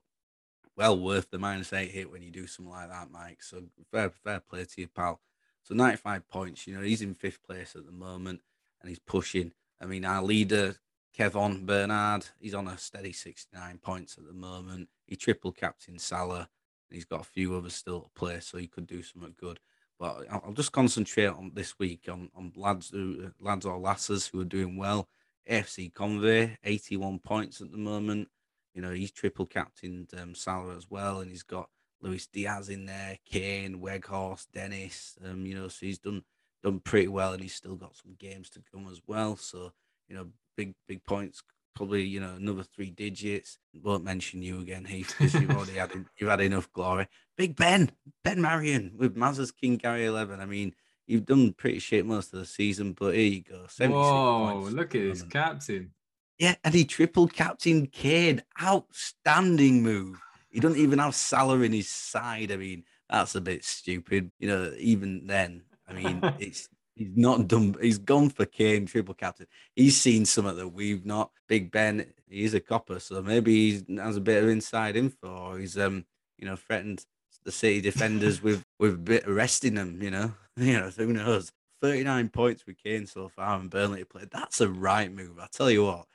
well 0.75 0.97
worth 0.97 1.29
the 1.29 1.37
minus 1.37 1.73
eight 1.73 1.91
hit 1.91 2.11
when 2.11 2.23
you 2.23 2.31
do 2.31 2.47
something 2.47 2.71
like 2.71 2.89
that, 2.89 3.11
Mike. 3.11 3.43
So 3.43 3.63
fair, 3.91 4.09
fair 4.09 4.39
play 4.39 4.65
to 4.65 4.81
you, 4.81 4.87
pal. 4.87 5.19
So 5.63 5.75
95 5.75 6.27
points, 6.29 6.67
you 6.67 6.75
know, 6.75 6.81
he's 6.81 7.01
in 7.01 7.13
fifth 7.13 7.43
place 7.43 7.75
at 7.75 7.85
the 7.85 7.91
moment 7.91 8.41
and 8.81 8.89
he's 8.89 8.99
pushing. 8.99 9.51
I 9.81 9.85
mean, 9.85 10.05
our 10.05 10.23
leader, 10.23 10.75
Kevin 11.13 11.65
Bernard, 11.65 12.25
he's 12.39 12.53
on 12.53 12.67
a 12.67 12.77
steady 12.77 13.11
69 13.11 13.77
points 13.79 14.17
at 14.17 14.25
the 14.25 14.33
moment. 14.33 14.89
He 15.05 15.15
triple 15.15 15.51
captain 15.51 15.99
Salah. 15.99 16.49
He's 16.89 17.05
got 17.05 17.21
a 17.21 17.25
few 17.25 17.55
others 17.55 17.75
still 17.75 18.01
to 18.01 18.09
play, 18.15 18.39
so 18.39 18.57
he 18.57 18.67
could 18.67 18.87
do 18.87 19.03
something 19.03 19.35
good. 19.39 19.59
But 19.99 20.25
I'll 20.31 20.53
just 20.53 20.71
concentrate 20.71 21.27
on 21.27 21.51
this 21.53 21.77
week 21.77 22.07
on, 22.09 22.29
on 22.35 22.53
lads 22.55 22.89
who, 22.89 23.31
lads 23.39 23.65
or 23.65 23.77
lasses 23.77 24.27
who 24.27 24.39
are 24.39 24.45
doing 24.45 24.77
well. 24.77 25.09
AFC 25.49 25.93
Convey, 25.93 26.57
81 26.63 27.19
points 27.19 27.59
at 27.59 27.71
the 27.71 27.77
moment. 27.77 28.29
You 28.73 28.81
know, 28.81 28.91
he's 28.91 29.11
triple 29.11 29.45
captained 29.45 30.11
um, 30.19 30.35
Salah 30.35 30.77
as 30.77 30.89
well, 30.89 31.19
and 31.19 31.29
he's 31.29 31.43
got 31.43 31.69
Luis 32.01 32.27
Diaz 32.27 32.69
in 32.69 32.85
there, 32.85 33.17
Kane, 33.25 33.81
Weghorst, 33.81 34.47
Dennis. 34.53 35.17
Um, 35.25 35.45
you 35.45 35.55
know, 35.55 35.67
so 35.67 35.85
he's 35.85 35.99
done 35.99 36.23
done 36.63 36.79
pretty 36.79 37.07
well, 37.07 37.33
and 37.33 37.41
he's 37.41 37.55
still 37.55 37.75
got 37.75 37.95
some 37.95 38.15
games 38.17 38.49
to 38.51 38.61
come 38.71 38.87
as 38.89 39.01
well. 39.05 39.35
So 39.35 39.73
you 40.07 40.15
know, 40.15 40.27
big 40.55 40.75
big 40.87 41.03
points. 41.03 41.43
Probably 41.75 42.03
you 42.03 42.19
know 42.19 42.35
another 42.35 42.63
three 42.63 42.89
digits. 42.89 43.57
Won't 43.81 44.03
mention 44.03 44.41
you 44.41 44.59
again, 44.59 44.85
Heath, 44.85 45.15
because 45.17 45.33
you've 45.33 45.51
already 45.51 45.73
had 45.73 45.91
you've 46.17 46.29
had 46.29 46.41
enough 46.41 46.71
glory. 46.73 47.07
Big 47.37 47.55
Ben, 47.55 47.91
Ben 48.23 48.41
Marion 48.41 48.93
with 48.97 49.15
Maz's 49.15 49.51
King 49.51 49.77
Gary 49.77 50.05
Eleven. 50.05 50.41
I 50.41 50.45
mean, 50.45 50.75
you've 51.07 51.25
done 51.25 51.53
pretty 51.53 51.79
shit 51.79 52.05
most 52.05 52.33
of 52.33 52.39
the 52.39 52.45
season, 52.45 52.93
but 52.93 53.15
here 53.15 53.23
you 53.23 53.41
go. 53.41 53.65
Whoa, 53.87 54.67
look 54.71 54.95
at 54.95 55.01
his 55.01 55.23
captain. 55.23 55.91
Yeah, 56.37 56.55
and 56.63 56.73
he 56.73 56.85
triple 56.85 57.27
captain 57.27 57.87
Kane. 57.87 58.43
Outstanding 58.61 59.83
move. 59.83 60.21
He 60.49 60.59
doesn't 60.59 60.79
even 60.79 60.99
have 60.99 61.13
Salah 61.13 61.59
in 61.61 61.73
his 61.73 61.89
side. 61.89 62.51
I 62.51 62.55
mean, 62.55 62.83
that's 63.09 63.35
a 63.35 63.41
bit 63.41 63.63
stupid. 63.63 64.31
You 64.39 64.47
know, 64.47 64.73
even 64.77 65.27
then, 65.27 65.63
I 65.87 65.93
mean, 65.93 66.21
it's 66.39 66.69
he's 66.99 67.15
not 67.15 67.47
done. 67.47 67.75
He's 67.81 67.97
gone 67.97 68.29
for 68.29 68.45
Kane 68.45 68.85
triple 68.85 69.13
captain. 69.15 69.47
He's 69.75 69.99
seen 69.99 70.25
something 70.25 70.57
that 70.57 70.67
we've 70.67 71.05
not. 71.05 71.31
Big 71.47 71.71
Ben, 71.71 72.05
he's 72.29 72.53
a 72.53 72.59
copper, 72.59 72.99
so 72.99 73.21
maybe 73.21 73.71
he 73.71 73.95
has 73.95 74.17
a 74.17 74.21
bit 74.21 74.43
of 74.43 74.49
inside 74.49 74.95
info. 74.95 75.27
Or 75.29 75.57
he's 75.57 75.77
um, 75.77 76.05
you 76.37 76.45
know, 76.45 76.57
threatened 76.57 77.05
the 77.45 77.51
City 77.51 77.81
defenders 77.81 78.43
with 78.43 78.63
with 78.77 78.95
a 78.95 78.97
bit 78.97 79.27
arresting 79.27 79.75
them. 79.75 80.01
You 80.01 80.11
know, 80.11 80.33
you 80.57 80.73
know, 80.73 80.89
who 80.89 81.13
knows? 81.13 81.51
Thirty 81.81 82.03
nine 82.03 82.27
points 82.27 82.65
with 82.67 82.77
Kane 82.83 83.07
so 83.07 83.29
far, 83.29 83.57
and 83.57 83.69
Burnley 83.69 84.03
played. 84.03 84.29
That's 84.31 84.59
a 84.59 84.69
right 84.69 85.11
move. 85.11 85.39
I 85.39 85.47
tell 85.51 85.71
you 85.71 85.85
what. 85.85 86.05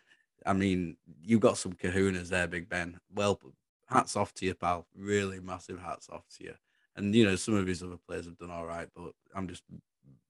I 0.47 0.53
mean, 0.53 0.99
you 1.23 1.39
got 1.39 1.57
some 1.57 1.73
kahunas 1.73 2.29
there, 2.29 2.47
Big 2.47 2.69
Ben. 2.69 3.01
Well, 3.15 3.41
hats 3.89 4.15
off 4.15 4.35
to 4.35 4.45
you, 4.45 4.53
pal. 4.55 4.87
Really 4.95 5.41
massive 5.41 5.81
hats 5.81 6.11
off 6.11 6.29
to 6.37 6.45
you. 6.45 6.55
And 6.97 7.15
you 7.15 7.25
know, 7.25 7.37
some 7.37 7.55
of 7.55 7.67
his 7.67 7.83
other 7.83 7.97
players 8.07 8.27
have 8.27 8.37
done 8.37 8.51
all 8.51 8.67
right, 8.67 8.89
but 8.95 9.13
I'm 9.35 9.49
just 9.49 9.63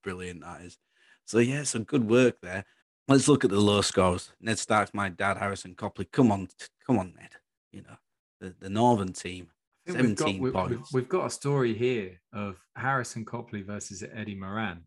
brilliant. 0.05 0.43
That 0.43 0.61
is. 0.61 0.79
So 1.25 1.39
yeah, 1.39 1.65
some 1.65 1.85
good 1.85 2.09
work 2.09 2.37
there. 2.43 2.65
Let's 3.09 3.29
look 3.29 3.45
at 3.45 3.51
the 3.51 3.61
low 3.61 3.81
scores. 3.81 4.33
Ned 4.41 4.59
Starks, 4.59 4.95
my 4.95 5.09
dad, 5.09 5.37
Harrison 5.37 5.75
Copley. 5.75 6.07
Come 6.07 6.31
on, 6.31 6.49
come 6.87 6.99
on, 6.99 7.15
Ned. 7.19 7.31
You 7.73 7.83
know, 7.83 7.97
the, 8.41 8.55
the 8.61 8.71
Northern 8.71 9.13
team. 9.13 9.49
17 9.87 10.39
we've 10.39 10.53
got, 10.53 10.69
points. 10.69 10.93
We've, 10.93 11.03
we've 11.03 11.09
got 11.09 11.27
a 11.27 11.31
story 11.31 11.75
here 11.75 12.21
of 12.33 12.57
Harrison 12.75 13.25
Copley 13.25 13.61
versus 13.63 14.03
Eddie 14.15 14.35
Moran. 14.35 14.85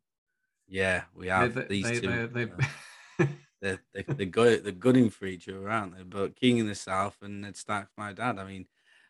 Yeah, 0.68 1.04
we 1.16 1.28
have 1.28 1.54
they, 1.54 1.66
these 1.66 1.86
they, 1.86 2.00
two. 2.00 2.28
They, 2.28 2.46
they're, 3.62 3.80
they're, 3.94 4.04
they're, 4.08 4.26
good, 4.26 4.64
they're 4.64 4.72
gunning 4.72 5.12
for 5.12 5.26
each 5.26 5.48
other, 5.48 5.70
aren't 5.70 5.96
they? 5.96 6.04
But 6.04 6.36
King 6.36 6.58
in 6.58 6.68
the 6.68 6.76
South 6.76 7.18
and 7.22 7.42
Ned 7.42 7.56
Stark's 7.56 7.92
my 7.96 8.14
dad. 8.14 8.40
I 8.40 8.46
mean, 8.46 8.66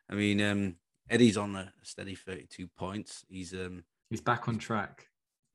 I 0.10 0.16
mean, 0.16 0.42
um, 0.42 0.76
Eddie's 1.10 1.38
on 1.38 1.56
a 1.56 1.72
steady 1.84 2.16
32 2.16 2.68
points. 2.78 3.26
He's 3.30 3.54
um 3.54 3.84
he's 4.10 4.22
back 4.22 4.48
on 4.48 4.58
track. 4.58 5.07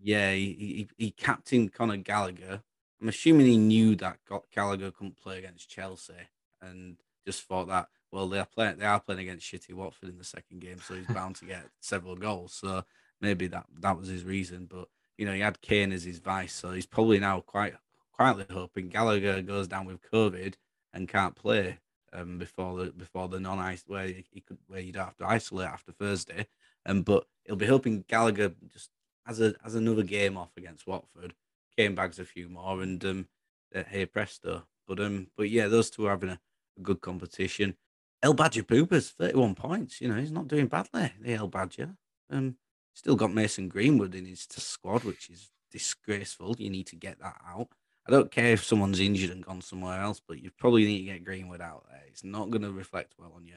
Yeah, 0.03 0.33
he 0.33 0.89
he, 0.99 1.05
he 1.05 1.11
captained 1.11 1.73
Conor 1.73 1.99
Gallagher. 1.99 2.63
I'm 3.01 3.09
assuming 3.09 3.47
he 3.47 3.57
knew 3.57 3.97
that 3.97 4.19
Gallagher 4.55 4.91
couldn't 4.91 5.17
play 5.17 5.39
against 5.39 5.69
Chelsea 5.69 6.15
and 6.61 6.97
just 7.27 7.43
thought 7.43 7.69
that 7.69 7.89
well 8.11 8.29
they 8.29 8.39
are 8.39 8.47
playing 8.47 8.79
they 8.79 8.87
are 8.87 9.01
playing 9.01 9.21
against 9.21 9.51
shitty 9.51 9.75
Watford 9.75 10.09
in 10.09 10.19
the 10.19 10.25
second 10.25 10.61
game, 10.61 10.79
so 10.81 10.95
he's 10.95 11.07
bound 11.07 11.37
to 11.37 11.45
get 11.45 11.65
several 11.81 12.17
goals. 12.17 12.53
So 12.53 12.85
maybe 13.21 13.47
that 13.49 13.67
that 13.81 13.99
was 13.99 14.09
his 14.09 14.25
reason. 14.25 14.67
But 14.67 14.89
you 15.19 15.27
know 15.27 15.33
he 15.33 15.41
had 15.41 15.61
Kane 15.61 15.93
as 15.93 16.05
his 16.05 16.19
vice, 16.19 16.53
so 16.53 16.73
he's 16.73 16.87
probably 16.87 17.19
now 17.19 17.41
quite 17.41 17.75
quietly 18.13 18.47
hoping 18.51 18.89
Gallagher 18.89 19.43
goes 19.43 19.69
down 19.69 19.87
with 19.87 20.11
COVID 20.11 20.55
and 20.93 21.09
can't 21.09 21.35
play 21.35 21.79
um, 22.13 22.39
before 22.39 22.77
the 22.77 22.93
before 22.93 23.29
the 23.29 23.41
non 23.41 23.59
ice 23.59 23.85
where 23.87 24.07
he 24.07 24.41
could 24.47 24.59
where 24.67 24.81
you'd 24.81 24.97
have 24.97 25.17
to 25.19 25.27
isolate 25.27 25.69
after 25.69 25.93
Thursday. 25.93 26.47
Um, 26.85 27.03
but 27.03 27.25
he'll 27.45 27.57
be 27.57 27.67
hoping 27.67 28.05
Gallagher 28.09 28.53
just 28.73 28.91
as 29.27 29.41
a 29.41 29.55
as 29.65 29.75
another 29.75 30.03
game 30.03 30.37
off 30.37 30.51
against 30.57 30.87
Watford, 30.87 31.35
Kane 31.77 31.95
bags 31.95 32.19
a 32.19 32.25
few 32.25 32.49
more, 32.49 32.83
and 32.83 33.05
um, 33.05 33.29
hey 33.73 34.07
presto. 34.07 34.65
But 34.87 35.01
um, 35.01 35.29
but 35.37 35.51
yeah, 35.51 35.69
those 35.69 35.91
two 35.91 36.07
are 36.07 36.11
having 36.11 36.31
a, 36.31 36.41
a 36.79 36.81
good 36.83 37.01
competition. 37.01 37.77
El 38.23 38.35
Badger 38.35 38.63
Poopers, 38.63 39.11
31 39.11 39.57
points. 39.57 40.01
You 40.01 40.09
know, 40.09 40.15
he's 40.15 40.31
not 40.31 40.47
doing 40.47 40.69
badly, 40.69 41.13
the 41.21 41.35
El 41.35 41.49
Badger. 41.49 41.97
Um, 42.31 42.57
still 42.95 43.17
got 43.17 43.35
Mason 43.35 43.69
Greenwood 43.69 44.15
in 44.15 44.27
his 44.27 44.47
squad, 44.49 45.03
which 45.05 45.29
is 45.29 45.51
disgraceful. 45.71 46.55
You 46.59 46.71
need 46.71 46.87
to 46.89 46.97
get 46.97 47.19
that 47.21 47.37
out. 47.47 47.69
I 48.07 48.11
don't 48.11 48.31
care 48.31 48.53
if 48.53 48.65
someone's 48.65 49.01
injured 49.01 49.31
and 49.31 49.45
gone 49.45 49.61
somewhere 49.61 50.01
else, 50.01 50.21
but 50.27 50.43
you 50.43 50.51
probably 50.57 50.85
need 50.85 50.99
to 50.99 51.13
get 51.13 51.25
Greenwood 51.25 51.61
out 51.61 51.85
there. 51.89 52.03
It's 52.09 52.25
not 52.25 52.51
going 52.51 52.63
to 52.63 52.73
reflect 52.73 53.15
well 53.19 53.33
on 53.37 53.47
you. 53.47 53.55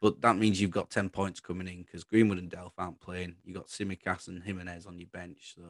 But 0.00 0.20
that 0.20 0.36
means 0.36 0.60
you've 0.60 0.70
got 0.70 0.90
10 0.90 1.08
points 1.08 1.40
coming 1.40 1.66
in 1.66 1.82
because 1.82 2.04
Greenwood 2.04 2.38
and 2.38 2.50
Delph 2.50 2.72
aren't 2.78 3.00
playing. 3.00 3.34
You've 3.44 3.56
got 3.56 3.66
Tsimikas 3.66 4.28
and 4.28 4.42
Jimenez 4.42 4.86
on 4.86 4.98
your 4.98 5.08
bench. 5.12 5.54
So 5.56 5.62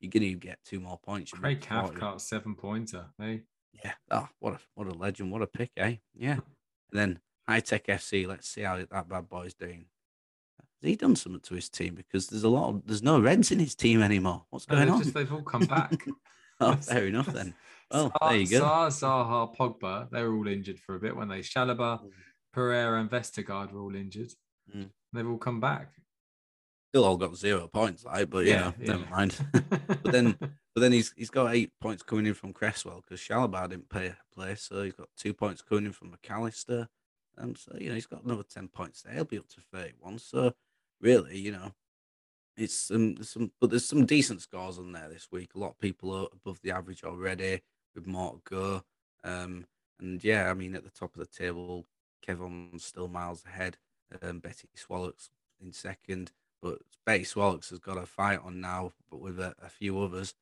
you're 0.00 0.10
going 0.10 0.22
to 0.22 0.34
get 0.34 0.58
two 0.64 0.80
more 0.80 0.98
points. 0.98 1.32
Craig 1.32 1.60
Cathcart, 1.60 2.20
seven 2.20 2.54
pointer. 2.54 3.06
Hey? 3.18 3.42
Yeah. 3.72 3.92
Oh, 4.10 4.28
what 4.38 4.54
a, 4.54 4.58
what 4.74 4.86
a 4.86 4.92
legend. 4.92 5.32
What 5.32 5.42
a 5.42 5.46
pick, 5.46 5.70
eh? 5.78 5.96
Yeah. 6.14 6.32
And 6.32 6.42
then 6.92 7.20
High 7.48 7.60
Tech 7.60 7.86
FC. 7.86 8.26
Let's 8.26 8.48
see 8.48 8.62
how 8.62 8.76
that 8.76 9.08
bad 9.08 9.28
boy's 9.28 9.54
doing. 9.54 9.86
Has 10.82 10.88
he 10.88 10.96
done 10.96 11.16
something 11.16 11.40
to 11.40 11.54
his 11.54 11.68
team? 11.68 11.94
Because 11.94 12.26
there's 12.28 12.44
a 12.44 12.48
lot 12.48 12.68
of, 12.68 12.82
there's 12.86 13.02
no 13.02 13.20
Reds 13.20 13.50
in 13.50 13.58
his 13.58 13.74
team 13.74 14.02
anymore. 14.02 14.44
What's 14.50 14.66
going 14.66 14.86
no, 14.86 14.94
on? 14.94 15.02
Just, 15.02 15.14
they've 15.14 15.32
all 15.32 15.42
come 15.42 15.64
back. 15.64 16.06
oh, 16.60 16.76
fair 16.76 17.06
enough 17.06 17.26
then. 17.26 17.54
Oh, 17.92 18.12
there 18.20 18.36
you 18.36 18.46
go. 18.46 18.60
Sarr, 18.60 18.86
Zaha, 18.86 19.56
Pogba, 19.56 20.08
they 20.10 20.22
were 20.22 20.32
all 20.36 20.46
injured 20.46 20.78
for 20.78 20.94
a 20.94 21.00
bit 21.00 21.16
when 21.16 21.26
they 21.26 21.40
Chalobah, 21.40 22.00
mm. 22.00 22.10
Pereira, 22.52 23.00
and 23.00 23.10
Vestergaard 23.10 23.72
were 23.72 23.80
all 23.80 23.94
injured. 23.94 24.34
Mm. 24.74 24.90
They've 25.12 25.28
all 25.28 25.38
come 25.38 25.60
back. 25.60 25.92
Still 26.88 27.04
all 27.04 27.16
got 27.16 27.36
zero 27.36 27.68
points, 27.68 28.04
right? 28.04 28.28
But 28.28 28.46
yeah, 28.46 28.72
yeah. 28.80 28.86
never 28.96 29.10
mind. 29.10 29.36
but 29.52 30.12
then, 30.12 30.36
but 30.38 30.80
then 30.80 30.92
he's 30.92 31.12
he's 31.16 31.30
got 31.30 31.54
eight 31.54 31.70
points 31.80 32.02
coming 32.02 32.26
in 32.26 32.34
from 32.34 32.52
Cresswell 32.52 33.02
because 33.02 33.20
Chalobah 33.20 33.68
didn't 33.70 33.88
play 33.88 34.12
play, 34.34 34.56
so 34.56 34.82
he's 34.82 34.94
got 34.94 35.08
two 35.16 35.32
points 35.32 35.62
coming 35.62 35.86
in 35.86 35.92
from 35.92 36.10
Mac 36.10 36.26
Allister. 36.28 36.88
and 37.38 37.56
so 37.56 37.76
you 37.78 37.88
know 37.88 37.94
he's 37.94 38.06
got 38.06 38.24
another 38.24 38.42
ten 38.42 38.66
points 38.66 39.02
there. 39.02 39.14
He'll 39.14 39.24
be 39.24 39.38
up 39.38 39.48
to 39.50 39.60
thirty-one. 39.72 40.18
So 40.18 40.52
really, 41.00 41.38
you 41.38 41.52
know, 41.52 41.72
it's 42.56 42.90
um, 42.90 43.22
some, 43.22 43.52
but 43.60 43.70
there's 43.70 43.86
some 43.86 44.04
decent 44.04 44.42
scores 44.42 44.78
on 44.78 44.92
there 44.92 45.08
this 45.08 45.28
week. 45.30 45.50
A 45.54 45.58
lot 45.58 45.70
of 45.70 45.78
people 45.78 46.12
are 46.12 46.26
above 46.32 46.60
the 46.62 46.72
average 46.72 47.04
already 47.04 47.62
with 47.94 48.06
more 48.06 48.32
to 48.32 48.40
go. 48.44 48.82
Um, 49.24 49.66
and 50.00 50.22
yeah, 50.22 50.50
I 50.50 50.54
mean, 50.54 50.74
at 50.74 50.84
the 50.84 50.90
top 50.90 51.14
of 51.14 51.20
the 51.20 51.26
table, 51.26 51.86
Kevon's 52.26 52.84
still 52.84 53.08
miles 53.08 53.44
ahead. 53.46 53.76
Um, 54.22 54.40
Betty 54.40 54.68
Swallocks 54.74 55.30
in 55.62 55.72
second, 55.72 56.32
but 56.60 56.78
Betty 57.06 57.24
Swallocks 57.24 57.70
has 57.70 57.78
got 57.78 57.96
a 57.96 58.06
fight 58.06 58.40
on 58.42 58.60
now, 58.60 58.92
but 59.10 59.20
with 59.20 59.38
a, 59.38 59.54
a 59.62 59.68
few 59.68 60.00
others. 60.00 60.34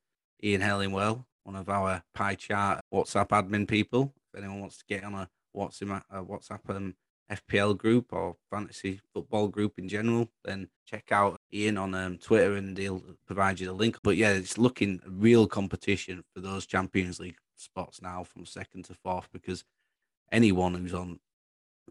Ian 0.43 0.61
Hellingwell, 0.61 1.25
one 1.43 1.55
of 1.55 1.69
our 1.69 2.03
pie 2.13 2.35
chart 2.35 2.81
WhatsApp 2.93 3.27
admin 3.29 3.67
people. 3.67 4.13
If 4.33 4.39
anyone 4.39 4.61
wants 4.61 4.77
to 4.77 4.85
get 4.87 5.03
on 5.03 5.13
a 5.13 5.29
WhatsApp, 5.55 6.01
a 6.09 6.23
WhatsApp 6.23 6.75
um, 6.75 6.95
FPL 7.31 7.77
group 7.77 8.11
or 8.11 8.35
fantasy 8.49 9.01
football 9.13 9.47
group 9.47 9.77
in 9.77 9.87
general, 9.87 10.29
then 10.43 10.69
check 10.85 11.11
out 11.11 11.39
Ian 11.53 11.77
on 11.77 11.93
um, 11.93 12.17
Twitter 12.17 12.53
and 12.55 12.77
he'll 12.77 13.03
provide 13.27 13.59
you 13.59 13.67
the 13.67 13.73
link. 13.73 13.97
But 14.03 14.17
yeah, 14.17 14.31
it's 14.31 14.57
looking 14.57 15.01
real 15.05 15.47
competition 15.47 16.23
for 16.33 16.41
those 16.41 16.65
Champions 16.65 17.19
League 17.19 17.37
spots 17.55 18.01
now 18.01 18.23
from 18.23 18.45
second 18.45 18.85
to 18.85 18.93
fourth 18.93 19.29
because 19.31 19.63
anyone 20.31 20.73
who's 20.73 20.93
on 20.93 21.19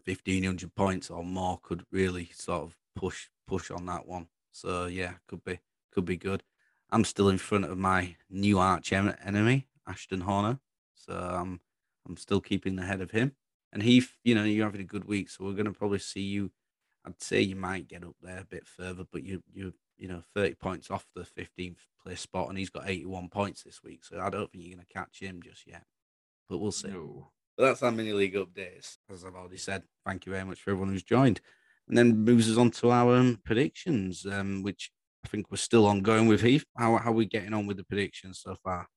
1500 0.05 0.75
points 0.75 1.09
or 1.09 1.23
more 1.23 1.59
could 1.61 1.85
really 1.91 2.29
sort 2.33 2.63
of 2.63 2.77
push 2.95 3.29
push 3.47 3.71
on 3.71 3.85
that 3.87 4.07
one. 4.07 4.27
So 4.51 4.85
yeah, 4.85 5.13
could 5.27 5.43
be 5.43 5.59
could 5.91 6.05
be 6.05 6.17
good. 6.17 6.43
I'm 6.91 7.05
still 7.05 7.29
in 7.29 7.37
front 7.37 7.65
of 7.65 7.77
my 7.77 8.15
new 8.29 8.59
arch 8.59 8.91
enemy, 8.93 9.67
Ashton 9.87 10.21
Horner. 10.21 10.59
So 10.93 11.13
I'm 11.13 11.59
I'm 12.07 12.17
still 12.17 12.41
keeping 12.41 12.77
ahead 12.79 13.01
of 13.01 13.11
him. 13.11 13.33
And 13.71 13.83
he, 13.83 14.03
you 14.23 14.33
know, 14.33 14.43
you're 14.43 14.65
having 14.65 14.81
a 14.81 14.85
good 14.85 15.05
week, 15.05 15.29
so 15.29 15.43
we're 15.43 15.53
going 15.53 15.65
to 15.65 15.71
probably 15.71 15.99
see 15.99 16.21
you. 16.21 16.51
I'd 17.05 17.21
say 17.21 17.41
you 17.41 17.55
might 17.55 17.87
get 17.87 18.03
up 18.03 18.15
there 18.21 18.39
a 18.39 18.45
bit 18.45 18.65
further, 18.65 19.05
but 19.11 19.23
you 19.23 19.43
you 19.53 19.73
you 19.97 20.07
know 20.07 20.23
30 20.33 20.55
points 20.55 20.89
off 20.89 21.05
the 21.15 21.21
15th 21.21 21.77
place 22.03 22.21
spot, 22.21 22.49
and 22.49 22.57
he's 22.57 22.71
got 22.71 22.89
81 22.89 23.29
points 23.29 23.63
this 23.63 23.83
week. 23.83 24.03
So 24.03 24.19
I 24.19 24.29
don't 24.29 24.51
think 24.51 24.63
you're 24.63 24.75
going 24.75 24.85
to 24.85 24.93
catch 24.93 25.19
him 25.19 25.41
just 25.41 25.67
yet, 25.67 25.83
but 26.49 26.57
we'll 26.57 26.71
see. 26.71 26.89
No. 26.89 27.27
But 27.59 27.65
that's 27.65 27.83
our 27.83 27.91
mini 27.91 28.13
league 28.13 28.35
updates. 28.35 28.95
As 29.11 29.25
I've 29.25 29.35
already 29.35 29.57
said, 29.57 29.83
thank 30.05 30.25
you 30.25 30.31
very 30.31 30.45
much 30.45 30.61
for 30.61 30.71
everyone 30.71 30.93
who's 30.93 31.03
joined. 31.03 31.41
And 31.89 31.97
then 31.97 32.23
moves 32.23 32.49
us 32.49 32.57
on 32.57 32.71
to 32.71 32.89
our 32.89 33.17
um, 33.17 33.37
predictions, 33.43 34.25
um, 34.25 34.63
which 34.63 34.91
I 35.25 35.27
think 35.27 35.51
we're 35.51 35.57
still 35.57 35.85
ongoing 35.85 36.27
with 36.27 36.41
Heath. 36.41 36.63
How, 36.77 36.95
how 36.95 37.09
are 37.09 37.13
we 37.13 37.25
getting 37.25 37.53
on 37.53 37.67
with 37.67 37.75
the 37.75 37.83
predictions 37.83 38.39
so 38.41 38.55
far? 38.63 38.87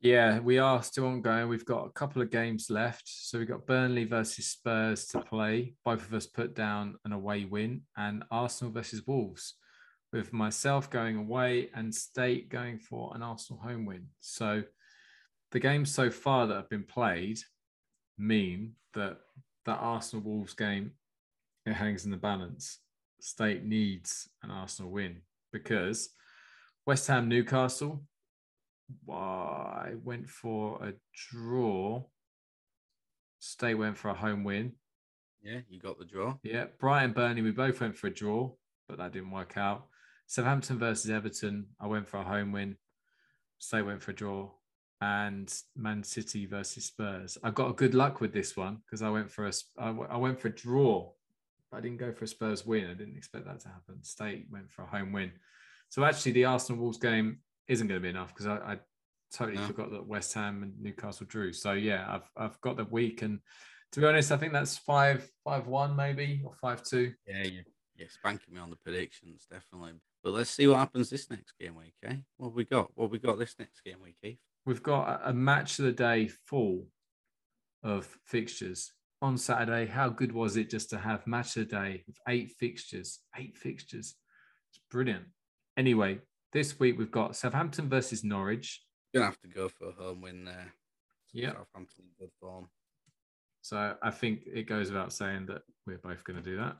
Yeah, 0.00 0.38
we 0.38 0.58
are 0.58 0.84
still 0.84 1.06
ongoing. 1.06 1.48
We've 1.48 1.64
got 1.64 1.84
a 1.84 1.90
couple 1.90 2.22
of 2.22 2.30
games 2.30 2.70
left. 2.70 3.02
So 3.08 3.40
we've 3.40 3.48
got 3.48 3.66
Burnley 3.66 4.04
versus 4.04 4.46
Spurs 4.46 5.06
to 5.06 5.20
play. 5.20 5.74
Both 5.84 6.06
of 6.06 6.14
us 6.14 6.26
put 6.26 6.54
down 6.54 6.94
an 7.04 7.10
away 7.10 7.44
win, 7.44 7.82
and 7.96 8.22
Arsenal 8.30 8.72
versus 8.72 9.02
Wolves, 9.04 9.54
with 10.12 10.32
myself 10.32 10.90
going 10.90 11.16
away 11.16 11.70
and 11.74 11.92
State 11.92 12.50
going 12.50 12.78
for 12.78 13.10
an 13.16 13.22
Arsenal 13.22 13.60
home 13.60 13.84
win. 13.84 14.06
So 14.20 14.62
the 15.50 15.58
games 15.58 15.92
so 15.92 16.08
far 16.08 16.46
that 16.46 16.54
have 16.54 16.70
been 16.70 16.84
played 16.84 17.40
mean 18.18 18.74
that 18.94 19.18
that 19.64 19.78
Arsenal 19.78 20.24
Wolves 20.24 20.54
game 20.54 20.92
it 21.64 21.74
hangs 21.74 22.04
in 22.04 22.10
the 22.10 22.16
balance. 22.16 22.78
State 23.20 23.64
needs 23.64 24.28
an 24.42 24.50
Arsenal 24.50 24.92
win 24.92 25.22
because 25.52 26.10
West 26.86 27.08
Ham 27.08 27.28
Newcastle 27.28 28.02
I 29.10 29.94
went 30.04 30.28
for 30.28 30.82
a 30.82 30.92
draw. 31.30 32.04
Stay 33.38 33.74
went 33.74 33.96
for 33.96 34.08
a 34.08 34.14
home 34.14 34.44
win. 34.44 34.72
Yeah, 35.42 35.60
you 35.68 35.80
got 35.80 35.98
the 35.98 36.04
draw. 36.04 36.36
Yeah, 36.42 36.66
Brighton 36.78 37.12
Burnley, 37.12 37.42
we 37.42 37.50
both 37.50 37.80
went 37.80 37.96
for 37.96 38.06
a 38.08 38.14
draw, 38.14 38.52
but 38.88 38.98
that 38.98 39.12
didn't 39.12 39.30
work 39.30 39.56
out. 39.56 39.86
Southampton 40.26 40.78
versus 40.78 41.10
Everton, 41.10 41.66
I 41.80 41.86
went 41.86 42.08
for 42.08 42.18
a 42.18 42.24
home 42.24 42.52
win. 42.52 42.76
Stay 43.58 43.82
went 43.82 44.02
for 44.02 44.10
a 44.10 44.14
draw. 44.14 44.50
And 45.00 45.52
Man 45.76 46.02
City 46.02 46.46
versus 46.46 46.86
Spurs. 46.86 47.36
I 47.42 47.50
got 47.50 47.70
a 47.70 47.74
good 47.74 47.94
luck 47.94 48.20
with 48.20 48.32
this 48.32 48.56
one 48.56 48.78
because 48.84 49.02
I 49.02 49.10
went 49.10 49.30
for 49.30 49.46
a 49.46 49.52
I 49.78 50.16
went 50.16 50.40
for 50.40 50.48
a 50.48 50.54
draw. 50.54 51.10
I 51.72 51.80
didn't 51.80 51.98
go 51.98 52.12
for 52.12 52.24
a 52.24 52.28
Spurs 52.28 52.64
win. 52.64 52.86
I 52.86 52.94
didn't 52.94 53.16
expect 53.16 53.44
that 53.46 53.60
to 53.60 53.68
happen. 53.68 54.02
State 54.02 54.46
went 54.50 54.70
for 54.70 54.82
a 54.82 54.86
home 54.86 55.12
win. 55.12 55.32
So 55.90 56.04
actually, 56.04 56.32
the 56.32 56.46
Arsenal 56.46 56.80
Wolves 56.80 56.98
game 56.98 57.40
isn't 57.68 57.86
going 57.86 58.00
to 58.00 58.02
be 58.02 58.08
enough 58.08 58.28
because 58.28 58.46
I, 58.46 58.56
I, 58.56 58.78
totally 59.32 59.58
no. 59.58 59.66
forgot 59.66 59.90
that 59.90 60.06
West 60.06 60.32
Ham 60.34 60.62
and 60.62 60.72
Newcastle 60.80 61.26
drew. 61.28 61.52
So 61.52 61.72
yeah, 61.72 62.06
I've 62.08 62.30
I've 62.36 62.60
got 62.60 62.76
the 62.76 62.84
week, 62.84 63.22
and 63.22 63.40
to 63.92 64.00
be 64.00 64.06
honest, 64.06 64.32
I 64.32 64.36
think 64.36 64.52
that's 64.52 64.78
five 64.78 65.28
five 65.44 65.66
one 65.66 65.96
maybe 65.96 66.40
or 66.44 66.54
five 66.54 66.82
two. 66.82 67.12
Yeah, 67.26 67.42
yeah, 67.42 67.60
yeah, 67.96 68.06
spanking 68.08 68.54
me 68.54 68.60
on 68.60 68.70
the 68.70 68.76
predictions 68.76 69.46
definitely. 69.50 69.92
But 70.22 70.32
let's 70.32 70.50
see 70.50 70.66
what 70.66 70.78
happens 70.78 71.10
this 71.10 71.30
next 71.30 71.52
game 71.60 71.76
week, 71.76 71.94
eh? 72.04 72.16
What 72.36 72.54
we 72.54 72.64
got? 72.64 72.90
What 72.94 73.10
we 73.10 73.18
got 73.18 73.38
this 73.38 73.54
next 73.58 73.82
game 73.84 73.98
week, 74.02 74.16
Keith? 74.22 74.38
We've 74.66 74.82
got 74.82 75.20
a 75.24 75.32
match 75.32 75.78
of 75.78 75.84
the 75.84 75.92
day 75.92 76.26
full 76.26 76.86
of 77.84 78.04
fixtures 78.24 78.92
on 79.22 79.38
Saturday. 79.38 79.86
How 79.86 80.08
good 80.08 80.32
was 80.32 80.56
it 80.56 80.68
just 80.68 80.90
to 80.90 80.98
have 80.98 81.24
match 81.26 81.56
of 81.56 81.68
the 81.68 81.76
day 81.76 82.02
with 82.06 82.16
eight 82.28 82.52
fixtures? 82.58 83.20
Eight 83.38 83.56
fixtures. 83.56 84.16
It's 84.70 84.80
brilliant. 84.90 85.26
Anyway, 85.76 86.18
this 86.52 86.80
week 86.80 86.98
we've 86.98 87.12
got 87.12 87.36
Southampton 87.36 87.88
versus 87.88 88.24
Norwich. 88.24 88.82
You're 89.12 89.22
gonna 89.22 89.30
have 89.30 89.40
to 89.42 89.48
go 89.48 89.68
for 89.68 89.90
a 89.90 89.92
home 89.92 90.20
win 90.20 90.44
there. 90.44 90.72
Yeah, 91.32 91.52
Southampton 91.52 92.06
in 92.06 92.26
good 92.26 92.32
form. 92.40 92.68
So 93.62 93.96
I 94.02 94.10
think 94.10 94.42
it 94.46 94.68
goes 94.68 94.90
without 94.90 95.12
saying 95.12 95.46
that 95.46 95.62
we're 95.86 95.98
both 95.98 96.24
going 96.24 96.40
to 96.40 96.50
do 96.50 96.56
that. 96.58 96.76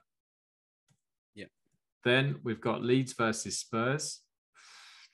Yeah. 1.34 1.46
Then 2.04 2.36
we've 2.44 2.60
got 2.60 2.82
Leeds 2.82 3.12
versus 3.12 3.58
Spurs. 3.58 4.20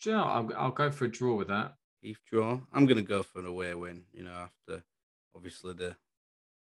you 0.05 0.13
know, 0.13 0.23
I'll, 0.23 0.51
I'll 0.57 0.71
go 0.71 0.91
for 0.91 1.07
a 1.07 1.11
draw 1.11 1.35
with 1.35 1.49
that. 1.49 1.73
If 2.03 2.19
draw. 2.25 2.61
I'm 2.73 2.87
going 2.87 2.97
to 2.97 3.03
go 3.03 3.23
for 3.23 3.39
an 3.39 3.47
away 3.47 3.75
win. 3.75 4.03
You 4.13 4.25
know, 4.25 4.33
after 4.33 4.83
obviously 5.35 5.75
the 5.75 5.97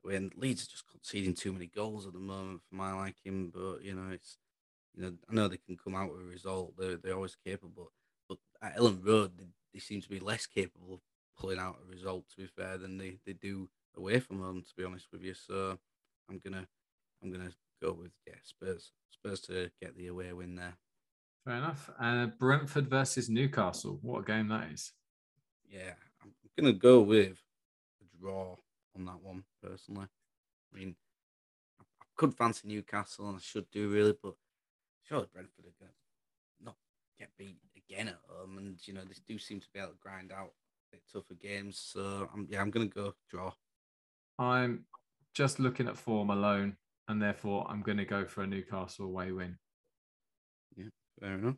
when 0.03 0.30
Leeds 0.37 0.62
are 0.62 0.70
just 0.70 0.89
conceding 0.89 1.34
too 1.34 1.53
many 1.53 1.66
goals 1.66 2.07
at 2.07 2.12
the 2.12 2.18
moment 2.18 2.61
for 2.68 2.76
my 2.76 2.93
liking, 2.93 3.51
but 3.55 3.82
you 3.82 3.95
know 3.95 4.11
it's 4.12 4.39
you 4.95 5.03
know, 5.03 5.12
I 5.28 5.34
know 5.34 5.49
they 5.49 5.59
can 5.59 5.76
come 5.76 5.95
out 5.95 6.11
with 6.11 6.22
a 6.22 6.24
result. 6.24 6.74
They're 6.78 6.97
they're 6.97 7.14
always 7.14 7.37
capable, 7.45 7.93
but 8.28 8.39
at 8.62 8.76
Elland 8.76 9.07
Road, 9.07 9.32
they, 9.37 9.47
they 9.74 9.80
seem 9.80 10.01
to 10.01 10.09
be 10.09 10.20
less 10.20 10.47
capable 10.47 10.95
of 10.95 11.01
pulling 11.39 11.59
out 11.59 11.80
a 11.84 11.91
result. 11.91 12.24
To 12.30 12.37
be 12.37 12.47
fair, 12.47 12.78
than 12.78 12.97
they, 12.97 13.18
they 13.26 13.34
do 13.34 13.68
away 13.97 14.20
from 14.20 14.41
home. 14.41 14.62
To 14.62 14.74
be 14.76 14.84
honest 14.84 15.09
with 15.12 15.22
you, 15.22 15.34
so 15.34 15.78
I'm 16.30 16.39
gonna 16.39 16.66
I'm 17.22 17.30
gonna 17.30 17.53
go 17.82 17.93
with 17.93 18.12
yeah 18.26 18.34
Spurs. 18.43 18.93
Spurs 19.11 19.41
to 19.43 19.70
get 19.82 19.97
the 19.97 20.07
away 20.07 20.32
win 20.32 20.57
there. 20.57 20.76
Fair 21.45 21.57
enough. 21.57 21.91
Uh, 21.99 22.26
Brentford 22.26 22.89
versus 22.89 23.28
Newcastle. 23.28 23.99
What 24.03 24.20
a 24.20 24.24
game 24.24 24.49
that 24.49 24.70
is. 24.72 24.93
Yeah, 25.70 25.92
I'm 26.22 26.32
gonna 26.56 26.72
go 26.72 27.00
with 27.00 27.38
a 28.00 28.18
draw 28.18 28.56
on 28.96 29.04
that 29.06 29.22
one 29.22 29.44
personally. 29.62 30.06
I 30.72 30.78
mean, 30.78 30.96
I 31.80 31.84
could 32.16 32.34
fancy 32.34 32.68
Newcastle 32.68 33.28
and 33.28 33.36
I 33.36 33.40
should 33.40 33.70
do 33.70 33.88
really, 33.88 34.14
but 34.22 34.34
surely 35.02 35.28
Brentford 35.32 35.66
are 35.66 35.74
gonna 35.80 35.92
not 36.62 36.76
get 37.18 37.30
beat 37.38 37.58
again 37.76 38.08
at 38.08 38.18
home, 38.28 38.58
and 38.58 38.78
you 38.86 38.94
know 38.94 39.02
they 39.02 39.14
do 39.26 39.38
seem 39.38 39.60
to 39.60 39.68
be 39.72 39.80
able 39.80 39.90
to 39.90 39.98
grind 40.00 40.32
out 40.32 40.52
a 40.92 40.96
bit 40.96 41.02
tougher 41.12 41.34
games. 41.34 41.78
So 41.78 42.28
I'm 42.32 42.46
yeah, 42.50 42.60
I'm 42.60 42.70
gonna 42.70 42.86
go 42.86 43.14
draw. 43.30 43.52
I'm 44.38 44.84
just 45.34 45.58
looking 45.60 45.88
at 45.88 45.96
form 45.96 46.30
alone, 46.30 46.76
and 47.08 47.20
therefore 47.20 47.66
I'm 47.68 47.82
going 47.82 47.98
to 47.98 48.04
go 48.04 48.24
for 48.24 48.42
a 48.42 48.46
Newcastle 48.46 49.06
away 49.06 49.32
win. 49.32 49.58
Yeah, 50.76 50.86
fair 51.20 51.34
enough. 51.34 51.56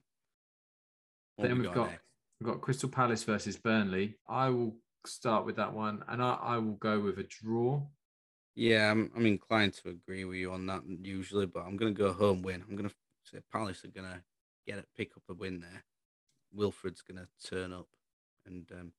What 1.37 1.49
then 1.49 1.59
we 1.59 1.67
have 1.67 1.75
got, 1.75 1.91
got 1.91 1.99
we've 2.41 2.49
got 2.49 2.61
Crystal 2.61 2.89
Palace 2.89 3.25
versus 3.25 3.57
Burnley. 3.57 4.17
I 4.29 4.51
will 4.51 4.77
start 5.07 5.47
with 5.47 5.57
that 5.57 5.73
one, 5.73 6.05
and 6.09 6.23
I, 6.23 6.35
I 6.41 6.59
will 6.59 6.75
go 6.75 7.01
with 7.01 7.19
a 7.19 7.25
draw. 7.25 7.83
Yeah, 8.55 8.91
I'm, 8.91 9.11
I'm 9.17 9.27
inclined 9.27 9.75
to 9.75 9.91
agree 9.91 10.25
with 10.25 10.39
you 10.39 10.53
on 10.53 10.67
that 10.67 10.83
usually, 11.03 11.47
but 11.47 11.61
I'm 11.61 11.77
going 11.77 11.95
to 11.95 11.99
go 11.99 12.13
home 12.13 12.43
win. 12.43 12.65
I'm 12.69 12.77
going 12.77 12.89
to 12.89 12.95
say 13.25 13.39
Palace 13.53 13.85
are 13.85 13.89
going 13.89 14.11
to 14.11 14.21
get 14.67 14.79
it, 14.79 14.87
pick 14.97 15.13
up 15.17 15.23
a 15.29 15.35
win 15.35 15.61
there. 15.61 15.85
Wilfred's 16.53 17.03
going 17.03 17.19
to 17.19 17.49
turn 17.49 17.73
up 17.73 17.87
and 18.47 18.69
um, 18.73 18.93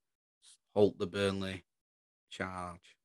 halt 0.73 0.97
the 0.97 1.07
Burnley 1.07 1.65
charge. 2.29 2.95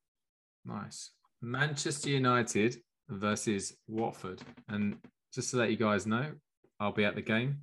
Nice. 0.65 1.11
Manchester 1.43 2.11
United 2.11 2.77
versus 3.09 3.75
Watford. 3.89 4.41
And 4.69 4.97
just 5.35 5.51
to 5.51 5.57
let 5.57 5.71
you 5.71 5.77
guys 5.77 6.07
know, 6.07 6.33
I'll 6.79 6.93
be 6.93 7.05
at 7.05 7.15
the 7.15 7.23
game. 7.23 7.59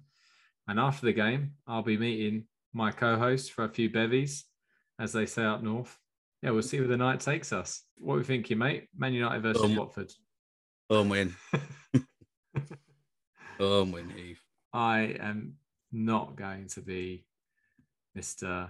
And 0.68 0.80
after 0.80 1.06
the 1.06 1.14
game, 1.14 1.54
I'll 1.68 1.82
be 1.82 1.98
meeting 1.98 2.46
my 2.74 2.92
co 2.92 3.18
host 3.18 3.52
for 3.52 3.66
a 3.66 3.70
few 3.70 3.90
bevies, 3.90 4.46
as 5.00 5.14
they 5.14 5.26
say 5.26 5.44
up 5.44 5.64
north. 5.64 5.98
Yeah, 6.42 6.52
we'll 6.52 6.64
see 6.64 6.80
where 6.80 6.88
the 6.88 6.98
night 6.98 7.20
takes 7.20 7.54
us. 7.54 7.84
What 7.98 8.16
are 8.16 8.20
we 8.20 8.24
thinking, 8.24 8.58
mate? 8.58 8.88
Man 8.98 9.14
United 9.14 9.44
versus 9.44 9.64
um, 9.64 9.76
Watford. 9.76 10.12
Home 10.90 11.10
win. 11.10 11.36
home 13.60 13.92
win, 13.94 14.10
Heath. 14.10 14.42
I 14.74 15.16
am 15.20 15.54
not 15.92 16.36
going 16.36 16.68
to 16.70 16.82
be 16.82 17.26
Mr. 18.18 18.70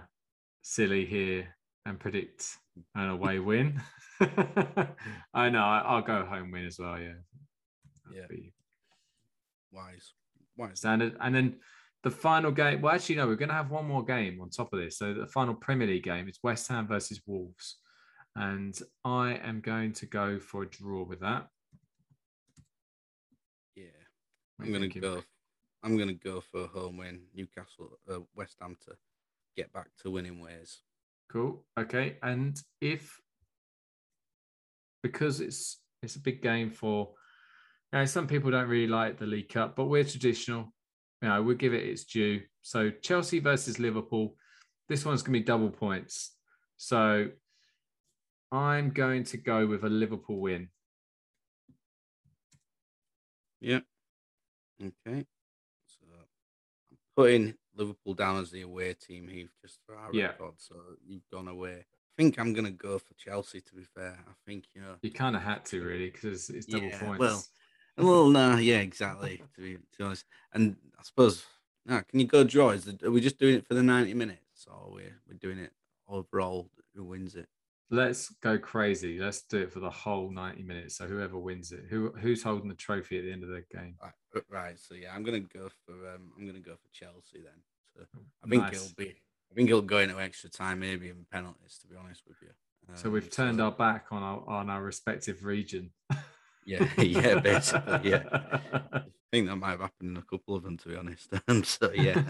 Silly 0.62 1.06
here 1.06 1.48
and 1.86 1.98
predict 1.98 2.56
an 2.94 3.08
away 3.08 3.38
win. 3.38 3.80
I 5.34 5.50
know. 5.50 5.62
I, 5.62 5.94
will 5.94 6.02
go 6.02 6.24
home 6.24 6.50
win 6.50 6.66
as 6.66 6.78
well. 6.78 6.98
Yeah. 6.98 7.14
That'd 8.04 8.18
yeah. 8.20 8.26
Be... 8.28 8.52
Wise. 9.72 10.12
Wise. 10.56 10.78
Standard. 10.78 11.16
And 11.20 11.34
then 11.34 11.56
the 12.02 12.10
final 12.10 12.50
game. 12.50 12.80
Well, 12.80 12.94
actually, 12.94 13.16
no. 13.16 13.26
We're 13.26 13.36
going 13.36 13.48
to 13.48 13.54
have 13.54 13.70
one 13.70 13.86
more 13.86 14.04
game 14.04 14.40
on 14.40 14.50
top 14.50 14.72
of 14.72 14.80
this. 14.80 14.98
So 14.98 15.14
the 15.14 15.26
final 15.26 15.54
Premier 15.54 15.86
League 15.86 16.04
game 16.04 16.28
is 16.28 16.38
West 16.42 16.68
Ham 16.68 16.86
versus 16.86 17.20
Wolves, 17.26 17.78
and 18.36 18.78
I 19.04 19.34
am 19.42 19.60
going 19.60 19.92
to 19.94 20.06
go 20.06 20.38
for 20.38 20.62
a 20.62 20.68
draw 20.68 21.04
with 21.04 21.20
that. 21.20 21.46
Yeah, 23.76 23.84
I'm 24.60 24.70
going 24.70 24.90
to 24.90 25.00
go. 25.00 25.22
I'm 25.84 25.96
going 25.96 26.08
to 26.08 26.14
go 26.14 26.40
for 26.40 26.64
a 26.64 26.68
home 26.68 26.98
win. 26.98 27.22
Newcastle, 27.34 27.98
uh, 28.10 28.18
West 28.36 28.56
Ham 28.60 28.76
to 28.86 28.94
get 29.56 29.72
back 29.72 29.88
to 30.02 30.10
winning 30.10 30.40
ways. 30.40 30.78
Cool. 31.28 31.64
Okay. 31.78 32.18
And 32.22 32.60
if 32.80 33.18
because 35.02 35.40
it's 35.40 35.80
it's 36.02 36.16
a 36.16 36.20
big 36.20 36.42
game 36.42 36.70
for 36.70 37.10
you 37.92 37.98
know, 37.98 38.04
some 38.04 38.26
people 38.26 38.50
don't 38.50 38.68
really 38.68 38.86
like 38.86 39.18
the 39.18 39.26
League 39.26 39.48
Cup, 39.48 39.76
but 39.76 39.84
we're 39.84 40.04
traditional. 40.04 40.72
You 41.22 41.28
know, 41.28 41.42
we'll 41.42 41.56
give 41.56 41.72
it 41.72 41.84
its 41.84 42.04
due. 42.04 42.42
So 42.60 42.90
Chelsea 42.90 43.38
versus 43.38 43.78
Liverpool. 43.78 44.36
This 44.88 45.06
one's 45.06 45.22
gonna 45.22 45.38
be 45.38 45.44
double 45.44 45.70
points. 45.70 46.32
So 46.76 47.28
I'm 48.50 48.90
going 48.90 49.24
to 49.24 49.36
go 49.38 49.66
with 49.66 49.84
a 49.84 49.88
Liverpool 49.88 50.40
win. 50.40 50.68
Yeah. 53.60 53.80
Okay. 54.80 55.24
So 55.86 56.04
I'm 56.90 56.98
putting 57.16 57.54
Liverpool 57.74 58.14
down 58.14 58.40
as 58.40 58.50
the 58.50 58.62
away 58.62 58.94
team, 58.94 59.28
Heath, 59.28 59.52
just 59.62 59.78
for 59.86 59.96
our 59.96 60.10
yeah. 60.12 60.26
record. 60.26 60.54
So 60.58 60.74
you've 61.06 61.28
gone 61.32 61.48
away. 61.48 61.76
I 61.78 62.22
think 62.22 62.38
I'm 62.38 62.52
going 62.52 62.66
to 62.66 62.72
go 62.72 62.98
for 62.98 63.14
Chelsea, 63.16 63.60
to 63.62 63.74
be 63.74 63.84
fair. 63.84 64.18
I 64.28 64.32
think, 64.44 64.64
you 64.74 64.82
know. 64.82 64.96
You 65.00 65.12
kind 65.12 65.36
of 65.36 65.42
had 65.42 65.64
to, 65.66 65.82
really, 65.82 66.10
because 66.10 66.50
it's, 66.50 66.66
double 66.66 66.88
yeah, 66.88 66.98
points. 66.98 67.20
Well, 67.20 67.42
well, 67.96 68.28
no, 68.28 68.56
yeah, 68.56 68.78
exactly, 68.78 69.42
to 69.54 69.60
be, 69.60 69.74
to 69.74 69.98
be 69.98 70.04
honest. 70.04 70.24
And 70.52 70.76
I 70.98 71.02
suppose, 71.02 71.44
no, 71.86 72.02
can 72.08 72.20
you 72.20 72.26
go 72.26 72.44
draw? 72.44 72.70
Is 72.70 72.86
it, 72.86 73.02
are 73.02 73.10
we 73.10 73.20
just 73.20 73.38
doing 73.38 73.56
it 73.56 73.66
for 73.66 73.74
the 73.74 73.82
90 73.82 74.14
minutes 74.14 74.66
or 74.66 74.92
we're, 74.92 75.20
we're 75.28 75.38
doing 75.38 75.58
it 75.58 75.72
overall? 76.08 76.70
Who 76.94 77.04
wins 77.04 77.34
it? 77.34 77.48
Let's 77.90 78.30
go 78.42 78.58
crazy. 78.58 79.18
Let's 79.18 79.42
do 79.42 79.58
it 79.58 79.72
for 79.72 79.80
the 79.80 79.90
whole 79.90 80.30
90 80.30 80.62
minutes. 80.62 80.96
So 80.96 81.06
whoever 81.06 81.38
wins 81.38 81.72
it, 81.72 81.84
who 81.90 82.10
who's 82.18 82.42
holding 82.42 82.68
the 82.68 82.74
trophy 82.74 83.18
at 83.18 83.24
the 83.24 83.32
end 83.32 83.42
of 83.42 83.50
the 83.50 83.64
game? 83.70 83.96
Right. 84.02 84.12
Uh, 84.34 84.40
right 84.48 84.78
so 84.78 84.94
yeah, 84.94 85.14
I'm 85.14 85.22
gonna 85.22 85.40
go 85.40 85.68
for 85.84 85.92
um, 86.14 86.32
I'm 86.38 86.46
gonna 86.46 86.60
go 86.60 86.72
for 86.72 86.88
Chelsea 86.90 87.42
then. 87.44 87.60
So 87.94 88.06
I 88.42 88.48
think 88.48 88.62
nice. 88.62 88.74
it'll 88.76 88.94
be 88.96 89.14
I 89.50 89.54
think 89.54 89.68
it'll 89.68 89.82
go 89.82 89.98
into 89.98 90.18
extra 90.18 90.48
time, 90.48 90.80
maybe 90.80 91.10
in 91.10 91.26
penalties. 91.30 91.78
To 91.82 91.86
be 91.86 91.96
honest 91.96 92.22
with 92.26 92.38
you. 92.40 92.48
Um, 92.88 92.96
so 92.96 93.10
we've 93.10 93.30
turned 93.30 93.58
so, 93.58 93.66
our 93.66 93.72
back 93.72 94.06
on 94.10 94.22
our 94.22 94.42
on 94.48 94.70
our 94.70 94.82
respective 94.82 95.44
region. 95.44 95.90
yeah, 96.64 96.88
yeah, 96.98 97.40
basically, 97.40 98.10
yeah. 98.10 98.22
I 98.92 99.02
think 99.30 99.48
that 99.48 99.56
might 99.56 99.70
have 99.70 99.80
happened 99.80 100.10
in 100.10 100.16
a 100.16 100.22
couple 100.22 100.54
of 100.54 100.62
them, 100.62 100.76
to 100.78 100.88
be 100.88 100.96
honest. 100.96 101.32
Um, 101.48 101.64
so 101.64 101.90
yeah. 101.92 102.22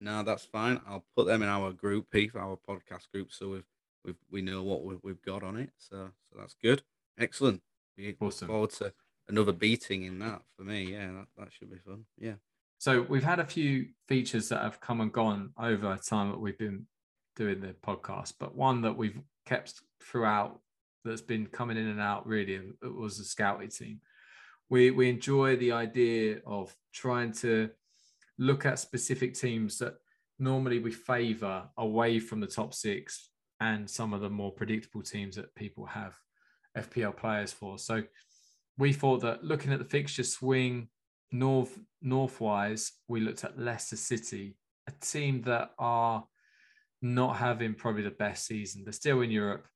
no, 0.00 0.22
that's 0.22 0.44
fine. 0.44 0.80
I'll 0.86 1.04
put 1.16 1.26
them 1.26 1.42
in 1.42 1.48
our 1.48 1.72
group, 1.72 2.06
Heath, 2.12 2.36
our 2.36 2.58
podcast 2.68 3.10
group, 3.12 3.32
so 3.32 3.48
we've 3.50 3.66
we've 4.04 4.18
we 4.30 4.42
know 4.42 4.62
what 4.62 4.84
we've, 4.84 5.00
we've 5.02 5.22
got 5.22 5.42
on 5.42 5.56
it. 5.56 5.70
So 5.78 6.10
so 6.30 6.38
that's 6.38 6.54
good. 6.62 6.82
Excellent. 7.18 7.62
We 7.96 8.16
awesome. 8.20 8.48
look 8.48 8.54
forward 8.54 8.70
to 8.70 8.92
another 9.28 9.52
beating 9.52 10.04
in 10.04 10.18
that 10.20 10.42
for 10.56 10.64
me. 10.64 10.92
Yeah, 10.92 11.06
that, 11.12 11.26
that 11.38 11.52
should 11.52 11.70
be 11.70 11.78
fun. 11.78 12.04
Yeah. 12.18 12.34
So 12.78 13.02
we've 13.02 13.24
had 13.24 13.40
a 13.40 13.44
few 13.44 13.88
features 14.08 14.48
that 14.48 14.62
have 14.62 14.80
come 14.80 15.00
and 15.00 15.12
gone 15.12 15.50
over 15.58 15.98
time 15.98 16.30
that 16.30 16.40
we've 16.40 16.56
been 16.56 16.86
doing 17.36 17.60
the 17.60 17.74
podcast, 17.86 18.34
but 18.38 18.54
one 18.54 18.82
that 18.82 18.96
we've 18.96 19.20
kept 19.44 19.82
throughout 20.02 20.60
that's 21.04 21.22
been 21.22 21.46
coming 21.46 21.76
in 21.76 21.88
and 21.88 22.00
out 22.00 22.26
really 22.26 22.54
it 22.82 22.94
was 22.94 23.18
a 23.18 23.24
scouting 23.24 23.70
team. 23.70 24.00
We 24.68 24.90
we 24.90 25.08
enjoy 25.08 25.56
the 25.56 25.72
idea 25.72 26.40
of 26.46 26.74
trying 26.92 27.32
to 27.32 27.70
look 28.38 28.64
at 28.66 28.78
specific 28.78 29.34
teams 29.34 29.78
that 29.78 29.94
normally 30.38 30.78
we 30.78 30.90
favour 30.90 31.68
away 31.76 32.18
from 32.18 32.40
the 32.40 32.46
top 32.46 32.72
six 32.72 33.30
and 33.60 33.88
some 33.88 34.14
of 34.14 34.22
the 34.22 34.30
more 34.30 34.50
predictable 34.50 35.02
teams 35.02 35.36
that 35.36 35.54
people 35.54 35.84
have 35.84 36.16
FPL 36.76 37.16
players 37.16 37.52
for. 37.52 37.78
So 37.78 38.02
we 38.78 38.92
thought 38.92 39.20
that 39.20 39.44
looking 39.44 39.72
at 39.72 39.78
the 39.78 39.84
fixture 39.84 40.24
swing 40.24 40.88
north 41.32 41.78
northwise, 42.04 42.90
we 43.08 43.20
looked 43.20 43.44
at 43.44 43.58
Leicester 43.58 43.96
City, 43.96 44.56
a 44.88 44.92
team 45.00 45.42
that 45.42 45.72
are 45.78 46.24
not 47.02 47.36
having 47.36 47.74
probably 47.74 48.02
the 48.02 48.10
best 48.10 48.46
season. 48.46 48.82
They're 48.84 48.92
still 48.92 49.20
in 49.20 49.30
Europe, 49.30 49.66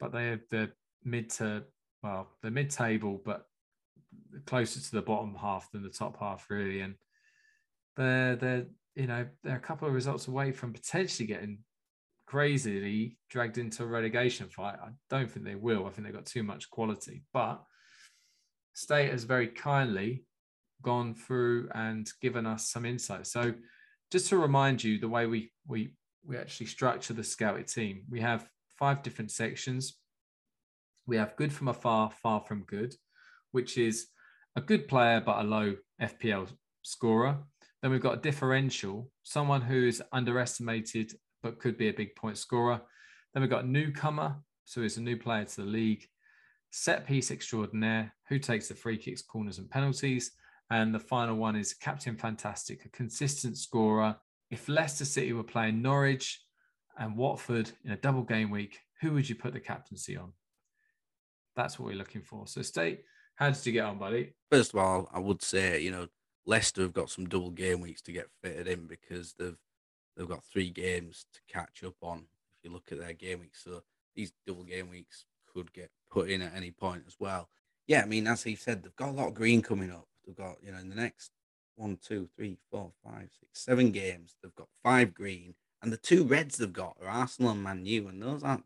but 0.00 0.12
they're 0.12 0.40
the 0.50 0.70
mid 1.04 1.30
to 1.30 1.64
well, 2.02 2.28
they're 2.42 2.50
mid 2.50 2.70
table, 2.70 3.20
but 3.24 3.46
closer 4.44 4.80
to 4.80 4.90
the 4.92 5.02
bottom 5.02 5.34
half 5.34 5.70
than 5.72 5.82
the 5.82 5.88
top 5.88 6.18
half, 6.20 6.46
really. 6.50 6.80
And 6.80 6.94
they're 7.96 8.36
they're 8.36 8.66
you 8.94 9.06
know 9.06 9.26
they're 9.42 9.56
a 9.56 9.60
couple 9.60 9.88
of 9.88 9.94
results 9.94 10.28
away 10.28 10.52
from 10.52 10.72
potentially 10.72 11.26
getting 11.26 11.58
crazily 12.26 13.18
dragged 13.30 13.58
into 13.58 13.84
a 13.84 13.86
relegation 13.86 14.48
fight. 14.48 14.76
I 14.82 14.90
don't 15.10 15.30
think 15.30 15.46
they 15.46 15.54
will. 15.54 15.86
I 15.86 15.90
think 15.90 16.06
they've 16.06 16.14
got 16.14 16.26
too 16.26 16.42
much 16.42 16.70
quality, 16.70 17.22
but 17.32 17.62
State 18.74 19.10
has 19.10 19.24
very 19.24 19.48
kindly 19.48 20.24
gone 20.82 21.14
through 21.14 21.68
and 21.74 22.08
given 22.20 22.46
us 22.46 22.70
some 22.70 22.84
insight. 22.84 23.26
So, 23.26 23.54
just 24.12 24.28
to 24.28 24.38
remind 24.38 24.82
you, 24.84 24.98
the 24.98 25.08
way 25.08 25.26
we 25.26 25.52
we 25.66 25.94
we 26.24 26.36
actually 26.36 26.66
structure 26.66 27.14
the 27.14 27.24
scouted 27.24 27.68
team, 27.68 28.02
we 28.10 28.20
have 28.20 28.48
five 28.78 29.02
different 29.02 29.30
sections. 29.30 29.98
We 31.06 31.16
have 31.16 31.36
good 31.36 31.52
from 31.52 31.68
afar, 31.68 32.10
far 32.10 32.40
from 32.40 32.64
good, 32.64 32.94
which 33.52 33.78
is 33.78 34.08
a 34.56 34.60
good 34.60 34.88
player 34.88 35.22
but 35.24 35.40
a 35.40 35.44
low 35.44 35.76
FPL 36.00 36.48
scorer. 36.82 37.38
Then 37.82 37.90
we've 37.90 38.00
got 38.00 38.18
a 38.18 38.22
differential, 38.22 39.10
someone 39.22 39.60
who's 39.60 40.02
underestimated 40.12 41.12
but 41.42 41.58
could 41.60 41.76
be 41.76 41.88
a 41.88 41.92
big 41.92 42.16
point 42.16 42.38
scorer. 42.38 42.80
Then 43.32 43.42
we've 43.42 43.50
got 43.50 43.68
newcomer, 43.68 44.36
so 44.64 44.82
he's 44.82 44.96
a 44.96 45.02
new 45.02 45.16
player 45.16 45.44
to 45.44 45.56
the 45.56 45.66
league. 45.66 46.06
set 46.70 47.06
piece 47.06 47.30
extraordinaire, 47.30 48.12
who 48.28 48.38
takes 48.38 48.68
the 48.68 48.74
free 48.74 48.98
kicks, 48.98 49.22
corners, 49.22 49.58
and 49.58 49.70
penalties. 49.70 50.32
And 50.70 50.94
the 50.94 50.98
final 50.98 51.36
one 51.36 51.56
is 51.56 51.74
Captain 51.74 52.16
Fantastic, 52.16 52.84
a 52.84 52.88
consistent 52.88 53.56
scorer. 53.56 54.16
If 54.50 54.68
Leicester 54.68 55.04
City 55.04 55.32
were 55.32 55.44
playing 55.44 55.80
Norwich 55.80 56.40
and 56.98 57.16
Watford 57.16 57.70
in 57.84 57.92
a 57.92 57.96
double 57.96 58.22
game 58.22 58.50
week, 58.50 58.80
who 59.00 59.12
would 59.12 59.28
you 59.28 59.34
put 59.34 59.52
the 59.52 59.60
captaincy 59.60 60.16
on? 60.16 60.32
That's 61.54 61.78
what 61.78 61.86
we're 61.86 61.96
looking 61.96 62.22
for. 62.22 62.46
So, 62.46 62.62
State, 62.62 63.02
how 63.36 63.50
did 63.50 63.64
you 63.66 63.72
get 63.72 63.84
on, 63.84 63.98
buddy? 63.98 64.34
First 64.50 64.74
of 64.74 64.80
all, 64.80 65.08
I 65.12 65.18
would 65.18 65.42
say, 65.42 65.80
you 65.80 65.90
know, 65.90 66.08
Leicester 66.46 66.82
have 66.82 66.92
got 66.92 67.10
some 67.10 67.26
double 67.26 67.50
game 67.50 67.80
weeks 67.80 68.02
to 68.02 68.12
get 68.12 68.28
fitted 68.42 68.68
in 68.68 68.86
because 68.86 69.34
they've 69.38 69.58
they've 70.16 70.28
got 70.28 70.44
three 70.44 70.70
games 70.70 71.26
to 71.34 71.40
catch 71.52 71.82
up 71.84 71.96
on. 72.02 72.18
If 72.18 72.64
you 72.64 72.72
look 72.72 72.92
at 72.92 73.00
their 73.00 73.12
game 73.12 73.40
weeks, 73.40 73.64
so 73.64 73.82
these 74.14 74.32
double 74.46 74.64
game 74.64 74.90
weeks 74.90 75.24
could 75.52 75.72
get 75.72 75.90
put 76.10 76.30
in 76.30 76.42
at 76.42 76.54
any 76.54 76.70
point 76.70 77.02
as 77.06 77.16
well. 77.18 77.48
Yeah, 77.86 78.02
I 78.02 78.06
mean, 78.06 78.26
as 78.26 78.42
he 78.42 78.56
said, 78.56 78.82
they've 78.82 78.96
got 78.96 79.10
a 79.10 79.12
lot 79.12 79.28
of 79.28 79.34
green 79.34 79.62
coming 79.62 79.90
up. 79.90 80.08
They've 80.26 80.36
got, 80.36 80.56
you 80.62 80.72
know, 80.72 80.78
in 80.78 80.88
the 80.88 80.96
next 80.96 81.30
one, 81.76 81.98
two, 82.02 82.28
three, 82.36 82.58
four, 82.70 82.92
five, 83.04 83.28
six, 83.38 83.64
seven 83.64 83.90
games, 83.90 84.36
they've 84.42 84.54
got 84.54 84.68
five 84.82 85.14
green, 85.14 85.54
and 85.82 85.92
the 85.92 85.96
two 85.96 86.24
reds 86.24 86.56
they've 86.56 86.72
got 86.72 86.96
are 87.02 87.08
Arsenal 87.08 87.52
and 87.52 87.62
Man 87.62 87.84
U, 87.86 88.08
and 88.08 88.22
those 88.22 88.42
aren't 88.42 88.64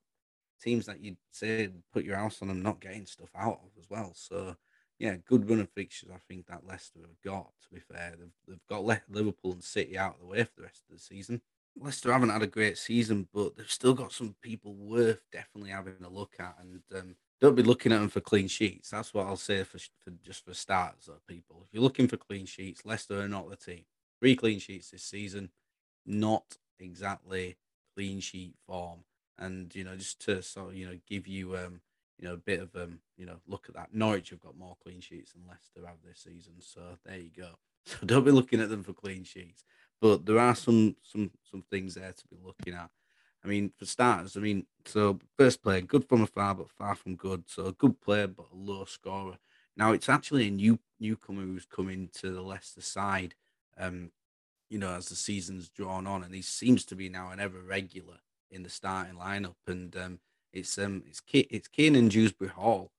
teams 0.62 0.86
that 0.86 1.02
you'd 1.02 1.16
say 1.30 1.70
put 1.92 2.04
your 2.04 2.16
house 2.16 2.42
on 2.42 2.48
them 2.48 2.62
not 2.62 2.80
getting 2.80 3.06
stuff 3.06 3.30
out 3.34 3.60
of 3.64 3.70
as 3.78 3.88
well. 3.88 4.12
So 4.14 4.56
yeah, 4.98 5.16
good 5.26 5.48
run 5.48 5.60
of 5.60 5.70
fixtures. 5.70 6.10
I 6.14 6.18
think 6.28 6.46
that 6.46 6.66
Leicester 6.66 7.00
have 7.00 7.22
got. 7.24 7.50
To 7.62 7.74
be 7.74 7.80
fair, 7.80 8.14
they've 8.18 8.28
they've 8.46 8.66
got 8.68 8.84
Liverpool 9.08 9.52
and 9.52 9.64
City 9.64 9.96
out 9.98 10.14
of 10.14 10.20
the 10.20 10.26
way 10.26 10.44
for 10.44 10.50
the 10.58 10.62
rest 10.64 10.82
of 10.88 10.96
the 10.96 11.02
season. 11.02 11.40
Leicester 11.78 12.12
haven't 12.12 12.30
had 12.30 12.42
a 12.42 12.46
great 12.46 12.76
season, 12.76 13.28
but 13.32 13.56
they've 13.56 13.70
still 13.70 13.94
got 13.94 14.12
some 14.12 14.34
people 14.42 14.74
worth 14.74 15.20
definitely 15.32 15.70
having 15.70 15.94
a 16.04 16.08
look 16.08 16.34
at, 16.38 16.56
and 16.60 16.82
um, 16.94 17.14
don't 17.40 17.54
be 17.54 17.62
looking 17.62 17.92
at 17.92 18.00
them 18.00 18.08
for 18.08 18.20
clean 18.20 18.48
sheets. 18.48 18.90
That's 18.90 19.14
what 19.14 19.26
I'll 19.26 19.36
say 19.36 19.62
for, 19.64 19.78
for 19.78 20.10
just 20.22 20.44
for 20.44 20.52
starters, 20.52 21.08
people. 21.26 21.62
If 21.64 21.72
you're 21.72 21.82
looking 21.82 22.08
for 22.08 22.16
clean 22.16 22.44
sheets, 22.44 22.84
Leicester 22.84 23.20
are 23.20 23.28
not 23.28 23.48
the 23.48 23.56
team. 23.56 23.84
Three 24.18 24.36
clean 24.36 24.58
sheets 24.58 24.90
this 24.90 25.04
season, 25.04 25.50
not 26.04 26.56
exactly 26.80 27.56
clean 27.94 28.20
sheet 28.20 28.54
form. 28.66 29.00
And 29.38 29.74
you 29.74 29.84
know, 29.84 29.96
just 29.96 30.20
to 30.26 30.42
sort 30.42 30.70
of 30.70 30.76
you 30.76 30.86
know 30.86 30.98
give 31.08 31.26
you 31.26 31.56
um 31.56 31.80
you 32.18 32.28
know 32.28 32.34
a 32.34 32.38
bit 32.38 32.60
of 32.60 32.74
um 32.76 33.00
you 33.16 33.26
know 33.26 33.36
look 33.46 33.66
at 33.68 33.74
that. 33.74 33.94
Norwich 33.94 34.30
have 34.30 34.40
got 34.40 34.58
more 34.58 34.76
clean 34.82 35.00
sheets 35.00 35.32
than 35.32 35.46
Leicester 35.48 35.86
have 35.86 36.02
this 36.04 36.20
season, 36.20 36.54
so 36.60 36.80
there 37.04 37.18
you 37.18 37.30
go. 37.36 37.50
So 37.86 37.96
don't 38.04 38.24
be 38.24 38.30
looking 38.30 38.60
at 38.60 38.68
them 38.68 38.84
for 38.84 38.92
clean 38.92 39.24
sheets. 39.24 39.64
But 40.02 40.26
there 40.26 40.38
are 40.38 40.54
some 40.54 40.96
some 41.02 41.30
some 41.50 41.62
things 41.70 41.94
there 41.94 42.12
to 42.12 42.28
be 42.28 42.36
looking 42.44 42.74
at. 42.74 42.90
I 43.42 43.48
mean, 43.48 43.72
for 43.74 43.86
starters, 43.86 44.36
I 44.36 44.40
mean, 44.40 44.66
so 44.84 45.18
first 45.38 45.62
player, 45.62 45.80
good 45.80 46.06
from 46.06 46.22
afar, 46.22 46.54
but 46.54 46.70
far 46.70 46.94
from 46.94 47.16
good. 47.16 47.44
So 47.46 47.66
a 47.66 47.72
good 47.72 47.98
player, 48.00 48.26
but 48.26 48.46
a 48.52 48.56
low 48.56 48.84
scorer. 48.84 49.38
Now 49.76 49.92
it's 49.92 50.10
actually 50.10 50.48
a 50.48 50.50
new 50.50 50.78
newcomer 50.98 51.42
who's 51.42 51.64
coming 51.64 52.10
to 52.14 52.30
the 52.30 52.42
Leicester 52.42 52.82
side. 52.82 53.34
Um, 53.78 54.10
you 54.70 54.78
know, 54.78 54.94
as 54.94 55.08
the 55.08 55.16
season's 55.16 55.68
drawn 55.68 56.06
on, 56.06 56.24
and 56.24 56.34
he 56.34 56.42
seems 56.42 56.84
to 56.86 56.96
be 56.96 57.08
now 57.10 57.30
an 57.30 57.40
ever 57.40 57.60
regular 57.60 58.18
in 58.50 58.62
the 58.62 58.70
starting 58.70 59.16
lineup. 59.16 59.56
And 59.66 59.94
um, 59.96 60.20
it's 60.52 60.78
um, 60.78 61.02
it's 61.06 61.20
K- 61.20 61.48
it's 61.50 61.68
Kiernan 61.68 62.08
Dewsbury 62.08 62.50
Hall. 62.50 62.92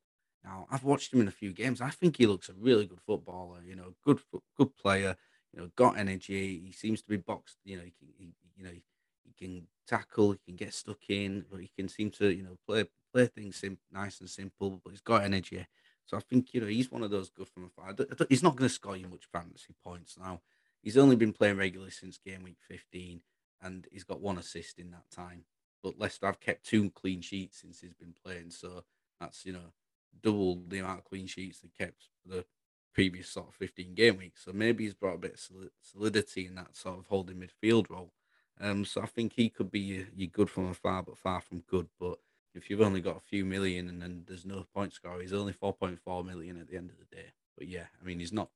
Now 0.44 0.68
I've 0.72 0.84
watched 0.84 1.14
him 1.14 1.22
in 1.22 1.28
a 1.28 1.32
few 1.32 1.54
games. 1.54 1.82
I 1.82 1.90
think 1.90 2.18
he 2.18 2.28
looks 2.28 2.50
a 2.50 2.54
really 2.54 2.86
good 2.86 3.02
footballer. 3.02 3.62
You 3.66 3.76
know, 3.76 3.96
good 4.06 4.20
good 4.58 4.76
player. 4.78 5.16
You 5.54 5.62
know, 5.62 5.72
got 5.76 5.98
energy. 5.98 6.62
He 6.66 6.72
seems 6.74 7.02
to 7.02 7.10
be 7.10 7.18
boxed. 7.18 7.58
You 7.66 7.78
know, 7.78 7.84
he, 7.84 7.92
can, 7.98 8.08
he 8.18 8.34
you 8.58 8.64
know 8.64 8.72
he 8.72 9.34
can 9.38 9.68
tackle. 9.88 10.34
He 10.34 10.40
can 10.46 10.56
get 10.56 10.74
stuck 10.74 11.10
in, 11.10 11.46
but 11.50 11.62
he 11.62 11.72
can 11.76 11.88
seem 11.88 12.12
to 12.12 12.30
you 12.34 12.44
know 12.44 12.58
play 12.68 12.86
play 13.14 13.28
things 13.28 13.58
sim- 13.58 13.80
nice 13.92 14.20
and 14.20 14.30
simple. 14.30 14.82
But 14.84 14.92
he's 14.92 15.02
got 15.02 15.24
energy. 15.24 15.66
So 16.06 16.18
I 16.18 16.22
think 16.22 16.54
you 16.54 16.62
know 16.62 16.68
he's 16.68 16.92
one 16.92 17.04
of 17.04 17.12
those 17.12 17.30
good 17.30 17.48
from 17.48 17.66
afar. 17.66 17.96
He's 18.30 18.44
not 18.44 18.56
going 18.58 18.68
to 18.68 18.74
score 18.74 18.98
you 18.98 19.08
much 19.08 19.26
fantasy 19.32 19.74
points 19.84 20.18
now. 20.20 20.42
He's 20.82 20.98
only 20.98 21.16
been 21.16 21.34
playing 21.34 21.58
regularly 21.58 21.92
since 21.92 22.18
game 22.18 22.44
week 22.44 22.58
15, 22.68 23.22
and 23.62 23.88
he's 23.92 24.04
got 24.04 24.22
one 24.22 24.38
assist 24.38 24.80
in 24.80 24.92
that 24.92 25.10
time. 25.12 25.46
But 25.84 26.00
Leicester 26.00 26.28
have 26.28 26.40
kept 26.40 26.66
two 26.66 26.90
clean 26.92 27.22
sheets 27.22 27.62
since 27.62 27.82
he's 27.82 27.94
been 27.94 28.14
playing, 28.24 28.52
so 28.52 28.84
that's 29.20 29.46
you 29.46 29.54
know 29.54 29.74
double 30.22 30.62
the 30.68 30.80
amount 30.80 31.00
of 31.00 31.06
clean 31.06 31.28
sheets 31.28 31.60
they 31.60 31.70
kept 31.78 32.10
for 32.22 32.36
the 32.36 32.46
previous 32.94 33.30
sort 33.30 33.48
of 33.48 33.56
15 33.56 33.94
game 33.94 34.18
weeks. 34.18 34.44
So 34.46 34.52
maybe 34.54 34.84
he's 34.84 34.94
brought 34.94 35.16
a 35.16 35.20
bit 35.20 35.34
of 35.36 35.70
solidity 35.82 36.46
in 36.48 36.56
that 36.56 36.76
sort 36.76 37.00
of 37.00 37.08
holding 37.08 37.38
midfield 37.38 37.90
role. 37.90 38.12
Um, 38.60 38.86
so 38.86 39.02
I 39.02 39.06
think 39.06 39.34
he 39.34 39.50
could 39.50 39.72
be 39.72 40.06
your 40.16 40.28
good 40.28 40.50
from 40.50 40.70
afar, 40.70 41.04
but 41.04 41.18
far 41.18 41.42
from 41.42 41.62
good. 41.62 41.88
But 42.00 42.20
if 42.54 42.70
you've 42.70 42.82
only 42.82 43.02
got 43.02 43.18
a 43.18 43.22
few 43.22 43.46
million 43.46 43.88
and 43.88 44.02
then 44.02 44.24
there's 44.28 44.46
no 44.46 44.66
point 44.74 44.94
score, 44.94 45.22
he's 45.22 45.34
only 45.34 45.54
4.4 45.54 46.26
million 46.26 46.60
at 46.60 46.68
the 46.68 46.78
end 46.78 46.90
of 46.90 46.98
the 46.98 47.16
day. 47.16 47.28
But 47.58 47.68
yeah, 47.68 47.86
I 48.00 48.06
mean, 48.06 48.20
he's 48.20 48.34
not 48.34 48.50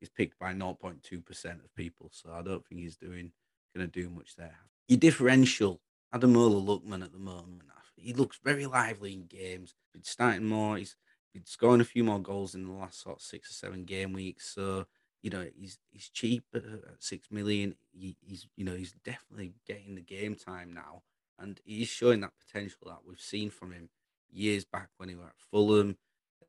he's 0.00 0.08
picked 0.08 0.38
by 0.38 0.52
0.2% 0.52 1.44
of 1.64 1.74
people. 1.74 2.10
So 2.12 2.30
I 2.32 2.42
don't 2.42 2.64
think 2.66 2.80
he's 2.80 2.96
doing 2.96 3.32
going 3.76 3.88
to 3.88 4.00
do 4.02 4.08
much 4.08 4.36
there. 4.36 4.56
Your 4.88 4.98
differential, 4.98 5.80
Ademola 6.14 6.64
Lookman 6.64 7.04
at 7.04 7.12
the 7.12 7.18
moment, 7.18 7.62
he 8.00 8.12
looks 8.12 8.38
very 8.42 8.66
lively 8.66 9.12
in 9.12 9.26
games. 9.26 9.74
He's 9.92 10.08
starting 10.08 10.46
more. 10.46 10.76
He's, 10.76 10.96
he's 11.32 11.42
scoring 11.46 11.80
a 11.80 11.84
few 11.84 12.04
more 12.04 12.20
goals 12.20 12.54
in 12.54 12.66
the 12.66 12.72
last 12.72 13.02
sort 13.02 13.16
of 13.16 13.22
six 13.22 13.50
or 13.50 13.54
seven 13.54 13.84
game 13.84 14.12
weeks. 14.12 14.54
So 14.54 14.86
you 15.22 15.30
know 15.30 15.46
he's 15.56 15.78
he's 15.90 16.08
cheap 16.08 16.44
at, 16.54 16.64
at 16.64 17.02
six 17.02 17.30
million. 17.30 17.74
He, 17.92 18.16
he's 18.20 18.46
you 18.56 18.64
know 18.64 18.74
he's 18.74 18.92
definitely 19.04 19.54
getting 19.66 19.94
the 19.94 20.00
game 20.00 20.34
time 20.34 20.72
now, 20.72 21.02
and 21.38 21.60
he's 21.64 21.88
showing 21.88 22.20
that 22.20 22.32
potential 22.38 22.78
that 22.86 23.00
we've 23.06 23.20
seen 23.20 23.50
from 23.50 23.72
him 23.72 23.88
years 24.30 24.64
back 24.64 24.90
when 24.98 25.08
he 25.08 25.14
was 25.14 25.26
at 25.26 25.32
Fulham 25.50 25.96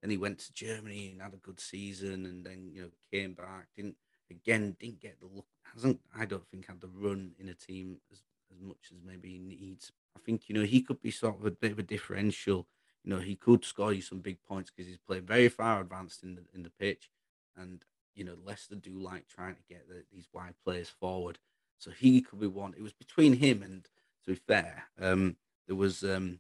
then 0.01 0.11
he 0.11 0.17
went 0.17 0.39
to 0.39 0.53
Germany 0.53 1.09
and 1.11 1.21
had 1.21 1.33
a 1.33 1.37
good 1.37 1.59
season, 1.59 2.25
and 2.25 2.45
then 2.45 2.69
you 2.71 2.81
know 2.81 2.89
came 3.11 3.33
back. 3.33 3.67
Didn't 3.75 3.95
again 4.31 4.75
didn't 4.79 5.01
get 5.01 5.19
the 5.19 5.27
look. 5.27 5.45
Hasn't 5.73 5.99
I 6.17 6.25
don't 6.25 6.47
think 6.47 6.67
had 6.67 6.81
the 6.81 6.87
run 6.87 7.31
in 7.39 7.49
a 7.49 7.53
team 7.53 7.97
as 8.11 8.21
as 8.51 8.59
much 8.61 8.91
as 8.91 8.97
maybe 9.05 9.29
he 9.29 9.39
needs. 9.39 9.91
I 10.15 10.19
think 10.19 10.47
you 10.47 10.55
know 10.55 10.63
he 10.63 10.81
could 10.81 11.01
be 11.01 11.11
sort 11.11 11.39
of 11.39 11.45
a 11.45 11.51
bit 11.51 11.71
of 11.71 11.79
a 11.79 11.83
differential. 11.83 12.67
You 13.03 13.11
know 13.11 13.19
he 13.19 13.35
could 13.35 13.65
score 13.65 13.93
you 13.93 14.01
some 14.01 14.19
big 14.19 14.41
points 14.43 14.71
because 14.71 14.87
he's 14.87 14.97
played 14.97 15.27
very 15.27 15.49
far 15.49 15.81
advanced 15.81 16.23
in 16.23 16.35
the 16.35 16.43
in 16.53 16.63
the 16.63 16.71
pitch, 16.71 17.09
and 17.57 17.83
you 18.15 18.23
know 18.23 18.35
Leicester 18.43 18.75
do 18.75 18.97
like 18.97 19.27
trying 19.27 19.55
to 19.55 19.61
get 19.67 19.87
the, 19.87 20.03
these 20.11 20.29
wide 20.33 20.55
players 20.63 20.89
forward. 20.89 21.39
So 21.77 21.91
he 21.91 22.21
could 22.21 22.39
be 22.39 22.47
one. 22.47 22.73
It 22.77 22.83
was 22.83 22.93
between 22.93 23.33
him 23.33 23.63
and 23.63 23.87
to 24.25 24.31
be 24.31 24.35
fair, 24.35 24.83
um, 24.99 25.37
there 25.67 25.75
was 25.75 26.03
um, 26.03 26.39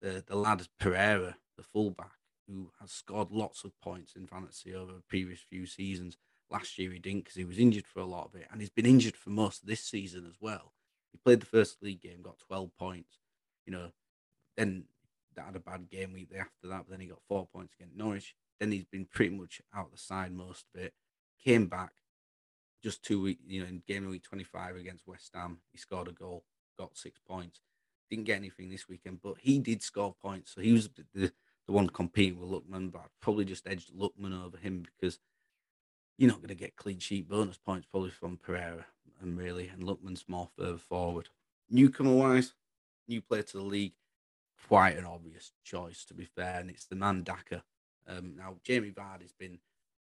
the 0.00 0.22
the 0.26 0.36
lad 0.36 0.66
Pereira, 0.78 1.36
the 1.56 1.62
fullback 1.62 2.19
who 2.50 2.70
has 2.80 2.90
scored 2.90 3.30
lots 3.30 3.64
of 3.64 3.78
points 3.80 4.16
in 4.16 4.26
fantasy 4.26 4.74
over 4.74 4.92
the 4.92 5.02
previous 5.08 5.40
few 5.40 5.66
seasons. 5.66 6.16
Last 6.50 6.78
year 6.78 6.90
he 6.90 6.98
didn't 6.98 7.20
because 7.24 7.36
he 7.36 7.44
was 7.44 7.58
injured 7.58 7.86
for 7.86 8.00
a 8.00 8.06
lot 8.06 8.26
of 8.26 8.34
it, 8.34 8.48
and 8.50 8.60
he's 8.60 8.70
been 8.70 8.86
injured 8.86 9.16
for 9.16 9.30
most 9.30 9.66
this 9.66 9.84
season 9.84 10.26
as 10.26 10.36
well. 10.40 10.72
He 11.12 11.18
played 11.18 11.40
the 11.40 11.46
first 11.46 11.82
league 11.82 12.02
game, 12.02 12.22
got 12.22 12.38
12 12.46 12.70
points. 12.76 13.18
You 13.66 13.72
know, 13.72 13.90
then 14.56 14.84
that 15.36 15.46
had 15.46 15.56
a 15.56 15.60
bad 15.60 15.88
game 15.88 16.12
week 16.12 16.30
after 16.38 16.66
that, 16.68 16.84
but 16.86 16.90
then 16.90 17.00
he 17.00 17.06
got 17.06 17.22
four 17.28 17.46
points 17.46 17.74
against 17.78 17.96
Norwich. 17.96 18.34
Then 18.58 18.72
he's 18.72 18.84
been 18.84 19.06
pretty 19.06 19.34
much 19.36 19.62
out 19.74 19.92
the 19.92 19.98
side 19.98 20.32
most 20.32 20.66
of 20.74 20.80
it. 20.80 20.92
Came 21.44 21.66
back 21.66 21.92
just 22.82 23.02
two 23.02 23.20
weeks, 23.22 23.42
you 23.46 23.60
know, 23.60 23.68
in 23.68 23.82
game 23.86 24.08
week 24.08 24.24
25 24.24 24.76
against 24.76 25.06
West 25.06 25.30
Ham, 25.34 25.58
he 25.70 25.78
scored 25.78 26.08
a 26.08 26.12
goal, 26.12 26.44
got 26.78 26.96
six 26.96 27.20
points. 27.20 27.60
Didn't 28.10 28.24
get 28.24 28.38
anything 28.38 28.70
this 28.70 28.88
weekend, 28.88 29.20
but 29.22 29.36
he 29.40 29.58
did 29.58 29.82
score 29.82 30.14
points. 30.20 30.54
So 30.54 30.60
he 30.60 30.72
was 30.72 30.88
the 31.14 31.32
the 31.70 31.76
one 31.76 31.88
competing 31.88 32.40
with 32.40 32.50
Lookman, 32.50 32.90
but 32.90 33.02
I'd 33.02 33.20
probably 33.20 33.44
just 33.44 33.68
edged 33.68 33.94
Lookman 33.94 34.44
over 34.44 34.56
him 34.56 34.82
because 34.82 35.20
you're 36.18 36.28
not 36.28 36.38
going 36.38 36.48
to 36.48 36.56
get 36.56 36.74
clean 36.74 36.98
sheet 36.98 37.28
bonus 37.28 37.58
points 37.58 37.86
probably 37.88 38.10
from 38.10 38.38
Pereira 38.38 38.86
and 39.22 39.38
really, 39.38 39.68
and 39.68 39.84
Lookman's 39.84 40.24
more 40.26 40.48
further 40.58 40.78
forward. 40.78 41.28
Newcomer 41.70 42.12
wise, 42.12 42.54
new 43.06 43.20
player 43.20 43.44
to 43.44 43.58
the 43.58 43.62
league, 43.62 43.92
quite 44.66 44.98
an 44.98 45.04
obvious 45.04 45.52
choice 45.62 46.04
to 46.06 46.14
be 46.14 46.24
fair, 46.24 46.58
and 46.58 46.70
it's 46.70 46.86
the 46.86 46.96
man 46.96 47.22
Daka. 47.22 47.62
Um, 48.08 48.34
now 48.36 48.56
Jamie 48.64 48.90
Vardy's 48.90 49.34
been 49.38 49.60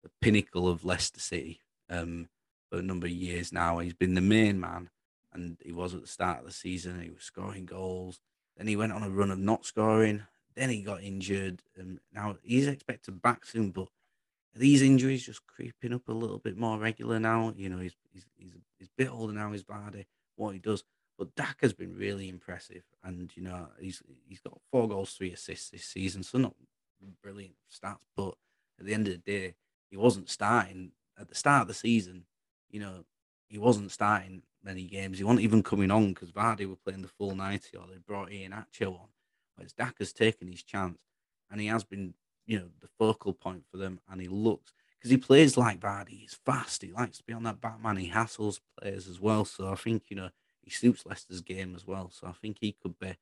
the 0.03 0.11
pinnacle 0.19 0.67
of 0.67 0.83
Leicester 0.83 1.21
City 1.21 1.61
um, 1.89 2.27
for 2.69 2.79
a 2.79 2.83
number 2.83 3.05
of 3.05 3.13
years 3.13 3.53
now. 3.53 3.79
He's 3.79 3.93
been 3.93 4.15
the 4.15 4.19
main 4.19 4.59
man, 4.59 4.89
and 5.31 5.55
he 5.63 5.71
was 5.71 5.93
at 5.93 6.01
the 6.01 6.07
start 6.07 6.39
of 6.39 6.45
the 6.47 6.51
season. 6.51 7.01
He 7.01 7.11
was 7.11 7.23
scoring 7.23 7.65
goals. 7.65 8.19
Then 8.57 8.67
he 8.67 8.75
went 8.75 8.91
on 8.91 9.03
a 9.03 9.09
run 9.09 9.31
of 9.31 9.39
not 9.39 9.65
scoring, 9.65 10.23
then 10.55 10.69
he 10.69 10.81
got 10.81 11.03
injured, 11.03 11.61
and 11.77 11.99
now 12.13 12.37
he's 12.43 12.67
expected 12.67 13.21
back 13.21 13.45
soon. 13.45 13.71
But 13.71 13.87
these 14.55 14.81
injuries 14.81 15.25
just 15.25 15.45
creeping 15.47 15.93
up 15.93 16.07
a 16.07 16.13
little 16.13 16.39
bit 16.39 16.57
more 16.57 16.77
regular 16.77 17.19
now? 17.19 17.53
You 17.55 17.69
know, 17.69 17.79
he's 17.79 17.95
he's 18.11 18.25
he's, 18.37 18.53
he's 18.79 18.87
a 18.87 18.97
bit 18.97 19.11
older 19.11 19.33
now. 19.33 19.51
His 19.51 19.63
body, 19.63 20.07
what 20.35 20.53
he 20.53 20.59
does. 20.59 20.83
But 21.17 21.35
Dak 21.35 21.57
has 21.61 21.73
been 21.73 21.95
really 21.95 22.27
impressive, 22.27 22.83
and 23.03 23.31
you 23.35 23.43
know 23.43 23.67
he's 23.79 24.01
he's 24.27 24.39
got 24.39 24.59
four 24.71 24.87
goals, 24.87 25.13
three 25.13 25.31
assists 25.31 25.69
this 25.69 25.85
season. 25.85 26.23
So 26.23 26.37
not 26.37 26.55
brilliant 27.21 27.55
stats, 27.71 27.99
but 28.15 28.35
at 28.79 28.85
the 28.85 28.93
end 28.93 29.07
of 29.07 29.13
the 29.13 29.31
day, 29.31 29.55
he 29.89 29.97
wasn't 29.97 30.29
starting 30.29 30.91
at 31.19 31.29
the 31.29 31.35
start 31.35 31.63
of 31.63 31.67
the 31.67 31.73
season. 31.73 32.25
You 32.69 32.79
know, 32.81 33.05
he 33.47 33.57
wasn't 33.57 33.91
starting 33.91 34.41
many 34.63 34.83
games. 34.83 35.17
He 35.17 35.23
wasn't 35.23 35.41
even 35.41 35.63
coming 35.63 35.91
on 35.91 36.09
because 36.09 36.31
Vardy 36.31 36.67
were 36.67 36.75
playing 36.75 37.01
the 37.01 37.07
full 37.07 37.35
ninety, 37.35 37.77
or 37.77 37.85
they 37.87 37.97
brought 37.97 38.31
Ian 38.31 38.51
Iheanacho 38.51 38.99
on. 38.99 39.07
Whereas 39.55 39.73
Daka's 39.73 40.13
taken 40.13 40.47
his 40.47 40.63
chance 40.63 40.99
and 41.49 41.61
he 41.61 41.67
has 41.67 41.83
been 41.83 42.13
you 42.45 42.59
know 42.59 42.67
the 42.79 42.87
focal 42.99 43.33
point 43.33 43.63
for 43.69 43.77
them, 43.77 43.99
and 44.09 44.21
he 44.21 44.27
looks 44.27 44.73
because 44.97 45.11
he 45.11 45.17
plays 45.17 45.57
like 45.57 45.79
Vardy. 45.79 46.21
He's 46.21 46.37
fast. 46.45 46.81
He 46.81 46.91
likes 46.91 47.17
to 47.17 47.23
be 47.23 47.33
on 47.33 47.43
that 47.43 47.61
Batman. 47.61 47.97
He 47.97 48.09
hassles 48.09 48.59
players 48.79 49.07
as 49.07 49.19
well. 49.19 49.45
So 49.45 49.69
I 49.69 49.75
think 49.75 50.03
you 50.09 50.15
know 50.15 50.29
he 50.61 50.69
suits 50.69 51.05
Leicester's 51.05 51.41
game 51.41 51.75
as 51.75 51.85
well. 51.85 52.09
So 52.11 52.27
I 52.27 52.31
think 52.33 52.57
he 52.59 52.75
could 52.81 52.97
be, 52.99 53.15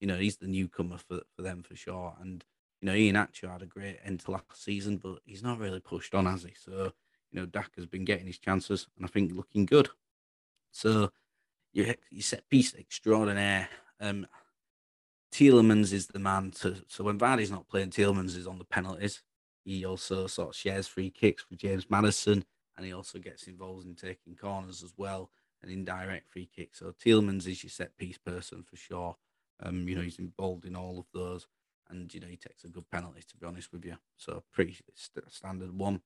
you 0.00 0.06
know, 0.06 0.16
he's 0.16 0.36
the 0.36 0.46
newcomer 0.46 0.98
for 0.98 1.20
for 1.34 1.42
them 1.42 1.62
for 1.62 1.76
sure. 1.76 2.14
And 2.20 2.44
you 2.80 2.86
know, 2.86 2.94
Iheanacho 2.94 3.50
had 3.50 3.62
a 3.62 3.66
great 3.66 3.98
end 4.04 4.20
to 4.20 4.30
last 4.30 4.62
season, 4.62 4.96
but 4.96 5.18
he's 5.24 5.42
not 5.42 5.58
really 5.58 5.80
pushed 5.80 6.14
on, 6.14 6.26
has 6.26 6.44
he? 6.44 6.52
So 6.58 6.92
you 7.30 7.40
know, 7.40 7.46
Dak 7.46 7.72
has 7.76 7.86
been 7.86 8.04
getting 8.04 8.26
his 8.26 8.38
chances, 8.38 8.86
and 8.96 9.04
I 9.04 9.08
think 9.08 9.32
looking 9.32 9.66
good. 9.66 9.88
So 10.72 11.10
you 11.72 11.94
you 12.10 12.22
set 12.22 12.48
piece 12.48 12.74
extraordinaire. 12.74 13.68
Um, 14.00 14.26
Tielemans 15.32 15.92
is 15.92 16.06
the 16.08 16.18
man 16.18 16.50
to. 16.60 16.76
So 16.88 17.04
when 17.04 17.18
Vardy's 17.18 17.50
not 17.50 17.68
playing, 17.68 17.90
Tielemans 17.90 18.36
is 18.36 18.46
on 18.46 18.58
the 18.58 18.64
penalties. 18.64 19.22
He 19.64 19.84
also 19.84 20.26
sort 20.26 20.48
of 20.48 20.56
shares 20.56 20.86
free 20.86 21.10
kicks 21.10 21.44
with 21.48 21.60
James 21.60 21.88
Maddison, 21.90 22.44
and 22.76 22.86
he 22.86 22.92
also 22.92 23.18
gets 23.18 23.46
involved 23.46 23.86
in 23.86 23.94
taking 23.94 24.34
corners 24.34 24.82
as 24.82 24.92
well 24.96 25.30
and 25.62 25.70
indirect 25.70 26.30
free 26.30 26.48
kicks. 26.54 26.78
So 26.78 26.92
Tielemans 26.92 27.46
is 27.46 27.62
your 27.62 27.70
set 27.70 27.96
piece 27.98 28.18
person 28.18 28.62
for 28.62 28.76
sure. 28.76 29.16
Um, 29.62 29.86
you 29.86 29.94
know 29.94 30.02
he's 30.02 30.18
involved 30.18 30.64
in 30.64 30.74
all 30.74 30.98
of 30.98 31.06
those, 31.12 31.46
and 31.90 32.12
you 32.12 32.20
know 32.20 32.26
he 32.26 32.36
takes 32.36 32.64
a 32.64 32.68
good 32.68 32.90
penalty 32.90 33.22
to 33.28 33.36
be 33.36 33.46
honest 33.46 33.72
with 33.72 33.84
you. 33.84 33.96
So 34.16 34.42
pretty 34.52 34.78
st- 34.94 35.32
standard 35.32 35.76
one. 35.76 36.00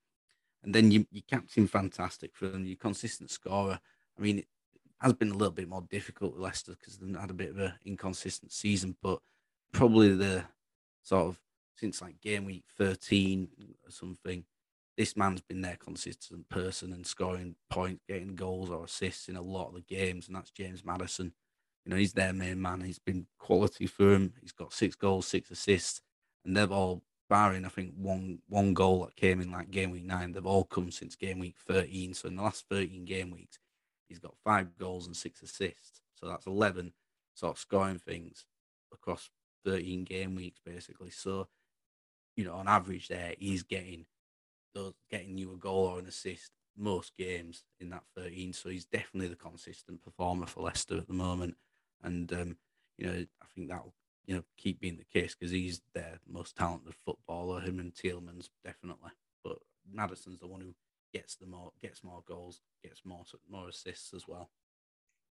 And 0.64 0.74
then 0.74 0.90
you, 0.90 1.06
your 1.10 1.22
captain, 1.28 1.66
fantastic 1.66 2.34
for 2.34 2.48
them. 2.48 2.64
Your 2.64 2.76
consistent 2.76 3.30
scorer. 3.30 3.78
I 4.18 4.22
mean, 4.22 4.44
has 5.04 5.12
been 5.12 5.30
a 5.30 5.36
little 5.36 5.52
bit 5.52 5.68
more 5.68 5.84
difficult 5.90 6.32
with 6.32 6.42
Leicester 6.42 6.74
because 6.78 6.96
they've 6.96 7.14
had 7.14 7.30
a 7.30 7.34
bit 7.34 7.50
of 7.50 7.58
an 7.58 7.74
inconsistent 7.84 8.50
season, 8.52 8.96
but 9.02 9.20
probably 9.72 10.14
the 10.14 10.44
sort 11.02 11.26
of 11.26 11.38
since 11.76 12.00
like 12.00 12.20
game 12.20 12.46
week 12.46 12.64
13 12.78 13.48
or 13.84 13.90
something, 13.90 14.44
this 14.96 15.16
man's 15.16 15.42
been 15.42 15.60
their 15.60 15.76
consistent 15.76 16.48
person 16.48 16.92
and 16.92 17.06
scoring 17.06 17.56
points, 17.68 18.02
getting 18.08 18.34
goals 18.34 18.70
or 18.70 18.84
assists 18.84 19.28
in 19.28 19.36
a 19.36 19.42
lot 19.42 19.68
of 19.68 19.74
the 19.74 19.80
games, 19.82 20.26
and 20.26 20.36
that's 20.36 20.50
James 20.50 20.84
Maddison. 20.84 21.32
You 21.84 21.90
know, 21.90 21.96
he's 21.96 22.14
their 22.14 22.32
main 22.32 22.62
man. 22.62 22.80
He's 22.80 22.98
been 22.98 23.26
quality 23.38 23.86
for 23.86 24.14
him. 24.14 24.32
He's 24.40 24.52
got 24.52 24.72
six 24.72 24.94
goals, 24.94 25.26
six 25.26 25.50
assists, 25.50 26.00
and 26.46 26.56
they've 26.56 26.72
all, 26.72 27.02
barring 27.28 27.64
I 27.64 27.68
think 27.68 27.92
one 27.96 28.38
one 28.48 28.74
goal 28.74 29.04
that 29.04 29.16
came 29.16 29.40
in 29.40 29.50
like 29.50 29.70
game 29.70 29.90
week 29.90 30.04
nine, 30.04 30.32
they've 30.32 30.46
all 30.46 30.64
come 30.64 30.90
since 30.90 31.16
game 31.16 31.40
week 31.40 31.56
thirteen. 31.66 32.14
So 32.14 32.28
in 32.28 32.36
the 32.36 32.42
last 32.42 32.64
thirteen 32.70 33.04
game 33.04 33.30
weeks, 33.30 33.58
he's 34.08 34.18
got 34.18 34.34
five 34.44 34.76
goals 34.78 35.06
and 35.06 35.16
six 35.16 35.42
assists. 35.42 36.02
So 36.14 36.28
that's 36.28 36.46
eleven 36.46 36.92
sort 37.34 37.52
of 37.52 37.58
scoring 37.58 37.98
things 37.98 38.46
across 38.92 39.30
thirteen 39.64 40.04
game 40.04 40.34
weeks 40.34 40.60
basically. 40.64 41.10
So 41.10 41.48
you 42.36 42.44
know, 42.44 42.54
on 42.54 42.68
average, 42.68 43.08
there 43.08 43.34
he's 43.38 43.62
getting 43.62 44.06
those 44.74 44.94
getting 45.10 45.38
you 45.38 45.52
a 45.52 45.56
goal 45.56 45.86
or 45.86 45.98
an 45.98 46.06
assist 46.06 46.50
most 46.76 47.16
games 47.16 47.64
in 47.80 47.90
that 47.90 48.02
13. 48.16 48.52
So 48.52 48.68
he's 48.68 48.84
definitely 48.84 49.28
the 49.28 49.36
consistent 49.36 50.02
performer 50.02 50.46
for 50.46 50.62
Leicester 50.62 50.96
at 50.96 51.06
the 51.06 51.14
moment. 51.14 51.56
And 52.02 52.32
um, 52.32 52.56
you 52.98 53.06
know, 53.06 53.12
I 53.12 53.46
think 53.54 53.68
that'll 53.68 53.94
you 54.26 54.36
know 54.36 54.44
keep 54.56 54.80
being 54.80 54.96
the 54.96 55.20
case 55.20 55.34
because 55.34 55.52
he's 55.52 55.80
their 55.94 56.18
most 56.28 56.56
talented 56.56 56.94
footballer. 57.04 57.60
Him 57.60 57.78
and 57.78 57.94
Tielemans 57.94 58.48
definitely, 58.64 59.10
but 59.42 59.58
Maddison's 59.90 60.40
the 60.40 60.46
one 60.46 60.60
who 60.60 60.74
gets 61.14 61.36
the 61.36 61.46
more 61.46 61.72
gets 61.80 62.04
more 62.04 62.22
goals, 62.28 62.60
gets 62.82 63.00
more 63.04 63.24
more 63.50 63.68
assists 63.68 64.12
as 64.12 64.28
well. 64.28 64.50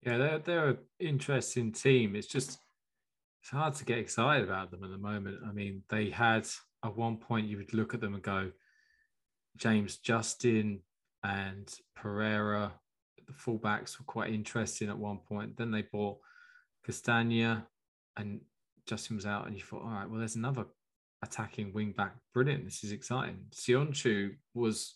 Yeah, 0.06 0.18
they're 0.18 0.40
they're 0.40 0.70
an 0.70 0.78
interesting 1.00 1.72
team. 1.72 2.16
It's 2.16 2.28
just 2.28 2.60
it's 3.42 3.52
hard 3.52 3.76
to 3.76 3.86
get 3.86 4.00
excited 4.00 4.44
about 4.44 4.72
them 4.72 4.84
at 4.84 4.90
the 4.90 4.98
moment. 4.98 5.38
I 5.48 5.54
mean, 5.54 5.84
they 5.90 6.10
had 6.10 6.48
at 6.84 6.98
one 6.98 7.18
point 7.18 7.48
you 7.48 7.58
would 7.58 7.74
look 7.74 7.94
at 7.94 8.02
them 8.02 8.16
and 8.16 8.24
go, 8.24 8.52
James 9.56 9.98
Justin 9.98 10.82
and 11.24 11.74
Pereira, 11.96 12.74
the 13.26 13.34
fullbacks 13.34 14.00
were 14.00 14.06
quite 14.06 14.34
interesting 14.34 14.90
at 14.90 14.98
one 14.98 15.20
point. 15.20 15.58
Then 15.58 15.72
they 15.72 15.84
bought 15.84 16.18
Castagna 16.86 17.68
and 18.18 18.42
Justin 18.88 19.18
was 19.18 19.26
out, 19.26 19.48
and 19.48 19.56
you 19.56 19.62
thought, 19.62 19.84
all 19.84 19.92
right, 19.92 20.10
well, 20.10 20.20
there's 20.20 20.36
another 20.36 20.66
attacking 21.24 21.74
wing 21.74 21.94
back. 21.96 22.16
Brilliant. 22.34 22.66
This 22.66 22.84
is 22.84 22.92
exciting. 22.92 23.46
Söyüncü 23.52 24.36
was 24.54 24.96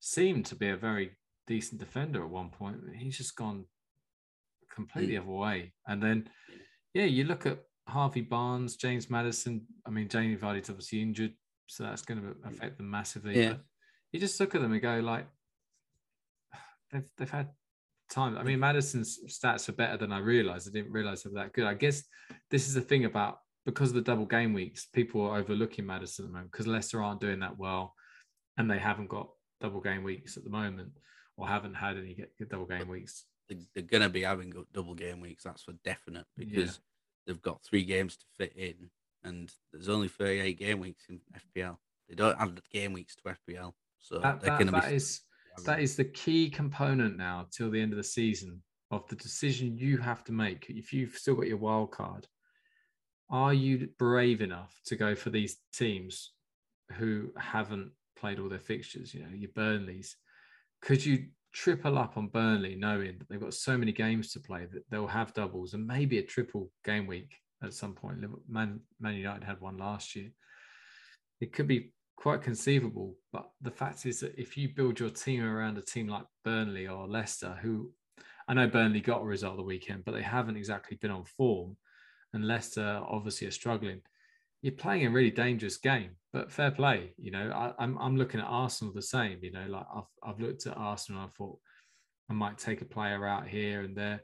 seemed 0.00 0.46
to 0.46 0.54
be 0.54 0.68
a 0.68 0.76
very 0.76 1.12
decent 1.46 1.80
defender 1.80 2.22
at 2.22 2.30
one 2.30 2.50
point. 2.50 2.76
He's 2.96 3.16
just 3.16 3.36
gone 3.36 3.64
completely 4.72 5.14
mm. 5.14 5.22
other 5.22 5.30
way. 5.30 5.72
And 5.86 6.02
then, 6.02 6.28
yeah, 6.94 7.04
you 7.04 7.24
look 7.24 7.46
at 7.46 7.58
Harvey 7.88 8.20
Barnes, 8.20 8.76
James 8.76 9.10
Maddison. 9.10 9.62
I 9.86 9.90
mean, 9.90 10.08
Jamie 10.08 10.36
Vardy's 10.36 10.70
obviously 10.70 11.02
injured, 11.02 11.32
so 11.66 11.84
that's 11.84 12.02
going 12.02 12.20
to 12.20 12.34
affect 12.48 12.76
them 12.76 12.90
massively. 12.90 13.40
Yeah. 13.40 13.50
But 13.50 13.60
you 14.12 14.20
just 14.20 14.38
look 14.40 14.54
at 14.54 14.60
them 14.60 14.72
and 14.72 14.82
go 14.82 15.00
like, 15.00 15.26
they've 16.92 17.08
they've 17.16 17.30
had 17.30 17.48
time. 18.10 18.36
I 18.36 18.42
mean, 18.42 18.60
Maddison's 18.60 19.18
stats 19.28 19.68
are 19.68 19.72
better 19.72 19.96
than 19.96 20.12
I 20.12 20.18
realized. 20.18 20.68
I 20.68 20.72
didn't 20.72 20.92
realize 20.92 21.22
they 21.22 21.30
were 21.30 21.40
that 21.40 21.52
good. 21.52 21.66
I 21.66 21.74
guess 21.74 22.02
this 22.50 22.68
is 22.68 22.74
the 22.74 22.80
thing 22.80 23.04
about 23.04 23.38
because 23.66 23.90
of 23.90 23.96
the 23.96 24.02
double 24.02 24.24
game 24.24 24.54
weeks, 24.54 24.86
people 24.86 25.22
are 25.22 25.38
overlooking 25.38 25.86
Maddison 25.86 26.24
at 26.24 26.28
the 26.28 26.32
moment 26.32 26.52
because 26.52 26.66
Leicester 26.66 27.02
aren't 27.02 27.20
doing 27.20 27.40
that 27.40 27.58
well, 27.58 27.94
and 28.56 28.70
they 28.70 28.78
haven't 28.78 29.08
got 29.08 29.28
double 29.60 29.80
game 29.80 30.02
weeks 30.02 30.36
at 30.36 30.44
the 30.44 30.50
moment, 30.50 30.92
or 31.36 31.46
haven't 31.46 31.74
had 31.74 31.96
any 31.96 32.16
double 32.50 32.66
game 32.66 32.88
weeks. 32.88 33.24
They're 33.48 33.82
going 33.82 34.02
to 34.02 34.08
be 34.08 34.22
having 34.22 34.52
double 34.72 34.94
game 34.94 35.20
weeks. 35.20 35.44
That's 35.44 35.62
for 35.62 35.72
definite 35.84 36.26
because 36.36 36.80
they've 37.26 37.40
got 37.40 37.62
three 37.62 37.84
games 37.84 38.16
to 38.16 38.24
fit 38.36 38.52
in, 38.56 38.90
and 39.24 39.50
there's 39.72 39.88
only 39.88 40.08
38 40.08 40.58
game 40.58 40.80
weeks 40.80 41.04
in 41.08 41.20
FPL. 41.56 41.76
They 42.08 42.14
don't 42.14 42.40
add 42.40 42.56
the 42.56 42.62
game 42.72 42.92
weeks 42.92 43.16
to 43.16 43.22
FPL, 43.22 43.72
so 43.98 44.18
that, 44.18 44.40
to 44.42 44.72
be. 44.72 44.94
Is, 44.94 45.22
that 45.64 45.80
is 45.80 45.96
the 45.96 46.04
key 46.04 46.48
component 46.50 47.16
now 47.16 47.46
till 47.50 47.70
the 47.70 47.80
end 47.80 47.92
of 47.92 47.96
the 47.96 48.04
season 48.04 48.62
of 48.90 49.06
the 49.08 49.16
decision 49.16 49.76
you 49.76 49.98
have 49.98 50.24
to 50.24 50.32
make. 50.32 50.66
If 50.68 50.92
you've 50.92 51.14
still 51.14 51.34
got 51.34 51.46
your 51.46 51.58
wild 51.58 51.90
card, 51.90 52.26
are 53.30 53.52
you 53.52 53.88
brave 53.98 54.40
enough 54.40 54.80
to 54.86 54.96
go 54.96 55.14
for 55.14 55.30
these 55.30 55.58
teams 55.74 56.32
who 56.92 57.30
haven't 57.36 57.90
played 58.18 58.38
all 58.38 58.48
their 58.48 58.58
fixtures? 58.58 59.14
You 59.14 59.22
know, 59.22 59.28
your 59.34 59.50
Burnleys. 59.54 60.16
Could 60.82 61.04
you 61.04 61.26
triple 61.52 61.98
up 61.98 62.16
on 62.16 62.28
Burnley, 62.28 62.74
knowing 62.74 63.18
that 63.18 63.28
they've 63.28 63.40
got 63.40 63.54
so 63.54 63.76
many 63.76 63.92
games 63.92 64.32
to 64.32 64.40
play 64.40 64.66
that 64.72 64.84
they'll 64.90 65.06
have 65.06 65.34
doubles 65.34 65.74
and 65.74 65.86
maybe 65.86 66.18
a 66.18 66.22
triple 66.22 66.70
game 66.84 67.06
week 67.06 67.34
at 67.62 67.74
some 67.74 67.94
point. 67.94 68.18
Man, 68.48 68.80
Man 69.00 69.14
United 69.14 69.44
had 69.44 69.60
one 69.60 69.76
last 69.76 70.14
year. 70.14 70.30
It 71.40 71.52
could 71.52 71.68
be 71.68 71.92
quite 72.16 72.42
conceivable, 72.42 73.16
but 73.32 73.48
the 73.60 73.70
fact 73.70 74.06
is 74.06 74.20
that 74.20 74.38
if 74.38 74.56
you 74.56 74.68
build 74.68 75.00
your 75.00 75.10
team 75.10 75.42
around 75.42 75.78
a 75.78 75.82
team 75.82 76.08
like 76.08 76.24
Burnley 76.44 76.86
or 76.86 77.08
Leicester, 77.08 77.58
who 77.62 77.92
I 78.48 78.54
know 78.54 78.66
Burnley 78.66 79.00
got 79.00 79.22
a 79.22 79.26
result 79.26 79.56
the 79.56 79.62
weekend, 79.62 80.04
but 80.04 80.14
they 80.14 80.22
haven't 80.22 80.56
exactly 80.56 80.96
been 80.96 81.10
on 81.10 81.24
form, 81.24 81.76
and 82.32 82.46
Leicester 82.46 83.02
obviously 83.06 83.46
are 83.46 83.52
struggling. 83.52 84.00
You're 84.62 84.72
playing 84.72 85.06
a 85.06 85.10
really 85.10 85.30
dangerous 85.30 85.76
game 85.76 86.10
but 86.32 86.52
fair 86.52 86.70
play. 86.70 87.12
You 87.16 87.30
know, 87.30 87.50
I, 87.54 87.68
am 87.82 87.96
I'm, 87.96 87.98
I'm 87.98 88.16
looking 88.16 88.40
at 88.40 88.46
Arsenal 88.46 88.92
the 88.92 89.02
same. 89.02 89.38
You 89.42 89.52
know, 89.52 89.66
like 89.68 89.86
I've 89.94 90.04
I've 90.22 90.40
looked 90.40 90.66
at 90.66 90.76
Arsenal. 90.76 91.22
and 91.22 91.30
I 91.30 91.32
thought 91.36 91.58
I 92.30 92.34
might 92.34 92.58
take 92.58 92.82
a 92.82 92.86
player 92.86 93.26
out 93.26 93.48
here 93.48 93.82
and 93.82 93.96
there, 93.96 94.20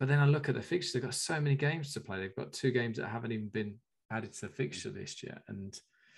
but 0.00 0.08
then 0.08 0.18
I 0.18 0.26
look 0.26 0.48
at 0.48 0.54
the 0.54 0.62
fixture. 0.62 0.94
They've 0.94 1.04
got 1.04 1.14
so 1.14 1.40
many 1.40 1.56
games 1.56 1.92
to 1.94 2.00
play. 2.00 2.20
They've 2.20 2.36
got 2.36 2.52
two 2.52 2.70
games 2.70 2.96
that 2.98 3.08
haven't 3.08 3.32
even 3.32 3.48
been 3.48 3.76
added 4.10 4.32
to 4.34 4.46
the 4.46 4.52
fixture 4.52 4.90
list 4.90 5.22
yet, 5.22 5.42
and 5.48 5.72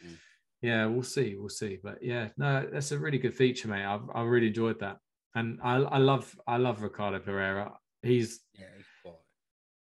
mm. 0.07 0.17
yeah, 0.63 0.87
we'll 0.87 1.03
see, 1.03 1.35
we'll 1.37 1.49
see. 1.49 1.79
But 1.83 2.03
yeah, 2.03 2.29
no, 2.37 2.67
that's 2.73 2.93
a 2.93 2.99
really 2.99 3.19
good 3.19 3.35
feature, 3.35 3.69
mate. 3.69 3.85
I've 3.85 4.09
I 4.15 4.23
really 4.23 4.49
enjoyed 4.49 4.81
that, 4.81 4.99
and 5.35 5.59
I 5.63 5.77
I 5.77 5.99
love 5.99 6.33
I 6.47 6.59
love 6.59 6.83
Ricardo 6.83 7.19
Pereira. 7.19 7.73
He's 8.03 8.41
yeah, 8.55 8.67
he's 8.77 9.13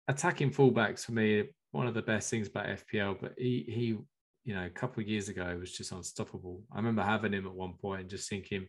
attacking 0.07 0.51
fullbacks 0.51 1.05
for 1.05 1.13
me. 1.13 1.49
One 1.71 1.87
of 1.87 1.93
the 1.93 2.01
best 2.01 2.29
things 2.29 2.47
about 2.47 2.67
FPL, 2.67 3.17
but 3.21 3.33
he 3.37 3.65
he 3.67 3.97
you 4.43 4.55
know, 4.55 4.65
a 4.65 4.69
couple 4.69 5.01
of 5.01 5.07
years 5.07 5.29
ago 5.29 5.55
was 5.59 5.71
just 5.71 5.91
unstoppable. 5.91 6.63
I 6.71 6.77
remember 6.77 7.03
having 7.03 7.33
him 7.33 7.45
at 7.45 7.53
one 7.53 7.73
point 7.73 8.01
and 8.01 8.09
just 8.09 8.29
thinking, 8.29 8.67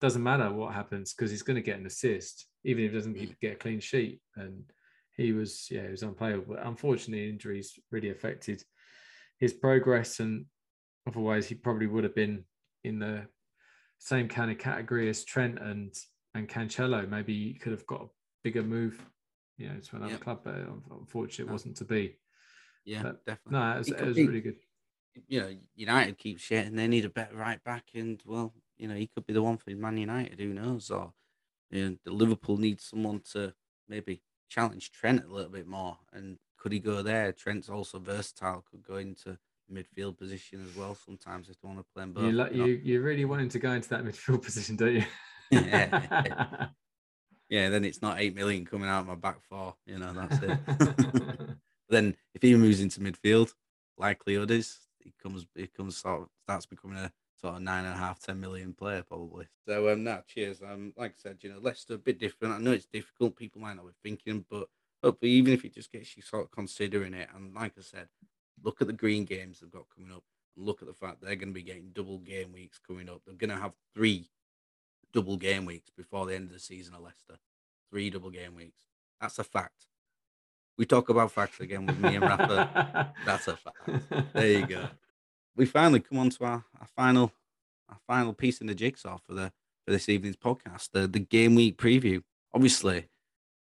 doesn't 0.00 0.22
matter 0.22 0.52
what 0.52 0.74
happens 0.74 1.14
because 1.14 1.30
he's 1.30 1.42
going 1.42 1.56
to 1.56 1.62
get 1.62 1.78
an 1.78 1.86
assist, 1.86 2.46
even 2.64 2.84
if 2.84 2.90
he 2.90 2.96
doesn't 2.96 3.16
mm. 3.16 3.40
get 3.40 3.52
a 3.52 3.56
clean 3.56 3.80
sheet. 3.80 4.20
And 4.36 4.64
he 5.16 5.32
was, 5.32 5.68
yeah, 5.70 5.84
he 5.84 5.90
was 5.90 6.02
unplayable. 6.02 6.54
But 6.54 6.66
unfortunately, 6.66 7.28
injuries 7.28 7.78
really 7.90 8.10
affected 8.10 8.62
his 9.38 9.52
progress, 9.52 10.20
and 10.20 10.46
otherwise, 11.08 11.46
he 11.46 11.54
probably 11.54 11.86
would 11.86 12.04
have 12.04 12.14
been 12.14 12.44
in 12.82 12.98
the 12.98 13.26
same 13.98 14.28
kind 14.28 14.50
of 14.50 14.58
category 14.58 15.08
as 15.08 15.24
Trent 15.24 15.58
and 15.60 15.94
and 16.34 16.48
Cancelo. 16.48 17.08
Maybe 17.08 17.52
he 17.52 17.54
could 17.54 17.72
have 17.72 17.86
got 17.86 18.02
a 18.02 18.08
bigger 18.42 18.62
move, 18.62 19.00
you 19.56 19.68
know, 19.68 19.78
to 19.78 19.96
another 19.96 20.12
yep. 20.12 20.20
club, 20.20 20.40
but 20.44 20.54
unfortunately, 20.90 21.50
it 21.50 21.52
wasn't 21.52 21.76
to 21.76 21.84
be. 21.84 22.16
Yeah, 22.84 23.02
but, 23.02 23.24
definitely. 23.24 23.58
No, 23.58 23.72
it 23.72 23.78
was, 23.78 23.88
it 23.88 24.04
was 24.04 24.16
be, 24.16 24.26
really 24.26 24.40
good. 24.40 24.56
You 25.28 25.40
know, 25.40 25.54
United 25.76 26.18
keep 26.18 26.38
shitting. 26.38 26.76
They 26.76 26.88
need 26.88 27.04
a 27.04 27.10
better 27.10 27.36
right 27.36 27.62
back, 27.64 27.84
and 27.94 28.20
well, 28.26 28.52
you 28.76 28.88
know, 28.88 28.94
he 28.94 29.06
could 29.06 29.26
be 29.26 29.32
the 29.32 29.42
one 29.42 29.56
for 29.56 29.70
Man 29.70 29.96
United. 29.96 30.40
Who 30.40 30.52
knows? 30.52 30.90
Or 30.90 31.12
you 31.70 31.90
know, 31.90 31.96
the 32.04 32.12
Liverpool 32.12 32.56
needs 32.56 32.84
someone 32.84 33.20
to 33.32 33.54
maybe 33.88 34.22
challenge 34.48 34.90
Trent 34.90 35.24
a 35.24 35.32
little 35.32 35.50
bit 35.50 35.66
more. 35.66 35.98
And 36.12 36.38
could 36.58 36.72
he 36.72 36.78
go 36.78 37.02
there? 37.02 37.32
Trent's 37.32 37.68
also 37.68 37.98
versatile. 37.98 38.64
Could 38.70 38.82
go 38.82 38.96
into 38.96 39.38
midfield 39.72 40.18
position 40.18 40.64
as 40.68 40.76
well. 40.76 40.94
Sometimes 40.94 41.48
if 41.48 41.60
they 41.60 41.68
want 41.68 41.80
to 41.80 41.86
play 41.94 42.04
both. 42.06 42.24
You, 42.24 42.32
lo- 42.32 42.50
you, 42.52 42.80
you 42.82 43.02
really 43.02 43.24
want 43.24 43.42
him 43.42 43.48
to 43.50 43.58
go 43.58 43.72
into 43.72 43.88
that 43.90 44.04
midfield 44.04 44.42
position, 44.42 44.76
don't 44.76 44.94
you? 44.94 45.04
yeah. 45.50 46.66
yeah, 47.54 47.68
then 47.68 47.84
it's 47.84 48.02
not 48.02 48.18
eight 48.18 48.34
million 48.34 48.64
coming 48.64 48.88
out 48.88 49.02
of 49.02 49.06
my 49.06 49.14
back 49.14 49.40
four. 49.48 49.76
You 49.86 49.98
know, 49.98 50.12
that's 50.12 50.42
it. 50.42 50.58
then 51.88 52.16
if 52.34 52.42
he 52.42 52.56
moves 52.56 52.80
into 52.80 52.98
midfield, 52.98 53.54
likelihood 53.96 54.50
is 54.50 54.80
he 54.98 55.14
comes 55.22 55.46
he 55.54 55.68
comes 55.68 55.96
sort 55.96 56.22
of 56.22 56.28
starts 56.42 56.66
becoming 56.66 56.98
a 56.98 57.12
sort 57.40 57.54
of 57.54 57.62
nine 57.62 57.84
and 57.84 57.94
a 57.94 57.96
half, 57.96 58.18
ten 58.18 58.40
million 58.40 58.72
player 58.72 59.04
probably. 59.06 59.46
So 59.68 59.88
um 59.92 60.02
no, 60.02 60.20
cheers. 60.26 60.62
Um 60.62 60.94
like 60.96 61.12
I 61.12 61.14
said, 61.16 61.38
you 61.42 61.50
know, 61.50 61.60
Leicester 61.60 61.94
a 61.94 61.98
bit 61.98 62.18
different. 62.18 62.54
I 62.54 62.58
know 62.58 62.72
it's 62.72 62.86
difficult, 62.86 63.36
people 63.36 63.60
might 63.60 63.76
not 63.76 63.86
be 63.86 63.92
thinking, 64.02 64.44
but 64.50 64.66
hopefully 65.04 65.30
even 65.30 65.52
if 65.52 65.64
it 65.64 65.74
just 65.74 65.92
gets 65.92 66.16
you 66.16 66.24
sort 66.24 66.42
of 66.42 66.50
considering 66.50 67.14
it 67.14 67.28
and 67.36 67.54
like 67.54 67.74
I 67.78 67.82
said, 67.82 68.08
look 68.64 68.80
at 68.80 68.88
the 68.88 68.92
green 68.92 69.24
games 69.24 69.60
they've 69.60 69.70
got 69.70 69.86
coming 69.94 70.10
up 70.10 70.24
and 70.56 70.66
look 70.66 70.82
at 70.82 70.88
the 70.88 70.94
fact 70.94 71.22
they're 71.22 71.36
gonna 71.36 71.52
be 71.52 71.62
getting 71.62 71.90
double 71.92 72.18
game 72.18 72.52
weeks 72.52 72.80
coming 72.84 73.08
up. 73.08 73.20
They're 73.24 73.36
gonna 73.36 73.60
have 73.60 73.74
three 73.94 74.28
double 75.14 75.36
game 75.36 75.64
weeks 75.64 75.88
before 75.96 76.26
the 76.26 76.34
end 76.34 76.48
of 76.48 76.52
the 76.52 76.58
season 76.58 76.94
of 76.94 77.00
Leicester. 77.00 77.36
Three 77.90 78.10
double 78.10 78.30
game 78.30 78.54
weeks. 78.54 78.82
That's 79.20 79.38
a 79.38 79.44
fact. 79.44 79.86
We 80.76 80.84
talk 80.84 81.08
about 81.08 81.30
facts 81.30 81.60
again 81.60 81.86
with 81.86 81.98
me 81.98 82.16
and 82.16 82.24
Rafa. 82.24 83.14
That's 83.24 83.46
a 83.46 83.56
fact. 83.56 84.34
There 84.34 84.46
you 84.46 84.66
go. 84.66 84.88
We 85.56 85.66
finally 85.66 86.00
come 86.00 86.18
on 86.18 86.30
to 86.30 86.44
our, 86.46 86.64
our 86.80 86.88
final 86.96 87.30
our 87.88 87.98
final 88.08 88.32
piece 88.32 88.60
in 88.60 88.66
the 88.66 88.74
jigsaw 88.74 89.18
for 89.18 89.34
the 89.34 89.52
for 89.84 89.92
this 89.92 90.08
evening's 90.08 90.34
podcast, 90.34 90.88
the 90.92 91.06
the 91.06 91.20
game 91.20 91.54
week 91.54 91.78
preview. 91.78 92.24
Obviously, 92.52 93.06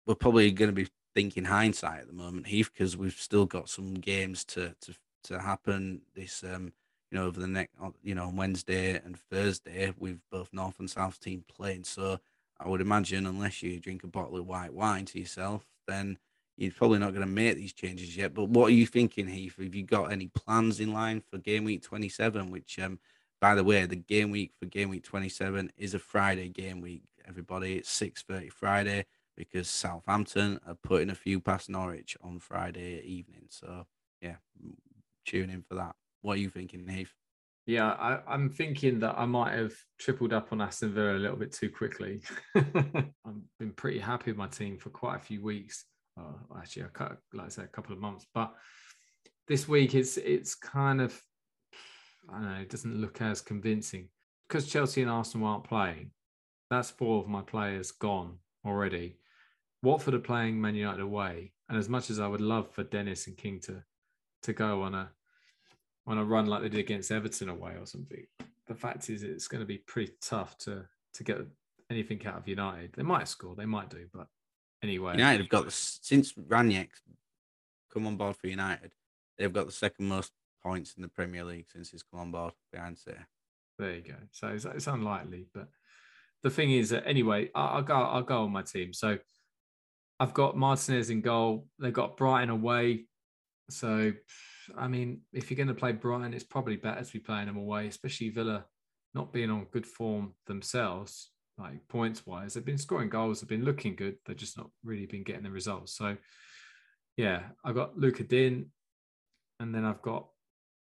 we're 0.06 0.14
probably 0.14 0.52
going 0.52 0.70
to 0.70 0.76
be 0.76 0.90
thinking 1.16 1.46
hindsight 1.46 2.02
at 2.02 2.08
the 2.08 2.14
moment, 2.14 2.46
Heath, 2.46 2.70
because 2.72 2.96
we've 2.96 3.18
still 3.18 3.48
got 3.48 3.68
some 3.68 3.96
games 3.96 4.46
to 4.46 4.76
to 4.82 4.94
to 5.24 5.40
happen 5.40 6.02
this 6.14 6.44
um 6.44 6.72
you 7.12 7.18
know 7.18 7.26
over 7.26 7.40
the 7.40 7.48
next 7.48 7.76
you 8.04 8.16
know 8.16 8.32
Wednesday 8.34 8.96
and 8.96 9.20
Thursday 9.20 9.94
with 9.98 10.20
both 10.32 10.50
North 10.54 10.80
and 10.80 10.90
South 10.90 11.20
team 11.20 11.44
playing. 11.48 11.84
So 11.84 12.20
I 12.60 12.68
would 12.68 12.82
imagine 12.82 13.26
unless 13.26 13.62
you 13.62 13.80
drink 13.80 14.04
a 14.04 14.08
bottle 14.08 14.38
of 14.38 14.48
white 14.48 14.74
wine 14.74 15.06
to 15.06 15.20
yourself, 15.20 15.66
then 15.88 16.18
you're 16.58 16.72
probably 16.72 17.00
not 17.00 17.14
going 17.14 17.26
to 17.26 17.32
make 17.32 17.58
these 17.58 17.74
changes 17.74 18.16
yet. 18.16 18.34
But 18.34 18.50
what 18.50 18.68
are 18.68 18.76
you 18.76 18.86
thinking, 18.86 19.28
Heath? 19.28 19.56
Have 19.58 19.74
you 19.74 19.84
got 19.84 20.12
any 20.12 20.28
plans 20.28 20.80
in 20.80 20.94
line 20.94 21.22
for 21.22 21.40
game 21.40 21.64
week 21.64 21.82
27? 21.82 22.52
Which, 22.52 22.78
um, 22.80 23.00
by 23.40 23.56
the 23.56 23.64
way, 23.64 23.86
the 23.86 23.96
game 23.96 24.30
week 24.30 24.52
for 24.60 24.68
game 24.68 24.90
week 24.90 25.04
27 25.04 25.72
is 25.78 25.94
a 25.94 26.00
Friday 26.00 26.50
game 26.50 26.82
week. 26.82 27.04
Everybody, 27.28 27.78
it's 27.78 27.90
6:30 27.90 28.52
Friday 28.52 29.06
because 29.36 29.70
Southampton 29.70 30.60
are 30.68 30.76
putting 30.76 31.10
a 31.10 31.16
few 31.16 31.40
past 31.40 31.70
Norwich 31.70 32.16
on 32.22 32.40
Friday 32.40 33.02
evening. 33.02 33.46
So 33.50 33.88
yeah, 34.22 34.36
tune 35.26 35.50
in 35.50 35.64
for 35.64 35.76
that. 35.76 35.96
What 36.22 36.34
are 36.34 36.42
you 36.42 36.50
thinking, 36.50 36.88
Heath? 36.88 37.12
Yeah, 37.66 37.92
I, 37.92 38.34
am 38.34 38.50
thinking 38.50 39.00
that 39.00 39.16
I 39.18 39.26
might 39.26 39.54
have 39.54 39.74
tripled 40.00 40.34
up 40.34 40.52
on 40.52 40.62
Aston 40.62 40.94
Villa 40.94 41.16
a 41.16 41.20
little 41.20 41.38
bit 41.38 41.52
too 41.52 41.70
quickly. 41.70 42.22
I've 42.56 43.42
been 43.60 43.72
pretty 43.76 44.00
happy 44.00 44.32
with 44.32 44.38
my 44.38 44.48
team 44.48 44.78
for 44.78 44.90
quite 44.90 45.18
a 45.18 45.20
few 45.20 45.44
weeks 45.44 45.86
actually, 46.58 46.84
a, 46.84 47.18
like 47.34 47.46
I 47.46 47.50
said, 47.50 47.66
a 47.66 47.70
couple 47.70 47.94
of 47.94 48.00
months. 48.00 48.26
But 48.34 48.54
this 49.48 49.68
week, 49.68 49.96
it's 49.96 50.18
it's 50.18 50.56
kind 50.56 51.02
of 51.02 51.20
I 52.30 52.34
don't 52.34 52.54
know. 52.54 52.62
It 52.62 52.70
doesn't 52.70 53.02
look 53.02 53.22
as 53.22 53.42
convincing 53.42 54.10
because 54.48 54.68
Chelsea 54.68 55.02
and 55.02 55.12
Arsenal 55.12 55.48
aren't 55.48 55.64
playing. 55.64 56.12
That's 56.70 56.90
four 56.90 57.22
of 57.22 57.28
my 57.28 57.42
players 57.42 57.92
gone 57.92 58.38
already. 58.66 59.18
Watford 59.84 60.14
are 60.14 60.20
playing 60.20 60.62
Man 60.62 60.76
United 60.76 61.02
away, 61.02 61.54
and 61.70 61.78
as 61.78 61.90
much 61.90 62.10
as 62.10 62.20
I 62.20 62.28
would 62.28 62.42
love 62.42 62.70
for 62.72 62.84
Dennis 62.84 63.28
and 63.28 63.38
King 63.38 63.60
to 63.62 63.84
to 64.44 64.54
go 64.54 64.82
on 64.84 64.96
a 64.96 65.10
on 66.08 66.18
a 66.18 66.24
run 66.24 66.48
like 66.48 66.62
they 66.62 66.70
did 66.70 66.80
against 66.80 67.12
Everton 67.12 67.50
away 67.50 67.74
or 67.80 67.86
something, 67.86 68.26
the 68.68 68.76
fact 68.76 69.10
is 69.10 69.24
it's 69.24 69.48
going 69.48 69.62
to 69.62 69.68
be 69.68 69.78
pretty 69.78 70.14
tough 70.22 70.58
to 70.60 70.86
to 71.14 71.24
get 71.24 71.40
anything 71.90 72.26
out 72.26 72.38
of 72.38 72.48
United. 72.48 72.94
They 72.94 73.04
might 73.04 73.28
score, 73.28 73.56
they 73.56 73.66
might 73.66 73.90
do, 73.90 74.08
but 74.14 74.28
anyway. 74.82 75.14
United 75.14 75.42
have 75.42 75.50
got 75.50 75.66
the, 75.66 75.72
since 75.72 76.34
Rangnick's 76.34 77.02
come 77.94 78.08
on 78.08 78.16
board 78.16 78.38
for 78.38 78.48
United, 78.48 78.92
they've 79.38 79.52
got 79.52 79.66
the 79.66 79.72
second 79.72 80.08
most 80.08 80.32
points 80.64 80.94
in 80.96 81.02
the 81.02 81.10
Premier 81.10 81.44
League 81.44 81.66
since 81.72 81.92
he's 81.92 82.04
come 82.04 82.22
on 82.22 82.32
board 82.32 82.54
behind 82.72 82.98
City. 82.98 83.18
There 83.78 83.96
you 83.96 84.02
go. 84.02 84.16
So 84.32 84.48
it's, 84.48 84.66
it's 84.66 84.88
unlikely, 84.88 85.48
but 85.54 85.68
the 86.44 86.50
thing 86.50 86.72
is 86.72 86.90
that 86.90 87.08
anyway, 87.08 87.50
I, 87.54 87.76
will 87.76 87.84
go. 87.84 87.96
I'll 87.96 88.24
go 88.24 88.44
on 88.44 88.52
my 88.52 88.62
team. 88.62 88.94
So 88.94 89.18
I've 90.20 90.34
got 90.34 90.58
Martinez 90.58 91.10
in 91.10 91.22
goal. 91.22 91.68
They've 91.80 91.94
got 91.94 92.18
Brighton 92.18 92.50
away. 92.50 93.06
So 93.70 94.14
I 94.78 94.88
mean, 94.88 95.22
if 95.34 95.50
you're 95.50 95.58
going 95.58 95.68
to 95.68 95.74
play 95.74 95.92
Brighton, 95.92 96.34
it's 96.34 96.44
probably 96.44 96.76
better 96.76 97.04
to 97.04 97.14
be 97.14 97.20
playing 97.20 97.48
them 97.48 97.58
away, 97.58 97.88
especially 97.88 98.30
Villa 98.30 98.66
not 99.14 99.34
being 99.34 99.50
on 99.50 99.68
good 99.72 99.86
form 99.86 100.34
themselves 100.48 101.32
like 101.58 101.88
points 101.88 102.26
wise. 102.26 102.54
They've 102.54 102.66
been 102.66 102.78
scoring 102.78 103.10
goals, 103.10 103.42
they've 103.42 103.50
been 103.50 103.66
looking 103.66 103.96
good. 103.96 104.18
They've 104.26 104.36
just 104.36 104.58
not 104.58 104.70
really 104.84 105.06
been 105.06 105.24
getting 105.24 105.44
the 105.44 105.52
results. 105.52 105.96
So, 105.96 106.18
yeah, 107.18 107.44
I've 107.64 107.76
got 107.76 107.98
Lucas 107.98 108.28
Digne, 108.28 108.66
and 109.60 109.76
then 109.76 109.86
I've 109.86 110.02
got 110.02 110.28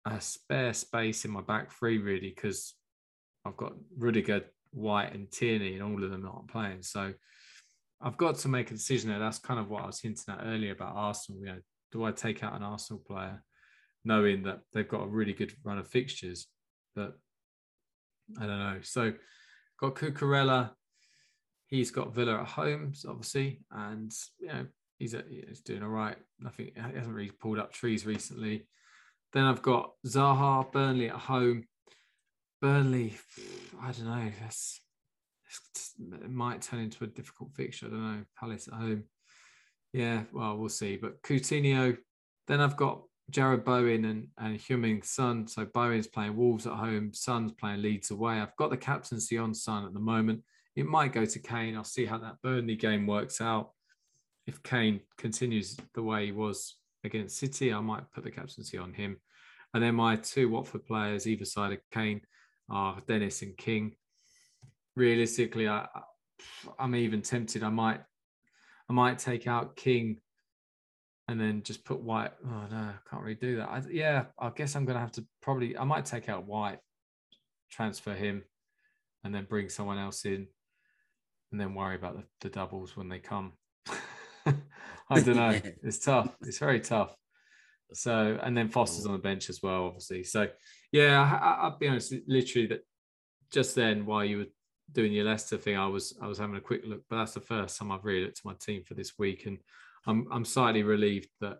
a 0.06 0.20
spare 0.20 0.74
space 0.74 1.26
in 1.26 1.32
my 1.32 1.42
back 1.42 1.72
three 1.72 1.98
really 1.98 2.34
because 2.36 2.74
I've 3.46 3.58
got 3.58 3.74
Rudiger, 3.98 4.42
White, 4.72 5.14
and 5.14 5.32
Tierney, 5.32 5.76
and 5.76 5.84
all 5.84 6.04
of 6.04 6.12
them 6.12 6.28
aren't 6.28 6.52
playing. 6.52 6.84
So, 6.84 7.14
I've 8.02 8.18
got 8.18 8.36
to 8.40 8.48
make 8.48 8.70
a 8.70 8.76
decision 8.76 9.10
there. 9.10 9.20
That's 9.20 9.40
kind 9.40 9.60
of 9.60 9.70
what 9.70 9.84
I 9.84 9.88
was 9.88 10.00
hinting 10.00 10.34
at 10.34 10.46
earlier 10.46 10.74
about 10.74 10.96
Arsenal. 10.96 11.42
You 11.42 11.48
know, 11.48 11.60
do 11.92 12.04
I 12.04 12.12
take 12.12 12.44
out 12.44 12.56
an 12.56 12.64
Arsenal 12.64 13.02
player, 13.08 13.44
knowing 14.08 14.44
that 14.44 14.62
they've 14.74 14.88
got 14.88 15.04
a 15.04 15.08
really 15.08 15.34
good 15.34 15.54
run 15.64 15.78
of 15.78 15.88
fixtures, 15.88 16.48
but 16.96 17.14
I 18.40 18.46
don't 18.46 18.60
know. 18.60 18.80
So 18.82 19.14
got 19.80 19.96
Cucurella. 19.96 20.72
He's 21.68 21.92
got 21.92 22.16
Villa 22.16 22.40
at 22.42 22.48
home, 22.48 22.94
obviously, 23.08 23.62
and 23.72 24.12
you 24.40 24.48
know 24.48 24.66
he's 24.98 25.14
he's 25.30 25.60
doing 25.60 25.84
all 25.84 25.90
right. 25.90 26.16
Nothing 26.40 26.72
he 26.74 26.82
hasn't 26.82 27.14
really 27.14 27.32
pulled 27.32 27.60
up 27.60 27.74
trees 27.74 28.06
recently. 28.06 28.68
Then 29.34 29.44
I've 29.44 29.62
got 29.62 29.92
Zaha, 30.06 30.72
Burnley 30.72 31.10
at 31.10 31.16
home. 31.16 31.66
Burnley, 32.62 33.16
I 33.82 33.92
don't 33.92 34.06
know. 34.06 34.32
That's, 34.40 34.80
it 36.00 36.32
might 36.32 36.62
turn 36.62 36.80
into 36.80 37.04
a 37.04 37.08
difficult 37.08 37.52
fixture. 37.54 37.88
I 37.88 37.90
don't 37.90 38.02
know. 38.02 38.24
Palace 38.40 38.70
at 38.70 38.76
home. 38.76 39.04
Yeah, 39.92 40.24
well, 40.32 40.58
we'll 40.58 40.70
see. 40.70 40.96
But 40.96 41.22
Coutinho. 41.22 41.98
Then 42.48 42.62
I've 42.62 42.78
got 42.78 43.02
Jarrod 43.32 43.66
Bowen 43.66 44.06
and, 44.06 44.28
and 44.38 44.58
Heung-min 44.58 45.02
Son. 45.04 45.48
So 45.48 45.66
Bowen's 45.66 46.08
playing 46.08 46.36
Wolves 46.38 46.66
at 46.66 46.74
home, 46.74 47.14
Son's 47.14 47.52
playing 47.52 47.82
Leeds 47.82 48.12
away. 48.12 48.36
I've 48.36 48.56
got 48.56 48.70
the 48.70 48.78
captaincy 48.78 49.38
on 49.38 49.54
Son 49.54 49.86
at 49.86 49.94
the 49.94 50.00
moment. 50.00 50.44
It 50.76 50.86
might 50.86 51.14
go 51.14 51.26
to 51.26 51.40
Kane. 51.40 51.76
I'll 51.76 51.84
see 51.84 52.06
how 52.06 52.20
that 52.20 52.42
Burnley 52.42 52.76
game 52.76 53.08
works 53.08 53.42
out. 53.42 53.72
If 54.46 54.64
Kane 54.64 55.02
continues 55.18 55.76
the 55.94 56.04
way 56.04 56.28
he 56.28 56.32
was 56.32 56.76
against 57.04 57.38
City, 57.38 57.74
I 57.74 57.82
might 57.82 58.12
put 58.14 58.24
the 58.24 58.32
captaincy 58.32 58.78
on 58.78 58.94
him. 58.94 59.18
And 59.74 59.84
then 59.84 59.96
my 59.96 60.16
two 60.16 60.50
Watford 60.50 60.86
players, 60.86 61.28
either 61.28 61.46
side 61.46 61.74
of 61.74 61.80
Kane, 61.92 62.22
are 62.70 63.02
Dennis 63.08 63.42
and 63.42 63.58
King. 63.58 63.96
Realistically, 64.96 65.68
I, 65.68 65.88
I'm 66.80 66.96
even 66.96 67.22
tempted. 67.22 67.64
I 67.64 67.70
might, 67.70 68.02
I 68.90 68.94
might 68.94 69.20
take 69.20 69.48
out 69.48 69.76
King 69.76 70.22
and 71.28 71.40
then 71.40 71.62
just 71.64 71.84
put 71.84 72.00
White. 72.00 72.32
Oh 72.46 72.64
no, 72.72 72.78
I 72.78 73.10
can't 73.10 73.22
really 73.22 73.36
do 73.36 73.58
that. 73.58 73.70
I, 73.70 73.82
yeah, 73.90 74.26
I 74.40 74.50
guess 74.50 74.76
I'm 74.76 74.86
gonna 74.86 75.00
have 75.00 75.12
to 75.14 75.26
probably. 75.42 75.78
I 75.78 75.84
might 75.84 76.06
take 76.06 76.30
out 76.30 76.46
White, 76.46 76.80
transfer 77.72 78.14
him, 78.14 78.44
and 79.24 79.34
then 79.34 79.46
bring 79.50 79.70
someone 79.70 79.98
else 79.98 80.26
in, 80.26 80.48
and 81.52 81.60
then 81.60 81.74
worry 81.74 81.96
about 81.96 82.16
the, 82.16 82.24
the 82.42 82.50
doubles 82.50 82.96
when 82.96 83.10
they 83.10 83.20
come. 83.20 83.54
I 85.10 85.22
don't 85.22 85.36
know. 85.36 85.60
it's 85.84 86.00
tough. 86.00 86.36
It's 86.42 86.60
very 86.60 86.80
tough. 86.80 87.16
So, 87.94 88.38
and 88.42 88.56
then 88.56 88.70
Foster's 88.70 89.06
mm. 89.06 89.08
on 89.08 89.14
the 89.14 89.22
bench 89.22 89.50
as 89.50 89.62
well, 89.64 89.86
obviously. 89.86 90.24
So, 90.24 90.50
yeah, 90.92 91.22
I, 91.42 91.70
will 91.70 91.78
be 91.78 91.88
honest. 91.88 92.14
Literally, 92.28 92.68
that 92.68 92.82
just 93.52 93.76
then 93.76 94.06
while 94.06 94.26
you 94.26 94.40
were 94.40 94.46
doing 94.92 95.14
your 95.14 95.26
Leicester 95.26 95.58
thing, 95.58 95.78
I 95.78 95.88
was 95.88 96.18
I 96.22 96.28
was 96.28 96.38
having 96.38 96.56
a 96.56 96.62
quick 96.62 96.84
look, 96.86 97.02
but 97.10 97.18
that's 97.18 97.34
the 97.34 97.42
first 97.42 97.78
time 97.78 97.92
I've 97.92 98.06
really 98.06 98.24
looked 98.24 98.40
at 98.40 98.46
my 98.46 98.56
team 98.60 98.84
for 98.86 98.94
this 98.94 99.14
week, 99.18 99.46
and 99.46 99.58
I'm 100.08 100.28
I'm 100.32 100.46
slightly 100.46 100.84
relieved 100.84 101.30
that 101.42 101.58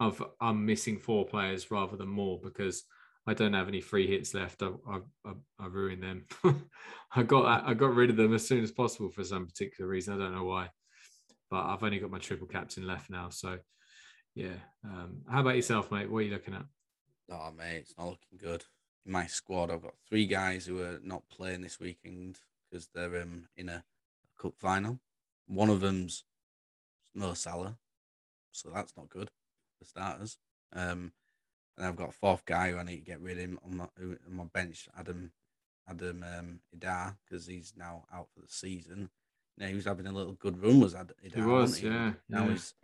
I've 0.00 0.22
I'm 0.40 0.64
missing 0.64 0.98
four 0.98 1.26
players 1.26 1.70
rather 1.70 1.96
than 1.96 2.08
more 2.08 2.40
because 2.42 2.84
I 3.26 3.34
don't 3.34 3.52
have 3.52 3.68
any 3.68 3.80
free 3.80 4.06
hits 4.06 4.34
left. 4.34 4.62
I 4.62 4.70
I, 4.88 4.98
I, 5.26 5.32
I 5.58 5.66
ruined 5.66 6.02
them. 6.02 6.26
I 7.14 7.22
got 7.22 7.66
I 7.68 7.74
got 7.74 7.94
rid 7.94 8.10
of 8.10 8.16
them 8.16 8.34
as 8.34 8.46
soon 8.46 8.62
as 8.62 8.72
possible 8.72 9.10
for 9.10 9.24
some 9.24 9.46
particular 9.46 9.90
reason. 9.90 10.14
I 10.14 10.18
don't 10.18 10.34
know 10.34 10.44
why, 10.44 10.70
but 11.50 11.64
I've 11.64 11.82
only 11.82 11.98
got 11.98 12.10
my 12.10 12.18
triple 12.18 12.46
captain 12.46 12.86
left 12.86 13.10
now. 13.10 13.28
So 13.30 13.58
yeah. 14.34 14.56
Um, 14.84 15.22
how 15.28 15.40
about 15.40 15.56
yourself, 15.56 15.90
mate? 15.90 16.10
What 16.10 16.18
are 16.18 16.22
you 16.22 16.32
looking 16.32 16.54
at? 16.54 16.64
Oh, 17.30 17.50
mate, 17.56 17.78
it's 17.78 17.94
not 17.98 18.08
looking 18.08 18.38
good. 18.38 18.64
In 19.06 19.12
my 19.12 19.26
squad, 19.26 19.70
I've 19.70 19.82
got 19.82 19.94
three 20.08 20.26
guys 20.26 20.66
who 20.66 20.80
are 20.80 21.00
not 21.02 21.28
playing 21.30 21.62
this 21.62 21.80
weekend 21.80 22.38
because 22.70 22.88
they're 22.94 23.22
um, 23.22 23.48
in 23.56 23.68
a, 23.68 23.84
a 23.84 24.42
cup 24.42 24.54
final. 24.58 25.00
One 25.46 25.68
of 25.68 25.80
them's 25.80 26.24
no 27.14 27.34
Salah, 27.34 27.78
so 28.50 28.70
that's 28.74 28.96
not 28.96 29.08
good 29.08 29.30
for 29.78 29.84
starters. 29.84 30.38
Um, 30.74 31.12
and 31.76 31.86
I've 31.86 31.96
got 31.96 32.10
a 32.10 32.12
fourth 32.12 32.44
guy 32.44 32.70
who 32.70 32.78
I 32.78 32.82
need 32.82 32.98
to 32.98 33.10
get 33.10 33.20
rid 33.20 33.38
of 33.38 33.44
him 33.44 33.58
on 33.64 33.76
my 33.76 33.86
on 34.00 34.36
my 34.36 34.44
bench, 34.44 34.88
Adam 34.98 35.32
Adam 35.88 36.24
um, 36.38 36.60
Idah, 36.76 37.16
because 37.24 37.46
he's 37.46 37.72
now 37.76 38.04
out 38.12 38.28
for 38.34 38.40
the 38.40 38.48
season. 38.48 39.10
Now 39.58 39.66
he 39.66 39.74
was 39.74 39.84
having 39.84 40.06
a 40.06 40.12
little 40.12 40.34
good 40.34 40.62
run, 40.62 40.80
was 40.80 40.94
Idah? 40.94 41.34
He 41.34 41.40
was, 41.40 41.78
he? 41.78 41.88
yeah. 41.88 42.12
Now 42.28 42.44
yeah. 42.44 42.52
he's 42.52 42.74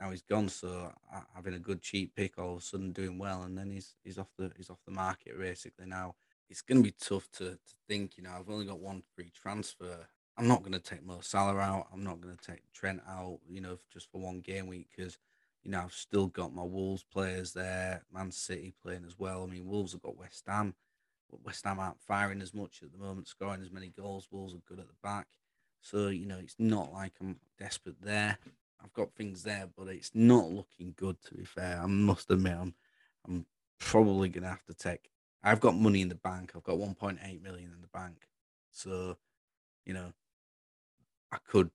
now 0.00 0.10
he's 0.10 0.22
gone. 0.22 0.48
So 0.48 0.92
having 1.34 1.54
a 1.54 1.58
good 1.58 1.82
cheap 1.82 2.14
pick, 2.14 2.38
all 2.38 2.54
of 2.54 2.58
a 2.58 2.62
sudden 2.62 2.92
doing 2.92 3.18
well, 3.18 3.42
and 3.42 3.56
then 3.56 3.70
he's 3.70 3.94
he's 4.04 4.18
off 4.18 4.30
the 4.38 4.52
he's 4.56 4.70
off 4.70 4.80
the 4.86 4.92
market 4.92 5.38
basically 5.38 5.86
now. 5.86 6.14
It's 6.48 6.62
going 6.62 6.80
to 6.80 6.88
be 6.88 6.94
tough 7.00 7.28
to, 7.38 7.44
to 7.44 7.74
think. 7.88 8.16
You 8.16 8.22
know, 8.22 8.30
I've 8.38 8.48
only 8.48 8.66
got 8.66 8.78
one 8.78 9.02
free 9.16 9.32
transfer. 9.34 10.06
I'm 10.38 10.48
not 10.48 10.60
going 10.60 10.72
to 10.72 10.78
take 10.78 11.04
Mo 11.04 11.18
Salah 11.22 11.58
out. 11.58 11.86
I'm 11.92 12.04
not 12.04 12.20
going 12.20 12.36
to 12.36 12.50
take 12.50 12.60
Trent 12.72 13.00
out. 13.08 13.38
You 13.48 13.60
know, 13.60 13.78
just 13.92 14.10
for 14.10 14.20
one 14.20 14.40
game 14.40 14.66
week 14.66 14.88
because 14.94 15.18
you 15.62 15.70
know 15.70 15.80
I've 15.80 15.92
still 15.92 16.26
got 16.26 16.54
my 16.54 16.62
Wolves 16.62 17.04
players 17.04 17.52
there, 17.52 18.02
Man 18.12 18.30
City 18.30 18.74
playing 18.82 19.04
as 19.06 19.18
well. 19.18 19.42
I 19.42 19.46
mean, 19.46 19.66
Wolves 19.66 19.92
have 19.92 20.02
got 20.02 20.18
West 20.18 20.44
Ham. 20.46 20.74
West 21.44 21.64
Ham 21.64 21.80
aren't 21.80 22.00
firing 22.00 22.40
as 22.40 22.54
much 22.54 22.80
at 22.82 22.92
the 22.92 22.98
moment, 22.98 23.28
scoring 23.28 23.62
as 23.62 23.72
many 23.72 23.88
goals. 23.88 24.28
Wolves 24.30 24.54
are 24.54 24.62
good 24.66 24.78
at 24.78 24.86
the 24.86 24.94
back. 25.02 25.26
So, 25.80 26.08
you 26.08 26.26
know, 26.26 26.38
it's 26.38 26.56
not 26.58 26.92
like 26.92 27.12
I'm 27.20 27.36
desperate 27.58 28.00
there. 28.02 28.38
I've 28.82 28.92
got 28.92 29.14
things 29.14 29.42
there, 29.42 29.68
but 29.76 29.88
it's 29.88 30.10
not 30.14 30.50
looking 30.50 30.94
good. 30.96 31.16
To 31.22 31.34
be 31.34 31.44
fair, 31.44 31.80
I 31.82 31.86
must 31.86 32.30
admit, 32.30 32.56
I'm, 32.60 32.74
I'm 33.26 33.46
probably 33.78 34.28
gonna 34.28 34.48
have 34.48 34.64
to 34.66 34.74
take. 34.74 35.10
I've 35.42 35.60
got 35.60 35.76
money 35.76 36.00
in 36.00 36.08
the 36.08 36.14
bank. 36.14 36.52
I've 36.54 36.62
got 36.62 36.76
1.8 36.76 37.42
million 37.42 37.72
in 37.74 37.80
the 37.80 37.88
bank, 37.92 38.28
so 38.70 39.16
you 39.84 39.94
know, 39.94 40.12
I 41.36 41.50
could 41.50 41.70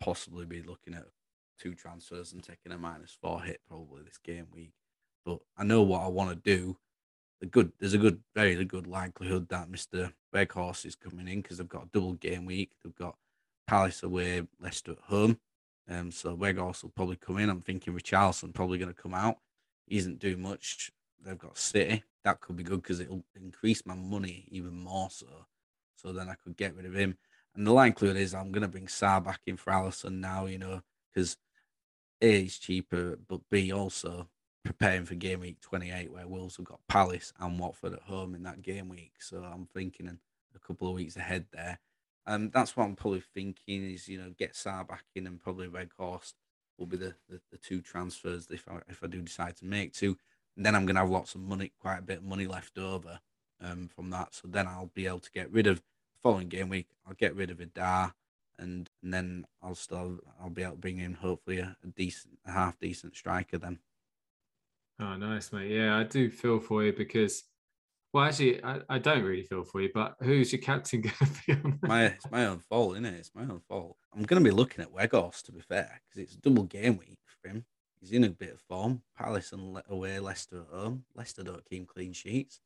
possibly 0.00 0.44
be 0.44 0.62
looking 0.62 0.94
at 0.94 1.06
two 1.58 1.74
transfers 1.74 2.32
and 2.32 2.42
taking 2.42 2.72
a 2.72 2.78
minus 2.78 3.16
four 3.20 3.40
hit 3.40 3.60
probably 3.68 4.02
this 4.02 4.18
game 4.18 4.48
week. 4.52 4.72
But 5.24 5.38
I 5.56 5.64
know 5.64 5.82
what 5.82 6.02
I 6.02 6.08
want 6.08 6.30
to 6.30 6.56
do. 6.56 6.76
A 7.40 7.46
good, 7.46 7.72
there's 7.78 7.94
a 7.94 7.98
good, 7.98 8.20
very 8.34 8.64
good 8.64 8.88
likelihood 8.88 9.48
that 9.50 9.70
Mister 9.70 10.12
Weghorst 10.34 10.84
is 10.84 10.96
coming 10.96 11.28
in 11.28 11.40
because 11.40 11.58
they've 11.58 11.68
got 11.68 11.84
a 11.84 11.90
double 11.92 12.14
game 12.14 12.44
week. 12.44 12.72
They've 12.82 12.94
got 12.94 13.16
Palace 13.68 14.02
away, 14.02 14.42
Leicester 14.60 14.92
at 14.92 14.98
home. 15.04 15.38
Um, 15.88 16.10
so 16.10 16.36
Weghorst 16.36 16.82
will 16.82 16.90
probably 16.90 17.16
come 17.16 17.38
in. 17.38 17.48
I'm 17.48 17.60
thinking 17.60 17.94
Richarlison 17.94 18.52
probably 18.52 18.78
going 18.78 18.92
to 18.92 19.02
come 19.02 19.14
out. 19.14 19.38
He 19.86 19.98
isn't 19.98 20.18
doing 20.18 20.42
much. 20.42 20.90
They've 21.24 21.38
got 21.38 21.56
City. 21.56 22.02
That 22.24 22.40
could 22.40 22.56
be 22.56 22.64
good 22.64 22.82
because 22.82 22.98
it'll 22.98 23.24
increase 23.40 23.86
my 23.86 23.94
money 23.94 24.46
even 24.50 24.72
more 24.72 25.08
so. 25.10 25.46
So 25.94 26.12
then 26.12 26.28
I 26.28 26.34
could 26.34 26.56
get 26.56 26.74
rid 26.74 26.86
of 26.86 26.94
him. 26.94 27.16
And 27.58 27.66
the 27.66 27.72
likelihood 27.72 28.16
is 28.16 28.34
I'm 28.34 28.52
going 28.52 28.62
to 28.62 28.68
bring 28.68 28.86
Sá 28.86 29.18
back 29.18 29.40
in 29.44 29.56
for 29.56 29.72
Alisson 29.72 30.20
now, 30.20 30.46
you 30.46 30.58
know, 30.58 30.80
because 31.12 31.36
A, 32.22 32.42
he's 32.42 32.56
cheaper, 32.56 33.18
but 33.28 33.40
B, 33.50 33.72
also 33.72 34.28
preparing 34.64 35.04
for 35.04 35.16
game 35.16 35.40
week 35.40 35.60
28 35.60 36.12
where 36.12 36.28
Wolves 36.28 36.58
have 36.58 36.66
got 36.66 36.78
Palace 36.88 37.32
and 37.40 37.58
Watford 37.58 37.94
at 37.94 38.02
home 38.02 38.36
in 38.36 38.44
that 38.44 38.62
game 38.62 38.88
week. 38.88 39.14
So 39.18 39.38
I'm 39.38 39.66
thinking 39.74 40.06
a 40.54 40.58
couple 40.60 40.86
of 40.86 40.94
weeks 40.94 41.16
ahead 41.16 41.46
there. 41.52 41.80
Um, 42.28 42.50
that's 42.54 42.76
what 42.76 42.84
I'm 42.84 42.94
probably 42.94 43.24
thinking 43.34 43.90
is 43.90 44.06
you 44.06 44.18
know 44.18 44.32
get 44.38 44.54
Sá 44.54 44.84
back 44.84 45.04
in 45.16 45.26
and 45.26 45.42
probably 45.42 45.66
Weghorst 45.66 46.34
will 46.78 46.86
be 46.86 46.96
the, 46.96 47.16
the, 47.28 47.40
the, 47.50 47.58
two 47.58 47.80
transfers 47.80 48.46
if 48.52 48.68
I 48.68 48.82
if 48.88 49.02
I 49.02 49.08
do 49.08 49.20
decide 49.20 49.56
to 49.56 49.64
make 49.64 49.94
two. 49.94 50.16
And 50.56 50.64
then 50.64 50.76
I'm 50.76 50.86
gonna 50.86 51.00
have 51.00 51.10
lots 51.10 51.34
of 51.34 51.40
money, 51.40 51.72
quite 51.80 51.98
a 51.98 52.02
bit 52.02 52.18
of 52.18 52.24
money 52.24 52.46
left 52.46 52.78
over 52.78 53.18
um, 53.60 53.88
from 53.88 54.10
that. 54.10 54.34
So 54.34 54.46
then 54.46 54.68
I'll 54.68 54.92
be 54.94 55.06
able 55.06 55.20
to 55.20 55.32
get 55.32 55.50
rid 55.50 55.66
of 55.66 55.82
following 56.22 56.48
game 56.48 56.68
week. 56.68 56.88
I'll 57.06 57.14
get 57.14 57.36
rid 57.36 57.50
of 57.50 57.58
Idah, 57.58 58.12
and, 58.58 58.88
and 59.02 59.14
then 59.14 59.46
I'll 59.62 59.74
still 59.74 60.18
I'll 60.40 60.50
be 60.50 60.62
able 60.62 60.72
to 60.72 60.78
bring 60.78 60.98
in 60.98 61.14
hopefully 61.14 61.58
a, 61.58 61.76
a 61.82 61.86
decent, 61.88 62.38
a 62.46 62.52
half 62.52 62.78
decent 62.78 63.16
striker 63.16 63.58
then. 63.58 63.78
Oh, 65.00 65.16
nice, 65.16 65.52
mate. 65.52 65.70
Yeah, 65.70 65.96
I 65.96 66.02
do 66.02 66.28
feel 66.28 66.58
for 66.58 66.82
you 66.82 66.92
because 66.92 67.44
well, 68.12 68.24
actually, 68.24 68.64
I, 68.64 68.80
I 68.88 68.98
don't 68.98 69.22
really 69.22 69.42
feel 69.42 69.64
for 69.64 69.82
you, 69.82 69.90
but 69.92 70.16
who's 70.20 70.52
your 70.52 70.62
captain 70.62 71.00
going 71.02 71.14
to 71.14 71.26
be 71.46 71.52
on? 71.52 71.78
My, 71.82 72.06
it's 72.06 72.30
my 72.30 72.46
own 72.46 72.60
fault, 72.60 72.94
isn't 72.94 73.04
it? 73.04 73.14
It's 73.14 73.34
my 73.34 73.42
own 73.42 73.60
fault. 73.68 73.96
I'm 74.14 74.22
going 74.22 74.42
to 74.42 74.48
be 74.50 74.54
looking 74.54 74.82
at 74.82 74.92
Weghorst, 74.92 75.42
to 75.44 75.52
be 75.52 75.60
fair, 75.60 76.00
because 76.08 76.22
it's 76.22 76.36
double 76.36 76.64
game 76.64 76.96
week 76.96 77.18
for 77.42 77.48
him. 77.48 77.64
He's 78.00 78.12
in 78.12 78.24
a 78.24 78.30
bit 78.30 78.54
of 78.54 78.60
form. 78.62 79.02
Palace 79.16 79.52
and 79.52 79.82
away, 79.88 80.18
Leicester 80.20 80.62
at 80.62 80.74
home. 80.74 81.04
Leicester 81.14 81.42
don't 81.42 81.64
keep 81.68 81.86
clean 81.88 82.12
sheets. 82.12 82.60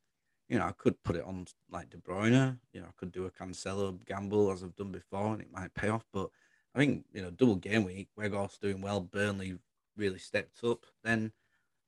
You 0.49 0.59
know, 0.59 0.65
I 0.65 0.71
could 0.71 1.01
put 1.03 1.15
it 1.15 1.23
on 1.23 1.47
like 1.71 1.89
De 1.89 1.97
Bruyne. 1.97 2.59
You 2.73 2.81
know, 2.81 2.87
I 2.87 2.93
could 2.97 3.11
do 3.11 3.25
a 3.25 3.31
Cancelo 3.31 3.97
gamble 4.05 4.51
as 4.51 4.63
I've 4.63 4.75
done 4.75 4.91
before, 4.91 5.33
and 5.33 5.41
it 5.41 5.51
might 5.51 5.73
pay 5.73 5.89
off. 5.89 6.05
But 6.13 6.29
I 6.75 6.79
think 6.79 7.05
you 7.13 7.21
know, 7.21 7.31
double 7.31 7.55
game 7.55 7.83
week. 7.85 8.09
Weghorst 8.17 8.59
doing 8.59 8.81
well. 8.81 9.01
Burnley 9.01 9.57
really 9.95 10.19
stepped 10.19 10.63
up. 10.63 10.85
Then 11.03 11.31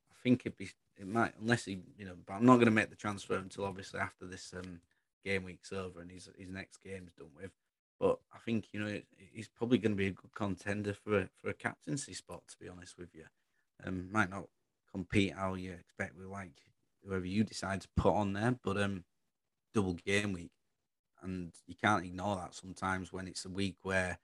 I 0.09 0.15
think 0.23 0.41
it'd 0.41 0.57
be 0.57 0.69
it 0.97 1.07
might 1.07 1.33
unless 1.39 1.65
he 1.65 1.79
you 1.97 2.05
know. 2.05 2.15
But 2.25 2.33
I'm 2.33 2.45
not 2.45 2.55
going 2.55 2.65
to 2.65 2.71
make 2.71 2.89
the 2.89 2.95
transfer 2.95 3.35
until 3.35 3.65
obviously 3.65 3.99
after 3.99 4.25
this 4.25 4.53
um, 4.57 4.79
game 5.23 5.43
week's 5.43 5.73
over 5.73 5.99
and 6.01 6.11
his 6.11 6.29
his 6.37 6.49
next 6.49 6.81
game's 6.83 7.13
done 7.13 7.31
with. 7.35 7.51
But 7.99 8.19
I 8.33 8.37
think 8.39 8.67
you 8.71 8.79
know 8.79 8.99
he's 9.33 9.47
probably 9.49 9.77
going 9.77 9.93
to 9.93 9.97
be 9.97 10.07
a 10.07 10.11
good 10.11 10.33
contender 10.33 10.93
for 10.93 11.19
a, 11.19 11.29
for 11.41 11.49
a 11.49 11.53
captaincy 11.53 12.13
spot. 12.13 12.43
To 12.49 12.57
be 12.57 12.69
honest 12.69 12.97
with 12.97 13.13
you, 13.13 13.25
um, 13.85 14.11
might 14.11 14.29
not 14.29 14.47
compete 14.91 15.33
how 15.33 15.55
you 15.55 15.73
expect 15.73 16.17
with 16.17 16.27
like 16.27 16.51
whoever 17.05 17.25
you 17.25 17.43
decide 17.43 17.81
to 17.81 17.87
put 17.95 18.13
on 18.13 18.33
there, 18.33 18.55
but 18.63 18.77
um, 18.77 19.03
double 19.73 19.93
game 19.93 20.33
week, 20.33 20.51
and 21.21 21.51
you 21.67 21.75
can't 21.81 22.05
ignore 22.05 22.35
that 22.37 22.55
sometimes 22.55 23.13
when 23.13 23.27
it's 23.27 23.45
a 23.45 23.49
week 23.49 23.77
where 23.83 24.19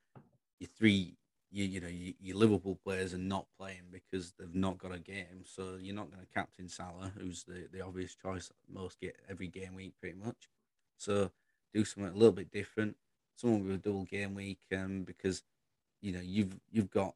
your 0.59 0.69
three 0.77 1.15
you 1.51 1.65
you 1.65 1.81
know 1.81 1.87
you, 1.87 2.13
your 2.19 2.37
Liverpool 2.37 2.79
players 2.83 3.13
are 3.13 3.19
not 3.19 3.45
playing 3.59 3.83
because 3.91 4.33
they've 4.39 4.55
not 4.55 4.77
got 4.77 4.95
a 4.95 4.99
game, 4.99 5.43
so 5.43 5.77
you're 5.79 5.95
not 5.95 6.11
going 6.11 6.25
to 6.25 6.33
captain 6.33 6.69
Salah, 6.69 7.11
who's 7.17 7.43
the, 7.43 7.67
the 7.71 7.81
obvious 7.81 8.15
choice 8.15 8.49
most 8.71 8.99
get 8.99 9.15
every 9.29 9.47
game 9.47 9.75
week 9.75 9.93
pretty 9.99 10.17
much. 10.17 10.49
So 10.97 11.31
do 11.73 11.85
something 11.85 12.11
a 12.11 12.17
little 12.17 12.31
bit 12.31 12.51
different, 12.51 12.95
someone 13.35 13.63
with 13.63 13.75
a 13.75 13.77
double 13.77 14.05
game 14.05 14.33
week, 14.33 14.59
um, 14.73 15.03
because 15.03 15.43
you 16.01 16.13
know 16.13 16.21
you've 16.23 16.57
you've 16.71 16.89
got 16.89 17.15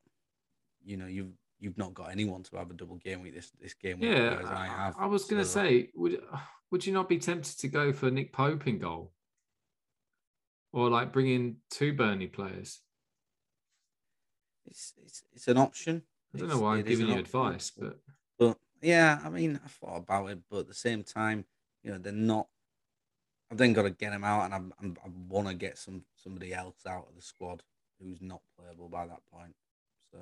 you 0.84 0.98
know 0.98 1.08
you've 1.08 1.34
you've 1.60 1.78
not 1.78 1.94
got 1.94 2.12
anyone 2.12 2.44
to 2.44 2.58
have 2.58 2.70
a 2.70 2.74
double 2.74 2.98
game 2.98 3.22
week 3.22 3.36
this 3.36 3.52
this 3.62 3.74
game 3.74 4.00
week. 4.00 4.12
Yeah, 4.12 4.42
I 4.46 4.66
have. 4.66 4.96
I 4.98 5.06
was 5.06 5.26
going 5.26 5.42
to 5.42 5.48
so. 5.48 5.62
say, 5.62 5.90
would 5.96 6.20
would 6.72 6.86
you 6.86 6.94
not 6.94 7.10
be 7.10 7.18
tempted 7.18 7.60
to 7.60 7.68
go 7.68 7.94
for 7.94 8.10
Nick 8.12 8.34
Pope 8.34 8.68
in 8.68 8.80
goal, 8.80 9.12
or 10.74 10.90
like 10.90 11.12
bring 11.12 11.28
in 11.28 11.58
two 11.70 11.94
Burnley 11.94 12.28
players? 12.28 12.82
it's 14.68 14.94
it's, 15.04 15.24
it's 15.34 15.48
an 15.48 15.58
option. 15.58 16.02
I 16.34 16.40
don't 16.40 16.50
know 16.50 16.60
why 16.60 16.78
I'm 16.78 16.84
giving 16.84 17.08
you 17.08 17.18
advice, 17.18 17.72
but 17.78 18.00
but 18.38 18.58
yeah, 18.82 19.20
I 19.24 19.30
mean, 19.30 19.60
I 19.64 19.68
thought 19.68 19.98
about 19.98 20.30
it, 20.30 20.40
but 20.50 20.60
at 20.60 20.68
the 20.68 20.74
same 20.74 21.04
time, 21.04 21.46
you 21.84 21.92
know, 21.92 21.98
they're 21.98 22.12
not. 22.12 22.48
I've 23.52 23.58
then 23.58 23.74
got 23.74 23.84
to 23.84 23.92
get 23.92 24.12
them 24.12 24.24
out, 24.24 24.46
and 24.46 24.54
I'm, 24.54 24.74
I'm 24.82 24.98
i 25.06 25.10
want 25.30 25.48
to 25.48 25.54
get 25.54 25.78
some 25.78 26.04
somebody 26.16 26.54
else 26.54 26.86
out 26.88 27.08
of 27.08 27.16
the 27.16 27.22
squad 27.22 27.64
who's 28.02 28.22
not 28.22 28.42
playable 28.58 28.90
by 28.90 29.06
that 29.06 29.22
point. 29.32 29.56
So 30.12 30.18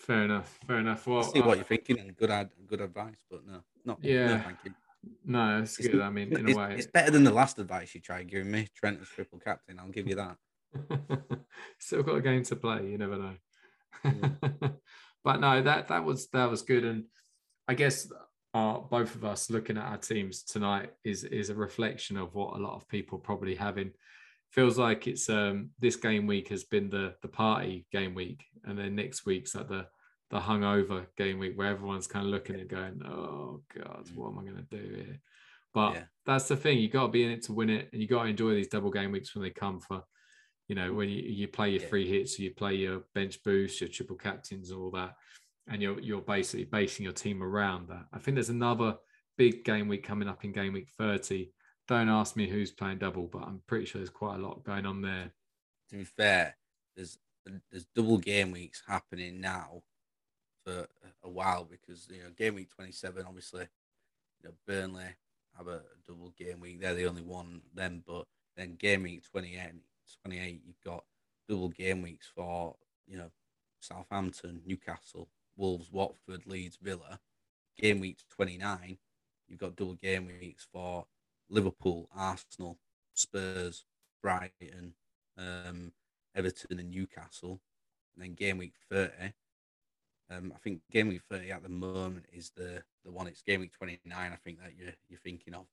fair 0.00 0.24
enough, 0.24 0.58
fair 0.66 0.78
enough. 0.78 1.06
Well, 1.06 1.20
I 1.20 1.22
see 1.22 1.40
what 1.40 1.56
you're 1.56 1.64
thinking, 1.64 1.98
and 1.98 2.16
good 2.16 2.30
ad, 2.30 2.50
good 2.66 2.80
advice, 2.80 3.22
but 3.30 3.46
no, 3.46 3.60
not 3.84 3.98
yeah. 4.02 4.26
No, 4.26 4.38
thank 4.40 4.58
you. 4.64 4.74
No, 5.24 5.62
it's, 5.62 5.78
it's 5.78 5.88
good. 5.88 6.00
I 6.00 6.10
mean, 6.10 6.36
in 6.36 6.50
a 6.50 6.56
way, 6.56 6.74
it's 6.76 6.86
better 6.86 7.10
than 7.10 7.24
the 7.24 7.30
last 7.32 7.58
advice 7.58 7.94
you 7.94 8.00
tried 8.00 8.28
giving 8.28 8.50
me. 8.50 8.68
Trent 8.74 9.00
as 9.00 9.08
triple 9.08 9.38
captain. 9.38 9.78
I'll 9.78 9.88
give 9.88 10.06
you 10.06 10.16
that. 10.16 10.36
Still 11.78 12.02
got 12.02 12.16
a 12.16 12.20
game 12.20 12.42
to 12.44 12.56
play. 12.56 12.86
You 12.86 12.98
never 12.98 13.16
know. 13.16 14.70
But 15.22 15.40
no, 15.40 15.62
that 15.62 15.88
that 15.88 16.04
was 16.04 16.28
that 16.28 16.50
was 16.50 16.62
good, 16.62 16.84
and 16.84 17.04
I 17.68 17.74
guess 17.74 18.10
uh, 18.54 18.78
both 18.78 19.14
of 19.14 19.24
us 19.24 19.50
looking 19.50 19.76
at 19.76 19.84
our 19.84 19.98
teams 19.98 20.42
tonight 20.42 20.92
is 21.04 21.24
is 21.24 21.50
a 21.50 21.54
reflection 21.54 22.16
of 22.16 22.34
what 22.34 22.56
a 22.56 22.62
lot 22.62 22.74
of 22.74 22.88
people 22.88 23.18
probably 23.18 23.54
having. 23.54 23.92
Feels 24.50 24.78
like 24.78 25.06
it's 25.06 25.28
um 25.28 25.70
this 25.78 25.96
game 25.96 26.26
week 26.26 26.48
has 26.48 26.64
been 26.64 26.90
the 26.90 27.14
the 27.22 27.28
party 27.28 27.86
game 27.92 28.14
week, 28.14 28.44
and 28.64 28.78
then 28.78 28.94
next 28.94 29.24
week's 29.26 29.54
like 29.54 29.68
the 29.68 29.86
the 30.30 30.38
hungover 30.38 31.06
game 31.16 31.38
week 31.38 31.56
where 31.56 31.68
everyone's 31.68 32.06
kind 32.06 32.26
of 32.26 32.32
looking 32.32 32.58
and 32.58 32.68
going, 32.68 33.00
"Oh 33.04 33.62
God, 33.74 34.06
mm. 34.06 34.16
what 34.16 34.28
am 34.28 34.38
I 34.38 34.42
going 34.42 34.56
to 34.56 34.76
do 34.76 34.94
here?" 34.94 35.20
But 35.72 35.94
yeah. 35.94 36.02
that's 36.26 36.48
the 36.48 36.56
thing; 36.56 36.78
you 36.78 36.88
got 36.88 37.06
to 37.06 37.12
be 37.12 37.24
in 37.24 37.30
it 37.30 37.42
to 37.44 37.52
win 37.52 37.70
it, 37.70 37.90
and 37.92 38.02
you 38.02 38.08
got 38.08 38.24
to 38.24 38.28
enjoy 38.28 38.54
these 38.54 38.68
double 38.68 38.90
game 38.90 39.12
weeks 39.12 39.34
when 39.34 39.44
they 39.44 39.50
come 39.50 39.80
for 39.80 40.02
you 40.70 40.76
know 40.76 40.92
when 40.92 41.08
you, 41.08 41.22
you 41.22 41.48
play 41.48 41.70
your 41.70 41.80
free 41.80 42.08
hits 42.08 42.38
you 42.38 42.54
play 42.54 42.76
your 42.76 43.02
bench 43.12 43.42
boosts 43.42 43.80
your 43.80 43.90
triple 43.90 44.16
captains 44.16 44.70
all 44.70 44.88
that 44.92 45.14
and 45.66 45.82
you're 45.82 45.98
you're 46.00 46.20
basically 46.20 46.64
basing 46.64 47.02
your 47.02 47.12
team 47.12 47.42
around 47.42 47.88
that 47.88 48.04
i 48.12 48.18
think 48.18 48.36
there's 48.36 48.50
another 48.50 48.94
big 49.36 49.64
game 49.64 49.88
week 49.88 50.06
coming 50.06 50.28
up 50.28 50.44
in 50.44 50.52
game 50.52 50.72
week 50.72 50.88
30 50.96 51.50
don't 51.90 52.08
ask 52.08 52.36
me 52.36 52.48
who's 52.48 52.70
playing 52.70 52.98
double 52.98 53.26
but 53.26 53.42
i'm 53.42 53.60
pretty 53.66 53.84
sure 53.84 54.00
there's 54.00 54.08
quite 54.08 54.36
a 54.36 54.42
lot 54.42 54.64
going 54.64 54.86
on 54.86 55.02
there 55.02 55.30
to 55.90 55.96
be 55.96 56.04
fair 56.04 56.56
there's 56.96 57.18
there's 57.70 57.86
double 57.94 58.18
game 58.18 58.50
weeks 58.50 58.82
happening 58.86 59.40
now 59.40 59.82
for 60.64 60.86
a 61.22 61.28
while 61.28 61.64
because 61.64 62.08
you 62.10 62.22
know 62.22 62.30
game 62.36 62.54
week 62.54 62.70
27 62.74 63.24
obviously 63.26 63.66
you 64.40 64.48
know 64.48 64.54
burnley 64.66 65.16
have 65.56 65.68
a 65.68 65.82
double 66.06 66.32
game 66.38 66.60
week 66.60 66.80
they're 66.80 66.94
the 66.94 67.06
only 67.06 67.22
one 67.22 67.60
then 67.74 68.02
but 68.06 68.26
then 68.56 68.76
game 68.76 69.02
week 69.02 69.22
28 69.30 69.72
28, 70.22 70.62
you've 70.66 70.80
got 70.84 71.04
double 71.48 71.68
game 71.68 72.02
weeks 72.02 72.30
for, 72.34 72.76
you 73.06 73.16
know, 73.16 73.30
Southampton, 73.80 74.62
Newcastle, 74.66 75.28
Wolves, 75.56 75.90
Watford, 75.90 76.46
Leeds, 76.46 76.78
Villa. 76.80 77.20
game 77.78 78.00
week 78.00 78.18
29, 78.34 78.98
you've 79.48 79.58
got 79.58 79.76
double 79.76 79.94
game 79.94 80.26
weeks 80.26 80.66
for 80.72 81.06
Liverpool, 81.50 82.08
Arsenal, 82.16 82.78
Spurs, 83.14 83.84
Brighton, 84.22 84.94
um, 85.36 85.92
Everton, 86.34 86.78
and 86.78 86.90
Newcastle. 86.90 87.60
And 88.14 88.24
then 88.24 88.34
game 88.34 88.58
week 88.58 88.74
30, 88.90 89.32
um, 90.30 90.52
I 90.54 90.58
think 90.58 90.80
game 90.90 91.08
week 91.08 91.22
30 91.28 91.50
at 91.50 91.62
the 91.62 91.68
moment 91.68 92.26
is 92.32 92.50
the, 92.56 92.82
the 93.04 93.10
one. 93.10 93.26
It's 93.26 93.42
game 93.42 93.60
week 93.60 93.72
29, 93.76 94.00
I 94.16 94.36
think, 94.36 94.60
that 94.60 94.72
you're, 94.76 94.92
you're 95.08 95.18
thinking 95.18 95.54
of. 95.54 95.66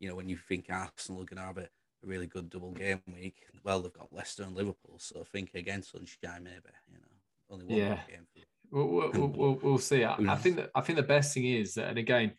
You 0.00 0.08
know, 0.08 0.14
when 0.14 0.28
you 0.28 0.36
think 0.36 0.66
Arsenal 0.70 1.22
are 1.22 1.26
going 1.26 1.40
to 1.40 1.46
have 1.46 1.58
a, 1.58 1.62
a 1.62 2.06
really 2.06 2.26
good 2.26 2.48
double 2.48 2.72
game 2.72 3.02
week, 3.06 3.46
well, 3.64 3.80
they've 3.80 3.92
got 3.92 4.12
Leicester 4.12 4.44
and 4.44 4.54
Liverpool. 4.54 4.96
So 4.98 5.24
think 5.24 5.54
again, 5.54 5.82
Sunshine, 5.82 6.44
maybe, 6.44 6.74
you 6.90 6.98
know, 6.98 7.50
only 7.50 7.66
one 7.66 7.76
yeah. 7.76 7.98
game. 8.08 8.26
We'll, 8.70 8.86
we'll, 8.86 9.28
we'll, 9.28 9.58
we'll 9.62 9.78
see. 9.78 10.04
I, 10.04 10.14
I, 10.28 10.36
think 10.36 10.56
that 10.56 10.70
I 10.74 10.82
think 10.82 10.96
the 10.96 11.02
best 11.02 11.32
thing 11.32 11.46
is 11.46 11.74
that, 11.74 11.88
and 11.88 11.98
again, 11.98 12.32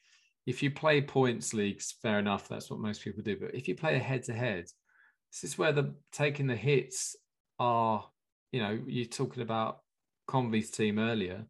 if 0.50 0.64
you 0.64 0.72
play 0.72 1.00
points 1.02 1.54
leagues, 1.54 1.94
fair 2.02 2.18
enough. 2.18 2.48
That's 2.48 2.72
what 2.72 2.80
most 2.80 3.04
people 3.04 3.22
do. 3.22 3.38
But 3.38 3.54
if 3.54 3.68
you 3.68 3.76
play 3.76 3.96
a 3.96 4.00
head 4.00 4.24
to 4.24 4.34
head, 4.34 4.66
this 5.32 5.44
is 5.44 5.58
where 5.58 5.72
the 5.72 5.94
taking 6.12 6.48
the 6.48 6.56
hits 6.56 7.16
are. 7.60 8.06
You 8.52 8.62
know, 8.62 8.80
you're 8.88 9.06
talking 9.06 9.44
about 9.44 9.82
Convey's 10.28 10.72
team 10.72 10.98
earlier 10.98 11.46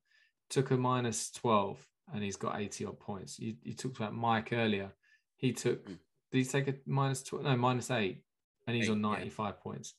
took 0.49 0.71
a 0.71 0.77
minus 0.77 1.31
12 1.31 1.77
and 2.13 2.23
he's 2.23 2.35
got 2.35 2.59
80 2.59 2.85
odd 2.85 2.99
points. 2.99 3.39
You, 3.39 3.55
you 3.63 3.73
talked 3.73 3.97
about 3.97 4.15
Mike 4.15 4.51
earlier. 4.51 4.91
He 5.37 5.53
took, 5.53 5.85
mm. 5.85 5.97
did 6.31 6.37
he 6.39 6.43
take 6.43 6.67
a 6.67 6.75
minus 6.85 7.23
12? 7.23 7.45
No, 7.45 7.55
minus 7.55 7.91
eight 7.91 8.23
and 8.67 8.75
he's 8.75 8.89
eight, 8.89 8.93
on 8.93 9.01
95 9.01 9.47
yeah. 9.47 9.63
points. 9.63 9.93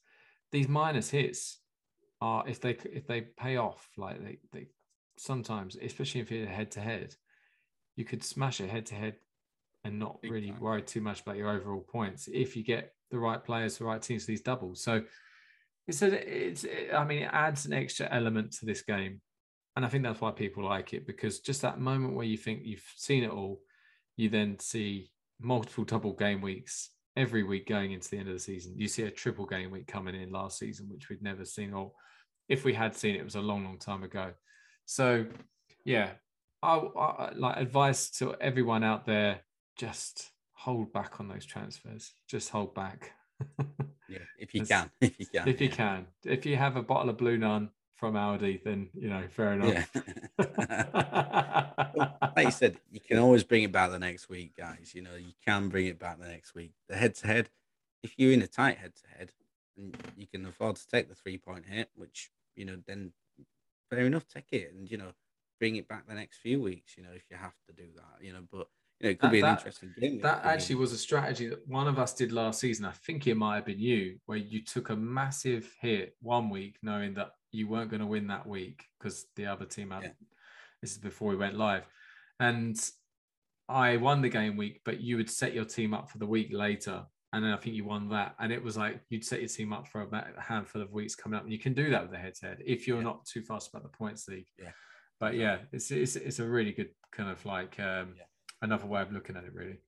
These 0.52 0.68
minus 0.68 1.08
hits 1.08 1.60
are, 2.20 2.46
if 2.48 2.60
they, 2.60 2.76
if 2.92 3.06
they 3.06 3.22
pay 3.22 3.56
off, 3.56 3.88
like 3.96 4.22
they, 4.22 4.38
they 4.52 4.66
sometimes, 5.16 5.76
especially 5.80 6.20
if 6.20 6.30
you're 6.30 6.46
head 6.46 6.72
to 6.72 6.80
head, 6.80 7.14
you 8.00 8.04
could 8.04 8.24
smash 8.24 8.60
it 8.60 8.68
head 8.68 8.86
to 8.86 8.96
head 8.96 9.16
and 9.84 9.98
not 9.98 10.18
really 10.24 10.52
worry 10.58 10.82
too 10.82 11.00
much 11.00 11.20
about 11.20 11.36
your 11.36 11.50
overall 11.50 11.86
points 11.88 12.28
if 12.32 12.56
you 12.56 12.64
get 12.64 12.92
the 13.10 13.18
right 13.18 13.44
players, 13.44 13.78
the 13.78 13.84
right 13.84 14.02
teams, 14.02 14.26
these 14.26 14.42
doubles. 14.42 14.82
So 14.82 15.02
it's 15.86 16.02
a, 16.02 16.48
it's, 16.48 16.66
I 16.92 17.04
mean, 17.04 17.22
it 17.22 17.30
adds 17.32 17.66
an 17.66 17.72
extra 17.72 18.08
element 18.10 18.52
to 18.54 18.66
this 18.66 18.82
game 18.82 19.20
and 19.76 19.84
I 19.84 19.88
think 19.88 20.04
that's 20.04 20.20
why 20.20 20.30
people 20.32 20.64
like 20.64 20.92
it 20.92 21.06
because 21.06 21.40
just 21.40 21.62
that 21.62 21.80
moment 21.80 22.14
where 22.14 22.26
you 22.26 22.36
think 22.36 22.62
you've 22.64 22.84
seen 22.96 23.24
it 23.24 23.30
all, 23.30 23.60
you 24.16 24.28
then 24.28 24.58
see 24.58 25.10
multiple 25.40 25.84
double 25.84 26.12
game 26.12 26.40
weeks 26.40 26.90
every 27.16 27.42
week 27.42 27.66
going 27.68 27.92
into 27.92 28.10
the 28.10 28.18
end 28.18 28.28
of 28.28 28.34
the 28.34 28.40
season. 28.40 28.74
You 28.76 28.88
see 28.88 29.04
a 29.04 29.10
triple 29.10 29.46
game 29.46 29.70
week 29.70 29.86
coming 29.86 30.14
in 30.14 30.30
last 30.30 30.58
season, 30.58 30.88
which 30.90 31.08
we'd 31.08 31.22
never 31.22 31.44
seen, 31.44 31.72
or 31.72 31.92
if 32.48 32.64
we 32.64 32.74
had 32.74 32.94
seen 32.94 33.14
it, 33.14 33.20
it 33.20 33.24
was 33.24 33.36
a 33.36 33.40
long, 33.40 33.64
long 33.64 33.78
time 33.78 34.02
ago. 34.02 34.32
So, 34.86 35.24
yeah, 35.84 36.10
I, 36.62 36.76
I 36.76 37.32
like 37.34 37.56
advice 37.56 38.10
to 38.18 38.34
everyone 38.40 38.84
out 38.84 39.06
there: 39.06 39.40
just 39.76 40.30
hold 40.52 40.92
back 40.92 41.20
on 41.20 41.28
those 41.28 41.46
transfers. 41.46 42.12
Just 42.28 42.50
hold 42.50 42.74
back. 42.74 43.12
yeah, 44.08 44.18
if 44.38 44.54
you 44.54 44.64
can, 44.64 44.90
if 45.00 45.18
you 45.18 45.26
can, 45.26 45.48
if 45.48 45.60
you 45.60 45.68
can, 45.68 46.06
if 46.24 46.46
you 46.46 46.56
have 46.56 46.76
a 46.76 46.82
bottle 46.82 47.10
of 47.10 47.16
Blue 47.16 47.38
Nun 47.38 47.70
from 47.96 48.14
Aldi, 48.14 48.62
then 48.64 48.88
you 48.94 49.08
know, 49.08 49.22
fair 49.28 49.52
enough. 49.52 49.90
Yeah. 50.38 50.86
like 52.36 52.46
you 52.46 52.50
said, 52.50 52.76
you 52.90 53.00
can 53.00 53.18
always 53.18 53.44
bring 53.44 53.62
it 53.62 53.72
back 53.72 53.90
the 53.90 53.98
next 53.98 54.28
week, 54.28 54.56
guys. 54.56 54.92
You 54.94 55.02
know, 55.02 55.16
you 55.16 55.32
can 55.44 55.68
bring 55.68 55.86
it 55.86 55.98
back 55.98 56.18
the 56.18 56.28
next 56.28 56.54
week. 56.54 56.72
The 56.88 56.96
head 56.96 57.14
to 57.16 57.26
head, 57.26 57.50
if 58.02 58.14
you're 58.16 58.32
in 58.32 58.42
a 58.42 58.46
tight 58.46 58.78
head 58.78 58.92
to 58.96 59.18
head, 59.18 59.32
and 59.76 59.96
you 60.16 60.26
can 60.26 60.46
afford 60.46 60.76
to 60.76 60.88
take 60.88 61.08
the 61.08 61.14
three 61.14 61.38
point 61.38 61.66
hit, 61.66 61.90
which 61.94 62.30
you 62.56 62.64
know, 62.64 62.76
then 62.86 63.12
fair 63.88 64.00
enough, 64.00 64.26
take 64.28 64.52
it, 64.52 64.72
and 64.74 64.90
you 64.90 64.98
know, 64.98 65.12
bring 65.60 65.76
it 65.76 65.86
back 65.86 66.08
the 66.08 66.14
next 66.14 66.38
few 66.38 66.60
weeks. 66.60 66.96
You 66.96 67.04
know, 67.04 67.12
if 67.14 67.22
you 67.30 67.36
have 67.36 67.54
to 67.68 67.72
do 67.72 67.88
that, 67.94 68.24
you 68.24 68.32
know, 68.32 68.40
but 68.50 68.66
you 68.98 69.04
know, 69.04 69.10
it 69.10 69.20
could 69.20 69.28
that, 69.28 69.32
be 69.32 69.38
an 69.40 69.46
that, 69.46 69.58
interesting 69.58 69.94
game. 70.00 70.20
That 70.20 70.44
actually 70.44 70.74
was 70.74 70.92
a 70.92 70.98
strategy 70.98 71.46
that 71.48 71.68
one 71.68 71.86
of 71.86 71.98
us 71.98 72.14
did 72.14 72.32
last 72.32 72.58
season. 72.58 72.86
I 72.86 72.92
think 72.92 73.26
it 73.28 73.36
might 73.36 73.54
have 73.56 73.66
been 73.66 73.78
you, 73.78 74.18
where 74.26 74.38
you 74.38 74.64
took 74.64 74.90
a 74.90 74.96
massive 74.96 75.70
hit 75.80 76.16
one 76.20 76.50
week, 76.50 76.78
knowing 76.82 77.14
that 77.14 77.30
you 77.52 77.68
weren't 77.68 77.90
going 77.90 78.00
to 78.00 78.06
win 78.06 78.26
that 78.26 78.46
week 78.46 78.84
because 78.98 79.26
the 79.36 79.46
other 79.46 79.66
team 79.66 79.90
had. 79.90 80.02
Yeah. 80.02 80.10
This 80.82 80.92
is 80.92 80.98
before 80.98 81.28
we 81.28 81.36
went 81.36 81.58
live, 81.58 81.84
and 82.38 82.74
I 83.68 83.98
won 83.98 84.22
the 84.22 84.30
game 84.30 84.56
week, 84.56 84.80
but 84.82 84.98
you 84.98 85.18
would 85.18 85.28
set 85.28 85.52
your 85.52 85.66
team 85.66 85.92
up 85.92 86.10
for 86.10 86.16
the 86.16 86.26
week 86.26 86.48
later, 86.52 87.04
and 87.34 87.44
then 87.44 87.52
I 87.52 87.58
think 87.58 87.76
you 87.76 87.84
won 87.84 88.08
that, 88.08 88.34
and 88.38 88.50
it 88.50 88.64
was 88.64 88.78
like 88.78 88.98
you'd 89.10 89.22
set 89.22 89.40
your 89.40 89.50
team 89.50 89.74
up 89.74 89.86
for 89.88 90.00
about 90.00 90.28
a 90.38 90.40
handful 90.40 90.80
of 90.80 90.90
weeks 90.90 91.14
coming 91.14 91.36
up, 91.36 91.42
and 91.42 91.52
you 91.52 91.58
can 91.58 91.74
do 91.74 91.90
that 91.90 92.00
with 92.00 92.12
the 92.12 92.16
head-to-head 92.16 92.62
if 92.64 92.88
you're 92.88 92.96
yeah. 92.96 93.02
not 93.02 93.26
too 93.26 93.42
fast 93.42 93.68
about 93.68 93.82
the 93.82 93.90
points 93.90 94.26
league. 94.26 94.46
Yeah. 94.58 94.70
But 95.20 95.34
yeah, 95.34 95.58
it's 95.72 95.90
it's 95.90 96.16
it's 96.16 96.38
a 96.38 96.46
really 96.46 96.72
good 96.72 96.90
kind 97.12 97.30
of 97.30 97.44
like 97.44 97.78
um, 97.78 98.14
yeah. 98.16 98.24
another 98.62 98.86
way 98.86 99.02
of 99.02 99.12
looking 99.12 99.36
at 99.36 99.44
it, 99.44 99.52
really. 99.54 99.78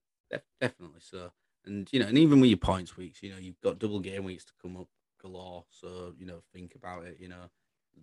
definitely 0.60 1.00
so, 1.00 1.32
and 1.64 1.88
you 1.90 2.00
know, 2.00 2.06
and 2.06 2.18
even 2.18 2.40
with 2.40 2.50
your 2.50 2.58
points 2.58 2.96
weeks, 2.96 3.22
you 3.22 3.30
know, 3.30 3.38
you've 3.38 3.60
got 3.62 3.78
double 3.78 4.00
game 4.00 4.24
weeks 4.24 4.44
to 4.44 4.52
come 4.60 4.76
up 4.76 4.88
galore. 5.20 5.64
So 5.70 6.12
you 6.18 6.26
know, 6.26 6.42
think 6.52 6.74
about 6.74 7.04
it. 7.04 7.16
You 7.18 7.28
know, 7.28 7.50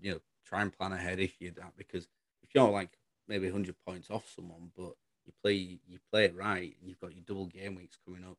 you 0.02 0.14
know, 0.14 0.20
try 0.44 0.64
and 0.64 0.76
plan 0.76 0.92
ahead 0.92 1.20
if 1.20 1.40
you 1.40 1.52
that 1.52 1.74
because 1.78 2.08
if 2.42 2.50
you're 2.56 2.70
like 2.70 2.98
maybe 3.28 3.50
hundred 3.52 3.76
points 3.86 4.10
off 4.10 4.32
someone, 4.36 4.72
but 4.76 4.94
you 5.26 5.34
play 5.44 5.80
you 5.88 6.00
play 6.12 6.26
it 6.26 6.36
right, 6.36 6.76
and 6.80 6.90
you've 6.90 7.00
got 7.00 7.14
your 7.14 7.24
double 7.28 7.46
game 7.46 7.76
weeks 7.76 7.98
coming 8.04 8.24
up, 8.24 8.38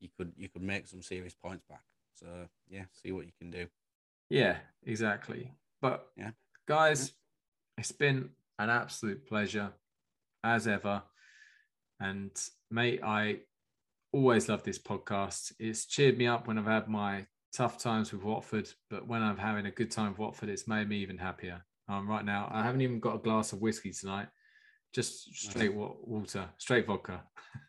you 0.00 0.08
could 0.16 0.32
you 0.36 0.48
could 0.48 0.62
make 0.62 0.88
some 0.88 1.02
serious 1.02 1.34
points 1.34 1.64
back. 1.68 1.84
So 2.14 2.26
yeah, 2.68 2.84
see 2.92 3.12
what 3.12 3.26
you 3.26 3.32
can 3.38 3.50
do. 3.50 3.68
Yeah, 4.28 4.56
exactly. 4.84 5.52
But 5.80 6.08
yeah, 6.16 6.32
guys, 6.66 7.00
yeah. 7.00 7.14
It's 7.78 7.92
been 7.92 8.30
an 8.58 8.70
absolute 8.70 9.26
pleasure 9.26 9.72
as 10.42 10.66
ever. 10.66 11.02
And 12.00 12.30
mate, 12.70 13.00
I 13.02 13.38
always 14.12 14.48
love 14.48 14.64
this 14.64 14.78
podcast. 14.78 15.52
It's 15.58 15.86
cheered 15.86 16.18
me 16.18 16.26
up 16.26 16.46
when 16.46 16.58
I've 16.58 16.66
had 16.66 16.88
my 16.88 17.26
tough 17.52 17.78
times 17.78 18.12
with 18.12 18.24
Watford, 18.24 18.68
but 18.90 19.06
when 19.06 19.22
I'm 19.22 19.38
having 19.38 19.66
a 19.66 19.70
good 19.70 19.90
time 19.90 20.10
with 20.10 20.18
Watford, 20.18 20.48
it's 20.48 20.68
made 20.68 20.88
me 20.88 20.98
even 20.98 21.18
happier. 21.18 21.64
Um, 21.88 22.08
right 22.08 22.24
now, 22.24 22.48
I 22.52 22.62
haven't 22.62 22.82
even 22.82 23.00
got 23.00 23.14
a 23.14 23.18
glass 23.18 23.52
of 23.52 23.62
whiskey 23.62 23.92
tonight. 23.92 24.28
Just 24.92 25.34
straight 25.34 25.74
water, 25.74 26.46
straight 26.58 26.86
vodka. 26.86 27.22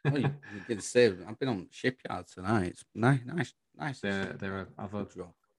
oh, 0.06 0.16
you, 0.16 0.34
you 0.68 0.80
say 0.80 1.06
I've 1.28 1.40
been 1.40 1.50
on 1.50 1.68
shipyard 1.70 2.26
tonight. 2.28 2.68
It's 2.68 2.86
nice, 2.96 3.20
nice, 3.26 3.54
nice. 3.78 4.00
There, 4.00 4.36
there 4.40 4.54
are 4.56 4.68
other. 4.78 5.06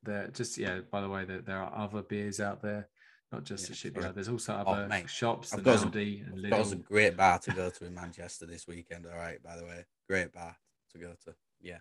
There, 0.03 0.29
just 0.29 0.59
yeah. 0.59 0.81
By 0.91 1.03
the 1.03 1.09
way, 1.09 1.25
there, 1.25 1.41
there 1.43 1.59
are 1.59 1.85
other 1.85 2.03
beers 2.03 2.41
out 2.41 2.63
there, 2.63 2.89
not 3.33 3.45
just 3.45 3.65
yeah, 3.65 3.69
the 3.69 3.75
shipyard. 3.75 4.15
There's 4.15 4.29
also 4.29 4.55
oh, 4.55 4.71
other 4.71 4.89
oh, 4.91 5.07
shops. 5.07 5.55
I've 5.55 5.63
got, 5.63 5.81
some, 5.81 5.93
and 5.93 6.47
I've 6.47 6.51
got 6.51 6.73
a 6.73 6.77
great 6.77 7.17
bar 7.17 7.39
to 7.39 7.53
go 7.53 7.71
to 7.71 7.85
in 7.85 7.95
Manchester 7.95 8.47
this 8.47 8.67
weekend. 8.67 9.07
All 9.07 9.19
right, 9.19 9.43
by 9.43 9.57
the 9.57 9.65
way, 9.65 9.85
great 10.09 10.33
bar 10.33 10.57
to 10.93 10.99
go 10.99 11.13
to. 11.25 11.35
Yeah. 11.61 11.79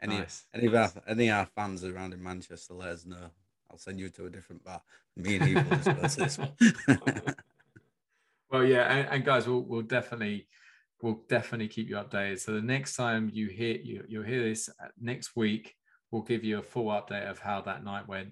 Any 0.00 0.18
nice. 0.18 0.46
any 0.52 0.66
of 0.66 0.74
our 0.74 0.90
any 1.06 1.28
of 1.28 1.36
our 1.36 1.46
fans 1.46 1.84
around 1.84 2.12
in 2.12 2.22
Manchester, 2.22 2.74
let 2.74 2.88
us 2.88 3.06
know. 3.06 3.30
I'll 3.70 3.78
send 3.78 4.00
you 4.00 4.08
to 4.10 4.26
a 4.26 4.30
different 4.30 4.64
bar. 4.64 4.82
Me 5.16 5.36
and 5.36 5.44
he 5.44 5.54
will 5.54 5.62
just 5.62 5.84
go 5.84 6.08
to 6.08 6.16
this 6.16 6.38
one. 6.38 6.52
well, 8.50 8.64
yeah, 8.64 8.92
and, 8.92 9.08
and, 9.08 9.24
guys, 9.24 9.46
we'll 9.46 9.60
we'll 9.60 9.82
definitely 9.82 10.48
we'll 11.00 11.22
definitely 11.28 11.68
keep 11.68 11.88
you 11.88 11.96
updated. 11.96 12.40
So 12.40 12.52
the 12.52 12.62
next 12.62 12.96
time 12.96 13.30
you 13.32 13.46
hear 13.48 13.76
you 13.76 14.04
you'll 14.08 14.24
hear 14.24 14.42
this 14.42 14.68
uh, 14.68 14.88
next 15.00 15.36
week, 15.36 15.76
we'll 16.10 16.22
give 16.22 16.42
you 16.42 16.58
a 16.58 16.62
full 16.62 16.86
update 16.86 17.30
of 17.30 17.38
how 17.38 17.60
that 17.62 17.84
night 17.84 18.08
went. 18.08 18.30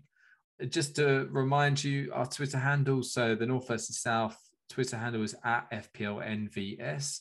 Just 0.69 0.97
to 0.97 1.29
remind 1.31 1.83
you, 1.83 2.11
our 2.13 2.27
Twitter 2.27 2.59
handle. 2.59 3.03
So 3.03 3.35
the 3.35 3.47
North 3.47 3.69
versus 3.69 3.99
South 4.01 4.37
Twitter 4.69 4.97
handle 4.97 5.23
is 5.23 5.35
at 5.45 5.71
FPLNVS. 5.71 7.21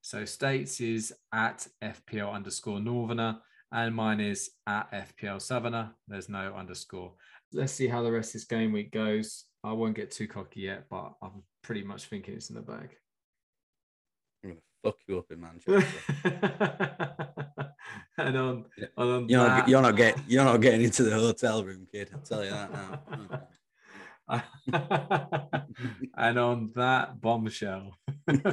So 0.00 0.24
States 0.24 0.80
is 0.80 1.12
at 1.32 1.66
FPL 1.82 2.32
underscore 2.32 2.80
Northerner 2.80 3.38
and 3.70 3.94
mine 3.94 4.20
is 4.20 4.50
at 4.66 4.90
FPL 4.92 5.40
Southerner. 5.40 5.92
There's 6.08 6.28
no 6.28 6.54
underscore. 6.54 7.12
Let's 7.52 7.72
see 7.72 7.86
how 7.86 8.02
the 8.02 8.12
rest 8.12 8.30
of 8.30 8.32
this 8.34 8.44
game 8.44 8.72
week 8.72 8.92
goes. 8.92 9.44
I 9.64 9.72
won't 9.72 9.96
get 9.96 10.10
too 10.10 10.26
cocky 10.26 10.62
yet, 10.62 10.84
but 10.90 11.12
I'm 11.22 11.42
pretty 11.62 11.82
much 11.82 12.06
thinking 12.06 12.34
it's 12.34 12.50
in 12.50 12.56
the 12.56 12.62
bag. 12.62 12.90
I'm 14.44 14.50
gonna 14.50 14.60
fuck 14.82 14.96
you 15.06 15.18
up 15.18 15.30
in 15.30 15.40
Manchester. 15.40 15.86
and 18.18 18.36
on, 18.36 18.64
on 18.96 19.28
you're, 19.28 19.44
that... 19.44 19.58
not, 19.58 19.68
you're 19.68 19.82
not 19.82 19.96
getting 19.96 20.22
you're 20.28 20.44
not 20.44 20.60
getting 20.60 20.82
into 20.82 21.02
the 21.04 21.14
hotel 21.14 21.64
room, 21.64 21.86
kid. 21.90 22.10
I'll 22.12 22.20
tell 22.20 22.44
you 22.44 22.50
that 22.50 22.72
now. 23.10 23.42
and 26.16 26.38
on 26.38 26.70
that 26.76 27.20
bombshell. 27.20 27.98
no, 28.28 28.44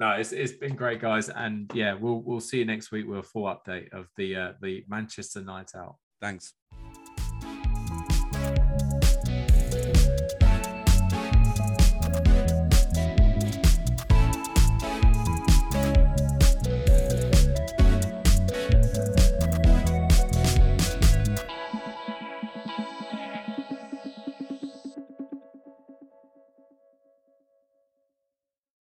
it's, 0.00 0.32
it's 0.32 0.52
been 0.52 0.74
great, 0.74 1.00
guys, 1.00 1.28
and 1.28 1.70
yeah, 1.74 1.94
we'll 1.94 2.20
we'll 2.22 2.40
see 2.40 2.58
you 2.58 2.64
next 2.64 2.90
week 2.90 3.06
with 3.06 3.20
a 3.20 3.22
full 3.22 3.44
update 3.44 3.92
of 3.92 4.08
the 4.16 4.36
uh, 4.36 4.52
the 4.60 4.84
Manchester 4.88 5.40
night 5.40 5.72
out. 5.74 5.96
Thanks. 6.20 6.52